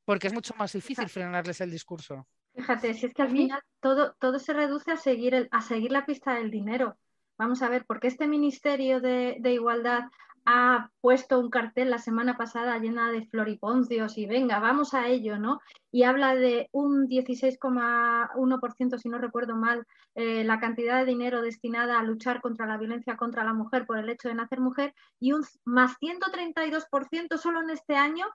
porque 0.05 0.29
es 0.29 0.33
mucho 0.33 0.55
más 0.57 0.73
difícil 0.73 1.09
frenarles 1.09 1.61
el 1.61 1.71
discurso. 1.71 2.27
Fíjate, 2.55 2.95
si 2.95 3.07
es 3.07 3.15
que 3.15 3.23
al 3.23 3.31
final 3.31 3.61
todo, 3.81 4.15
todo 4.21 4.39
se 4.39 4.53
reduce 4.53 4.93
a 4.93 4.97
seguir, 4.97 5.49
a 5.51 5.61
seguir 5.61 5.91
la 5.91 6.07
pista 6.07 6.35
del 6.35 6.51
dinero. 6.51 6.97
Vamos 7.37 7.63
a 7.63 7.69
ver, 7.69 7.85
porque 7.85 8.07
este 8.07 8.29
Ministerio 8.29 9.01
de, 9.01 9.41
Igualdad 9.45 10.05
ha 10.47 10.91
puesto 11.01 11.41
un 11.41 11.51
cartel 11.51 11.91
la 11.91 11.99
semana 11.99 12.37
pasada 12.37 12.79
llena 12.79 13.11
de 13.11 13.27
floriponcios 13.27 14.19
y 14.19 14.27
venga, 14.27 14.61
vamos 14.61 14.95
a 14.95 15.09
ello, 15.09 15.39
¿no? 15.39 15.61
Y 15.91 16.05
habla 16.05 16.37
de 16.37 16.69
un 16.71 17.09
16,1%, 17.09 18.99
si 18.99 19.09
no 19.09 19.19
recuerdo 19.19 19.57
mal, 19.57 19.85
eh, 20.15 20.45
la 20.45 20.61
cantidad 20.61 21.01
de 21.01 21.07
dinero 21.07 21.43
destinada 21.43 21.99
a 21.99 22.05
luchar 22.05 22.41
contra 22.41 22.67
la 22.67 22.77
violencia 22.77 23.17
contra 23.17 23.43
la 23.43 23.55
mujer 23.55 23.87
por 23.87 23.99
el 23.99 24.09
hecho 24.11 24.29
de 24.29 24.35
nacer 24.35 24.61
mujer 24.61 24.95
y 25.19 25.33
un 25.33 25.45
más 25.65 25.97
132% 25.99 27.39
solo 27.39 27.63
en 27.63 27.71
este 27.71 27.97
año 27.97 28.27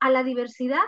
a 0.00 0.10
la 0.10 0.22
diversidad 0.22 0.84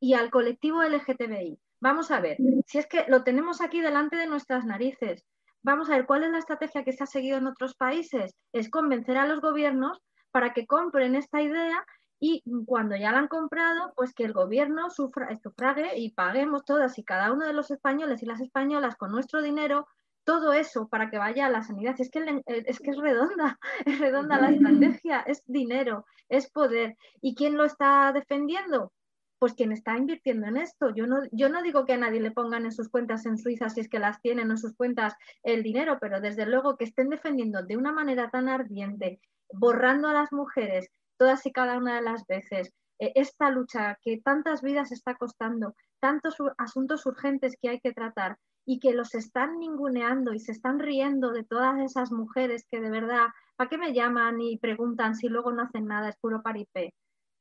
y 0.00 0.14
al 0.14 0.30
colectivo 0.30 0.82
LGTBI. 0.82 1.58
Vamos 1.80 2.10
a 2.10 2.20
ver, 2.20 2.38
si 2.66 2.78
es 2.78 2.86
que 2.86 3.04
lo 3.08 3.22
tenemos 3.22 3.60
aquí 3.60 3.80
delante 3.80 4.16
de 4.16 4.26
nuestras 4.26 4.64
narices, 4.64 5.24
vamos 5.62 5.88
a 5.88 5.96
ver 5.96 6.06
cuál 6.06 6.24
es 6.24 6.30
la 6.30 6.38
estrategia 6.38 6.84
que 6.84 6.92
se 6.92 7.04
ha 7.04 7.06
seguido 7.06 7.38
en 7.38 7.46
otros 7.46 7.74
países. 7.74 8.34
Es 8.52 8.70
convencer 8.70 9.16
a 9.16 9.26
los 9.26 9.40
gobiernos 9.40 10.00
para 10.30 10.52
que 10.52 10.66
compren 10.66 11.14
esta 11.14 11.40
idea 11.40 11.84
y 12.18 12.42
cuando 12.66 12.96
ya 12.96 13.12
la 13.12 13.18
han 13.18 13.28
comprado, 13.28 13.92
pues 13.96 14.12
que 14.12 14.24
el 14.24 14.34
gobierno 14.34 14.90
sufrague 14.90 15.98
y 15.98 16.10
paguemos 16.12 16.64
todas 16.64 16.98
y 16.98 17.04
cada 17.04 17.32
uno 17.32 17.46
de 17.46 17.54
los 17.54 17.70
españoles 17.70 18.22
y 18.22 18.26
las 18.26 18.40
españolas 18.40 18.96
con 18.96 19.10
nuestro 19.10 19.40
dinero 19.40 19.86
todo 20.24 20.52
eso 20.52 20.86
para 20.88 21.10
que 21.10 21.18
vaya 21.18 21.46
a 21.46 21.50
la 21.50 21.62
sanidad. 21.62 21.94
Es 21.98 22.10
que, 22.10 22.20
eh, 22.20 22.42
es 22.66 22.78
que 22.78 22.90
es 22.90 22.98
redonda, 22.98 23.58
es 23.86 23.98
redonda 23.98 24.38
la 24.38 24.50
estrategia, 24.50 25.20
es 25.20 25.42
dinero, 25.46 26.04
es 26.28 26.50
poder. 26.50 26.96
¿Y 27.20 27.34
quién 27.34 27.56
lo 27.56 27.64
está 27.64 28.12
defendiendo? 28.12 28.92
Pues 29.40 29.54
quien 29.54 29.72
está 29.72 29.96
invirtiendo 29.96 30.46
en 30.48 30.58
esto. 30.58 30.94
Yo 30.94 31.06
no, 31.06 31.22
yo 31.32 31.48
no 31.48 31.62
digo 31.62 31.86
que 31.86 31.94
a 31.94 31.96
nadie 31.96 32.20
le 32.20 32.30
pongan 32.30 32.66
en 32.66 32.72
sus 32.72 32.90
cuentas 32.90 33.24
en 33.24 33.38
Suiza 33.38 33.70
si 33.70 33.80
es 33.80 33.88
que 33.88 33.98
las 33.98 34.20
tienen 34.20 34.50
en 34.50 34.58
sus 34.58 34.74
cuentas 34.74 35.14
el 35.42 35.62
dinero, 35.62 35.96
pero 35.98 36.20
desde 36.20 36.44
luego 36.44 36.76
que 36.76 36.84
estén 36.84 37.08
defendiendo 37.08 37.62
de 37.62 37.78
una 37.78 37.90
manera 37.90 38.28
tan 38.28 38.50
ardiente, 38.50 39.18
borrando 39.50 40.08
a 40.08 40.12
las 40.12 40.30
mujeres, 40.30 40.90
todas 41.16 41.46
y 41.46 41.52
cada 41.52 41.78
una 41.78 41.96
de 41.96 42.02
las 42.02 42.26
veces. 42.26 42.74
Eh, 42.98 43.12
esta 43.14 43.50
lucha 43.50 43.98
que 44.02 44.20
tantas 44.20 44.60
vidas 44.60 44.92
está 44.92 45.14
costando, 45.14 45.74
tantos 46.00 46.36
asuntos 46.58 47.06
urgentes 47.06 47.56
que 47.62 47.70
hay 47.70 47.80
que 47.80 47.94
tratar 47.94 48.36
y 48.66 48.78
que 48.78 48.92
los 48.92 49.14
están 49.14 49.58
ninguneando 49.58 50.34
y 50.34 50.38
se 50.38 50.52
están 50.52 50.78
riendo 50.78 51.32
de 51.32 51.44
todas 51.44 51.80
esas 51.80 52.12
mujeres 52.12 52.66
que 52.70 52.82
de 52.82 52.90
verdad, 52.90 53.28
¿para 53.56 53.70
qué 53.70 53.78
me 53.78 53.94
llaman 53.94 54.38
y 54.42 54.58
preguntan 54.58 55.14
si 55.14 55.28
luego 55.28 55.50
no 55.50 55.62
hacen 55.62 55.86
nada? 55.86 56.10
Es 56.10 56.16
puro 56.18 56.42
paripé. 56.42 56.92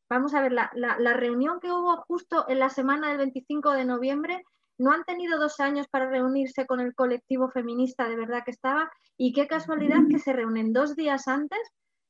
Vamos 0.10 0.34
a 0.34 0.42
ver, 0.42 0.52
la, 0.52 0.72
la 0.74 1.14
reunión 1.14 1.60
que 1.60 1.72
hubo 1.72 1.98
justo 2.08 2.46
en 2.50 2.60
la 2.60 2.70
semana 2.70 3.10
del 3.10 3.18
25 3.18 3.72
de 3.72 3.86
noviembre 3.86 4.44
no 4.80 4.92
han 4.92 5.04
tenido 5.04 5.38
dos 5.38 5.60
años 5.60 5.88
para 5.90 6.10
reunirse 6.10 6.66
con 6.66 6.80
el 6.80 6.96
colectivo 6.96 7.50
feminista 7.50 8.08
de 8.08 8.16
verdad 8.16 8.44
que 8.44 8.52
estaba 8.52 8.90
y 9.18 9.34
qué 9.34 9.46
casualidad 9.46 10.00
que 10.10 10.20
se 10.20 10.34
reúnen 10.34 10.74
dos 10.74 10.96
días 10.96 11.28
antes 11.28 11.60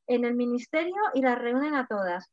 en 0.07 0.23
el 0.23 0.35
ministerio 0.35 0.95
y 1.13 1.21
las 1.21 1.37
reúnen 1.37 1.75
a 1.75 1.87
todas. 1.87 2.31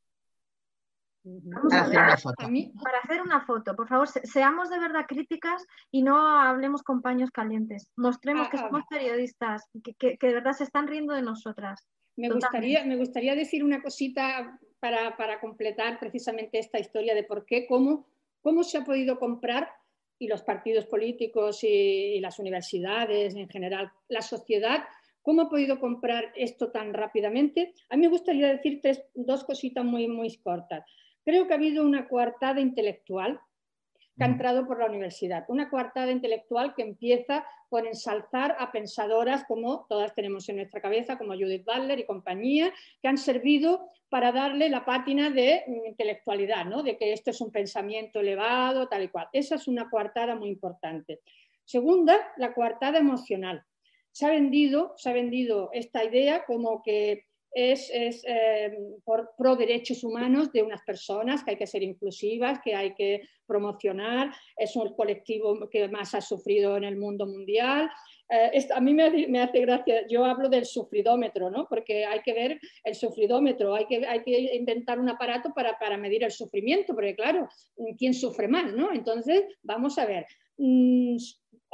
para 1.24 1.82
hacer 1.82 1.98
una 1.98 2.16
foto. 2.16 2.34
Para 2.82 2.98
hacer 2.98 3.22
una 3.22 3.40
foto, 3.40 3.74
por 3.74 3.88
favor, 3.88 4.08
seamos 4.08 4.68
de 4.70 4.78
verdad 4.78 5.06
críticas 5.08 5.64
y 5.90 6.02
no 6.02 6.18
hablemos 6.18 6.82
con 6.82 7.00
paños 7.00 7.30
calientes. 7.30 7.90
Mostremos 7.96 8.46
ah, 8.46 8.50
que 8.50 8.58
ah, 8.58 8.66
somos 8.68 8.82
periodistas, 8.88 9.64
que, 9.82 9.94
que, 9.94 10.18
que, 10.18 10.26
de 10.26 10.34
verdad 10.34 10.52
se 10.52 10.64
están 10.64 10.86
riendo 10.86 11.14
de 11.14 11.22
nosotras. 11.22 11.86
Me 12.16 12.30
gustaría, 12.30 12.84
me 12.84 12.96
gustaría 12.96 13.34
decir 13.34 13.64
una 13.64 13.82
cosita 13.82 14.58
para, 15.16 15.40
completar 15.40 15.98
precisamente 15.98 16.58
esta 16.58 16.78
historia 16.78 17.14
de 17.14 17.24
por 17.24 17.44
qué, 17.44 17.66
cómo, 17.66 18.06
cómo 18.40 18.62
se 18.62 18.78
ha 18.78 18.84
podido 18.84 19.18
comprar 19.18 19.70
y 20.18 20.28
los 20.28 20.42
partidos 20.42 20.86
políticos 20.86 21.62
y, 21.62 22.18
las 22.20 22.38
universidades 22.38 23.34
en 23.34 23.48
general, 23.48 23.90
la 24.08 24.22
sociedad 24.22 24.84
¿Cómo 25.26 25.42
ha 25.42 25.48
podido 25.50 25.80
comprar 25.80 26.32
esto 26.36 26.70
tan 26.70 26.94
rápidamente? 26.94 27.74
A 27.88 27.96
mí 27.96 28.02
me 28.02 28.12
gustaría 28.12 28.46
decir 28.46 28.80
dos 29.12 29.42
cositas 29.42 29.84
muy, 29.84 30.06
muy 30.06 30.36
cortas. 30.36 30.84
Creo 31.24 31.48
que 31.48 31.52
ha 31.52 31.56
habido 31.56 31.84
una 31.84 32.06
coartada 32.06 32.60
intelectual 32.60 33.40
que 34.16 34.24
ha 34.24 34.26
entrado 34.26 34.66
por 34.66 34.78
la 34.78 34.86
universidad, 34.86 35.44
una 35.48 35.68
coartada 35.68 36.10
intelectual 36.10 36.74
que 36.74 36.82
empieza 36.82 37.44
por 37.68 37.86
ensalzar 37.86 38.56
a 38.58 38.72
pensadoras 38.72 39.44
como 39.44 39.86
todas 39.88 40.14
tenemos 40.14 40.48
en 40.48 40.56
nuestra 40.56 40.80
cabeza, 40.80 41.18
como 41.18 41.34
Judith 41.34 41.64
Butler 41.64 41.98
y 41.98 42.06
compañía, 42.06 42.72
que 43.02 43.08
han 43.08 43.18
servido 43.18 43.90
para 44.08 44.32
darle 44.32 44.68
la 44.70 44.84
pátina 44.84 45.30
de 45.30 45.64
intelectualidad, 45.86 46.64
¿no? 46.64 46.82
de 46.82 46.96
que 46.96 47.12
esto 47.12 47.30
es 47.30 47.40
un 47.40 47.50
pensamiento 47.50 48.20
elevado, 48.20 48.88
tal 48.88 49.02
y 49.02 49.08
cual. 49.08 49.28
Esa 49.32 49.56
es 49.56 49.68
una 49.68 49.90
coartada 49.90 50.34
muy 50.34 50.48
importante. 50.48 51.20
Segunda, 51.64 52.16
la 52.36 52.54
coartada 52.54 52.98
emocional 52.98 53.64
se 54.16 54.24
ha 54.24 54.30
vendido, 54.30 54.94
se 54.96 55.10
ha 55.10 55.12
vendido 55.12 55.68
esta 55.74 56.02
idea 56.02 56.46
como 56.46 56.82
que 56.82 57.25
es, 57.56 57.90
eh, 57.90 58.76
por 59.02 59.30
pro 59.34 59.56
derechos 59.56 60.04
humanos 60.04 60.52
de 60.52 60.62
unas 60.62 60.82
personas, 60.82 61.42
que 61.42 61.52
hay 61.52 61.56
que 61.56 61.66
ser 61.66 61.82
inclusivas, 61.82 62.60
que 62.62 62.74
hay 62.74 62.94
que 62.94 63.22
promocionar, 63.46 64.30
es 64.58 64.76
un 64.76 64.94
colectivo 64.94 65.66
que 65.70 65.88
más 65.88 66.14
ha 66.14 66.20
sufrido 66.20 66.76
en 66.76 66.84
el 66.84 66.98
mundo 66.98 67.26
mundial. 67.26 67.88
Eh, 68.28 68.66
a 68.74 68.80
mí 68.82 68.92
me, 68.92 69.40
hace 69.40 69.60
gracia, 69.60 70.06
yo 70.06 70.26
hablo 70.26 70.50
del 70.50 70.66
sufridómetro, 70.66 71.50
¿no? 71.50 71.66
porque 71.66 72.04
hay 72.04 72.20
que 72.20 72.34
ver 72.34 72.60
el 72.84 72.94
sufridómetro, 72.94 73.74
hay 73.74 73.86
que, 73.86 74.06
hay 74.06 74.22
que 74.22 74.54
inventar 74.54 75.00
un 75.00 75.08
aparato 75.08 75.54
para, 75.54 75.78
para 75.78 75.96
medir 75.96 76.24
el 76.24 76.32
sufrimiento, 76.32 76.92
porque 76.94 77.14
claro, 77.14 77.48
¿quién 77.96 78.12
sufre 78.12 78.48
más? 78.48 78.70
¿no? 78.74 78.92
Entonces, 78.92 79.44
vamos 79.62 79.96
a 79.96 80.04
ver. 80.04 80.26
Mm, 80.58 81.16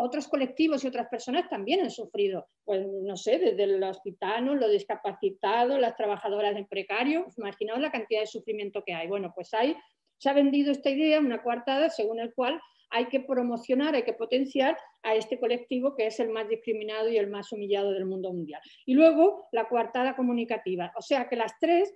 otros 0.02 0.26
colectivos 0.26 0.82
y 0.82 0.88
otras 0.88 1.08
personas 1.08 1.48
también 1.48 1.80
han 1.80 1.90
sufrido, 1.90 2.48
pues 2.64 2.84
no 2.86 3.16
sé, 3.16 3.38
desde 3.38 3.78
los 3.78 4.00
gitanos, 4.02 4.56
los 4.56 4.70
discapacitados, 4.70 5.78
las 5.78 5.96
trabajadoras 5.96 6.56
en 6.56 6.66
precario, 6.66 7.26
imaginaos 7.38 7.80
la 7.80 7.92
cantidad 7.92 8.20
de 8.20 8.26
sufrimiento 8.26 8.82
que 8.84 8.94
hay. 8.94 9.06
Bueno, 9.06 9.32
pues 9.34 9.54
hay, 9.54 9.76
se 10.18 10.28
ha 10.28 10.32
vendido 10.32 10.72
esta 10.72 10.90
idea, 10.90 11.20
una 11.20 11.42
coartada, 11.42 11.88
según 11.88 12.18
el 12.18 12.34
cual 12.34 12.60
hay 12.90 13.06
que 13.06 13.20
promocionar, 13.20 13.94
hay 13.94 14.02
que 14.02 14.12
potenciar 14.12 14.76
a 15.02 15.14
este 15.14 15.38
colectivo 15.38 15.94
que 15.94 16.06
es 16.06 16.20
el 16.20 16.28
más 16.30 16.48
discriminado 16.48 17.08
y 17.08 17.16
el 17.16 17.30
más 17.30 17.50
humillado 17.52 17.92
del 17.92 18.04
mundo 18.04 18.32
mundial. 18.32 18.60
Y 18.84 18.94
luego 18.94 19.48
la 19.52 19.68
coartada 19.68 20.14
comunicativa, 20.14 20.92
o 20.96 21.02
sea 21.02 21.28
que 21.28 21.36
las 21.36 21.58
tres 21.58 21.94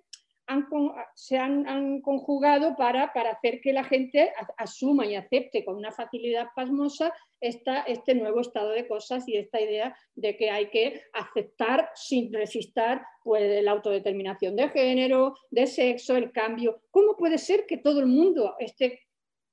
se 1.14 1.38
han, 1.38 2.00
conjugado 2.00 2.76
para, 2.76 3.12
para, 3.12 3.30
hacer 3.30 3.60
que 3.60 3.72
la 3.72 3.84
gente 3.84 4.32
asuma 4.56 5.06
y 5.06 5.14
acepte 5.14 5.64
con 5.64 5.76
una 5.76 5.92
facilidad 5.92 6.48
pasmosa 6.54 7.12
esta, 7.40 7.82
este 7.82 8.14
nuevo 8.14 8.40
estado 8.40 8.70
de 8.70 8.86
cosas 8.86 9.28
y 9.28 9.36
esta 9.36 9.60
idea 9.60 9.96
de 10.14 10.36
que 10.36 10.50
hay 10.50 10.70
que 10.70 11.02
aceptar 11.12 11.90
sin 11.94 12.32
resistir 12.32 13.00
pues, 13.24 13.62
la 13.62 13.72
autodeterminación 13.72 14.56
de 14.56 14.68
género, 14.68 15.34
de 15.50 15.66
sexo, 15.66 16.16
el 16.16 16.32
cambio. 16.32 16.82
¿Cómo 16.90 17.16
puede 17.16 17.38
ser 17.38 17.66
que 17.66 17.78
todo 17.78 18.00
el 18.00 18.06
mundo 18.06 18.54
esté 18.58 19.00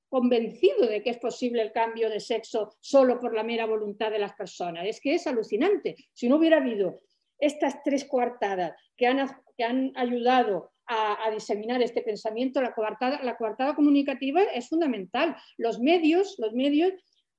convencido 0.09 0.85
de 0.85 1.01
que 1.01 1.09
es 1.09 1.17
posible 1.17 1.61
el 1.61 1.71
cambio 1.71 2.09
de 2.09 2.19
sexo 2.19 2.75
solo 2.79 3.19
por 3.19 3.33
la 3.33 3.43
mera 3.43 3.65
voluntad 3.65 4.11
de 4.11 4.19
las 4.19 4.33
personas? 4.33 4.85
Es 4.85 4.99
que 4.99 5.15
es 5.15 5.25
alucinante. 5.25 5.95
Si 6.13 6.29
no 6.29 6.35
hubiera 6.35 6.57
habido 6.57 7.01
estas 7.39 7.81
tres 7.83 8.05
coartadas 8.05 8.73
que 8.95 9.07
han, 9.07 9.27
que 9.57 9.63
han 9.63 9.91
ayudado 9.95 10.72
a, 10.93 11.31
diseminar 11.31 11.81
este 11.81 12.01
pensamiento, 12.01 12.61
la 12.61 12.73
coartada, 12.73 13.21
la 13.23 13.35
coartada 13.35 13.75
comunicativa 13.75 14.41
es 14.43 14.69
fundamental. 14.69 15.35
Los 15.57 15.79
medios, 15.79 16.35
los 16.39 16.53
medios 16.53 16.93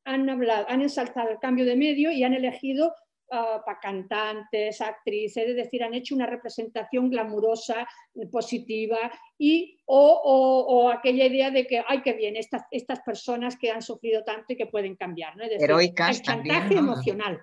han, 0.05 0.29
hablado, 0.29 0.67
han 0.69 0.83
ensalzado 0.83 1.31
el 1.31 1.39
cambio 1.39 1.65
de 1.65 1.77
medio 1.77 2.11
y 2.11 2.25
han 2.25 2.35
elegido 2.35 2.95
ah, 3.31 3.63
para 3.65 3.81
cantantes, 3.81 4.81
actrices, 4.81 5.49
es 5.49 5.57
decir, 5.57 5.83
han 5.83 5.95
hecho 5.95 6.15
una 6.15 6.27
representación 6.27 7.11
glamurosa, 7.11 7.87
positiva, 8.31 9.11
y, 9.39 9.79
o, 9.87 10.91
aquella 10.91 11.27
idea 11.27 11.51
de 11.51 11.67
que, 11.67 11.83
ay, 11.87 12.03
qué 12.03 12.13
bien, 12.13 12.37
estas, 12.37 12.63
estas 12.71 13.01
personas 13.01 13.57
que 13.57 13.71
han 13.71 13.83
sufrido 13.83 14.25
tanto 14.25 14.53
y 14.53 14.57
que 14.57 14.67
pueden 14.67 14.97
cambiar. 14.97 15.37
¿no? 15.37 15.45
Es 15.45 15.51
decir, 15.51 15.95
chantaje 16.23 16.75
emocional. 16.75 17.41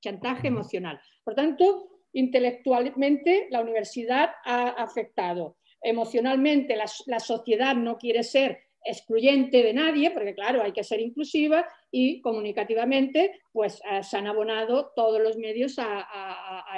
Chantaje 0.00 0.48
emocional. 0.48 1.00
Por 1.24 1.34
tanto, 1.34 1.97
intelectualmente 2.12 3.48
la 3.50 3.60
universidad 3.60 4.30
ha 4.44 4.68
afectado. 4.70 5.56
Emocionalmente 5.80 6.76
la, 6.76 7.20
sociedad 7.20 7.74
no 7.76 7.98
quiere 7.98 8.22
ser 8.22 8.60
excluyente 8.84 9.62
de 9.62 9.72
nadie, 9.72 10.10
porque 10.10 10.34
claro, 10.34 10.62
hay 10.62 10.72
que 10.72 10.84
ser 10.84 11.00
inclusiva 11.00 11.66
y 11.90 12.20
comunicativamente 12.20 13.40
pues 13.52 13.80
eh, 13.90 14.02
se 14.02 14.16
han 14.16 14.26
abonado 14.26 14.92
todos 14.94 15.20
los 15.20 15.36
medios 15.36 15.76
a, 15.78 16.06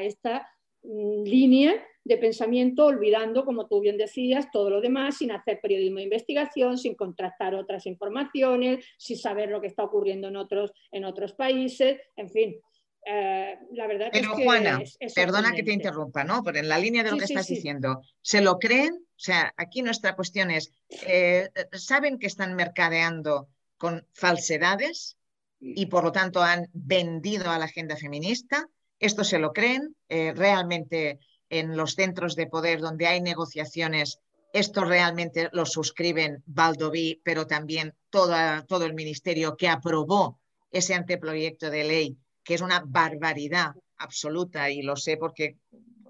esta 0.02 0.48
mm, 0.82 1.22
línea 1.24 1.74
de 2.04 2.16
pensamiento, 2.16 2.86
olvidando, 2.86 3.44
como 3.44 3.68
tú 3.68 3.80
bien 3.80 3.98
decías, 3.98 4.50
todo 4.50 4.70
lo 4.70 4.80
demás, 4.80 5.18
sin 5.18 5.30
hacer 5.30 5.60
periodismo 5.60 5.98
de 5.98 6.04
investigación, 6.04 6.78
sin 6.78 6.94
contrastar 6.94 7.54
otras 7.54 7.86
informaciones, 7.86 8.84
sin 8.96 9.18
saber 9.18 9.50
lo 9.50 9.60
que 9.60 9.66
está 9.66 9.84
ocurriendo 9.84 10.28
en 10.28 10.36
otros, 10.36 10.72
en 10.90 11.04
otros 11.04 11.34
países, 11.34 12.00
en 12.16 12.30
fin, 12.30 12.56
eh, 13.06 13.58
la 13.72 13.86
verdad 13.86 14.08
Pero 14.12 14.32
es 14.32 14.36
que 14.36 14.44
Juana, 14.44 14.82
perdona 15.14 15.52
que 15.52 15.62
te 15.62 15.72
interrumpa, 15.72 16.24
¿no? 16.24 16.42
Pero 16.42 16.58
en 16.58 16.68
la 16.68 16.78
línea 16.78 17.02
de 17.02 17.10
lo 17.10 17.16
que 17.16 17.24
estás 17.24 17.46
diciendo, 17.46 18.02
¿se 18.22 18.40
lo 18.40 18.58
creen? 18.58 18.94
O 18.94 19.22
sea, 19.22 19.52
aquí 19.56 19.82
nuestra 19.82 20.16
cuestión 20.16 20.50
es, 20.50 20.70
eh, 21.06 21.50
¿saben 21.72 22.18
que 22.18 22.26
están 22.26 22.54
mercadeando 22.54 23.48
con 23.78 24.06
falsedades 24.12 25.16
y 25.58 25.86
por 25.86 26.04
lo 26.04 26.12
tanto 26.12 26.42
han 26.42 26.68
vendido 26.72 27.50
a 27.50 27.58
la 27.58 27.66
agenda 27.66 27.96
feminista? 27.96 28.66
¿Esto 28.98 29.24
se 29.24 29.38
lo 29.38 29.52
creen? 29.52 29.96
Eh, 30.08 30.32
¿Realmente 30.34 31.18
en 31.50 31.76
los 31.76 31.94
centros 31.94 32.36
de 32.36 32.46
poder 32.46 32.80
donde 32.80 33.06
hay 33.06 33.20
negociaciones, 33.20 34.20
esto 34.52 34.84
realmente 34.84 35.48
lo 35.52 35.66
suscriben 35.66 36.42
Valdoví, 36.46 37.20
pero 37.24 37.46
también 37.46 37.94
toda, 38.08 38.64
todo 38.66 38.84
el 38.84 38.94
ministerio 38.94 39.56
que 39.56 39.68
aprobó 39.68 40.40
ese 40.70 40.94
anteproyecto 40.94 41.70
de 41.70 41.84
ley 41.84 42.18
que 42.50 42.54
es 42.54 42.62
una 42.62 42.82
barbaridad 42.84 43.76
absoluta 43.98 44.70
y 44.70 44.82
lo 44.82 44.96
sé 44.96 45.16
porque 45.16 45.58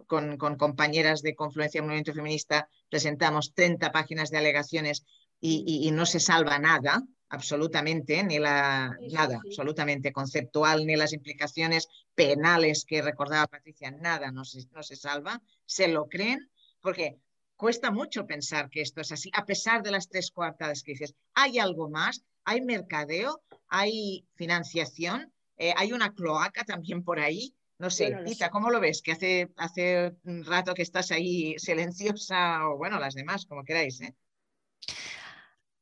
con, 0.06 0.38
compañeras 0.38 1.20
de 1.20 1.34
Confluencia 1.34 1.82
Movimiento 1.82 2.14
Feminista 2.14 2.66
presentamos 2.88 3.52
30 3.52 3.92
páginas 3.92 4.30
de 4.30 4.38
alegaciones 4.38 5.04
y, 5.38 5.90
no 5.92 6.06
se 6.06 6.18
salva 6.18 6.58
nada. 6.58 7.02
absolutamente, 7.28 8.22
ni 8.22 8.38
la 8.38 8.96
nada, 9.12 9.38
absolutamente 9.44 10.12
conceptual, 10.12 10.86
ni 10.86 10.96
las 10.96 11.12
implicaciones 11.12 11.88
penales 12.14 12.86
que 12.86 13.02
recordaba 13.02 13.46
Patricia, 13.46 13.90
nada 13.90 14.32
no 14.32 14.46
se, 14.46 14.66
no 14.72 14.82
se 14.82 14.96
salva, 14.96 15.42
se 15.66 15.88
lo 15.88 16.08
creen, 16.08 16.50
porque 16.80 17.18
cuesta 17.54 17.90
mucho 17.90 18.26
pensar 18.26 18.70
que 18.70 18.80
esto 18.80 19.02
es 19.02 19.12
así, 19.12 19.30
a 19.34 19.44
pesar 19.44 19.82
de 19.82 19.90
las 19.90 20.08
tres 20.08 20.30
cuartas 20.30 20.82
que 20.82 20.92
dices, 20.92 21.14
hay 21.34 21.58
algo 21.58 21.90
más, 21.90 22.24
hay 22.44 22.62
mercadeo, 22.62 23.42
hay 23.68 24.24
financiación, 24.36 25.30
eh, 25.60 25.74
hay 25.76 25.92
una 25.92 26.14
cloaca 26.14 26.64
también 26.64 27.04
por 27.04 27.20
ahí. 27.20 27.54
No 27.78 27.90
sé, 27.90 28.16
Tita, 28.26 28.50
¿cómo 28.50 28.70
lo 28.70 28.80
ves? 28.80 29.00
Que 29.00 29.12
hace, 29.12 29.48
hace 29.56 30.14
un 30.24 30.44
rato 30.44 30.74
que 30.74 30.82
estás 30.82 31.10
ahí 31.12 31.54
silenciosa, 31.58 32.68
o 32.68 32.76
bueno, 32.76 32.98
las 32.98 33.14
demás, 33.14 33.46
como 33.46 33.64
queráis. 33.64 34.00
¿eh? 34.00 34.14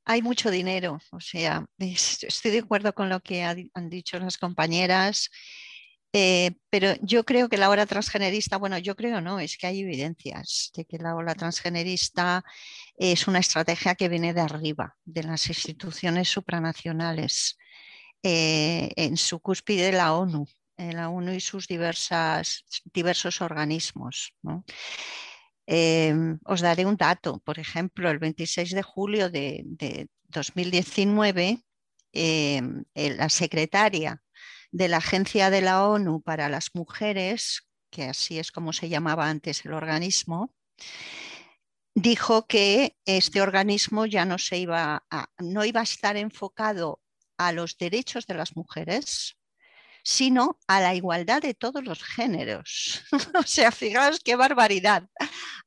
hay 0.04 0.22
mucho 0.22 0.50
dinero, 0.50 0.98
o 1.10 1.20
sea, 1.20 1.66
estoy 1.78 2.50
de 2.50 2.60
acuerdo 2.60 2.94
con 2.94 3.10
lo 3.10 3.20
que 3.20 3.42
han 3.42 3.90
dicho 3.90 4.18
las 4.18 4.38
compañeras, 4.38 5.28
eh, 6.14 6.52
pero 6.70 6.94
yo 7.02 7.24
creo 7.24 7.50
que 7.50 7.58
la 7.58 7.68
ola 7.68 7.84
transgenerista, 7.84 8.56
bueno, 8.56 8.78
yo 8.78 8.96
creo 8.96 9.20
no, 9.20 9.38
es 9.38 9.58
que 9.58 9.66
hay 9.66 9.80
evidencias 9.80 10.70
de 10.74 10.86
que 10.86 10.96
la 10.96 11.14
ola 11.14 11.34
transgenerista 11.34 12.42
es 12.96 13.28
una 13.28 13.40
estrategia 13.40 13.94
que 13.96 14.08
viene 14.08 14.32
de 14.32 14.40
arriba, 14.40 14.96
de 15.04 15.24
las 15.24 15.46
instituciones 15.48 16.30
supranacionales, 16.30 17.58
eh, 18.22 18.90
en 18.96 19.16
su 19.16 19.40
cúspide 19.40 19.92
la 19.92 20.14
ONU, 20.14 20.46
la 20.76 21.08
ONU 21.08 21.32
y 21.32 21.40
sus 21.40 21.66
diversos 21.68 23.40
organismos. 23.40 24.34
Em, 25.66 26.38
os 26.44 26.60
daré 26.60 26.86
un 26.86 26.96
dato. 26.96 27.40
Por 27.40 27.58
ejemplo, 27.58 28.10
el 28.10 28.18
26 28.18 28.70
de 28.72 28.82
julio 28.82 29.28
de, 29.30 29.64
2019, 30.28 31.62
em, 32.12 32.84
la 32.94 33.28
secretaria 33.28 34.22
de 34.70 34.88
la 34.88 34.98
Agencia 34.98 35.50
de 35.50 35.60
la 35.60 35.86
ONU 35.88 36.22
para 36.22 36.48
las 36.48 36.74
Mujeres, 36.74 37.68
que 37.90 38.04
así 38.04 38.38
es 38.38 38.50
como 38.52 38.72
se 38.72 38.88
llamaba 38.88 39.28
antes 39.28 39.64
el 39.64 39.72
organismo, 39.72 40.54
dijo 41.94 42.46
que 42.46 42.96
este 43.04 43.42
organismo 43.42 44.06
ya 44.06 44.24
no, 44.24 44.38
se 44.38 44.58
iba 44.58 45.04
no 45.38 45.64
iba 45.64 45.80
a 45.80 45.84
estar 45.84 46.16
enfocado 46.16 47.00
a 47.38 47.52
los 47.52 47.78
derechos 47.78 48.26
de 48.26 48.34
las 48.34 48.56
mujeres, 48.56 49.38
sino 50.02 50.58
a 50.66 50.80
la 50.80 50.94
igualdad 50.94 51.42
de 51.42 51.54
todos 51.54 51.84
los 51.84 52.02
géneros. 52.02 53.04
o 53.34 53.42
sea, 53.42 53.72
fijaos 53.72 54.20
qué 54.20 54.36
barbaridad, 54.36 55.08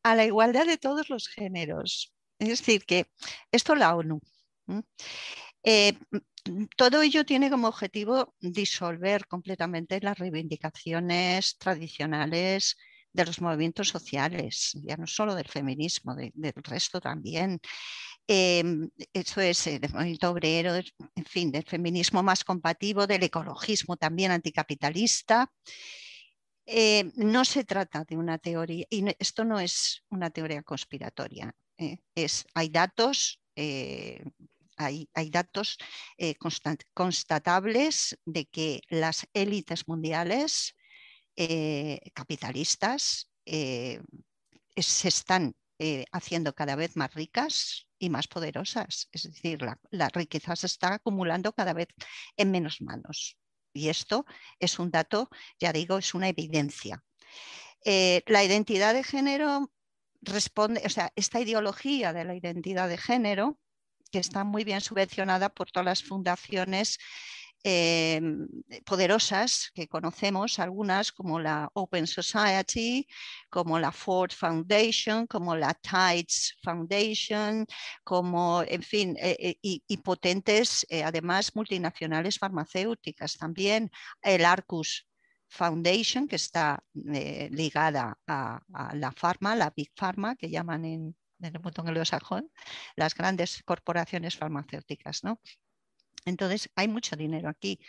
a 0.03 0.15
la 0.15 0.25
igualdad 0.25 0.65
de 0.65 0.77
todos 0.77 1.09
los 1.09 1.27
géneros. 1.27 2.13
Es 2.39 2.49
decir, 2.49 2.85
que 2.85 3.07
esto 3.51 3.75
la 3.75 3.95
ONU. 3.95 4.19
Eh, 5.63 5.93
todo 6.75 7.01
ello 7.01 7.25
tiene 7.25 7.49
como 7.49 7.67
objetivo 7.67 8.33
disolver 8.39 9.27
completamente 9.27 9.99
las 10.01 10.17
reivindicaciones 10.17 11.57
tradicionales 11.57 12.77
de 13.13 13.25
los 13.25 13.41
movimientos 13.41 13.89
sociales, 13.89 14.71
ya 14.83 14.97
no 14.97 15.05
solo 15.05 15.35
del 15.35 15.47
feminismo, 15.47 16.15
del 16.15 16.53
resto 16.55 16.99
también. 16.99 17.59
Em, 18.33 18.89
eso 19.11 19.41
es 19.41 19.67
el 19.67 19.81
movimiento 19.91 20.29
obrero, 20.29 20.75
en 20.75 21.25
fin, 21.25 21.51
del 21.51 21.65
feminismo 21.65 22.23
más 22.23 22.45
compatible, 22.45 23.05
del 23.05 23.23
ecologismo 23.23 23.97
también 23.97 24.31
anticapitalista. 24.31 25.51
Eh, 26.65 27.11
no 27.15 27.43
se 27.43 27.65
trata 27.65 28.05
de 28.05 28.15
una 28.15 28.37
teoría, 28.37 28.85
y 28.89 29.03
esto 29.19 29.43
no 29.43 29.59
es 29.59 30.05
una 30.09 30.29
teoría 30.29 30.63
conspiratoria, 30.63 31.53
eh, 31.77 31.97
es, 32.15 32.45
hay 32.53 32.69
datos, 32.69 33.41
eh, 33.57 34.23
hay, 34.77 35.29
datos 35.29 35.77
constatables 36.93 38.17
de 38.23 38.45
que 38.45 38.79
las 38.87 39.27
élites 39.33 39.89
mundiales 39.89 40.73
capitalistas 42.13 43.29
se 43.45 45.07
están 45.07 45.53
haciendo 46.11 46.55
cada 46.55 46.75
vez 46.75 46.95
más 46.95 47.13
ricas 47.13 47.90
y 48.01 48.09
más 48.09 48.27
poderosas. 48.27 49.07
Es 49.11 49.23
decir, 49.23 49.61
la, 49.91 50.09
riqueza 50.09 50.55
se 50.55 50.65
está 50.65 50.95
acumulando 50.95 51.53
cada 51.53 51.73
vez 51.73 51.87
en 52.35 52.49
menos 52.49 52.81
manos. 52.81 53.37
Y 53.73 53.89
esto 53.89 54.25
es 54.59 54.79
un 54.79 54.89
dato, 54.89 55.29
ya 55.59 55.71
digo, 55.71 55.99
es 55.99 56.15
una 56.15 56.27
evidencia. 56.27 57.03
Eh, 57.85 58.23
la 58.25 58.43
identidad 58.43 58.95
de 58.95 59.03
género 59.03 59.71
responde, 60.21 60.81
o 60.83 60.89
sea, 60.89 61.13
esta 61.15 61.39
ideología 61.39 62.11
de 62.11 62.25
la 62.25 62.35
identidad 62.35 62.89
de 62.89 62.97
género, 62.97 63.59
que 64.11 64.19
está 64.19 64.43
muy 64.43 64.63
bien 64.63 64.81
subvencionada 64.81 65.49
por 65.49 65.71
todas 65.71 65.85
las 65.85 66.03
fundaciones 66.03 66.97
Em, 67.63 68.47
poderosas 68.85 69.69
que 69.75 69.87
conocemos, 69.87 70.57
algunas 70.57 71.11
como 71.11 71.39
la 71.39 71.69
Open 71.75 72.07
Society, 72.07 73.07
como 73.51 73.77
la 73.77 73.91
Ford 73.91 74.31
Foundation, 74.31 75.27
como 75.27 75.55
la 75.55 75.75
Tides 75.75 76.57
Foundation, 76.63 77.67
como, 78.03 78.63
en 78.63 78.81
fin, 78.81 79.15
eh, 79.19 79.35
eh, 79.39 79.57
y, 79.61 79.97
potentes, 79.97 80.87
eh, 80.89 81.03
además, 81.03 81.55
multinacionales 81.55 82.39
farmacéuticas 82.39 83.37
también, 83.37 83.91
el 84.23 84.43
Arcus 84.43 85.07
Foundation, 85.47 86.27
que 86.27 86.37
está 86.37 86.83
ligada 86.93 88.17
a, 88.25 88.59
la 88.95 89.11
Pharma, 89.11 89.55
la 89.55 89.69
Big 89.75 89.91
Pharma, 89.95 90.35
que 90.35 90.49
llaman 90.49 90.85
en, 90.85 91.15
en 91.41 91.55
el 91.55 91.61
mundo 91.61 91.83
anglosajón, 91.83 92.49
las 92.95 93.13
grandes 93.13 93.61
corporaciones 93.63 94.35
farmacéuticas, 94.35 95.23
¿no? 95.23 95.39
Entonces, 96.25 96.69
hay 96.75 96.87
mucho 96.87 97.15
dinero 97.15 97.49
aquí. 97.49 97.79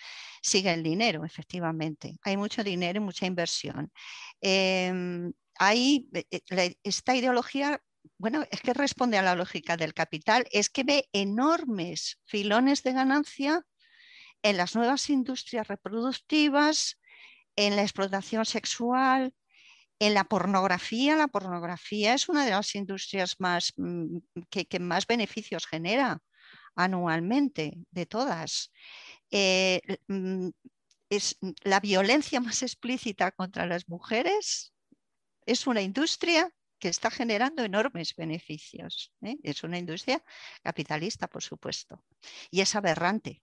Sigue 0.43 0.73
el 0.73 0.83
dinero, 0.83 1.25
efectivamente. 1.25 2.17
Hay 2.23 2.37
mucho 2.37 2.65
dinero 2.65 2.99
y 2.99 3.05
mucha 3.05 3.27
inversión. 3.27 3.93
Em, 4.41 5.33
hay, 5.59 6.09
eh, 6.15 6.25
eh, 6.51 6.75
esta 6.83 7.15
ideología, 7.15 7.83
bueno, 8.19 8.45
es 8.51 8.61
que 8.61 8.75
responde 8.75 9.19
a 9.19 9.23
la 9.23 9.37
lógica 9.37 9.77
del 9.77 9.95
capital, 9.95 10.47
es 10.51 10.71
que 10.71 10.85
ve 10.85 11.09
enormes 11.13 12.19
filones 12.25 12.83
de 12.83 12.93
ganancia 12.93 13.63
en 14.43 14.57
las 14.57 14.75
nuevas 14.75 15.09
industrias 15.11 15.69
reproductivas, 15.69 17.01
en 17.57 17.77
la 17.77 17.83
explotación 17.83 18.47
sexual, 18.47 19.35
en 20.01 20.15
la 20.15 20.25
pornografía. 20.25 21.17
La 21.17 21.29
pornografía 21.29 22.15
es 22.15 22.29
una 22.29 22.45
de 22.45 22.53
las 22.53 22.75
industrias 22.75 23.37
más, 23.41 23.73
mm, 23.77 24.19
que 24.51 24.79
más 24.81 25.07
beneficios 25.07 25.67
genera 25.67 26.21
anualmente, 26.75 27.75
de 27.91 28.07
todas. 28.07 28.73
Eh, 29.31 29.81
mm, 30.09 30.49
es 31.11 31.39
la 31.63 31.81
violencia 31.81 32.41
más 32.41 32.63
explícita 32.63 33.33
contra 33.33 33.67
las 33.67 33.89
mujeres 33.89 34.73
es 35.47 35.67
una 35.67 35.83
industria 35.83 36.53
que 36.79 36.89
está 36.89 37.11
generando 37.11 37.63
enormes 37.63 38.15
beneficios. 38.17 39.13
¿eh? 39.23 39.37
Es 39.43 39.63
una 39.63 39.79
industria 39.79 40.23
capitalista, 40.63 41.29
por 41.29 41.43
supuesto, 41.43 42.05
y 42.51 42.61
es 42.61 42.75
aberrante 42.75 43.43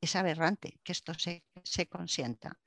es 0.00 0.16
aberrante 0.16 0.80
que 0.82 0.92
esto 0.92 1.12
se, 1.14 1.42
consienta. 1.88 2.58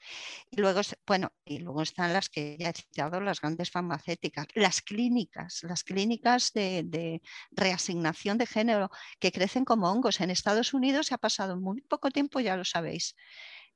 Y 0.52 0.58
luego, 0.58 0.82
bueno, 1.06 1.32
y 1.46 1.60
luego 1.60 1.82
están 1.82 2.14
las 2.14 2.30
que 2.30 2.58
ya 2.60 2.70
he 2.70 2.74
citado, 2.74 3.20
las 3.22 3.42
grandes 3.42 3.72
farmacéuticas, 3.72 4.48
las 4.54 4.82
clínicas, 4.82 5.64
las 5.64 5.84
clínicas 5.84 6.52
de, 6.54 7.22
reasignación 7.52 8.38
de 8.38 8.46
género 8.46 8.90
que 9.20 9.32
crecen 9.32 9.66
como 9.66 9.92
hongos. 9.92 10.22
En 10.22 10.30
Estados 10.30 10.74
Unidos 10.74 11.08
se 11.08 11.16
ha 11.16 11.18
pasado 11.18 11.60
muy 11.60 11.82
poco 11.82 12.12
tiempo, 12.12 12.40
ya 12.40 12.56
lo 12.56 12.66
sabéis. 12.66 13.16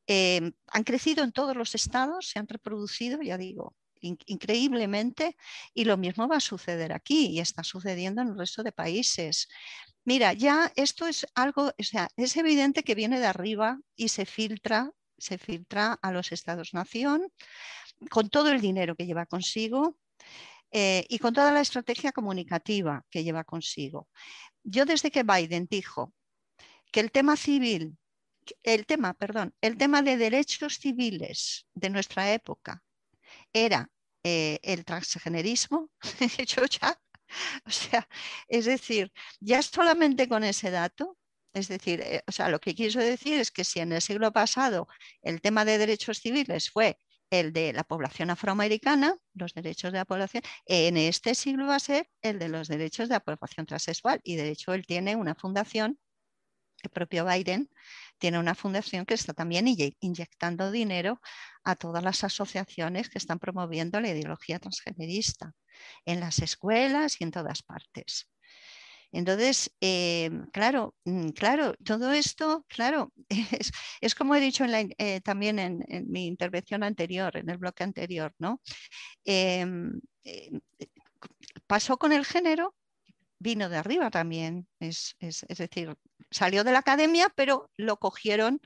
Eh, 0.07 0.51
han 0.67 0.83
crecido 0.83 1.23
en 1.23 1.31
todos 1.31 1.55
los 1.55 1.75
estados, 1.75 2.29
se 2.29 2.39
han 2.39 2.47
reproducido, 2.47 3.21
ya 3.21 3.37
digo, 3.37 3.75
increíblemente 4.01 5.35
y 5.73 5.85
lo 5.85 5.97
mismo 5.97 6.27
va 6.27 6.37
a 6.37 6.41
suceder 6.41 6.93
aquí 6.93 7.27
y 7.27 7.39
está 7.39 7.63
sucediendo 7.63 8.21
en 8.21 8.29
el 8.29 8.37
resto 8.37 8.63
de 8.63 8.71
países. 8.71 9.47
Mira, 10.05 10.33
ya 10.33 10.71
esto 10.75 11.05
es 11.07 11.27
algo, 11.35 11.73
o 11.77 11.83
sea, 11.83 12.07
es 12.15 12.37
evidente 12.37 12.83
que 12.83 12.95
viene 12.95 13.19
de 13.19 13.25
arriba 13.25 13.79
y 13.95 14.07
se 14.07 14.25
filtra, 14.25 14.91
se 15.17 15.37
filtra 15.37 15.99
a 16.01 16.11
los 16.11 16.31
estados-nación 16.31 17.27
con 18.09 18.29
todo 18.29 18.51
el 18.51 18.61
dinero 18.61 18.95
que 18.95 19.05
lleva 19.05 19.25
consigo 19.25 19.97
eh, 20.71 21.05
y 21.09 21.19
con 21.19 21.33
toda 21.33 21.51
la 21.51 21.61
estrategia 21.61 22.11
comunicativa 22.11 23.05
que 23.09 23.23
lleva 23.23 23.43
consigo. 23.43 24.07
Yo 24.63 24.85
desde 24.85 25.11
que 25.11 25.23
Biden 25.23 25.67
dijo 25.69 26.13
que 26.91 26.99
el 26.99 27.11
tema 27.11 27.35
civil, 27.35 27.97
el 28.63 28.85
tema, 28.85 29.13
perdón, 29.13 29.55
el 29.61 29.77
tema 29.77 30.01
de 30.01 30.17
derechos 30.17 30.77
civiles 30.79 31.67
de 31.73 31.89
nuestra 31.89 32.33
época 32.33 32.83
era 33.65 33.89
eh, 34.23 34.59
el 34.63 34.85
transgenerismo, 34.85 35.89
yo 36.47 36.65
ya, 36.65 36.99
o 37.65 37.71
sea, 37.71 38.07
es 38.47 38.65
decir, 38.65 39.11
ya 39.39 39.61
solamente 39.61 40.27
con 40.27 40.43
ese 40.43 40.71
dato, 40.71 41.17
es 41.53 41.67
decir, 41.67 42.01
eh, 42.01 42.23
o 42.27 42.31
sea, 42.31 42.49
lo 42.49 42.59
que 42.59 42.75
quiso 42.75 42.99
decir 42.99 43.39
es 43.39 43.51
que 43.51 43.63
si 43.63 43.79
en 43.79 43.91
el 43.93 44.01
siglo 44.01 44.31
pasado 44.31 44.87
el 45.21 45.41
tema 45.41 45.65
de 45.65 45.77
derechos 45.77 46.19
civiles 46.19 46.69
fue 46.69 46.97
el 47.29 47.53
de 47.53 47.73
la 47.73 47.83
población 47.83 48.29
afroamericana, 48.29 49.17
los 49.33 49.53
derechos 49.53 49.91
de 49.91 49.97
la 49.99 50.05
población, 50.05 50.43
en 50.65 50.97
este 50.97 51.35
siglo 51.35 51.67
va 51.67 51.75
a 51.75 51.79
ser 51.79 52.09
el 52.21 52.39
de 52.39 52.49
los 52.49 52.67
derechos 52.67 53.09
de 53.09 53.15
la 53.15 53.19
población 53.21 53.65
transexual 53.65 54.21
y 54.23 54.35
de 54.35 54.49
hecho 54.49 54.73
él 54.73 54.85
tiene 54.85 55.15
una 55.15 55.35
fundación 55.35 55.99
propio 56.89 57.25
Biden 57.25 57.69
tiene 58.17 58.39
una 58.39 58.55
fundación 58.55 59.05
que 59.05 59.13
está 59.13 59.33
también 59.33 59.67
inyectando 59.99 60.71
dinero 60.71 61.21
a 61.63 61.75
todas 61.75 62.03
las 62.03 62.23
asociaciones 62.23 63.09
que 63.09 63.17
están 63.17 63.39
promoviendo 63.39 63.99
la 63.99 64.09
ideología 64.09 64.59
transgenerista 64.59 65.53
en 66.05 66.19
las 66.19 66.39
escuelas 66.39 67.19
y 67.19 67.25
en 67.25 67.31
todas 67.31 67.61
partes. 67.63 68.27
Entonces, 69.11 69.71
eh, 69.81 70.29
claro, 70.51 70.95
mm, 71.05 71.29
claro, 71.29 71.73
todo 71.83 72.11
esto, 72.11 72.65
claro, 72.67 73.13
es, 74.01 74.15
como 74.15 74.35
he 74.35 74.41
dicho 74.41 74.65
eh, 74.65 75.21
también 75.21 75.59
en, 75.59 75.85
mi 76.07 76.27
intervención 76.27 76.83
anterior, 76.83 77.35
en 77.37 77.49
el 77.49 77.57
bloque 77.57 77.83
anterior, 77.83 78.33
¿no? 78.37 78.61
Em, 79.25 79.99
eh, 80.23 80.51
pasó 81.67 81.97
con 81.97 82.11
el 82.11 82.25
género, 82.25 82.75
vino 83.39 83.69
de 83.69 83.77
arriba 83.77 84.09
también, 84.11 84.67
es, 84.79 85.15
es 85.19 85.45
decir, 85.57 85.95
salió 86.31 86.63
de 86.63 86.71
la 86.71 86.79
academia, 86.79 87.31
pero 87.35 87.69
lo 87.77 87.97
cogieron 87.97 88.61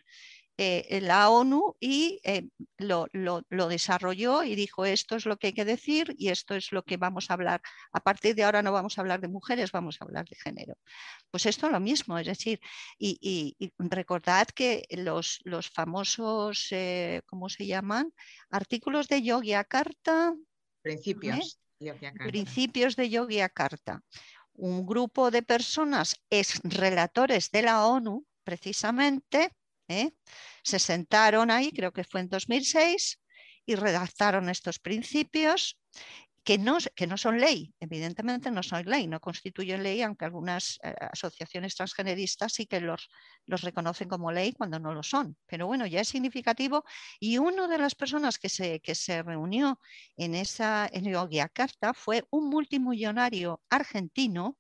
eh, 0.64 1.00
la 1.02 1.32
ONU 1.32 1.76
y 1.80 2.20
eh, 2.24 2.48
lo, 2.78 3.10
desarrolló 3.68 4.44
y 4.44 4.54
dijo 4.54 4.86
esto 4.86 5.16
es 5.16 5.26
lo 5.26 5.38
que 5.38 5.48
hay 5.48 5.54
que 5.54 5.66
decir 5.66 6.14
y 6.20 6.30
esto 6.30 6.54
es 6.54 6.72
lo 6.72 6.84
que 6.84 6.98
vamos 6.98 7.32
a 7.32 7.34
hablar. 7.34 7.62
A 7.92 8.00
partir 8.02 8.36
de 8.36 8.44
ahora 8.44 8.62
no 8.62 8.72
vamos 8.72 8.96
a 8.96 9.02
hablar 9.02 9.22
de 9.22 9.28
mujeres, 9.28 9.72
vamos 9.72 9.98
a 10.00 10.06
hablar 10.06 10.26
de 10.30 10.36
género. 10.36 10.76
Pues 11.32 11.48
esto 11.48 11.66
es 11.66 11.72
lo 11.72 11.80
mismo, 11.80 12.16
es 12.20 12.28
decir, 12.28 12.60
y, 13.00 13.56
recordad 13.80 14.48
que 14.50 14.86
los, 14.92 15.40
los 15.46 15.68
famosos, 15.70 16.68
eh, 16.70 17.24
¿cómo 17.26 17.50
se 17.50 17.66
llaman? 17.66 18.14
Artículos 18.52 19.08
de 19.08 19.24
Yogyakarta. 19.24 20.36
Principios. 20.84 21.60
Principios 22.28 22.96
de 22.96 23.10
Yogyakarta. 23.10 24.04
Un 24.54 24.86
grupo 24.86 25.32
de 25.32 25.42
personas 25.42 26.16
ex 26.30 26.60
relatores 26.64 27.52
de 27.52 27.62
la 27.62 27.86
ONU, 27.88 28.26
precisamente, 28.44 29.56
¿eh? 29.88 30.12
Se 30.64 30.80
sentaron 30.80 31.52
ahí, 31.52 31.72
creo 31.72 31.92
que 31.92 32.04
fue 32.04 32.22
en 32.22 32.30
2006, 32.30 33.20
y 33.66 33.76
redactaron 33.76 34.50
estos 34.50 34.80
principios 34.80 35.80
que 36.44 36.58
no, 36.58 36.78
que 36.96 37.08
no, 37.08 37.18
son 37.18 37.40
ley, 37.40 37.74
evidentemente 37.80 38.50
no 38.50 38.64
son 38.64 38.84
ley, 38.86 39.08
no 39.08 39.20
constituyen 39.20 39.84
ley, 39.84 40.02
aunque 40.02 40.26
algunas 40.26 40.80
eh, 40.84 40.94
asociaciones 41.12 41.76
transgeneristas 41.76 42.54
sí 42.54 42.66
que 42.66 42.82
los, 42.82 43.10
los, 43.46 43.62
reconocen 43.62 44.10
como 44.10 44.32
ley 44.32 44.54
cuando 44.54 44.80
no 44.80 44.94
lo 44.94 45.04
son. 45.04 45.38
Pero 45.46 45.68
bueno, 45.68 45.86
ya 45.86 46.02
es 46.02 46.08
significativo 46.08 46.84
y 47.20 47.38
una 47.38 47.68
de 47.68 47.78
las 47.78 47.96
personas 47.96 48.40
que 48.40 48.50
se, 48.50 48.80
que 48.80 48.96
se 48.96 49.22
reunió 49.22 49.80
en 50.18 50.36
esa 50.36 50.90
en 50.92 51.06
Yogyakarta 51.06 51.94
fue 51.94 52.26
un 52.32 52.50
multimillonario 52.50 53.62
argentino 53.70 54.58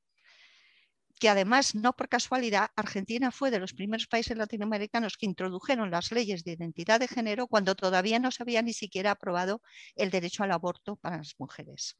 que 1.21 1.29
además, 1.29 1.75
no 1.75 1.93
por 1.93 2.09
casualidad, 2.09 2.71
Argentina 2.75 3.29
fue 3.29 3.51
de 3.51 3.59
los 3.59 3.73
primeros 3.73 4.07
países 4.07 4.35
latinoamericanos 4.35 5.17
que 5.17 5.27
introdujeron 5.27 5.91
las 5.91 6.11
leyes 6.11 6.43
de 6.43 6.53
identidad 6.53 6.99
de 6.99 7.07
género 7.07 7.45
cuando 7.45 7.75
todavía 7.75 8.17
no 8.17 8.31
se 8.31 8.41
había 8.41 8.63
ni 8.63 8.73
siquiera 8.73 9.11
aprobado 9.11 9.61
el 9.95 10.09
derecho 10.09 10.43
al 10.43 10.51
aborto 10.51 10.95
para 10.95 11.17
las 11.17 11.35
mujeres. 11.37 11.95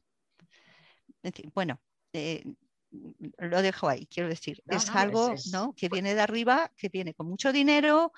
bueno, 1.54 1.80
eh, 2.12 2.42
lo 3.38 3.62
dejo 3.62 3.88
ahí, 3.88 4.06
quiero 4.06 4.28
decir, 4.28 4.60
es 4.66 4.90
algo 4.90 5.32
que 5.76 5.88
viene 5.88 6.16
de 6.16 6.20
arriba, 6.20 6.72
que 6.76 6.88
viene 6.88 7.14
con 7.14 7.28
mucho 7.28 7.52
dinero 7.52 8.12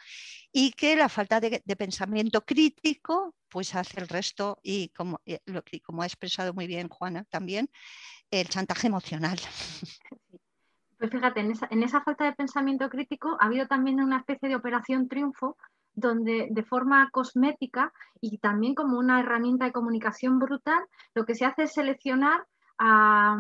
y 0.50 0.70
que 0.70 0.96
la 0.96 1.10
falta 1.10 1.38
de, 1.38 1.60
pensamiento 1.76 2.46
crítico 2.46 3.34
pues 3.50 3.74
hace 3.74 4.00
el 4.00 4.08
resto 4.08 4.58
y 4.62 4.88
como, 4.88 5.20
eh, 5.26 5.40
como 5.82 6.00
ha 6.00 6.06
expresado 6.06 6.54
muy 6.54 6.66
bien 6.66 6.88
Juana 6.88 7.24
también, 7.24 7.68
el 8.30 8.48
chantaje 8.48 8.86
emocional. 8.86 9.38
Fíjate, 11.08 11.40
en 11.40 11.50
esa, 11.50 11.66
en 11.70 11.82
esa 11.82 12.00
falta 12.02 12.24
de 12.24 12.32
pensamiento 12.32 12.88
crítico 12.88 13.36
ha 13.40 13.46
habido 13.46 13.66
también 13.66 14.00
una 14.00 14.18
especie 14.18 14.48
de 14.48 14.56
operación 14.56 15.08
triunfo 15.08 15.56
donde 15.94 16.48
de 16.50 16.62
forma 16.64 17.08
cosmética 17.10 17.92
y 18.20 18.38
también 18.38 18.74
como 18.74 18.98
una 18.98 19.20
herramienta 19.20 19.66
de 19.66 19.72
comunicación 19.72 20.38
brutal, 20.38 20.82
lo 21.14 21.24
que 21.24 21.34
se 21.34 21.44
hace 21.44 21.64
es 21.64 21.72
seleccionar 21.72 22.44
a, 22.78 23.36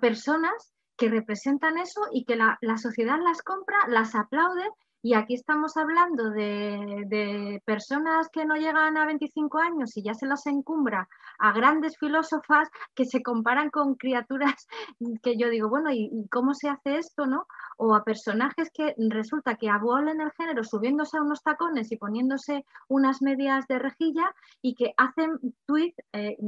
personas 0.00 0.74
que 0.96 1.08
representan 1.08 1.78
eso 1.78 2.02
y 2.12 2.24
que 2.24 2.36
la, 2.36 2.58
sociedad 2.76 3.18
las 3.22 3.42
compra, 3.42 3.78
las 3.88 4.14
aplaude 4.14 4.68
y 5.04 5.12
aquí 5.12 5.34
estamos 5.34 5.76
hablando 5.76 6.30
de, 6.30 7.60
personas 7.66 8.30
que 8.32 8.46
no 8.46 8.56
llegan 8.56 8.96
a 8.96 9.04
25 9.04 9.58
años 9.58 9.94
y 9.98 10.02
ya 10.02 10.14
se 10.14 10.26
las 10.26 10.46
encumbra 10.46 11.10
a 11.38 11.52
grandes 11.52 11.98
filósofas 11.98 12.70
que 12.94 13.04
se 13.04 13.22
comparan 13.22 13.68
con 13.68 13.96
criaturas 13.96 14.66
que 15.22 15.36
yo 15.36 15.50
digo, 15.50 15.68
bueno, 15.68 15.90
¿y, 15.92 16.10
cómo 16.30 16.54
se 16.54 16.70
hace 16.70 16.96
esto, 16.96 17.26
no? 17.26 17.46
O 17.76 17.94
a 17.94 18.02
personajes 18.02 18.70
que 18.72 18.94
resulta 18.96 19.56
que 19.56 19.68
abolen 19.68 20.22
el 20.22 20.32
género 20.32 20.64
subiéndose 20.64 21.18
a 21.18 21.22
unos 21.22 21.42
tacones 21.42 21.92
y 21.92 21.98
poniéndose 21.98 22.64
unas 22.88 23.20
medias 23.20 23.66
de 23.66 23.78
rejilla 23.78 24.34
y 24.62 24.74
que 24.74 24.94
hacen 24.96 25.38
tweets 25.66 26.02
eh, 26.14 26.38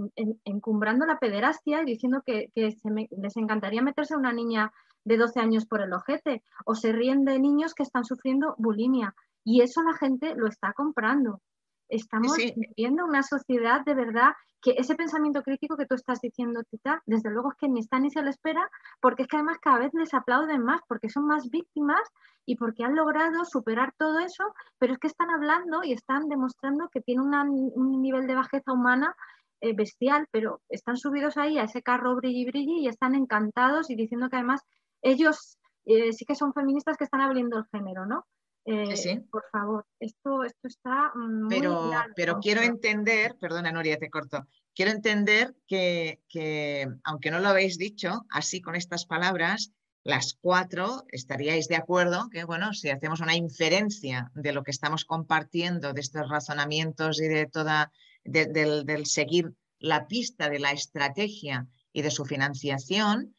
encumbrando 0.47 1.05
la 1.05 1.19
pederastia 1.19 1.83
y 1.83 1.85
diciendo 1.85 2.23
que, 2.25 2.51
les 2.55 3.37
encantaría 3.37 3.83
meterse 3.83 4.15
a 4.15 4.19
una 4.19 4.33
niña 4.33 4.73
de 5.07 5.17
12 5.17 5.41
años 5.41 5.67
por 5.67 5.81
el 5.81 5.93
ojete 5.93 6.43
o 6.67 6.75
se 6.75 6.93
ríen 6.93 7.25
de 7.25 7.39
niños 7.39 7.75
que 7.75 7.85
están 7.85 8.05
sufriendo 8.05 8.55
bulimia. 8.59 9.15
Y 9.45 9.63
eso 9.63 9.83
la 9.83 9.97
gente 9.97 10.35
lo 10.35 10.49
está 10.49 10.73
comprando. 10.73 11.41
Estamos 11.89 12.37
viviendo 12.37 13.05
una 13.05 13.23
sociedad 13.23 13.85
de 13.85 13.95
verdad 13.95 14.33
que 14.61 14.75
ese 14.77 14.97
pensamiento 14.97 15.43
crítico 15.43 15.77
que 15.77 15.87
tú 15.87 15.95
estás 15.95 16.21
diciendo, 16.21 16.65
Tita, 16.69 17.01
desde 17.07 17.31
luego 17.31 17.53
es 17.53 17.59
que 17.59 17.69
ni 17.69 17.79
está 17.79 18.01
ni 18.01 18.11
se 18.11 18.23
le 18.23 18.31
espera, 18.31 18.69
porque 19.01 19.23
es 19.23 19.29
que 19.29 19.37
además 19.37 19.59
cada 19.63 19.79
vez 19.79 19.95
les 19.95 20.13
aplauden 20.13 20.65
más, 20.65 20.81
porque 20.89 21.09
son 21.09 21.25
más 21.29 21.49
víctimas 21.51 22.03
y 22.45 22.57
porque 22.57 22.83
han 22.83 22.97
logrado 22.97 23.45
superar 23.45 23.95
todo 23.97 24.19
eso, 24.19 24.53
pero 24.79 24.95
es 24.95 24.99
que 24.99 25.07
están 25.07 25.31
hablando 25.31 25.85
y 25.85 25.93
están 25.93 26.29
demostrando 26.29 26.89
que 26.89 27.01
tienen 27.01 27.33
un 27.75 28.03
nivel 28.03 28.27
de 28.27 28.35
bajeza 28.35 28.73
humana 28.73 29.15
eh, 29.63 29.75
bestial, 29.75 30.27
pero 30.31 30.61
están 30.69 30.99
subidos 30.99 31.39
ahí 31.39 31.57
a 31.57 31.65
ese 31.65 31.81
carro 31.83 32.15
brilli 32.15 32.45
brilli 32.45 32.81
y 32.81 32.89
están 32.89 33.15
encantados 33.15 33.89
y 33.89 33.97
diciendo 33.97 34.29
que 34.29 34.37
además 34.37 34.61
ellos 35.07 35.59
eh, 35.85 36.13
sí 36.13 36.25
que 36.25 36.35
son 36.35 36.53
feministas 36.53 36.97
que 36.97 37.05
están 37.05 37.21
abriendo 37.21 37.59
el 37.59 37.65
género, 37.71 38.07
¿no? 38.07 38.27
Eh, 38.65 39.23
por 39.31 39.45
favor, 39.53 39.87
esto, 40.01 40.43
esto 40.43 40.67
está 40.67 41.13
muy 41.15 41.49
Pero, 41.49 41.93
pero 42.17 42.41
quiero 42.41 42.63
entender, 42.63 43.37
perdona 43.39 43.71
Noria, 43.71 43.97
te 43.97 44.11
corto, 44.11 44.45
quiero 44.75 44.91
entender 44.91 45.55
que, 45.69 46.21
que, 46.29 46.89
aunque 47.05 47.31
no 47.31 47.39
lo 47.39 47.49
habéis 47.49 47.79
dicho, 47.79 48.23
así 48.29 48.61
con 48.61 48.75
estas 48.75 49.07
palabras, 49.07 49.71
las 50.03 50.37
cuatro 50.41 51.05
estaríais 51.09 51.69
de 51.69 51.77
acuerdo 51.77 52.29
que, 52.29 52.43
bueno, 52.43 52.75
si 52.75 52.91
hacemos 52.91 53.21
una 53.21 53.37
inferencia 53.37 54.33
de 54.35 54.53
lo 54.53 54.65
que 54.65 54.73
estamos 54.73 55.05
compartiendo, 55.05 55.93
de 55.93 56.01
estos 56.01 56.29
razonamientos 56.29 57.21
y 57.21 57.29
de 57.29 57.47
toda, 57.47 57.93
del, 58.25 58.85
del 58.85 59.07
seguir 59.07 59.53
la 59.79 60.09
pista 60.09 60.49
de 60.49 60.59
la 60.59 60.73
estrategia 60.73 61.69
y 61.93 62.03
de 62.03 62.11
su 62.11 62.25
financiación, 62.25 63.37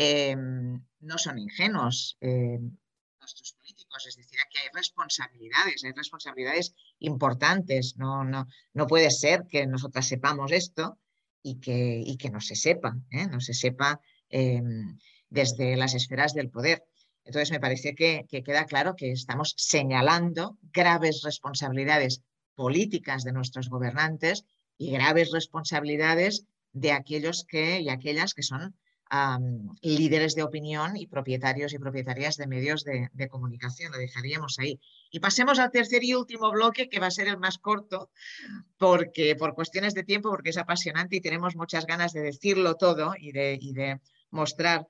Em, 0.00 0.80
no 1.00 1.18
son 1.18 1.38
ingenuos 1.38 2.16
em, 2.20 2.76
nuestros 3.20 3.52
políticos, 3.52 4.06
es 4.06 4.16
decir, 4.16 4.38
aquí 4.44 4.58
hay 4.58 4.68
responsabilidades, 4.72 5.84
hay 5.84 5.92
responsabilidades 5.92 6.74
importantes. 6.98 7.96
No, 7.96 8.24
no, 8.24 8.46
no 8.72 8.86
puede 8.86 9.10
ser 9.10 9.46
que 9.48 9.66
nosotras 9.66 10.06
sepamos 10.06 10.52
esto 10.52 10.98
y 11.42 11.60
que, 11.60 12.00
y 12.04 12.16
que 12.16 12.30
no 12.30 12.40
se 12.40 12.54
sepa, 12.54 12.96
¿eh? 13.10 13.26
no 13.26 13.40
se 13.40 13.54
sepa 13.54 14.00
em, 14.28 14.98
desde 15.28 15.76
las 15.76 15.94
esferas 15.94 16.34
del 16.34 16.50
poder. 16.50 16.84
Entonces, 17.24 17.50
me 17.50 17.60
parece 17.60 17.94
que, 17.94 18.26
queda 18.30 18.64
claro 18.64 18.96
que 18.96 19.12
estamos 19.12 19.54
señalando 19.58 20.56
graves 20.72 21.20
responsabilidades 21.22 22.22
políticas 22.54 23.22
de 23.22 23.32
nuestros 23.32 23.68
gobernantes 23.68 24.46
y 24.78 24.92
graves 24.92 25.30
responsabilidades 25.30 26.46
de 26.72 26.92
aquellos 26.92 27.44
que 27.44 27.80
y 27.80 27.90
aquellas 27.90 28.32
que 28.32 28.42
son 28.42 28.74
líderes 29.80 30.34
de 30.34 30.42
opinión 30.42 30.96
y 30.96 31.06
propietarios 31.06 31.72
y 31.72 31.78
propietarias 31.78 32.36
de 32.36 32.46
medios 32.46 32.84
de, 32.84 33.28
comunicación. 33.28 33.92
Lo 33.92 33.98
dejaríamos 33.98 34.58
ahí. 34.58 34.78
Y 35.10 35.20
pasemos 35.20 35.58
al 35.58 35.70
tercer 35.70 36.04
y 36.04 36.14
último 36.14 36.50
bloque, 36.50 36.88
que 36.88 37.00
va 37.00 37.06
a 37.06 37.10
ser 37.10 37.28
el 37.28 37.38
más 37.38 37.58
corto, 37.58 38.10
porque 38.76 39.34
por 39.36 39.54
cuestiones 39.54 39.94
de 39.94 40.04
tiempo, 40.04 40.30
porque 40.30 40.50
es 40.50 40.58
apasionante 40.58 41.16
y 41.16 41.20
tenemos 41.20 41.56
muchas 41.56 41.86
ganas 41.86 42.12
de 42.12 42.20
decirlo 42.20 42.74
todo 42.74 43.14
y 43.18 43.32
de, 43.32 43.58
de 43.72 44.00
mostrar 44.30 44.86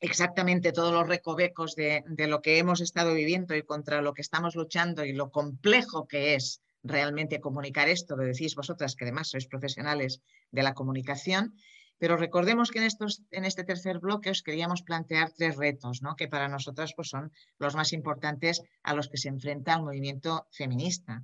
exactamente 0.00 0.72
todos 0.72 0.92
los 0.92 1.06
recovecos 1.06 1.74
de, 1.76 2.02
de 2.06 2.26
lo 2.26 2.42
que 2.42 2.58
hemos 2.58 2.80
estado 2.80 3.14
viviendo 3.14 3.54
y 3.54 3.62
contra 3.62 4.02
lo 4.02 4.12
que 4.12 4.22
estamos 4.22 4.56
luchando 4.56 5.04
y 5.04 5.12
lo 5.12 5.30
complejo 5.30 6.08
que 6.08 6.34
es 6.34 6.60
realmente 6.82 7.40
comunicar 7.40 7.88
esto, 7.88 8.16
lo 8.16 8.24
decís 8.24 8.54
vosotras, 8.54 8.96
que 8.96 9.04
además 9.04 9.30
sois 9.30 9.46
profesionales 9.46 10.20
de 10.50 10.62
la 10.62 10.74
comunicación. 10.74 11.54
Pero 12.02 12.16
recordemos 12.16 12.72
que 12.72 12.80
en, 12.80 12.86
estos, 12.86 13.22
en 13.30 13.44
este 13.44 13.62
tercer 13.62 14.00
bloque 14.00 14.28
os 14.34 14.42
queríamos 14.42 14.82
plantear 14.82 15.30
tres 15.30 15.54
retos, 15.56 16.02
¿no? 16.02 16.16
que 16.16 16.26
para 16.26 16.48
nosotras 16.48 16.94
pues, 16.96 17.08
son 17.08 17.30
los 17.58 17.76
más 17.76 17.92
importantes 17.92 18.60
a 18.82 18.92
los 18.94 19.06
que 19.08 19.18
se 19.18 19.28
enfrenta 19.28 19.74
el 19.74 19.84
movimiento 19.84 20.48
feminista. 20.50 21.22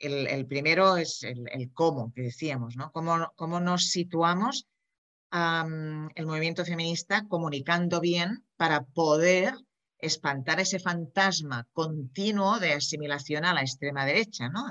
El, 0.00 0.44
primero 0.48 0.96
es 0.96 1.22
el, 1.22 1.70
cómo, 1.72 2.12
que 2.12 2.22
decíamos, 2.22 2.74
¿no? 2.74 2.90
cómo, 2.90 3.32
cómo 3.36 3.60
nos 3.60 3.86
situamos 3.90 4.66
el 5.30 6.26
movimiento 6.26 6.64
feminista 6.64 7.28
comunicando 7.28 8.00
bien 8.00 8.44
para 8.56 8.80
poder 8.82 9.54
espantar 9.96 10.58
ese 10.58 10.80
fantasma 10.80 11.68
continuo 11.72 12.58
de 12.58 12.72
asimilación 12.72 13.44
a 13.44 13.54
la 13.54 13.60
extrema 13.60 14.04
derecha, 14.04 14.48
¿no? 14.48 14.64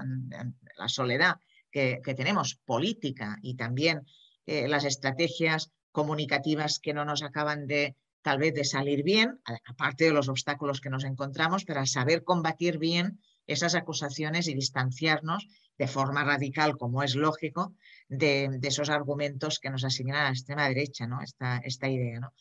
la 0.75 0.89
soledad 0.89 1.37
que, 1.75 2.13
tenemos 2.15 2.55
política 2.55 3.37
y 3.41 3.55
también 3.55 4.05
eh, 4.45 4.67
las 4.67 4.85
estrategias 4.85 5.71
comunicativas 5.91 6.79
que 6.79 6.93
no 6.93 7.05
nos 7.05 7.23
acaban 7.23 7.67
de 7.67 7.95
tal 8.21 8.39
vez 8.39 8.53
de 8.55 8.63
salir 8.63 9.03
bien, 9.03 9.39
aparte 9.65 10.05
de 10.05 10.11
los 10.11 10.29
obstáculos 10.29 10.81
que 10.81 10.89
nos 10.89 11.03
encontramos, 11.03 11.63
para 11.63 11.85
saber 11.85 12.23
combatir 12.23 12.79
bien 12.79 13.19
esas 13.45 13.75
acusaciones 13.75 14.47
y 14.47 14.55
distanciarnos 14.55 15.47
de 15.77 15.87
forma 15.87 16.23
radical, 16.23 16.77
como 16.77 17.03
es 17.03 17.15
lógico, 17.15 17.75
de, 18.07 18.59
esos 18.63 18.89
argumentos 18.89 19.59
que 19.59 19.69
nos 19.69 19.83
asignan 19.83 20.17
a 20.17 20.23
la 20.23 20.29
extrema 20.29 20.67
derecha, 20.67 21.05
¿no? 21.05 21.21
esta, 21.21 21.57
esta 21.57 21.87
idea. 21.87 22.19
¿no? 22.19 22.33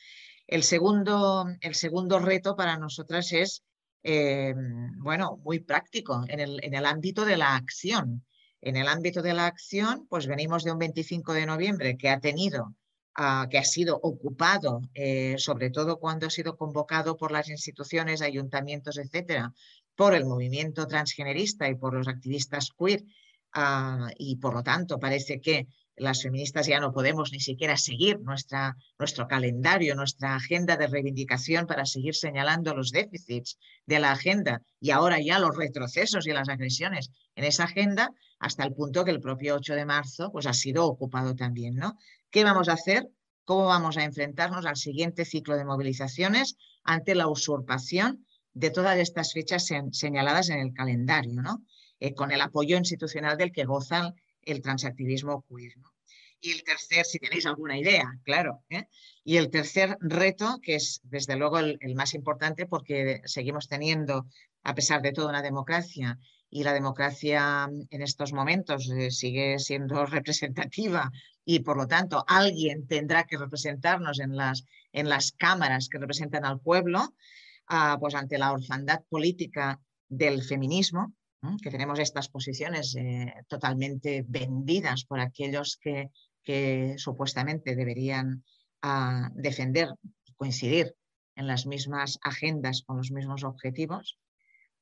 El, 0.47 0.63
segundo, 0.63 1.47
el 1.61 1.75
segundo 1.75 2.19
reto 2.19 2.57
para 2.57 2.79
nosotras 2.79 3.33
es, 3.33 3.63
eh, 4.03 4.55
bueno, 4.99 5.39
muy 5.45 5.61
práctico 5.61 6.25
en 6.29 6.41
el, 6.41 6.65
en 6.65 6.75
el 6.75 6.87
ámbito 6.87 7.25
de 7.25 7.37
la 7.37 7.57
acción. 7.57 8.25
En 8.67 8.77
el 8.77 8.89
ámbito 8.89 9.21
de 9.21 9.35
la 9.35 9.47
acción, 9.47 10.07
pues 10.09 10.27
venimos 10.27 10.65
de 10.65 10.73
un 10.73 10.79
25 10.79 11.35
de 11.35 11.45
noviembre 11.45 11.99
que 11.99 12.09
ha 12.09 12.19
tenido 12.19 12.75
que 13.49 13.59
ha 13.59 13.65
sido 13.65 14.01
ocupado, 14.03 14.81
eh, 14.93 15.37
sobre 15.39 15.71
todo 15.71 16.01
cuando 16.01 16.27
ha 16.27 16.31
sido 16.31 16.57
convocado 16.57 17.17
por 17.17 17.31
las 17.31 17.49
instituciones, 17.49 18.23
ayuntamientos, 18.23 18.99
etcétera, 18.99 19.53
por 19.95 20.15
el 20.15 20.25
movimiento 20.25 20.89
transgenerista 20.89 21.69
y 21.69 21.77
por 21.77 21.95
los 21.95 22.09
activistas 22.09 22.71
queer, 22.77 23.05
ah, 23.53 24.09
y 24.19 24.37
por 24.37 24.55
lo 24.55 24.65
tanto 24.65 24.99
parece 24.99 25.41
que 25.41 25.69
las 25.97 26.23
feministas 26.23 26.67
ya 26.67 26.81
no 26.81 26.93
podemos 26.93 27.31
ni 27.31 27.39
siquiera 27.39 27.77
seguir 27.77 28.19
nuestra, 28.21 28.77
nuestro 28.99 29.29
calendario, 29.29 29.95
nuestra 29.95 30.35
agenda 30.35 30.77
de 30.77 30.89
reivindicación 30.89 31.67
para 31.67 31.87
seguir 31.87 32.17
señalando 32.17 32.75
los 32.75 32.91
déficits 32.91 33.59
de 33.87 34.01
la 34.01 34.11
agenda 34.11 34.63
y 34.81 34.91
ahora 34.91 35.21
ya 35.21 35.39
los 35.39 35.57
retrocesos 35.57 36.27
y 36.27 36.33
las 36.33 36.49
agresiones 36.49 37.11
en 37.37 37.45
esa 37.45 37.65
agenda, 37.65 38.13
hasta 38.45 38.63
el 38.63 38.75
punto 38.75 39.07
que 39.07 39.11
el 39.11 39.23
propio 39.23 39.55
8 39.55 39.75
de 39.75 39.87
marzo 39.87 40.31
pues, 40.31 40.45
ha 40.47 40.53
sido 40.53 40.85
ocupado 40.85 41.35
también. 41.35 41.77
¿no? 41.77 41.97
¿Qué 42.31 42.45
vamos 42.45 42.69
a 42.69 42.75
hacer? 42.75 43.09
¿Cómo 43.45 43.65
vamos 43.65 43.97
a 43.97 44.05
enfrentarnos 44.05 44.67
al 44.67 44.77
siguiente 44.77 45.25
ciclo 45.25 45.57
de 45.57 45.65
movilizaciones 45.65 46.57
ante 46.83 47.15
la 47.15 47.27
usurpación 47.27 48.27
de 48.53 48.69
todas 48.69 48.99
estas 48.99 49.33
fechas 49.33 49.67
señaladas 49.93 50.51
en 50.51 50.59
el 50.59 50.75
calendario, 50.75 51.41
¿no? 51.41 51.65
Eh, 52.01 52.15
con 52.15 52.33
el 52.33 52.41
apoyo 52.43 52.77
institucional 52.77 53.39
del 53.39 53.51
que 53.51 53.65
gozan 53.65 54.15
el 54.43 54.61
transactivismo 54.61 55.45
queer? 55.49 55.73
Y 56.41 56.53
el 56.53 56.63
tercer, 56.65 57.07
si 57.07 57.19
tenéis 57.19 57.47
alguna 57.47 57.79
idea, 57.79 58.13
claro. 58.25 58.63
¿eh? 58.69 58.89
Y 59.25 59.39
el 59.39 59.49
tercer 59.49 59.97
reto, 60.01 60.61
que 60.63 60.75
es 60.75 61.01
desde 61.03 61.37
luego 61.37 61.59
el, 61.59 61.95
más 61.95 62.13
importante 62.13 62.67
porque 62.67 63.23
seguimos 63.25 63.69
teniendo, 63.69 64.27
a 64.63 64.75
pesar 64.75 65.01
de 65.01 65.13
todo, 65.13 65.31
una 65.31 65.41
democracia 65.41 66.19
y 66.55 66.63
la 66.63 66.73
democracia 66.73 67.69
en 67.91 68.01
estos 68.01 68.33
momentos 68.33 68.89
eh, 68.89 69.11
sigue 69.11 69.59
siendo 69.59 70.07
representativa 70.19 71.11
y 71.45 71.59
por 71.59 71.77
lo 71.77 71.89
tanto 71.89 72.25
alguien 72.29 72.87
tendrá 72.87 73.25
que 73.25 73.37
representarnos 73.37 74.21
en 74.21 74.37
las, 74.37 74.65
en 74.93 75.09
las 75.09 75.33
cámaras 75.33 75.89
que 75.89 75.99
representan 75.99 76.45
al 76.45 76.61
pueblo, 76.61 77.13
ah, 77.67 77.97
pues 77.99 78.15
ante 78.15 78.39
la 78.39 78.53
orfandad 78.53 79.03
política 79.09 79.81
del 80.09 80.45
feminismo, 80.45 81.13
que 81.61 81.73
tenemos 81.73 81.99
estas 81.99 82.29
posiciones 82.29 82.95
eh, 82.95 83.35
totalmente 83.49 84.25
vendidas 84.27 85.05
por 85.05 85.19
aquellos 85.19 85.77
que, 85.77 86.11
que 86.45 86.95
supuestamente 86.99 87.75
deberían 87.75 88.45
ah, 88.81 89.29
defender 89.35 89.89
coincidir 90.37 90.95
en 91.35 91.49
las 91.49 91.67
mismas 91.67 92.21
agendas 92.23 92.83
con 92.87 92.97
los 92.97 93.11
mismos 93.11 93.43
objetivos, 93.43 94.21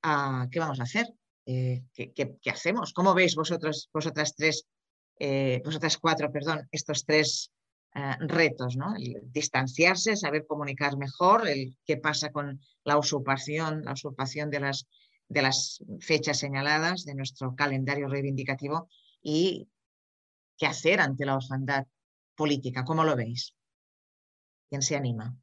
ah, 0.02 0.48
¿qué 0.50 0.58
vamos 0.58 0.78
a 0.78 0.82
hacer? 0.82 1.06
Eh, 1.46 1.82
¿qué, 1.94 2.50
hacemos? 2.50 2.92
¿Cómo 2.92 3.14
veis 3.14 3.34
vosotros, 3.34 3.90
vosotras 3.92 4.34
tres 4.36 4.66
eh, 5.18 5.62
vosotras 5.64 5.98
cuatro, 5.98 6.32
perdón, 6.32 6.68
estos 6.70 7.04
tres 7.04 7.52
eh, 7.94 8.16
retos, 8.20 8.76
¿no? 8.76 8.94
El 8.96 9.20
distanciarse, 9.30 10.16
saber 10.16 10.46
comunicar 10.46 10.96
mejor, 10.96 11.48
el 11.48 11.76
qué 11.84 11.96
pasa 11.96 12.32
con 12.32 12.60
la 12.84 12.98
usurpación, 12.98 13.84
la 13.84 13.92
usurpación 13.92 14.50
de 14.50 14.60
las, 14.60 14.86
de 15.28 15.42
las 15.42 15.84
fechas 16.00 16.38
señaladas 16.38 17.04
de 17.04 17.14
nuestro 17.14 17.54
calendario 17.54 18.08
reivindicativo 18.08 18.88
y 19.22 19.68
qué 20.56 20.66
hacer 20.66 21.00
ante 21.00 21.24
la 21.24 21.36
orfandad 21.36 21.86
política. 22.34 22.84
¿Cómo 22.84 23.04
lo 23.04 23.14
veis? 23.14 23.54
¿Quién 24.68 24.82
se 24.82 24.96
anima? 24.96 25.36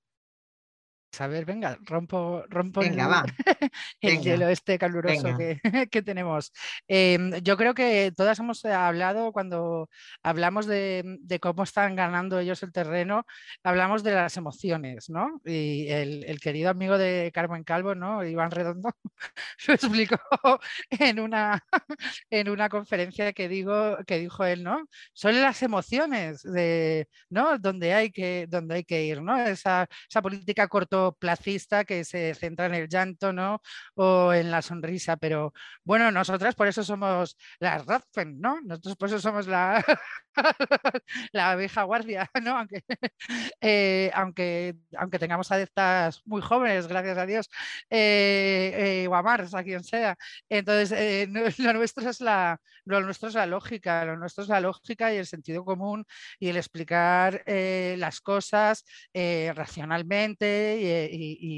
A 1.17 1.27
ver, 1.27 1.43
venga, 1.43 1.77
rompo, 1.85 2.43
rompo 2.49 2.81
el, 2.81 2.95
hielo 4.21 4.47
este 4.47 4.77
caluroso 4.77 5.27
que, 5.91 6.01
tenemos. 6.03 6.53
Em, 6.87 7.33
yo 7.41 7.57
creo 7.57 7.73
que 7.73 8.13
todas 8.15 8.39
hemos 8.39 8.63
hablado 8.63 9.31
cuando 9.33 9.89
hablamos 10.23 10.65
de, 10.67 11.03
cómo 11.41 11.63
están 11.63 11.95
ganando 11.95 12.39
ellos 12.39 12.61
el 12.63 12.71
terreno, 12.71 13.25
hablamos 13.63 14.03
de 14.03 14.13
las 14.13 14.37
emociones, 14.37 15.09
¿no? 15.09 15.41
Y 15.45 15.87
el, 15.89 16.39
querido 16.39 16.69
amigo 16.69 16.97
de 16.97 17.31
Carmen 17.33 17.63
Calvo, 17.63 17.95
¿no? 17.95 18.23
Iván 18.23 18.51
Redondo, 18.51 18.89
lo 19.67 19.73
explicó 19.73 20.19
en 20.91 21.19
una, 21.19 21.61
en 22.29 22.49
una 22.49 22.69
conferencia 22.69 23.33
que, 23.33 23.49
digo, 23.49 23.97
que 24.05 24.19
dijo 24.19 24.45
él, 24.45 24.63
¿no? 24.63 24.85
Son 25.13 25.41
las 25.41 25.61
emociones 25.63 26.43
de, 26.43 27.09
¿no? 27.29 27.57
Donde 27.57 27.93
hay 27.93 28.11
que, 28.11 28.45
donde 28.47 28.75
hay 28.75 28.83
que 28.83 29.03
ir, 29.03 29.21
¿no? 29.21 29.37
Esa, 29.37 29.87
esa 30.07 30.21
política 30.21 30.67
corto 30.67 30.98
placista 31.19 31.85
que 31.85 32.03
se 32.05 32.33
centra 32.35 32.65
en 32.67 32.75
el 32.75 32.87
llanto, 32.87 33.33
¿no? 33.33 33.61
O 33.95 34.33
en 34.33 34.51
la 34.51 34.61
sonrisa, 34.61 35.17
pero 35.17 35.53
bueno, 35.83 36.11
nosotras 36.11 36.55
por 36.55 36.67
eso 36.67 36.83
somos 36.83 37.37
las 37.59 37.85
Radfen, 37.85 38.39
¿no? 38.39 38.59
Nosotros 38.61 38.95
por 38.95 39.09
eso 39.09 39.19
somos 39.19 39.47
la, 39.47 39.83
la 41.31 41.51
abeja 41.51 41.83
guardia, 41.83 42.29
¿no? 42.43 42.57
Aunque, 42.57 42.83
eh, 43.61 44.11
aunque, 44.13 44.75
aunque 44.97 45.19
tengamos 45.19 45.51
adeptas 45.51 46.21
muy 46.25 46.41
jóvenes, 46.41 46.87
gracias 46.87 47.17
a 47.17 47.25
Dios, 47.25 47.49
eh, 47.89 49.03
eh, 49.03 49.07
o 49.07 49.15
a 49.15 49.29
a 49.29 49.63
quien 49.63 49.83
sea. 49.83 50.17
Entonces, 50.49 51.27
lo, 51.59 51.73
nuestro 51.73 52.09
es 52.09 52.21
la, 52.21 52.59
lo 52.85 53.01
nuestro 53.01 53.29
es 53.29 53.35
la 53.35 53.45
lógica, 53.45 54.05
lo 54.05 54.17
nuestro 54.17 54.43
es 54.43 54.49
la 54.49 54.59
lógica 54.59 55.13
y 55.13 55.17
el 55.17 55.27
sentido 55.27 55.63
común 55.63 56.05
y 56.39 56.49
el 56.49 56.57
explicar 56.57 57.43
las 57.45 58.21
cosas 58.21 58.85
racionalmente 59.13 60.79
y, 60.81 60.88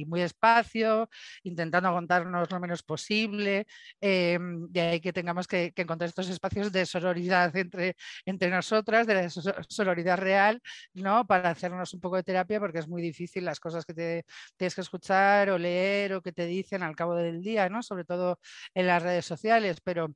muy 0.08 0.22
despacio, 0.22 1.10
intentando 1.44 1.92
contarnos 1.92 2.50
lo 2.52 2.60
menos 2.60 2.84
posible. 2.84 3.68
de 4.02 4.82
ahí 4.82 5.00
que 5.00 5.14
tengamos 5.14 5.48
que, 5.48 5.74
encontrar 5.76 6.10
estos 6.10 6.30
espacios 6.30 6.72
de 6.72 6.86
sororidad 6.86 7.56
entre, 7.56 7.96
entre 8.26 8.50
nosotros 8.50 8.82
otras 8.82 9.08
de 9.08 9.14
la 9.16 9.30
sororidad 9.30 10.18
real, 10.18 10.62
¿no? 10.94 11.26
Para 11.26 11.52
hacernos 11.52 11.94
un 11.94 12.02
poco 12.02 12.18
de 12.18 12.24
terapia, 12.24 12.60
porque 12.60 12.80
es 12.80 12.88
muy 12.88 13.02
difícil 13.02 13.46
las 13.46 13.60
cosas 13.60 13.86
que 13.86 13.94
te 13.94 14.26
tienes 14.58 14.76
que 14.76 14.82
escuchar 14.82 15.50
o 15.50 15.58
leer 15.58 16.14
o 16.14 16.22
que 16.22 16.32
te 16.32 16.46
dicen 16.46 16.84
al 16.84 16.96
cabo 16.96 17.16
del 17.16 17.42
día, 17.42 17.70
¿no? 17.70 17.82
Sobre 17.84 18.06
todo 18.06 18.40
en 18.74 18.88
las 18.88 19.02
redes 19.04 19.26
sociales, 19.26 19.80
pero 19.84 20.14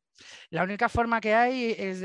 la 0.50 0.64
única 0.64 0.90
forma 0.90 1.22
que 1.22 1.34
hay 1.34 1.76
es, 1.78 2.02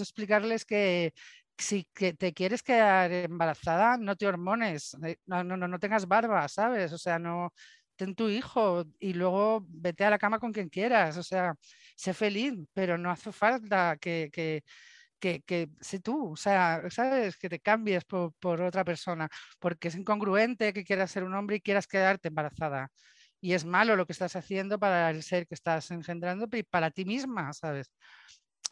explicarles 0.00 0.64
que 0.64 1.14
si 1.58 1.84
te 1.94 2.32
quieres 2.34 2.62
quedar 2.62 3.12
embarazada, 3.12 3.96
no 3.96 4.16
te 4.16 4.26
hormones, 4.26 4.96
eh, 5.04 5.16
no, 5.26 5.44
no, 5.44 5.56
no 5.56 5.78
tengas 5.78 6.06
barba, 6.08 6.48
¿sabes? 6.48 6.92
O 6.92 6.98
sea, 6.98 7.18
no 7.18 7.52
ten 7.96 8.14
tu 8.14 8.28
hijo 8.28 8.84
y 8.98 9.12
luego 9.14 9.64
vete 9.68 10.04
a 10.04 10.10
la 10.10 10.18
cama 10.18 10.38
con 10.38 10.52
quien 10.52 10.68
quieras, 10.68 11.16
o 11.16 11.22
sea, 11.22 11.54
sé 11.96 12.14
feliz, 12.14 12.54
pero 12.72 12.98
no 12.98 13.10
hace 13.10 13.32
falta 13.32 13.96
que, 14.00 14.30
que, 14.32 14.64
que, 15.18 15.42
que 15.42 15.70
sé 15.80 16.00
tú, 16.00 16.32
o 16.32 16.36
sea, 16.36 16.82
¿sabes? 16.90 17.36
Que 17.38 17.48
te 17.48 17.60
cambies 17.60 18.04
por, 18.04 18.60
otra 18.62 18.84
persona, 18.84 19.28
porque 19.58 19.88
es 19.88 19.94
incongruente 19.96 20.72
que 20.72 20.84
quieras 20.84 21.10
ser 21.10 21.24
un 21.24 21.34
hombre 21.34 21.56
y 21.56 21.60
quieras 21.60 21.86
quedarte 21.86 22.28
embarazada. 22.28 22.90
Y 23.40 23.54
es 23.54 23.64
malo 23.64 23.96
lo 23.96 24.06
que 24.06 24.12
estás 24.12 24.36
haciendo 24.36 24.78
para 24.78 25.10
el 25.10 25.22
ser 25.22 25.46
que 25.46 25.54
estás 25.54 25.90
engendrando 25.90 26.48
y 26.52 26.62
para 26.62 26.90
ti 26.90 27.04
misma, 27.04 27.52
¿sabes? 27.52 27.90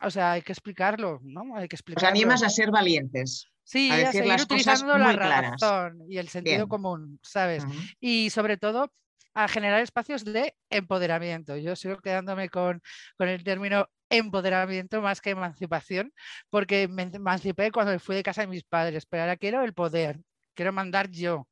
O 0.00 0.10
sea, 0.10 0.32
hay 0.32 0.42
que 0.42 0.52
explicarlo, 0.52 1.20
¿no? 1.22 1.56
Hay 1.56 1.68
que 1.68 1.76
explicarlo. 1.76 2.08
Os 2.08 2.12
animas 2.12 2.42
a 2.42 2.48
ser 2.48 2.70
valientes. 2.70 3.48
Sí, 3.64 3.90
a, 3.90 3.96
decir 3.96 4.26
las 4.26 4.42
utilizando 4.42 4.98
la 4.98 5.12
razón 5.12 6.04
y 6.08 6.18
el 6.18 6.28
sentido 6.28 6.68
común, 6.68 7.20
¿sabes? 7.22 7.64
Y 8.00 8.30
sobre 8.30 8.56
todo 8.56 8.92
a 9.34 9.48
generar 9.48 9.80
espacios 9.80 10.24
de 10.24 10.54
empoderamiento. 10.68 11.56
Yo 11.56 11.76
sigo 11.76 11.98
quedándome 11.98 12.48
con, 12.48 12.82
con 13.16 13.28
el 13.28 13.44
término 13.44 13.88
empoderamiento 14.10 15.00
más 15.00 15.20
que 15.20 15.30
emancipación, 15.30 16.12
porque 16.50 16.86
me 16.88 17.04
emancipé 17.04 17.70
cuando 17.70 17.98
fui 17.98 18.16
de 18.16 18.22
casa 18.22 18.42
de 18.42 18.48
mis 18.48 18.64
padres, 18.64 19.06
pero 19.06 19.22
ahora 19.22 19.36
quiero 19.36 19.62
el 19.62 19.72
poder, 19.72 20.20
quiero 20.54 20.72
mandar 20.72 21.10
yo. 21.10 21.48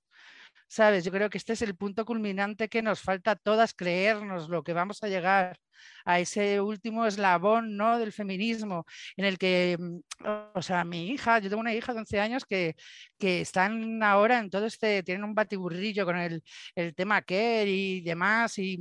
¿Sabes? 0.68 1.04
Yo 1.04 1.10
creo 1.10 1.30
que 1.30 1.38
este 1.38 1.54
es 1.54 1.62
el 1.62 1.74
punto 1.74 2.04
culminante 2.04 2.68
que 2.68 2.82
nos 2.82 3.00
falta 3.00 3.32
a 3.32 3.36
todas 3.36 3.74
creernos 3.74 4.48
lo 4.48 4.62
que 4.62 4.72
vamos 4.72 5.02
a 5.02 5.08
llegar 5.08 5.58
a 6.04 6.20
ese 6.20 6.60
último 6.60 7.06
eslabón 7.06 7.76
¿no? 7.76 7.98
del 7.98 8.12
feminismo, 8.12 8.86
en 9.16 9.24
el 9.24 9.38
que, 9.38 9.76
mm, 9.78 9.98
o 10.54 10.62
sea, 10.62 10.84
mi 10.84 11.08
hija, 11.10 11.38
yo 11.38 11.48
tengo 11.48 11.60
una 11.60 11.74
hija 11.74 11.92
de 11.92 12.00
11 12.00 12.20
años 12.20 12.44
que, 12.44 12.76
que 13.18 13.40
están 13.42 14.02
ahora 14.02 14.38
en 14.38 14.50
todo 14.50 14.66
este, 14.66 15.02
tienen 15.02 15.24
un 15.24 15.34
batiburrillo 15.34 16.04
con 16.04 16.16
el, 16.16 16.42
el 16.74 16.94
tema 16.94 17.22
Kerr 17.22 17.68
y 17.68 18.00
demás, 18.02 18.58
y 18.58 18.78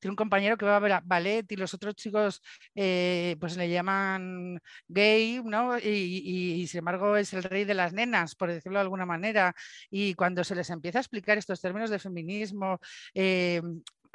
tiene 0.00 0.12
un 0.12 0.16
compañero 0.16 0.56
que 0.56 0.66
va 0.66 0.76
a 0.76 0.80
ver 0.80 1.00
ballet 1.04 1.50
y 1.52 1.56
los 1.56 1.74
otros 1.74 1.94
chicos 1.94 2.42
eh, 2.74 3.36
pues 3.38 3.56
le 3.56 3.68
llaman 3.70 4.60
gay, 4.88 5.40
¿no? 5.44 5.78
Y, 5.78 6.66
sin 6.68 6.78
embargo 6.78 7.16
es 7.16 7.32
el 7.34 7.42
rey 7.42 7.64
de 7.64 7.74
las 7.74 7.92
nenas, 7.92 8.34
por 8.34 8.50
decirlo 8.50 8.78
de 8.78 8.82
alguna 8.82 9.06
manera. 9.06 9.54
Y 9.90 10.14
cuando 10.14 10.42
se 10.44 10.54
les 10.54 10.70
empieza 10.70 10.98
a 10.98 11.02
explicar 11.02 11.38
estos 11.38 11.60
términos 11.60 11.90
de 11.90 11.98
feminismo, 11.98 12.80
eh, 13.14 13.60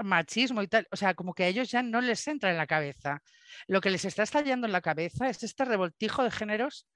machismo 0.04 0.62
y 0.62 0.68
tal, 0.68 0.88
o 0.92 0.96
sea, 0.96 1.14
como 1.14 1.34
que 1.34 1.44
a 1.44 1.48
ellos 1.48 1.70
ya 1.72 1.82
no 1.84 2.02
les 2.02 2.28
entra 2.28 2.52
en 2.52 2.58
la 2.58 2.68
cabeza. 2.68 3.22
Lo 3.68 3.82
que 3.82 3.90
les 3.90 4.06
está 4.06 4.24
estallando 4.24 4.68
en 4.68 4.74
la 4.74 4.82
cabeza 4.82 5.30
es 5.30 5.44
este 5.44 5.66
revoltijo 5.66 6.24
de 6.24 6.32
géneros 6.32 6.88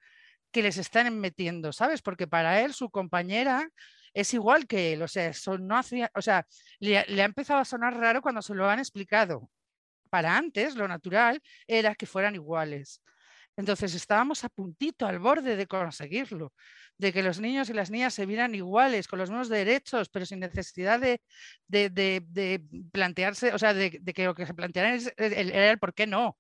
que 0.52 0.64
les 0.64 0.78
están 0.78 1.20
metiendo, 1.20 1.74
¿sabes? 1.74 2.02
Porque 2.02 2.28
para 2.28 2.62
él 2.62 2.74
su 2.74 2.90
compañera 2.90 3.70
es 4.14 4.34
igual 4.34 4.68
que 4.68 4.94
él, 4.94 5.04
o 5.04 5.08
sea, 5.08 5.32
no 5.60 5.78
hacía, 5.78 6.12
o 6.16 6.22
sea 6.22 6.46
le, 6.80 7.06
le 7.08 7.22
ha 7.22 7.26
empezado 7.26 7.60
a 7.60 7.66
sonar 7.66 7.96
raro 7.96 8.22
cuando 8.22 8.42
se 8.42 8.56
lo 8.56 8.70
han 8.70 8.80
explicado. 8.80 9.50
Para 10.10 10.38
antes, 10.38 10.76
lo 10.76 10.88
natural 10.88 11.42
era 11.68 11.96
que 11.96 12.08
fueran 12.08 12.36
iguales. 12.36 13.04
Entonces 13.60 13.94
estábamos 13.94 14.46
a 14.46 14.50
puntito, 14.50 15.06
al 15.06 15.20
borde 15.20 15.58
de 15.58 15.68
conseguirlo, 15.68 16.54
de 16.98 17.12
que 17.12 17.22
los 17.22 17.42
niños 17.42 17.70
y 17.70 17.74
las 17.74 17.92
niñas 17.92 18.14
se 18.14 18.26
vieran 18.26 18.56
iguales, 18.56 19.06
con 19.10 19.20
los 19.20 19.30
mismos 19.30 19.50
derechos, 19.50 20.08
pero 20.08 20.26
sin 20.26 20.40
necesidad 20.40 20.98
de, 20.98 21.22
de, 21.68 22.64
plantearse, 22.94 23.54
o 23.54 23.60
sea, 23.60 23.74
de, 23.74 24.02
que 24.02 24.24
lo 24.24 24.34
que 24.34 24.46
se 24.46 24.54
plantearan 24.54 25.02
era 25.18 25.72
el 25.72 25.78
por 25.78 25.94
qué 25.94 26.08
no 26.08 26.38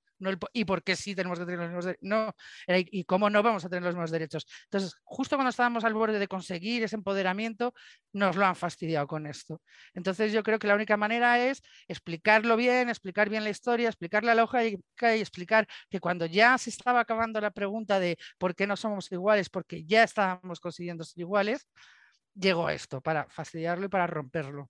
y 0.53 0.65
por 0.65 0.83
qué 0.83 0.95
sí 0.95 1.15
tenemos 1.15 1.39
que 1.39 1.45
tener 1.45 1.59
los 1.59 1.67
mismos 1.69 1.85
derechos. 1.85 2.03
No, 2.03 2.33
y 2.67 3.03
cómo 3.05 3.29
no 3.29 3.41
vamos 3.43 3.65
a 3.65 3.69
tener 3.69 3.83
los 3.83 3.95
mismos 3.95 4.11
derechos. 4.11 4.45
Entonces, 4.65 4.95
justo 5.03 5.35
cuando 5.35 5.49
estábamos 5.49 5.83
al 5.83 5.93
borde 5.93 6.19
de 6.19 6.27
conseguir 6.27 6.83
ese 6.83 6.95
empoderamiento, 6.95 7.73
nos 8.13 8.35
lo 8.35 8.45
han 8.45 8.55
fastidiado 8.55 9.07
con 9.07 9.27
esto. 9.27 9.61
Entonces, 9.93 10.33
yo 10.33 10.43
creo 10.43 10.59
que 10.59 10.67
la 10.67 10.75
única 10.75 10.97
manera 10.97 11.39
es 11.39 11.61
explicarlo 11.87 12.55
bien, 12.57 12.89
explicar 12.89 13.29
bien 13.29 13.43
la 13.43 13.49
historia, 13.49 13.87
explicar 13.87 14.23
la 14.23 14.35
lógica 14.35 15.15
y 15.15 15.19
explicar 15.19 15.67
que 15.89 15.99
cuando 15.99 16.25
ya 16.25 16.57
se 16.57 16.69
estaba 16.69 17.01
acabando 17.01 17.39
la 17.41 17.51
pregunta 17.51 17.99
de 17.99 18.17
por 18.37 18.55
qué 18.55 18.67
no 18.67 18.75
somos 18.75 19.11
iguales, 19.11 19.49
porque 19.49 19.85
ya 19.85 20.03
estábamos 20.03 20.59
consiguiendo 20.59 21.03
ser 21.03 21.19
iguales, 21.21 21.67
llegó 22.33 22.69
esto 22.69 23.01
para 23.01 23.27
fastidiarlo 23.29 23.85
y 23.85 23.89
para 23.89 24.07
romperlo. 24.07 24.69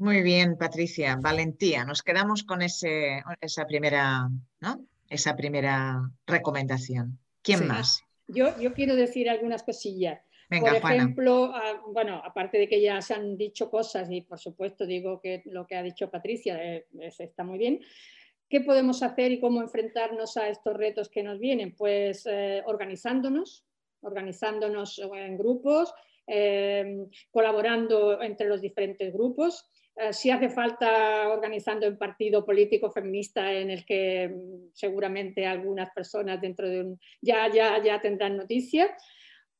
Muy 0.00 0.22
bien, 0.22 0.56
Patricia. 0.56 1.18
Valentía. 1.20 1.84
Nos 1.84 2.02
quedamos 2.02 2.42
con 2.42 2.62
ese, 2.62 3.22
esa, 3.42 3.66
primera, 3.66 4.30
¿no? 4.60 4.86
esa 5.10 5.36
primera 5.36 6.10
recomendación. 6.26 7.18
¿Quién 7.42 7.68
más? 7.68 8.02
Yo, 8.26 8.58
yo 8.58 8.72
quiero 8.72 8.96
decir 8.96 9.28
algunas 9.28 9.62
cosillas. 9.62 10.18
por 10.48 10.74
ejemplo, 10.74 11.52
ah, 11.54 11.82
bueno, 11.92 12.22
aparte 12.24 12.56
de 12.56 12.66
que 12.66 12.80
ya 12.80 13.02
se 13.02 13.12
han 13.12 13.36
dicho 13.36 13.70
cosas 13.70 14.10
y 14.10 14.22
por 14.22 14.38
supuesto 14.38 14.86
digo 14.86 15.20
que 15.20 15.42
lo 15.44 15.66
que 15.66 15.76
ha 15.76 15.82
dicho 15.82 16.10
Patricia 16.10 16.58
eh, 16.64 16.86
está 17.18 17.44
muy 17.44 17.58
bien, 17.58 17.80
¿qué 18.48 18.62
podemos 18.62 19.02
hacer 19.02 19.32
y 19.32 19.38
cómo 19.38 19.60
enfrentarnos 19.60 20.38
a 20.38 20.48
estos 20.48 20.78
retos 20.78 21.10
que 21.10 21.22
nos 21.22 21.38
vienen? 21.38 21.76
Pues 21.76 22.24
eh, 22.24 22.62
organizándonos, 22.64 23.66
organizándonos 24.00 24.98
en 24.98 25.36
grupos, 25.36 25.92
eh, 26.26 27.06
colaborando 27.30 28.22
entre 28.22 28.48
los 28.48 28.62
diferentes 28.62 29.12
grupos. 29.12 29.66
Eh, 30.00 30.14
si 30.14 30.30
hace 30.30 30.48
falta 30.48 31.28
organizando 31.28 31.86
un 31.86 31.98
partido 31.98 32.42
político 32.44 32.90
feminista 32.90 33.52
en 33.52 33.70
el 33.70 33.84
que 33.84 34.28
mm, 34.28 34.70
seguramente 34.72 35.46
algunas 35.46 35.90
personas 35.92 36.40
dentro 36.40 36.68
de 36.68 36.80
un 36.80 37.00
ya 37.20 37.52
ya 37.52 37.82
ya 37.82 38.00
tendrán 38.00 38.36
noticia, 38.36 38.96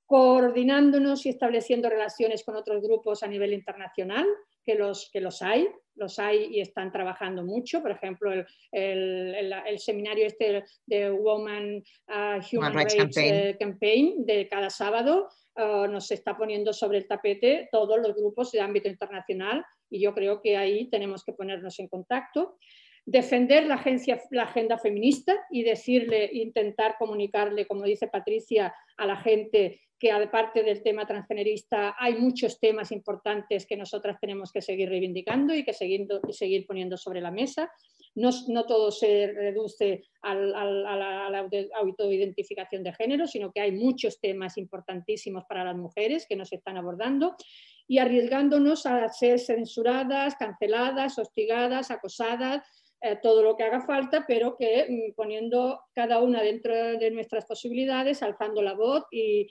coordinándonos 0.06 1.26
y 1.26 1.28
estableciendo 1.28 1.90
relaciones 1.90 2.42
con 2.42 2.56
otros 2.56 2.82
grupos 2.82 3.22
a 3.22 3.28
nivel 3.28 3.52
internacional, 3.52 4.26
que 4.64 4.74
los, 4.76 5.10
que 5.12 5.20
los 5.20 5.42
hay, 5.42 5.68
los 5.94 6.18
hay 6.18 6.46
y 6.50 6.60
están 6.60 6.90
trabajando 6.90 7.44
mucho. 7.44 7.82
Por 7.82 7.90
ejemplo, 7.90 8.32
el, 8.32 8.46
el, 8.72 9.52
el, 9.66 9.78
seminario 9.78 10.26
este 10.26 10.64
de 10.86 11.10
Woman 11.10 11.82
uh, 12.08 12.40
Human, 12.50 12.74
Rights, 12.74 13.16
eh, 13.18 13.56
Campaign. 13.60 14.24
de 14.24 14.48
cada 14.48 14.70
sábado 14.70 15.28
uh, 15.56 15.86
nos 15.86 16.10
está 16.10 16.36
poniendo 16.36 16.72
sobre 16.72 16.98
el 16.98 17.06
tapete 17.06 17.68
todos 17.70 17.98
los 18.00 18.14
grupos 18.14 18.50
de 18.52 18.60
ámbito 18.60 18.88
internacional 18.88 19.64
y 19.90 20.00
yo 20.00 20.14
creo 20.14 20.40
que 20.40 20.56
ahí 20.56 20.88
tenemos 20.88 21.24
que 21.24 21.32
ponernos 21.32 21.78
en 21.80 21.88
contacto. 21.88 22.56
Defender 23.04 23.66
la, 23.66 23.74
agencia, 23.74 24.20
la 24.30 24.44
agenda 24.44 24.78
feminista 24.78 25.36
y 25.50 25.62
decirle, 25.62 26.30
intentar 26.32 26.96
comunicarle, 26.98 27.66
como 27.66 27.84
dice 27.84 28.06
Patricia, 28.08 28.72
a 28.96 29.06
la 29.06 29.16
gente 29.16 29.80
que 29.98 30.10
aparte 30.10 30.62
del 30.62 30.82
tema 30.82 31.06
transgenerista 31.06 31.94
hay 31.98 32.14
muchos 32.14 32.58
temas 32.58 32.90
importantes 32.90 33.66
que 33.66 33.76
nosotras 33.76 34.16
tenemos 34.18 34.50
que 34.50 34.62
seguir 34.62 34.88
reivindicando 34.88 35.54
y 35.54 35.62
que 35.62 35.74
seguir, 35.74 36.08
seguir 36.30 36.66
poniendo 36.66 36.96
sobre 36.96 37.20
la 37.20 37.30
mesa. 37.30 37.70
No, 38.14 38.30
no 38.48 38.66
todo 38.66 38.90
se 38.90 39.28
reduce 39.28 40.04
a 40.22 40.34
la 40.34 41.48
autoidentificación 41.76 42.82
de 42.82 42.92
género, 42.92 43.26
sino 43.26 43.52
que 43.52 43.60
hay 43.60 43.72
muchos 43.72 44.20
temas 44.20 44.58
importantísimos 44.58 45.44
para 45.48 45.64
las 45.64 45.76
mujeres 45.76 46.26
que 46.28 46.36
nos 46.36 46.52
están 46.52 46.76
abordando 46.76 47.36
y 47.86 47.98
arriesgándonos 47.98 48.86
a 48.86 49.08
ser 49.08 49.38
censuradas, 49.40 50.36
canceladas, 50.36 51.18
hostigadas, 51.18 51.90
acosadas, 51.90 52.62
eh, 53.02 53.18
todo 53.22 53.42
lo 53.42 53.56
que 53.56 53.64
haga 53.64 53.80
falta, 53.80 54.24
pero 54.28 54.56
que 54.58 54.86
mm, 54.88 55.14
poniendo 55.14 55.80
cada 55.94 56.20
una 56.20 56.42
dentro 56.42 56.74
de 56.74 57.10
nuestras 57.10 57.46
posibilidades, 57.46 58.22
alzando 58.22 58.60
la 58.62 58.74
voz 58.74 59.04
y, 59.10 59.48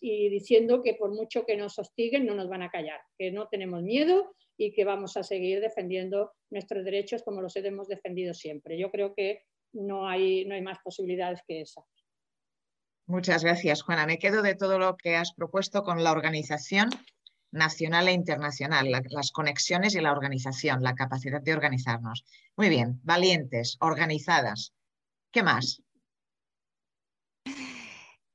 diciendo 0.00 0.82
que 0.82 0.94
por 0.94 1.12
mucho 1.12 1.44
que 1.44 1.56
nos 1.56 1.78
hostiguen 1.78 2.26
no 2.26 2.34
nos 2.34 2.48
van 2.48 2.62
a 2.62 2.70
callar, 2.70 3.00
que 3.18 3.30
no 3.30 3.48
tenemos 3.48 3.82
miedo 3.82 4.34
y 4.56 4.72
que 4.72 4.84
vamos 4.84 5.16
a 5.16 5.22
seguir 5.22 5.60
defendiendo 5.60 6.32
nuestros 6.50 6.84
derechos 6.84 7.22
como 7.22 7.40
los 7.40 7.56
hemos 7.56 7.88
defendido 7.88 8.34
siempre. 8.34 8.78
Yo 8.78 8.90
creo 8.90 9.14
que 9.14 9.44
no 9.72 10.08
hay, 10.08 10.44
no 10.44 10.54
hay 10.54 10.62
más 10.62 10.78
posibilidades 10.82 11.40
que 11.46 11.62
esa. 11.62 11.82
Muchas 13.06 13.42
gracias, 13.42 13.82
Juana. 13.82 14.06
Me 14.06 14.18
quedo 14.18 14.42
de 14.42 14.54
todo 14.54 14.78
lo 14.78 14.96
que 14.96 15.16
has 15.16 15.32
propuesto 15.32 15.82
con 15.82 16.04
la 16.04 16.12
organización 16.12 16.90
nacional 17.50 18.06
e 18.08 18.12
internacional, 18.12 18.88
las 19.10 19.32
conexiones 19.32 19.94
y 19.94 20.00
la 20.00 20.12
organización, 20.12 20.82
la 20.82 20.94
capacidad 20.94 21.42
de 21.42 21.52
organizarnos. 21.52 22.24
Muy 22.56 22.68
bien, 22.68 23.00
valientes, 23.02 23.76
organizadas. 23.80 24.72
¿Qué 25.32 25.42
más? 25.42 25.82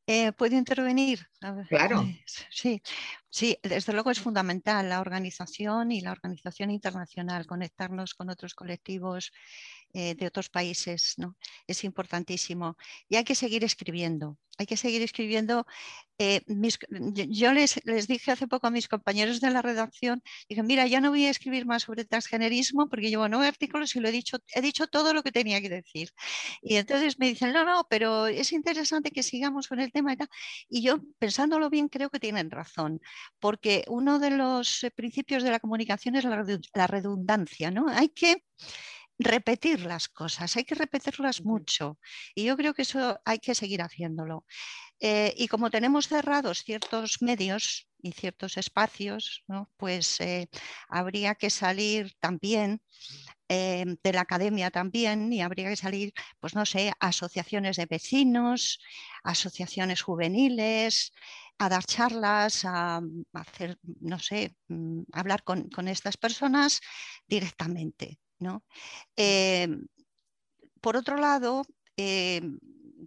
Eh, 0.07 0.31
¿Puedo 0.33 0.55
intervenir? 0.55 1.27
Claro. 1.67 2.03
Sí, 2.51 2.81
sí, 3.29 3.57
desde 3.63 3.91
luego 3.91 4.11
es 4.11 4.19
fundamental 4.19 4.87
la 4.87 5.01
organización 5.01 5.91
y 5.91 6.01
la 6.01 6.11
organización 6.11 6.69
internacional, 6.69 7.47
conectarnos 7.47 8.13
con 8.13 8.29
otros 8.29 8.53
colectivos 8.53 9.33
eh, 9.97 10.13
de 10.13 10.27
otros 10.27 10.49
países, 10.49 11.13
¿no? 11.17 11.37
Es 11.67 11.85
importantísimo. 11.85 12.75
Y 13.07 13.15
hay 13.15 13.23
que 13.23 13.33
seguir 13.33 13.63
escribiendo, 13.63 14.37
hay 14.57 14.65
que 14.65 14.75
seguir 14.75 15.01
escribiendo. 15.01 15.65
Eh, 16.17 16.41
yo 17.29 17.53
les, 17.53 17.79
les, 17.85 18.05
dije 18.05 18.31
hace 18.31 18.45
poco 18.47 18.67
a 18.67 18.71
mis 18.71 18.89
compañeros 18.89 19.39
de 19.39 19.51
la 19.51 19.61
redacción, 19.61 20.21
dije, 20.49 20.63
mira, 20.63 20.85
ya 20.85 20.99
no 20.99 21.11
voy 21.11 21.25
a 21.25 21.29
escribir 21.29 21.65
más 21.65 21.83
sobre 21.83 22.03
transgenerismo 22.03 22.89
porque 22.89 23.09
llevo 23.09 23.29
nueve 23.29 23.47
artículos 23.47 23.95
y 23.95 24.01
lo 24.01 24.09
he 24.09 24.11
dicho, 24.11 24.37
he 24.53 24.61
dicho 24.61 24.87
todo 24.87 25.13
lo 25.13 25.23
que 25.23 25.31
tenía 25.31 25.61
que 25.61 25.69
decir. 25.69 26.09
Y 26.61 26.75
entonces 26.75 27.17
me 27.17 27.27
dicen, 27.29 27.53
no, 27.53 27.63
no, 27.63 27.87
pero 27.89 28.27
es 28.27 28.51
interesante 28.51 29.11
que 29.11 29.23
sigamos 29.23 29.69
con 29.69 29.79
el 29.79 29.93
tema 29.93 30.11
y. 30.13 30.17
Y 30.67 30.81
yo, 30.81 30.99
pensándolo 31.19 31.69
bien, 31.69 31.87
creo 31.87 32.09
que 32.09 32.19
tienen 32.19 32.51
razón, 32.51 32.99
porque 33.39 33.85
uno 33.87 34.19
de 34.19 34.31
los 34.31 34.83
eh, 34.83 34.91
principios 34.91 35.41
de 35.43 35.51
la 35.51 35.61
comunicación 35.61 36.15
es 36.17 36.25
la 36.25 36.87
redundancia, 36.87 37.71
¿no? 37.71 37.87
Hay 37.87 38.09
que 38.09 38.43
repetir 39.19 39.85
las 39.85 40.09
cosas, 40.09 40.55
hay 40.57 40.65
que 40.65 40.75
repetirlas 40.75 41.43
mucho 41.43 41.99
y 42.33 42.45
yo 42.45 42.57
creo 42.57 42.73
que 42.73 42.81
eso 42.83 43.19
hay 43.25 43.39
que 43.39 43.55
seguir 43.55 43.81
haciéndolo. 43.81 44.45
Eh, 44.99 45.33
y 45.37 45.47
como 45.47 45.69
tenemos 45.69 46.07
cerrados 46.07 46.63
ciertos 46.63 47.21
medios 47.21 47.87
y 48.01 48.11
ciertos 48.13 48.57
espacios, 48.57 49.43
pues 49.77 50.19
eh, 50.21 50.47
habría 50.87 51.35
que 51.35 51.49
salir 51.49 52.13
también 52.19 52.81
eh, 53.49 53.85
de 54.03 54.13
la 54.13 54.21
academia 54.21 54.71
también 54.71 55.31
y 55.33 55.41
habría 55.41 55.69
que 55.69 55.75
salir, 55.75 56.13
pues 56.39 56.55
no 56.55 56.65
sé, 56.65 56.93
asociaciones 56.99 57.77
de 57.77 57.85
vecinos, 57.87 58.79
asociaciones 59.23 60.01
juveniles, 60.01 61.13
a 61.57 61.69
dar 61.69 61.85
charlas, 61.85 62.65
a, 62.65 63.01
hacer, 63.33 63.79
no 64.01 64.19
sé, 64.19 64.55
mm, 64.67 65.03
hablar 65.13 65.43
con, 65.43 65.69
con 65.69 65.87
estas 65.87 66.17
personas 66.17 66.81
directamente. 67.27 68.19
Em, 69.15 69.87
por 70.81 70.97
otro 70.97 71.17
lado, 71.17 71.65
em, 71.97 72.59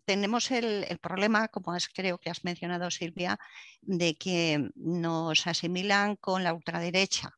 tenemos 0.05 0.51
el, 0.51 0.99
problema, 1.01 1.49
como 1.49 1.77
creo 1.95 2.19
que 2.19 2.31
has 2.31 2.45
mencionado 2.45 2.91
Silvia, 2.91 3.39
de 3.83 4.17
que 4.17 4.71
nos 4.75 5.47
asimilan 5.47 6.17
con 6.17 6.45
la 6.45 6.55
ultraderecha. 6.55 7.31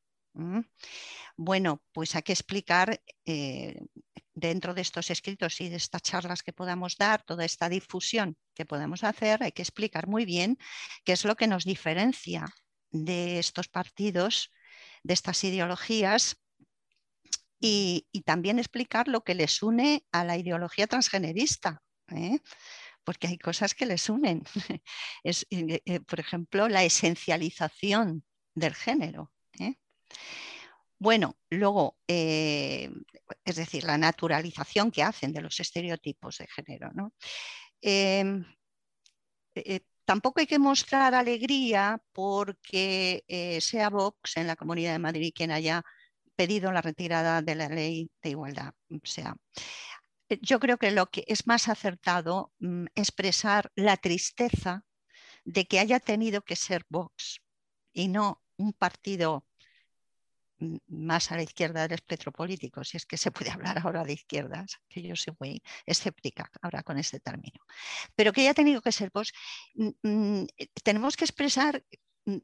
Bueno, 1.37 1.83
pues 1.93 2.15
hay 2.15 2.23
que 2.23 2.33
explicar 2.33 3.03
eh, 3.25 3.81
dentro 4.35 4.75
de 4.75 4.83
estos 4.83 5.11
escritos 5.11 5.61
y 5.61 5.69
de 5.69 5.77
estas 5.77 6.03
charlas 6.03 6.43
que 6.43 6.53
podamos 6.53 6.97
dar, 6.97 7.23
toda 7.23 7.45
esta 7.45 7.69
difusión 7.69 8.37
que 8.55 8.65
podamos 8.65 9.05
hacer, 9.05 9.43
hay 9.43 9.53
que 9.53 9.63
explicar 9.63 10.07
muy 10.07 10.25
bien 10.25 10.59
qué 11.05 11.13
es 11.13 11.25
lo 11.25 11.37
que 11.37 11.47
nos 11.47 11.65
diferencia 11.65 12.47
de 12.91 13.39
estos 13.39 13.69
partidos, 13.69 14.51
de 15.03 15.15
estas 15.15 15.43
ideologías 15.45 16.41
y, 17.61 18.07
también 18.25 18.59
explicar 18.59 19.07
lo 19.07 19.23
que 19.23 19.35
les 19.35 19.63
une 19.63 20.05
a 20.13 20.25
la 20.25 20.37
ideología 20.37 20.87
transgenerista. 20.87 21.83
¿eh? 22.09 22.39
porque 23.05 23.29
hay 23.29 23.39
cosas 23.39 23.75
que 23.75 23.87
les 23.87 24.09
unen. 24.09 24.43
Es, 25.25 25.47
eh, 25.51 25.81
eh, 25.85 26.01
por 26.01 26.21
ejemplo, 26.21 26.69
la 26.69 26.85
esencialización 26.85 28.25
del 28.55 28.75
género. 28.75 29.33
Bueno, 30.99 31.39
luego, 31.49 31.97
es 32.07 33.57
decir, 33.57 33.85
la 33.85 33.97
naturalización 33.97 34.91
que 34.91 35.03
hacen 35.03 35.33
de 35.33 35.41
los 35.41 35.59
estereotipos 35.59 36.37
de 36.37 36.47
género. 36.47 36.91
Em, 37.81 38.45
tampoco 40.05 40.41
hay 40.41 40.47
que 40.47 40.59
mostrar 40.59 41.15
alegría 41.15 42.03
porque 42.13 43.25
sea 43.63 43.89
Vox 43.89 44.37
en 44.37 44.47
la 44.47 44.57
Comunidad 44.57 44.93
de 44.93 44.99
Madrid 44.99 45.33
quien 45.35 45.53
haya 45.53 45.83
pedido 46.41 46.73
la 46.73 46.81
retirada 46.81 47.43
de 47.43 47.55
la 47.55 47.69
ley 47.69 48.11
de 48.23 48.31
igualdad. 48.31 48.73
O 48.89 49.05
sea, 49.05 49.37
eh, 50.31 50.39
yo 50.41 50.59
creo 50.59 50.79
que 50.79 50.91
lo 50.91 51.11
que 51.11 51.23
es 51.27 51.47
más 51.47 51.69
acertado 51.69 52.55
mm, 52.61 52.87
expresar 52.95 53.71
la 53.75 53.99
tristeza 53.99 54.87
de 55.45 55.67
que 55.67 55.81
haya 55.81 56.01
tenido 56.01 56.41
que 56.41 56.57
ser 56.57 56.87
Vox 56.89 57.43
y 57.93 58.09
no 58.09 58.43
un 58.57 58.73
partido 58.73 59.45
mm, 60.61 60.79
más 60.89 61.31
a 61.31 61.37
la 61.37 61.43
izquierda 61.43 61.83
del 61.83 61.93
espectro 61.93 62.33
político, 62.33 62.85
si 62.85 62.97
es 62.97 63.05
que 63.05 63.19
se 63.19 63.31
puede 63.31 63.51
hablar 63.75 63.77
ahora 63.79 64.03
de 64.05 64.15
izquierdas, 64.15 64.79
que 64.89 65.03
yo 65.03 65.17
soy 65.17 65.35
muy 65.39 65.63
escéptica 65.85 66.51
ahora 66.63 66.83
con 66.83 66.97
este 66.97 67.21
término, 67.21 67.61
pero 68.17 68.33
que 68.33 68.41
haya 68.41 68.55
tenido 68.55 68.81
que 68.81 68.93
ser 68.93 69.11
Vox, 69.13 69.31
mm, 69.75 70.45
tenemos 70.83 71.19
que 71.19 71.27
expresar 71.27 71.85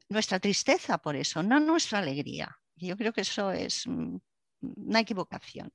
nuestra 0.07 0.39
tristeza 0.39 0.99
por 0.99 1.15
eso, 1.15 1.41
no 1.41 1.59
nuestra 1.59 1.97
alegría. 1.97 2.59
Yo 2.77 2.97
creo 2.97 3.13
que 3.13 3.21
eso 3.21 3.51
es 3.51 3.87
mm, 3.87 4.17
una 4.61 4.99
equivocación. 4.99 5.71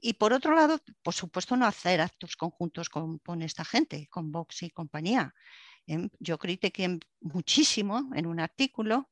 Y 0.00 0.14
por 0.14 0.32
otro 0.32 0.54
lado, 0.54 0.78
por 1.02 1.14
supuesto, 1.14 1.56
no 1.56 1.66
hacer 1.66 2.00
actos 2.00 2.36
conjuntos 2.36 2.88
con, 2.88 3.42
esta 3.42 3.64
gente, 3.64 4.08
con 4.08 4.32
Vox 4.32 4.62
y 4.62 4.70
compañía. 4.70 5.34
Em, 5.86 6.08
yo 6.20 6.38
critiqué 6.38 6.98
muchísimo 7.20 8.10
en 8.14 8.26
un 8.26 8.40
artículo 8.40 9.10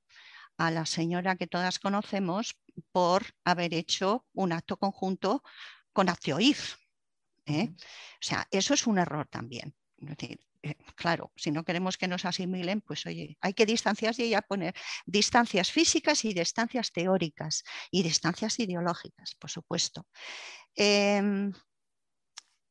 a 0.57 0.71
la 0.71 0.87
señora 0.87 1.37
que 1.37 1.47
todas 1.47 1.79
conocemos 1.79 2.57
por 2.93 3.25
haber 3.45 3.75
hecho 3.75 4.27
un 4.33 4.53
acto 4.53 4.77
conjunto 4.77 5.43
con 5.93 6.09
Actioir. 6.09 6.59
¿eh? 7.47 7.71
O 7.73 8.23
sea, 8.23 8.47
eso 8.51 8.75
es 8.75 8.87
un 8.87 8.99
error 8.99 9.27
también. 9.27 9.75
Eh, 10.63 10.77
claro, 10.95 11.33
si 11.37 11.51
no 11.51 11.65
queremos 11.65 11.97
que 11.97 12.09
nos 12.09 12.25
asimilen, 12.25 12.83
pues 12.83 13.07
oye, 13.07 13.39
hay 13.41 13.55
que 13.55 13.67
distanciarse 13.67 14.27
y 14.27 14.35
poner 14.49 14.75
distancias 15.07 15.71
físicas 15.73 16.25
y 16.25 16.35
distancias 16.35 16.93
teóricas 16.93 17.65
y 17.91 18.03
distancias 18.03 18.59
ideológicas, 18.59 19.35
por 19.37 19.51
supuesto. 19.51 20.07
Em, 20.75 21.53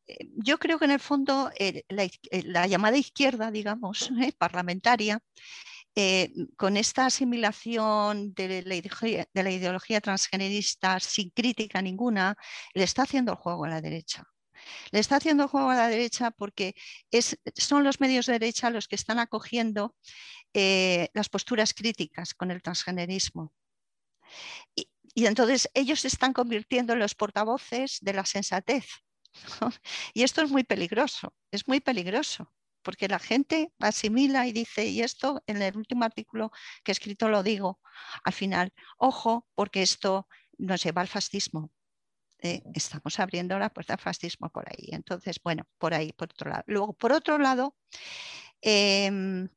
eh, 0.08 0.30
yo 0.36 0.58
creo 0.60 0.78
que 0.80 0.86
en 0.86 0.92
el 0.92 1.00
fondo 1.00 1.52
eh, 1.58 1.84
la, 1.90 2.68
llamada 2.68 2.98
izquierda, 2.98 3.52
digamos, 3.52 4.10
parlamentaria, 4.38 5.20
con 6.56 6.78
esta 6.78 7.08
asimilación 7.08 8.34
de 8.34 8.64
la, 8.64 9.52
ideología, 9.52 10.02
transgenerista 10.02 11.00
sin 11.00 11.30
crítica 11.32 11.82
ninguna, 11.82 12.38
le 12.74 12.84
está 12.84 13.04
haciendo 13.04 13.34
el 13.34 13.38
juego 13.38 13.66
a 13.66 13.70
la 13.70 13.82
derecha. 13.82 14.24
Le 14.92 15.00
está 15.00 15.18
haciendo 15.18 15.48
juego 15.48 15.70
a 15.70 15.76
la 15.76 15.88
derecha 15.88 16.32
porque 16.32 16.76
son 17.56 17.84
los 17.84 18.00
medios 18.00 18.26
de 18.26 18.34
derecha 18.34 18.70
los 18.70 18.88
que 18.88 18.96
están 18.96 19.20
acogiendo 19.20 19.96
eh, 20.54 21.10
las 21.14 21.30
posturas 21.30 21.74
críticas 21.74 22.34
con 22.34 22.52
el 22.52 22.62
transgenerismo. 22.62 23.54
Y, 24.76 24.90
entonces 25.26 25.70
ellos 25.74 26.02
se 26.02 26.08
están 26.08 26.34
convirtiendo 26.34 26.94
en 26.94 27.00
los 27.00 27.16
portavoces 27.16 27.98
de 28.02 28.14
la 28.14 28.26
sensatez. 28.26 28.86
Y 30.14 30.24
esto 30.24 30.42
es 30.42 30.50
muy 30.50 30.64
peligroso, 30.64 31.34
es 31.52 31.68
muy 31.68 31.80
peligroso, 31.80 32.52
porque 32.82 33.08
la 33.08 33.20
gente 33.20 33.72
asimila 33.80 34.48
y 34.48 34.52
dice, 34.52 34.88
y 34.88 35.02
esto 35.02 35.44
en 35.46 35.62
el 35.62 35.78
último 35.78 36.04
artículo 36.04 36.52
que 36.84 36.92
he 36.92 36.94
escrito 36.94 37.30
lo 37.30 37.44
digo, 37.44 37.80
al 38.24 38.34
final, 38.34 38.74
ojo, 38.98 39.48
porque 39.54 39.84
esto 39.84 40.28
no 40.58 40.78
se 40.78 40.92
va 40.92 41.02
al 41.02 41.08
fascismo, 41.08 41.72
eh, 42.42 42.64
estamos 42.74 43.20
abriendo 43.20 43.60
la 43.60 43.70
puerta 43.70 43.94
al 43.94 44.00
fascismo 44.00 44.50
por 44.50 44.68
ahí. 44.70 44.90
Entonces, 44.92 45.40
bueno, 45.44 45.64
por 45.78 45.94
ahí, 45.94 46.14
por 46.14 46.30
otro 46.32 46.50
lado. 46.50 46.64
Luego, 46.68 46.94
por 46.94 47.12
otro 47.12 47.38
lado, 47.38 47.76
em, 48.62 49.50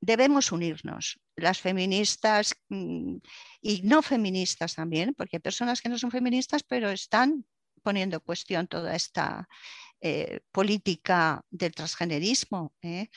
debemos 0.00 0.52
unirnos, 0.52 1.20
las 1.36 1.60
feministas 1.60 2.54
mm, 2.68 3.16
y 3.62 3.82
no 3.82 4.02
feministas 4.02 4.74
también, 4.74 5.14
porque 5.14 5.36
hay 5.36 5.40
personas 5.40 5.80
que 5.80 5.88
no 5.88 5.98
son 5.98 6.10
feministas, 6.10 6.62
pero 6.62 6.90
están 6.90 7.44
poniendo 7.82 8.16
en 8.16 8.22
cuestión 8.22 8.66
toda 8.66 8.94
esta 8.94 9.48
eh, 10.02 10.40
política 10.52 11.44
del 11.50 11.74
transgenerismo. 11.74 12.74
¿eh? 12.82 13.08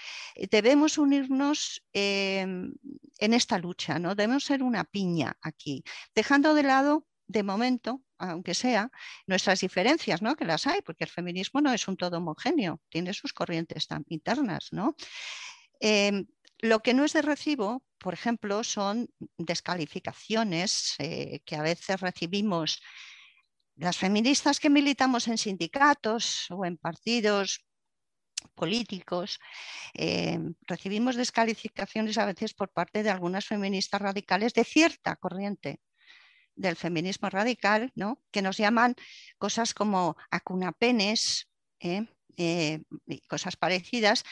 Debemos 0.50 0.98
unirnos 0.98 1.84
em, 1.94 2.74
en 3.20 3.34
esta 3.34 3.58
lucha, 3.58 4.00
¿no? 4.00 4.16
Debemos 4.16 4.46
ser 4.46 4.64
una 4.64 4.84
piña 4.84 5.38
aquí, 5.42 5.84
dejando 6.16 6.54
de 6.54 6.64
lado 6.64 7.08
de 7.28 7.44
momento, 7.44 8.02
aunque 8.32 8.54
sea, 8.54 8.90
nuestras 9.28 9.60
diferencias, 9.62 10.22
¿no? 10.22 10.36
que 10.36 10.46
las 10.46 10.68
hay, 10.68 10.82
porque 10.82 11.04
el 11.04 11.10
feminismo 11.10 11.62
no 11.62 11.74
es 11.74 11.88
un 11.88 11.98
todo 11.98 12.18
homogéneo, 12.18 12.82
tiene 12.90 13.14
sus 13.14 13.34
corrientes 13.34 13.88
internas. 14.08 14.70
¿no? 14.72 14.96
Em, 15.80 16.26
lo 16.60 16.80
que 16.80 16.94
no 16.94 17.04
es 17.04 17.14
de 17.14 17.22
recibo, 17.22 17.84
por 17.98 18.14
ejemplo, 18.14 18.64
son 18.64 19.10
descalificaciones 19.38 20.96
eh, 21.00 21.42
que 21.46 21.56
a 21.56 21.62
veces 21.62 22.00
recibimos 22.00 22.82
las 23.76 23.98
feministas 23.98 24.60
que 24.60 24.70
militamos 24.70 25.28
en 25.28 25.38
sindicatos 25.38 26.48
o 26.52 26.66
en 26.66 26.78
partidos 26.78 27.66
políticos, 28.56 29.40
em, 29.94 30.54
recibimos 30.68 31.16
descalificaciones 31.16 32.18
a 32.18 32.26
veces 32.26 32.54
por 32.54 32.70
parte 32.70 33.04
de 33.04 33.10
algunas 33.10 33.46
feministas 33.46 34.02
radicales 34.02 34.54
de 34.54 34.64
cierta 34.64 35.16
corriente 35.16 35.80
del 36.56 36.76
feminismo 36.76 37.30
radical, 37.30 37.92
¿no? 37.96 38.22
que 38.32 38.42
nos 38.42 38.58
llaman 38.58 38.96
cosas 39.38 39.74
como 39.74 40.16
acunapenes 40.32 41.50
¿eh? 41.80 42.08
Eh, 42.38 42.82
cosas 43.28 43.56
parecidas, 43.56 44.24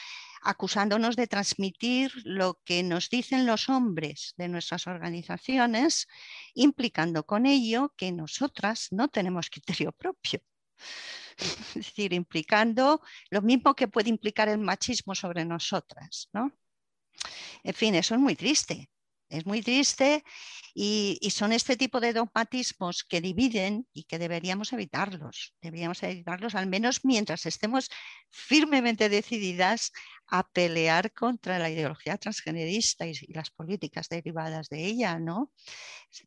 acusándonos 0.42 1.14
de 1.14 1.28
transmitir 1.28 2.10
lo 2.24 2.60
que 2.64 2.82
nos 2.82 3.08
dicen 3.10 3.46
los 3.46 3.68
hombres 3.68 4.34
de 4.36 4.48
nuestras 4.48 4.88
organizaciones, 4.88 6.08
implicando 6.54 7.24
con 7.24 7.46
ello 7.46 7.94
que 7.96 8.10
nosotras 8.10 8.88
no 8.90 9.08
tenemos 9.08 9.50
criterio 9.50 9.92
propio. 9.92 10.40
Es 11.38 11.74
decir, 11.74 12.12
implicando 12.12 13.00
lo 13.30 13.40
mismo 13.40 13.74
que 13.74 13.88
puede 13.88 14.10
implicar 14.10 14.48
el 14.48 14.58
machismo 14.58 15.14
sobre 15.14 15.44
nosotras. 15.44 16.28
¿no? 16.32 16.52
En 17.62 17.74
fin, 17.74 17.94
eso 17.94 18.14
es 18.14 18.20
muy 18.20 18.36
triste. 18.36 18.90
Es 19.32 19.46
muy 19.46 19.62
triste 19.62 20.24
y, 20.74 21.18
son 21.30 21.52
este 21.52 21.74
tipo 21.76 22.00
de 22.00 22.12
dogmatismos 22.12 23.02
que 23.02 23.22
dividen 23.22 23.86
y 23.94 24.04
que 24.04 24.18
deberíamos 24.18 24.74
evitarlos. 24.74 25.54
Deberíamos 25.62 26.02
evitarlos 26.02 26.54
al 26.54 26.66
menos 26.66 27.02
mientras 27.02 27.46
estemos 27.46 27.88
firmemente 28.28 29.08
decididas 29.08 29.90
a 30.26 30.46
pelear 30.46 31.12
contra 31.14 31.58
la 31.58 31.70
ideología 31.70 32.18
transgenerista 32.18 33.06
y, 33.06 33.14
las 33.28 33.50
políticas 33.50 34.10
derivadas 34.10 34.68
de 34.68 34.84
ella. 34.84 35.18
¿no? 35.18 35.50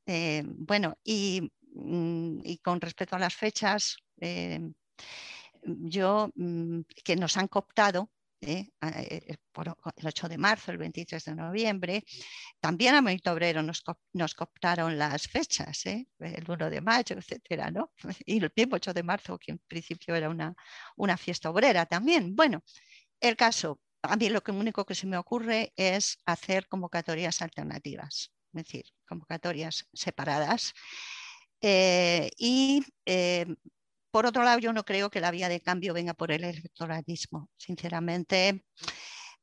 Eh, 0.08 0.42
bueno, 0.44 0.98
mm, 1.06 2.40
y, 2.44 2.58
con 2.64 2.82
respecto 2.82 3.16
a 3.16 3.20
las 3.20 3.36
fechas, 3.36 3.98
eh, 4.20 4.62
yo 5.62 6.32
mm, 6.34 6.82
que 7.04 7.16
nos 7.16 7.38
han 7.38 7.50
cooptado 7.50 8.10
¿eh? 8.46 8.70
Eh, 8.82 9.26
eh, 9.30 9.36
el 9.98 10.08
8 10.08 10.30
de 10.30 10.38
marzo, 10.38 10.72
el 10.72 10.78
23 10.78 11.24
de 11.26 11.36
noviembre. 11.36 12.04
También 12.60 12.96
a 12.96 13.02
Movimiento 13.02 13.32
Obrero 13.32 13.62
nos, 13.64 13.84
nos 14.14 14.34
cooptaron 14.34 14.98
las 14.98 15.28
fechas, 15.28 15.86
el 15.86 16.46
1 16.48 16.70
de 16.70 16.82
mayo, 16.82 17.18
etcétera, 17.18 17.72
¿no? 17.72 17.92
Y 18.26 18.44
el 18.44 18.52
mismo 18.56 18.76
8 18.76 18.94
de 18.94 19.04
marzo, 19.04 19.38
que 19.38 19.52
en 19.52 19.60
principio 19.68 20.16
era 20.16 20.30
una, 20.30 20.54
una 20.96 21.18
fiesta 21.18 21.50
obrera 21.50 21.86
también. 21.86 22.36
Bueno, 22.36 22.64
el 23.20 23.36
caso, 23.36 23.80
a 24.02 24.16
mí 24.16 24.30
lo 24.30 24.42
único 24.50 24.86
que 24.86 24.96
se 24.96 25.08
me 25.08 25.18
ocurre 25.18 25.74
es 25.76 26.18
hacer 26.26 26.68
convocatorias 26.68 27.42
alternativas, 27.42 28.32
es 28.54 28.64
decir, 28.64 28.86
convocatorias 29.08 29.88
separadas. 29.94 30.74
y 31.62 32.84
por 34.16 34.26
otro 34.26 34.44
lado, 34.44 34.60
yo 34.60 34.72
no 34.72 34.86
creo 34.86 35.10
que 35.10 35.20
la 35.20 35.30
vía 35.30 35.50
de 35.50 35.60
cambio 35.60 35.94
venga 35.94 36.14
por 36.14 36.32
el 36.32 36.46
electoralismo, 36.46 37.50
sinceramente. 37.58 38.64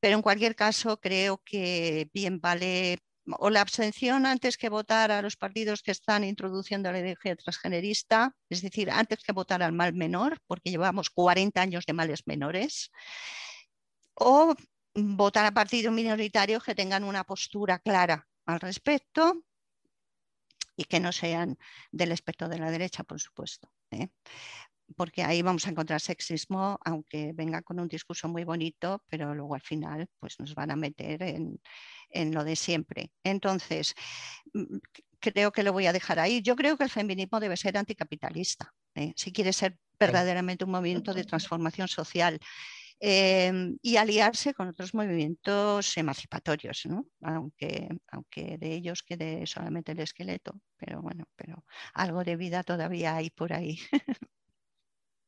Pero 0.01 0.17
en 0.17 0.23
cualquier 0.23 0.57
caso, 0.57 0.99
creo 0.99 1.43
que 1.45 2.09
bien 2.15 2.41
vale 2.41 2.97
o 3.39 3.51
la 3.51 3.61
abstención 3.61 4.25
antes 4.25 4.57
que 4.57 4.71
votar 4.71 5.11
a 5.11 5.21
los 5.21 5.37
partidos 5.37 5.83
que 5.83 5.91
están 5.91 6.25
introduciendo 6.25 6.91
la 6.91 7.01
ideología 7.01 7.37
transgenerista, 7.37 8.35
es 8.49 8.63
decir, 8.63 8.91
antes 8.91 9.23
que 9.23 9.33
votar 9.33 9.63
al 9.63 9.73
mal 9.75 9.93
menor, 9.93 10.39
porque 10.47 10.71
llevamos 10.71 11.11
40 11.11 11.61
años 11.61 11.85
de 11.85 11.93
males 11.93 12.23
menores, 12.25 12.91
o 14.15 14.55
votar 14.95 15.45
a 15.45 15.53
partidos 15.53 15.93
minoritarios 15.93 16.65
que 16.65 16.75
tengan 16.75 17.05
una 17.05 17.25
postura 17.25 17.79
clara 17.79 18.27
al 18.47 18.59
respecto 18.59 19.45
y 20.77 20.85
que 20.85 21.01
no 21.01 21.13
sean 21.13 21.59
del 21.91 22.13
espectro 22.13 22.49
de 22.49 22.59
la 22.59 22.71
derecha, 22.71 23.05
por 23.05 23.21
supuesto. 23.21 23.71
¿eh? 23.91 24.09
porque 24.97 25.23
ahí 25.23 25.43
vamos 25.43 25.67
a 25.67 25.71
encontrar 25.71 26.01
sexismo, 26.01 26.79
aunque 26.85 27.33
venga 27.35 27.63
con 27.63 27.81
un 27.81 27.89
discurso 27.89 28.29
muy 28.29 28.45
bonito, 28.45 29.03
pero 29.09 29.35
luego 29.35 29.55
al 29.55 29.61
final 29.61 30.09
pues, 30.19 30.39
nos 30.39 30.55
van 30.55 30.71
a 30.71 30.77
meter 30.77 31.23
en, 31.23 32.35
lo 32.35 32.45
de 32.45 32.57
siempre. 32.57 33.11
Entonces, 33.25 33.95
mm, 34.53 34.79
creo 35.19 35.53
que 35.53 35.63
lo 35.63 35.73
voy 35.73 35.87
a 35.87 35.93
dejar 35.93 36.19
ahí. 36.19 36.43
Yo 36.43 36.57
creo 36.57 36.77
que 36.77 36.85
el 36.85 36.91
feminismo 36.91 37.41
debe 37.41 37.57
ser 37.57 37.77
anticapitalista, 37.77 38.75
¿eh? 38.95 39.13
si 39.17 39.33
quiere 39.33 39.53
ser 39.53 39.79
verdaderamente 39.99 40.65
un 40.65 40.73
movimiento 40.73 41.15
de 41.15 41.25
transformación 41.25 41.89
social. 41.89 42.39
Em, 43.05 43.77
y 43.83 43.97
aliarse 43.97 44.55
con 44.55 44.69
otros 44.69 44.95
movimientos 44.95 45.97
emancipatorios, 45.97 46.87
aunque, 47.23 47.89
aunque 48.13 48.59
de 48.59 48.75
ellos 48.75 49.03
quede 49.03 49.45
solamente 49.45 49.91
el 49.91 49.99
esqueleto, 49.99 50.61
pero 50.77 51.03
bueno, 51.03 51.25
pero 51.35 51.65
algo 51.95 52.23
de 52.23 52.37
vida 52.37 52.63
todavía 52.63 53.17
hay 53.17 53.31
por 53.31 53.53
ahí. 53.53 53.77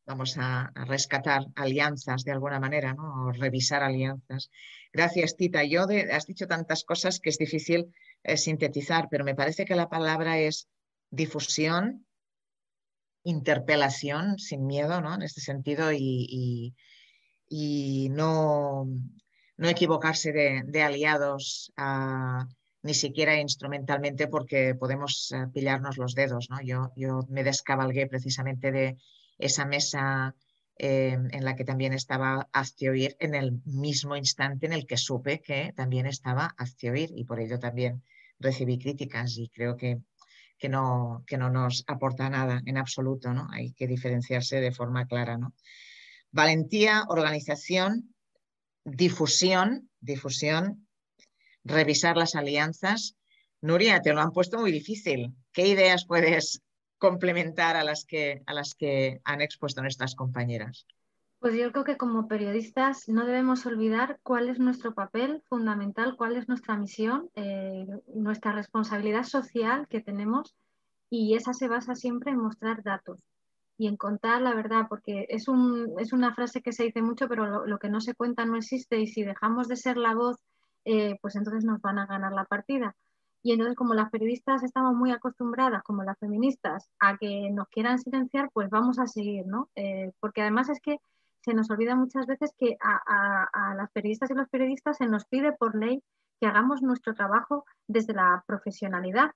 vamos 0.07 0.37
a, 0.39 0.71
rescatar 0.87 1.47
alianzas 1.57 2.23
de 2.23 2.31
alguna 2.31 2.61
manera, 2.61 2.95
¿no? 2.95 3.27
o 3.27 3.33
revisar 3.33 3.83
alianzas. 3.83 4.51
Gracias, 4.93 5.37
Tita. 5.37 5.65
Yo 5.65 5.87
has 6.13 6.27
dicho 6.27 6.47
tantas 6.47 6.85
cosas 6.85 7.19
que 7.19 7.31
es 7.31 7.39
difícil 7.39 7.93
eh, 8.23 8.37
sintetizar, 8.37 9.09
pero 9.11 9.25
me 9.25 9.35
parece 9.35 9.65
que 9.65 9.75
la 9.75 9.89
palabra 9.89 10.39
es 10.39 10.69
difusión, 11.11 12.07
interpelación, 13.25 14.39
sin 14.39 14.67
miedo, 14.67 15.01
¿no? 15.01 15.15
En 15.15 15.23
este 15.23 15.41
sentido, 15.41 15.91
y, 15.93 16.75
no, 17.51 18.87
no, 19.57 19.69
equivocarse 19.69 20.33
de, 20.33 20.83
aliados. 20.83 21.73
ni 22.83 22.95
siquiera 22.95 23.41
instrumentalmente 23.41 24.29
porque 24.29 24.75
podemos 24.75 25.33
eh, 25.33 25.47
pillarnos 25.53 25.97
los 25.97 26.15
dedos. 26.15 26.51
¿no? 26.51 26.61
Yo, 26.63 26.93
yo 26.97 27.21
me 27.31 27.43
descabalgué 27.43 28.07
precisamente 28.07 28.73
de, 28.73 28.99
esa 29.39 29.65
mesa 29.65 30.35
eh, 30.77 31.17
en 31.31 31.45
la 31.45 31.55
que 31.55 31.65
también 31.65 31.93
estaba 31.93 32.49
Aztioir 32.53 33.17
en 33.21 33.35
el 33.35 33.61
mismo 33.65 34.17
instante 34.17 34.67
en 34.67 34.73
el 34.73 34.87
que 34.87 34.97
supe 34.97 35.41
que 35.41 35.73
también 35.77 36.07
estaba 36.07 36.55
Aztioir 36.59 37.11
y 37.15 37.25
por 37.25 37.41
ello 37.41 37.59
también 37.59 38.03
recibí 38.39 38.79
críticas 38.79 39.37
y 39.39 39.49
creo 39.49 39.77
que, 39.77 39.99
que, 40.59 40.69
no, 40.69 41.23
que 41.27 41.39
no 41.39 41.51
nos 41.51 41.85
aporta 41.87 42.29
nada 42.29 42.61
en 42.67 42.77
absoluto, 42.77 43.33
¿no? 43.33 43.49
Hay 43.53 43.73
que 43.73 43.87
diferenciarse 43.87 44.61
de 44.61 44.73
forma 44.73 45.07
clara, 45.07 45.39
¿no? 45.39 45.55
Valentía, 46.35 47.05
organización, 47.07 48.13
difusión, 48.85 49.89
difusión, 50.01 50.89
revisar 51.63 52.17
las 52.17 52.35
alianzas. 52.35 53.17
Nuria, 53.61 54.03
te 54.03 54.13
lo 54.13 54.21
han 54.21 54.33
puesto 54.33 54.59
muy 54.59 54.73
difícil. 54.73 55.33
¿Qué 55.53 55.69
ideas 55.69 56.07
puedes 56.07 56.61
complementar 56.99 57.77
a 57.77 57.85
las 57.85 58.05
que, 58.05 58.43
a 58.47 58.53
las 58.53 58.75
que 58.75 59.21
han 59.23 59.43
expuesto 59.43 59.81
nuestras 59.81 60.17
compañeras? 60.17 60.89
Pues 61.39 61.55
yo 61.55 61.71
creo 61.71 61.85
que 61.85 61.97
como 61.97 62.27
periodistas 62.27 63.09
no 63.09 63.27
debemos 63.27 63.65
olvidar 63.65 64.19
cuál 64.25 64.49
es 64.49 64.59
nuestro 64.59 64.93
papel 64.93 65.41
fundamental, 65.49 66.17
cuál 66.17 66.37
es 66.37 66.49
nuestra 66.49 66.77
misión, 66.77 67.31
eh, 67.37 67.87
nuestra 68.13 68.51
responsabilidad 68.51 69.23
social 69.23 69.87
que 69.87 70.01
tenemos 70.01 70.57
y 71.09 71.37
esa 71.37 71.53
se 71.53 71.69
basa 71.69 71.95
siempre 71.95 72.33
en 72.33 72.39
mostrar 72.39 72.83
datos 72.83 73.21
y 73.77 73.89
en 73.89 73.97
contar 73.97 74.41
la 74.43 74.55
verdad, 74.55 74.87
porque 74.89 75.27
es, 75.29 75.49
un, 75.49 75.95
es 75.99 76.13
una 76.13 76.35
frase 76.35 76.63
que 76.63 76.73
se 76.73 76.85
dice 76.85 77.03
mucho, 77.03 77.29
pero 77.29 77.67
lo, 77.67 77.79
que 77.79 77.89
no 77.89 78.01
se 78.01 78.15
cuenta 78.15 78.45
no 78.45 78.57
existe 78.57 79.01
y 79.01 79.07
si 79.07 79.25
dejamos 79.25 79.69
de 79.69 79.77
ser 79.77 79.97
la 79.97 80.15
voz, 80.15 80.37
eh, 80.85 81.19
pues 81.21 81.35
entonces 81.37 81.65
nos 81.65 81.81
van 81.81 81.99
a 81.99 82.07
ganar 82.07 82.33
la 82.33 82.45
partida. 82.45 82.95
Y 83.43 83.53
entonces, 83.53 83.77
como 83.77 83.93
las 83.95 84.11
periodistas 84.11 84.63
estamos 84.63 84.95
muy 84.95 85.11
acostumbradas, 85.13 85.83
como 85.83 86.03
las 86.03 86.19
feministas, 86.19 86.89
a 86.99 87.19
que 87.19 87.51
nos 87.51 87.69
quieran 87.69 87.99
silenciar, 87.99 88.51
pues 88.55 88.71
vamos 88.71 88.99
a 88.99 89.07
seguir, 89.07 89.47
¿no? 89.47 89.69
Eh, 89.75 90.13
porque 90.21 90.41
además 90.41 90.71
es 90.71 90.81
que 90.81 90.99
se 91.45 91.53
nos 91.53 91.71
olvida 91.71 91.95
muchas 91.95 92.27
veces 92.27 92.55
que 92.59 92.79
a, 92.81 93.75
las 93.77 93.91
periodistas 93.91 94.31
y 94.31 94.35
los 94.35 94.49
periodistas 94.49 94.97
se 94.97 95.07
nos 95.07 95.27
pide 95.27 95.53
por 95.53 95.75
ley 95.75 96.03
que 96.41 96.47
hagamos 96.47 96.81
nuestro 96.81 97.13
trabajo 97.13 97.67
desde 97.87 98.15
la 98.15 98.43
profesionalidad 98.47 99.33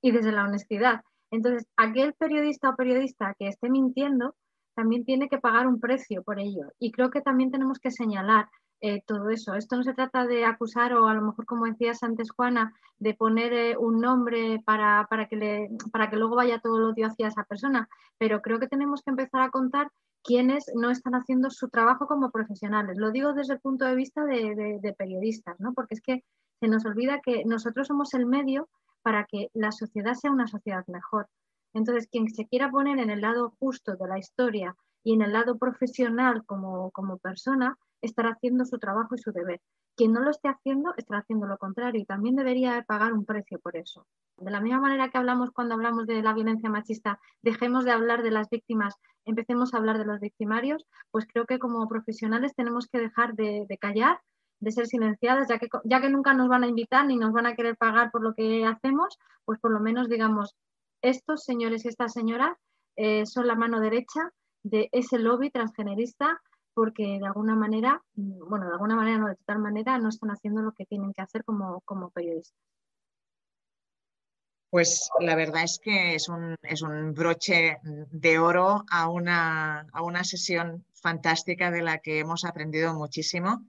y 0.00 0.10
desde 0.10 0.32
la 0.32 0.44
honestidad. 0.44 1.02
Entonces, 1.30 1.66
aquel 1.76 2.14
periodista 2.14 2.70
o 2.70 2.76
periodista 2.76 3.34
que 3.38 3.48
esté 3.48 3.70
mintiendo 3.70 4.34
también 4.74 5.04
tiene 5.04 5.28
que 5.28 5.38
pagar 5.38 5.66
un 5.66 5.80
precio 5.80 6.22
por 6.22 6.38
ello. 6.38 6.68
Y 6.78 6.92
creo 6.92 7.10
que 7.10 7.20
también 7.20 7.50
tenemos 7.50 7.78
que 7.78 7.90
señalar 7.90 8.48
eh, 8.80 9.02
todo 9.06 9.28
eso. 9.30 9.54
Esto 9.54 9.76
no 9.76 9.82
se 9.82 9.92
trata 9.92 10.24
de 10.24 10.44
acusar 10.44 10.94
o 10.94 11.08
a 11.08 11.14
lo 11.14 11.22
mejor, 11.22 11.46
como 11.46 11.66
decías 11.66 12.04
antes, 12.04 12.30
Juana, 12.30 12.72
de 13.00 13.12
poner 13.12 13.52
eh, 13.52 13.76
un 13.76 14.00
nombre 14.00 14.62
para, 14.64 15.08
que 15.28 15.34
le, 15.34 15.68
para 15.90 16.08
que 16.08 16.16
luego 16.16 16.36
vaya 16.36 16.60
todo 16.60 16.76
el 16.78 16.84
odio 16.84 17.08
hacia 17.08 17.26
esa 17.26 17.42
persona, 17.42 17.88
pero 18.18 18.40
creo 18.40 18.60
que 18.60 18.68
tenemos 18.68 19.02
que 19.02 19.10
empezar 19.10 19.42
a 19.42 19.50
contar 19.50 19.90
quiénes 20.22 20.70
no 20.76 20.90
están 20.90 21.14
haciendo 21.14 21.50
su 21.50 21.68
trabajo 21.70 22.06
como 22.06 22.30
profesionales. 22.30 22.98
Lo 22.98 23.10
digo 23.10 23.32
desde 23.32 23.54
el 23.54 23.60
punto 23.60 23.84
de 23.84 23.96
vista 23.96 24.24
de, 24.24 24.94
periodistas, 24.96 25.58
¿no? 25.58 25.72
porque 25.72 25.94
es 25.94 26.00
que 26.00 26.22
se 26.60 26.68
nos 26.68 26.84
olvida 26.86 27.20
que 27.20 27.44
nosotros 27.44 27.88
somos 27.88 28.14
el 28.14 28.26
medio 28.26 28.68
para 29.08 29.24
que 29.24 29.48
la 29.54 29.72
sociedad 29.72 30.12
sea 30.12 30.30
una 30.30 30.46
sociedad 30.46 30.86
mejor. 30.86 31.30
Entonces, 31.72 32.08
quien 32.12 32.28
se 32.28 32.46
quiera 32.46 32.70
poner 32.70 32.98
en 32.98 33.08
el 33.08 33.22
lado 33.22 33.54
justo 33.58 33.96
de 33.96 34.06
la 34.06 34.18
historia 34.18 34.76
y 35.02 35.14
en 35.14 35.22
el 35.22 35.32
lado 35.32 35.56
profesional 35.56 36.44
como, 36.44 36.90
como 36.90 37.16
persona, 37.16 37.78
estará 38.02 38.32
haciendo 38.32 38.66
su 38.66 38.78
trabajo 38.78 39.14
y 39.14 39.18
su 39.18 39.32
deber. 39.32 39.62
Quien 39.96 40.12
no 40.12 40.20
lo 40.20 40.30
esté 40.30 40.48
haciendo 40.48 40.92
estará 40.98 41.20
haciendo 41.20 41.46
lo 41.46 41.56
contrario 41.56 42.02
y 42.02 42.04
también 42.04 42.36
debería 42.36 42.82
pagar 42.82 43.14
un 43.14 43.24
precio 43.24 43.58
por 43.60 43.78
eso. 43.78 44.06
De 44.36 44.50
la 44.50 44.60
misma 44.60 44.80
manera 44.80 45.08
que 45.08 45.16
hablamos 45.16 45.52
cuando 45.52 45.74
hablamos 45.74 46.06
de 46.06 46.22
la 46.22 46.34
violencia 46.34 46.68
machista, 46.68 47.18
dejemos 47.40 47.86
de 47.86 47.92
hablar 47.92 48.22
de 48.22 48.30
las 48.30 48.50
víctimas, 48.50 48.94
empecemos 49.24 49.72
a 49.72 49.78
hablar 49.78 49.96
de 49.96 50.04
los 50.04 50.20
victimarios, 50.20 50.84
pues 51.10 51.26
creo 51.32 51.46
que 51.46 51.58
como 51.58 51.88
profesionales 51.88 52.54
tenemos 52.54 52.88
que 52.88 52.98
dejar 52.98 53.32
de, 53.36 53.78
callar, 53.80 54.20
de 54.60 54.72
ser 54.72 54.86
silenciadas, 54.86 55.48
ya 55.48 55.58
que, 55.58 55.68
ya 55.84 56.00
que 56.00 56.10
nunca 56.10 56.34
nos 56.34 56.48
van 56.48 56.64
a 56.64 56.68
invitar 56.68 57.06
ni 57.06 57.16
nos 57.16 57.32
van 57.32 57.46
a 57.46 57.54
querer 57.54 57.76
pagar 57.76 58.10
por 58.10 58.22
lo 58.22 58.34
que 58.34 58.64
hacemos, 58.64 59.18
pues 59.44 59.58
por 59.60 59.70
lo 59.70 59.80
menos 59.80 60.08
digamos, 60.08 60.56
estos 61.02 61.44
señores 61.44 61.84
y 61.84 61.88
estas 61.88 62.12
señoras 62.12 62.56
eh, 62.96 63.24
son 63.26 63.46
la 63.46 63.54
mano 63.54 63.80
derecha 63.80 64.32
de 64.62 64.88
ese 64.92 65.18
lobby 65.18 65.50
transgenerista 65.50 66.40
porque 66.74 67.18
de 67.18 67.26
alguna 67.26 67.56
manera, 67.56 68.02
mm, 68.14 68.48
bueno, 68.48 68.66
de 68.66 68.72
alguna 68.72 68.96
manera, 68.96 69.18
no 69.18 69.28
de 69.28 69.36
total 69.36 69.58
manera, 69.58 69.98
no 69.98 70.08
están 70.08 70.30
haciendo 70.30 70.62
lo 70.62 70.72
que 70.72 70.86
tienen 70.86 71.12
que 71.12 71.22
hacer 71.22 71.44
como, 71.44 71.80
como 71.80 72.10
periodistas. 72.10 72.56
Pues 74.70 75.10
la 75.18 75.34
verdad 75.34 75.64
es 75.64 75.80
que 75.82 76.14
es 76.14 76.28
un, 76.28 76.54
es 76.62 76.82
un 76.82 77.14
broche 77.14 77.78
de 77.82 78.38
oro 78.38 78.84
a 78.90 79.08
una, 79.08 79.86
a 79.92 80.02
una 80.02 80.24
sesión 80.24 80.84
fantástica 80.92 81.70
de 81.70 81.82
la 81.82 81.98
que 81.98 82.18
hemos 82.18 82.44
aprendido 82.44 82.94
muchísimo 82.94 83.64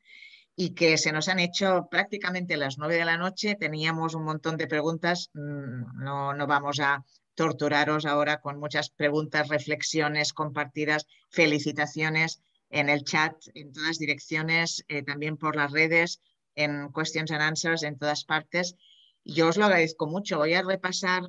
y 0.62 0.72
que 0.72 0.98
se 0.98 1.14
nos 1.14 1.30
han 1.30 1.40
hecho 1.40 1.88
prácticamente 1.90 2.58
las 2.58 2.78
nueve 2.78 2.98
de 2.98 3.06
la 3.06 3.16
noche. 3.16 3.56
Teníamos 3.56 4.14
un 4.14 4.26
montón 4.26 4.58
de 4.58 4.68
preguntas, 4.68 5.30
mm, 5.34 6.04
no, 6.04 6.34
no 6.34 6.48
vamos 6.48 6.82
a 6.82 7.06
torturaros 7.34 8.06
ahora 8.06 8.42
con 8.42 8.60
muchas 8.60 8.90
preguntas, 8.90 9.48
reflexiones 9.48 10.34
compartidas, 10.34 11.06
felicitaciones 11.30 12.42
en 12.70 12.90
el 12.90 13.06
chat, 13.06 13.36
en 13.54 13.72
todas 13.72 14.00
direcciones, 14.00 14.84
eh, 14.90 15.02
también 15.02 15.38
por 15.38 15.56
las 15.56 15.72
redes, 15.72 16.20
en 16.56 16.92
Questions 16.92 17.32
and 17.32 17.42
Answers, 17.42 17.84
en 17.84 17.98
todas 17.98 18.26
partes. 18.26 18.76
Yo 19.24 19.48
os 19.48 19.56
lo 19.56 19.64
agradezco 19.64 20.08
mucho. 20.08 20.40
Voy 20.40 20.56
a 20.56 20.62
repasar 20.62 21.24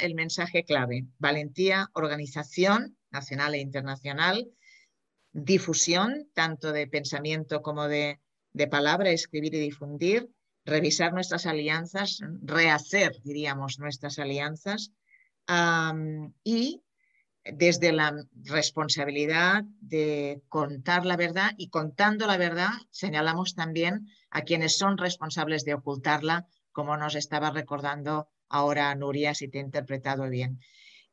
el 0.00 0.14
mensaje 0.14 0.62
clave. 0.62 1.06
Valentía, 1.18 1.90
organización 1.92 2.96
nacional 3.10 3.56
e 3.56 3.58
internacional, 3.58 4.48
difusión, 5.32 6.30
tanto 6.34 6.70
de 6.70 6.86
pensamiento 6.86 7.62
como 7.62 7.88
de, 7.88 8.20
palabra, 8.66 9.10
escribir 9.10 9.54
y 9.54 9.60
difundir, 9.60 10.30
revisar 10.64 11.12
nuestras 11.12 11.46
alianzas, 11.46 12.20
rehacer, 12.42 13.12
diríamos, 13.22 13.78
nuestras 13.78 14.18
alianzas 14.18 14.92
y 16.44 16.82
desde 17.44 17.92
la 17.92 18.14
responsabilidad 18.44 19.64
de 19.80 20.42
contar 20.48 21.06
la 21.06 21.16
verdad 21.16 21.52
y 21.56 21.70
contando 21.70 22.26
la 22.26 22.36
verdad 22.36 22.70
señalamos 22.90 23.54
también 23.54 24.08
a 24.30 24.42
quienes 24.42 24.76
son 24.76 24.98
responsables 24.98 25.64
de 25.64 25.74
ocultarla, 25.74 26.46
como 26.72 26.96
nos 26.96 27.14
estaba 27.14 27.50
recordando 27.50 28.28
ahora 28.48 28.94
Nuria, 28.94 29.34
si 29.34 29.48
te 29.48 29.58
he 29.58 29.62
interpretado 29.62 30.28
bien. 30.28 30.60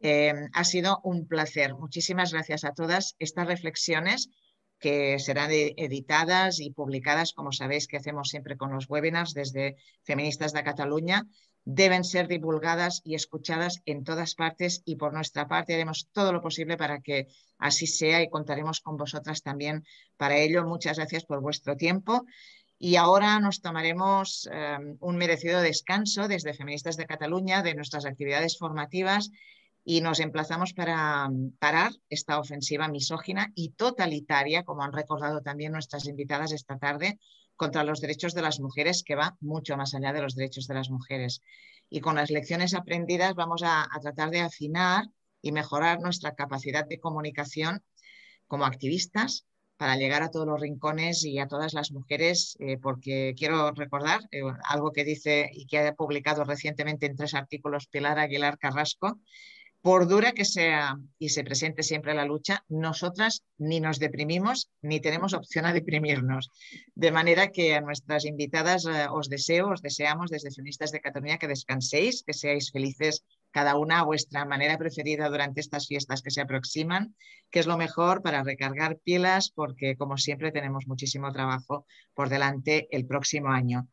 Eh, 0.01 0.33
ha 0.53 0.63
sido 0.65 0.99
un 1.03 1.27
placer. 1.27 1.73
Muchísimas 1.75 2.33
gracias 2.33 2.65
a 2.65 2.73
todas 2.73 3.15
estas 3.19 3.47
reflexiones 3.47 4.29
que 4.85 5.17
serán 5.17 5.49
e-, 5.49 5.73
editadas 5.87 6.59
y 6.59 6.69
publicadas, 6.69 7.33
como 7.33 7.51
sabéis 7.51 7.87
que 7.87 7.97
hacemos 7.97 8.29
siempre 8.29 8.55
con 8.55 8.69
los 8.71 8.87
webinars 8.87 9.33
desde 9.33 9.77
Feministas 10.03 10.53
de 10.53 10.63
Cataluña, 10.63 11.25
deben 11.63 12.03
ser 12.03 12.27
divulgadas 12.27 13.01
y 13.03 13.15
escuchadas 13.15 13.81
en 13.87 14.03
todas 14.03 14.35
partes 14.35 14.83
y 14.85 14.97
por 14.97 15.11
nuestra 15.11 15.47
parte 15.47 15.73
haremos 15.73 16.07
todo 16.11 16.31
lo 16.31 16.39
posible 16.39 16.77
para 16.77 17.01
que 17.01 17.27
así 17.57 17.87
sea 17.87 18.21
y 18.21 18.29
contaremos 18.29 18.79
con 18.79 18.95
vosotras 18.95 19.41
también 19.41 19.83
para 20.17 20.37
ello. 20.37 20.63
Muchas 20.63 20.97
gracias 20.97 21.25
por 21.25 21.41
vuestro 21.41 21.75
tiempo. 21.75 22.23
Y 22.77 22.97
ahora 22.97 23.39
nos 23.39 23.61
tomaremos 23.61 24.47
eh, 24.51 24.77
un 24.99 25.17
merecido 25.17 25.61
descanso 25.61 26.27
desde 26.27 26.53
Feministas 26.53 26.95
de 26.95 27.07
Cataluña 27.07 27.63
de 27.63 27.73
nuestras 27.73 28.05
actividades 28.05 28.59
formativas 28.59 29.31
y 29.87 30.01
nos 30.01 30.19
emplazamos 30.19 30.73
para 30.73 31.29
parar 31.59 31.91
esta 32.09 32.39
ofensiva 32.39 32.87
misógina 32.87 33.51
y 33.53 33.69
totalitaria, 33.69 34.63
como 34.63 34.81
han 34.81 34.91
recordado 34.91 35.41
también 35.41 35.71
nuestras 35.71 36.07
invitadas 36.07 36.51
esta 36.51 36.79
tarde, 36.79 37.19
contra 37.55 37.83
los 37.83 38.01
derechos 38.01 38.33
de 38.33 38.41
las 38.41 38.59
mujeres, 38.59 39.03
que 39.03 39.13
va 39.13 39.37
mucho 39.39 39.77
más 39.77 39.93
allá 39.93 40.11
de 40.11 40.23
los 40.23 40.35
derechos 40.35 40.65
de 40.65 40.73
las 40.73 40.89
mujeres. 40.89 41.41
Y 41.87 42.01
con 42.01 42.15
las 42.15 42.31
lecciones 42.31 42.73
aprendidas 42.73 43.35
vamos 43.35 43.61
a, 43.63 43.87
tratar 44.01 44.31
de 44.31 44.41
afinar 44.41 45.05
y 45.39 45.51
mejorar 45.51 46.01
nuestra 46.01 46.33
capacidad 46.33 46.85
de 46.87 46.99
comunicación 46.99 47.83
como 48.47 48.65
activistas 48.65 49.45
para 49.77 49.97
llegar 49.97 50.23
a 50.23 50.31
todos 50.31 50.47
los 50.47 50.59
rincones 50.59 51.23
y 51.25 51.37
a 51.37 51.47
todas 51.47 51.73
las 51.73 51.91
mujeres, 51.91 52.57
eh, 52.59 52.77
porque 52.77 53.35
quiero 53.37 53.71
recordar 53.71 54.21
eh, 54.31 54.41
algo 54.63 54.91
que 54.91 55.03
dice 55.03 55.49
y 55.53 55.67
que 55.67 55.79
ha 55.79 55.93
publicado 55.93 56.43
recientemente 56.43 57.05
en 57.05 57.15
tres 57.15 57.35
artículos 57.35 57.87
Pilar 57.87 58.17
Aguilar 58.17 58.57
Carrasco, 58.57 59.19
por 59.85 60.07
dura 60.07 60.31
que 60.31 60.45
sea 60.45 60.97
y 61.19 61.29
se 61.29 61.43
presente 61.43 61.83
siempre 61.83 62.15
la 62.15 62.25
lucha, 62.25 62.65
nosotras 62.69 63.43
ni 63.59 63.79
nos 63.79 63.99
deprimimos 63.99 64.71
ni 64.81 64.99
tenemos 64.99 65.35
opción 65.35 65.67
a 65.67 65.73
deprimirnos. 65.73 66.49
De 66.95 67.11
manera 67.11 67.51
que 67.51 67.75
a 67.75 67.81
nuestras 67.81 68.25
invitadas 68.25 68.87
eh, 68.87 69.05
os 69.11 69.29
deseo, 69.29 69.69
os 69.69 69.83
deseamos 69.83 70.31
desde 70.31 70.49
Feministas 70.49 70.91
de 70.91 71.01
Cataluña 71.01 71.37
que 71.37 71.47
descanséis, 71.47 72.23
que 72.25 72.33
seáis 72.33 72.71
felices 72.71 73.23
cada 73.51 73.77
una 73.77 73.99
a 73.99 74.05
vuestra 74.05 74.43
manera 74.43 74.79
preferida 74.79 75.29
durante 75.29 75.61
estas 75.61 75.85
fiestas 75.85 76.23
que 76.23 76.31
se 76.31 76.41
aproximan, 76.41 77.15
que 77.51 77.59
es 77.59 77.67
lo 77.67 77.77
mejor 77.77 78.23
para 78.23 78.41
recargar 78.41 78.97
pilas 79.03 79.51
porque 79.53 79.97
como 79.97 80.17
siempre 80.17 80.51
tenemos 80.51 80.87
muchísimo 80.87 81.31
trabajo 81.31 81.85
por 82.15 82.29
delante 82.29 82.87
el 82.89 83.05
próximo 83.05 83.49
año. 83.49 83.87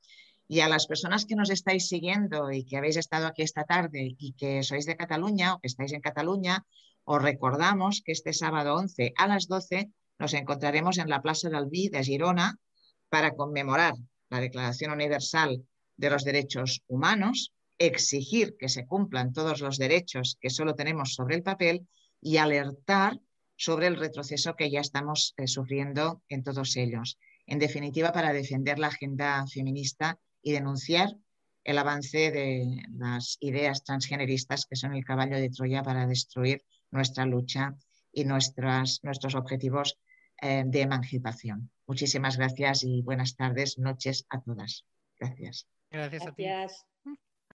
Y 0.55 0.61
a 0.61 0.69
las 0.69 0.87
personas 0.87 1.25
que 1.25 1.35
nos 1.35 1.49
estáis 1.49 1.89
siguiendo 1.89 2.53
y 2.53 2.67
que 2.67 2.77
habéis 2.77 2.99
estado 2.99 3.27
aquí 3.27 3.41
esta 3.41 3.65
tarde 3.65 4.15
y 4.19 4.35
que 4.35 4.63
sois 4.63 4.85
de 4.85 4.99
Cataluña 4.99 5.55
o 5.55 5.61
que 5.61 5.69
estáis 5.73 5.95
en 5.95 6.03
Cataluña, 6.03 6.67
os 7.05 7.23
recordamos 7.23 8.03
que 8.05 8.13
este 8.13 8.35
sábado 8.35 8.75
11 8.75 9.15
a 9.17 9.27
las 9.29 9.49
12 9.49 9.89
nos 10.19 10.35
encontraremos 10.35 10.99
en 10.99 11.09
la 11.09 11.23
Plaza 11.23 11.49
del 11.49 11.71
Vi 11.73 11.89
de 11.89 12.05
Girona 12.05 12.61
para 13.09 13.35
conmemorar 13.35 13.95
la 14.29 14.41
Declaración 14.41 14.93
Universal 14.93 15.65
de 15.97 16.11
los 16.11 16.23
Derechos 16.23 16.83
Humanos, 16.87 17.55
exigir 17.79 18.55
que 18.59 18.69
se 18.69 18.85
cumplan 18.85 19.33
todos 19.33 19.63
los 19.63 19.79
derechos 19.79 20.37
que 20.39 20.51
solo 20.51 20.75
tenemos 20.75 21.15
sobre 21.15 21.37
el 21.37 21.43
papel 21.43 21.89
y 22.21 22.37
alertar 22.37 23.19
sobre 23.57 23.87
el 23.87 23.97
retroceso 23.97 24.55
que 24.55 24.71
ya 24.71 24.81
estamos 24.81 25.33
eh, 25.39 25.47
sufriendo 25.47 26.21
en 26.29 26.43
todos 26.43 26.77
ellos. 26.77 27.17
En 27.47 27.59
definitiva, 27.59 28.13
para 28.13 28.35
defender 28.35 28.79
la 28.79 28.89
agenda 28.89 29.47
feminista 29.47 30.19
y 30.43 30.53
denunciar 30.53 31.17
el 31.65 31.79
avance 31.79 32.31
de 32.31 32.83
las 32.93 33.37
ideas 33.41 33.85
transgeneristas 33.85 34.67
que 34.67 34.77
son 34.77 34.95
el 34.95 35.05
caballo 35.05 35.37
de 35.37 35.51
Troya 35.51 35.83
para 35.83 36.07
destruir 36.07 36.65
nuestra 36.91 37.25
lucha 37.25 37.77
y 38.13 38.25
nuestros 38.25 39.35
objetivos 39.35 39.99
eh, 40.41 40.65
de 40.67 40.81
emancipación. 40.81 41.71
Muchísimas 41.87 42.37
gracias 42.37 42.83
y 42.85 43.03
buenas 43.03 43.37
tardes, 43.37 43.79
noches 43.79 44.27
a 44.29 44.41
todas. 44.41 44.85
Gracias. 45.19 45.67
Gracias. 45.91 46.27
A 46.27 46.33
ti. 46.33 46.47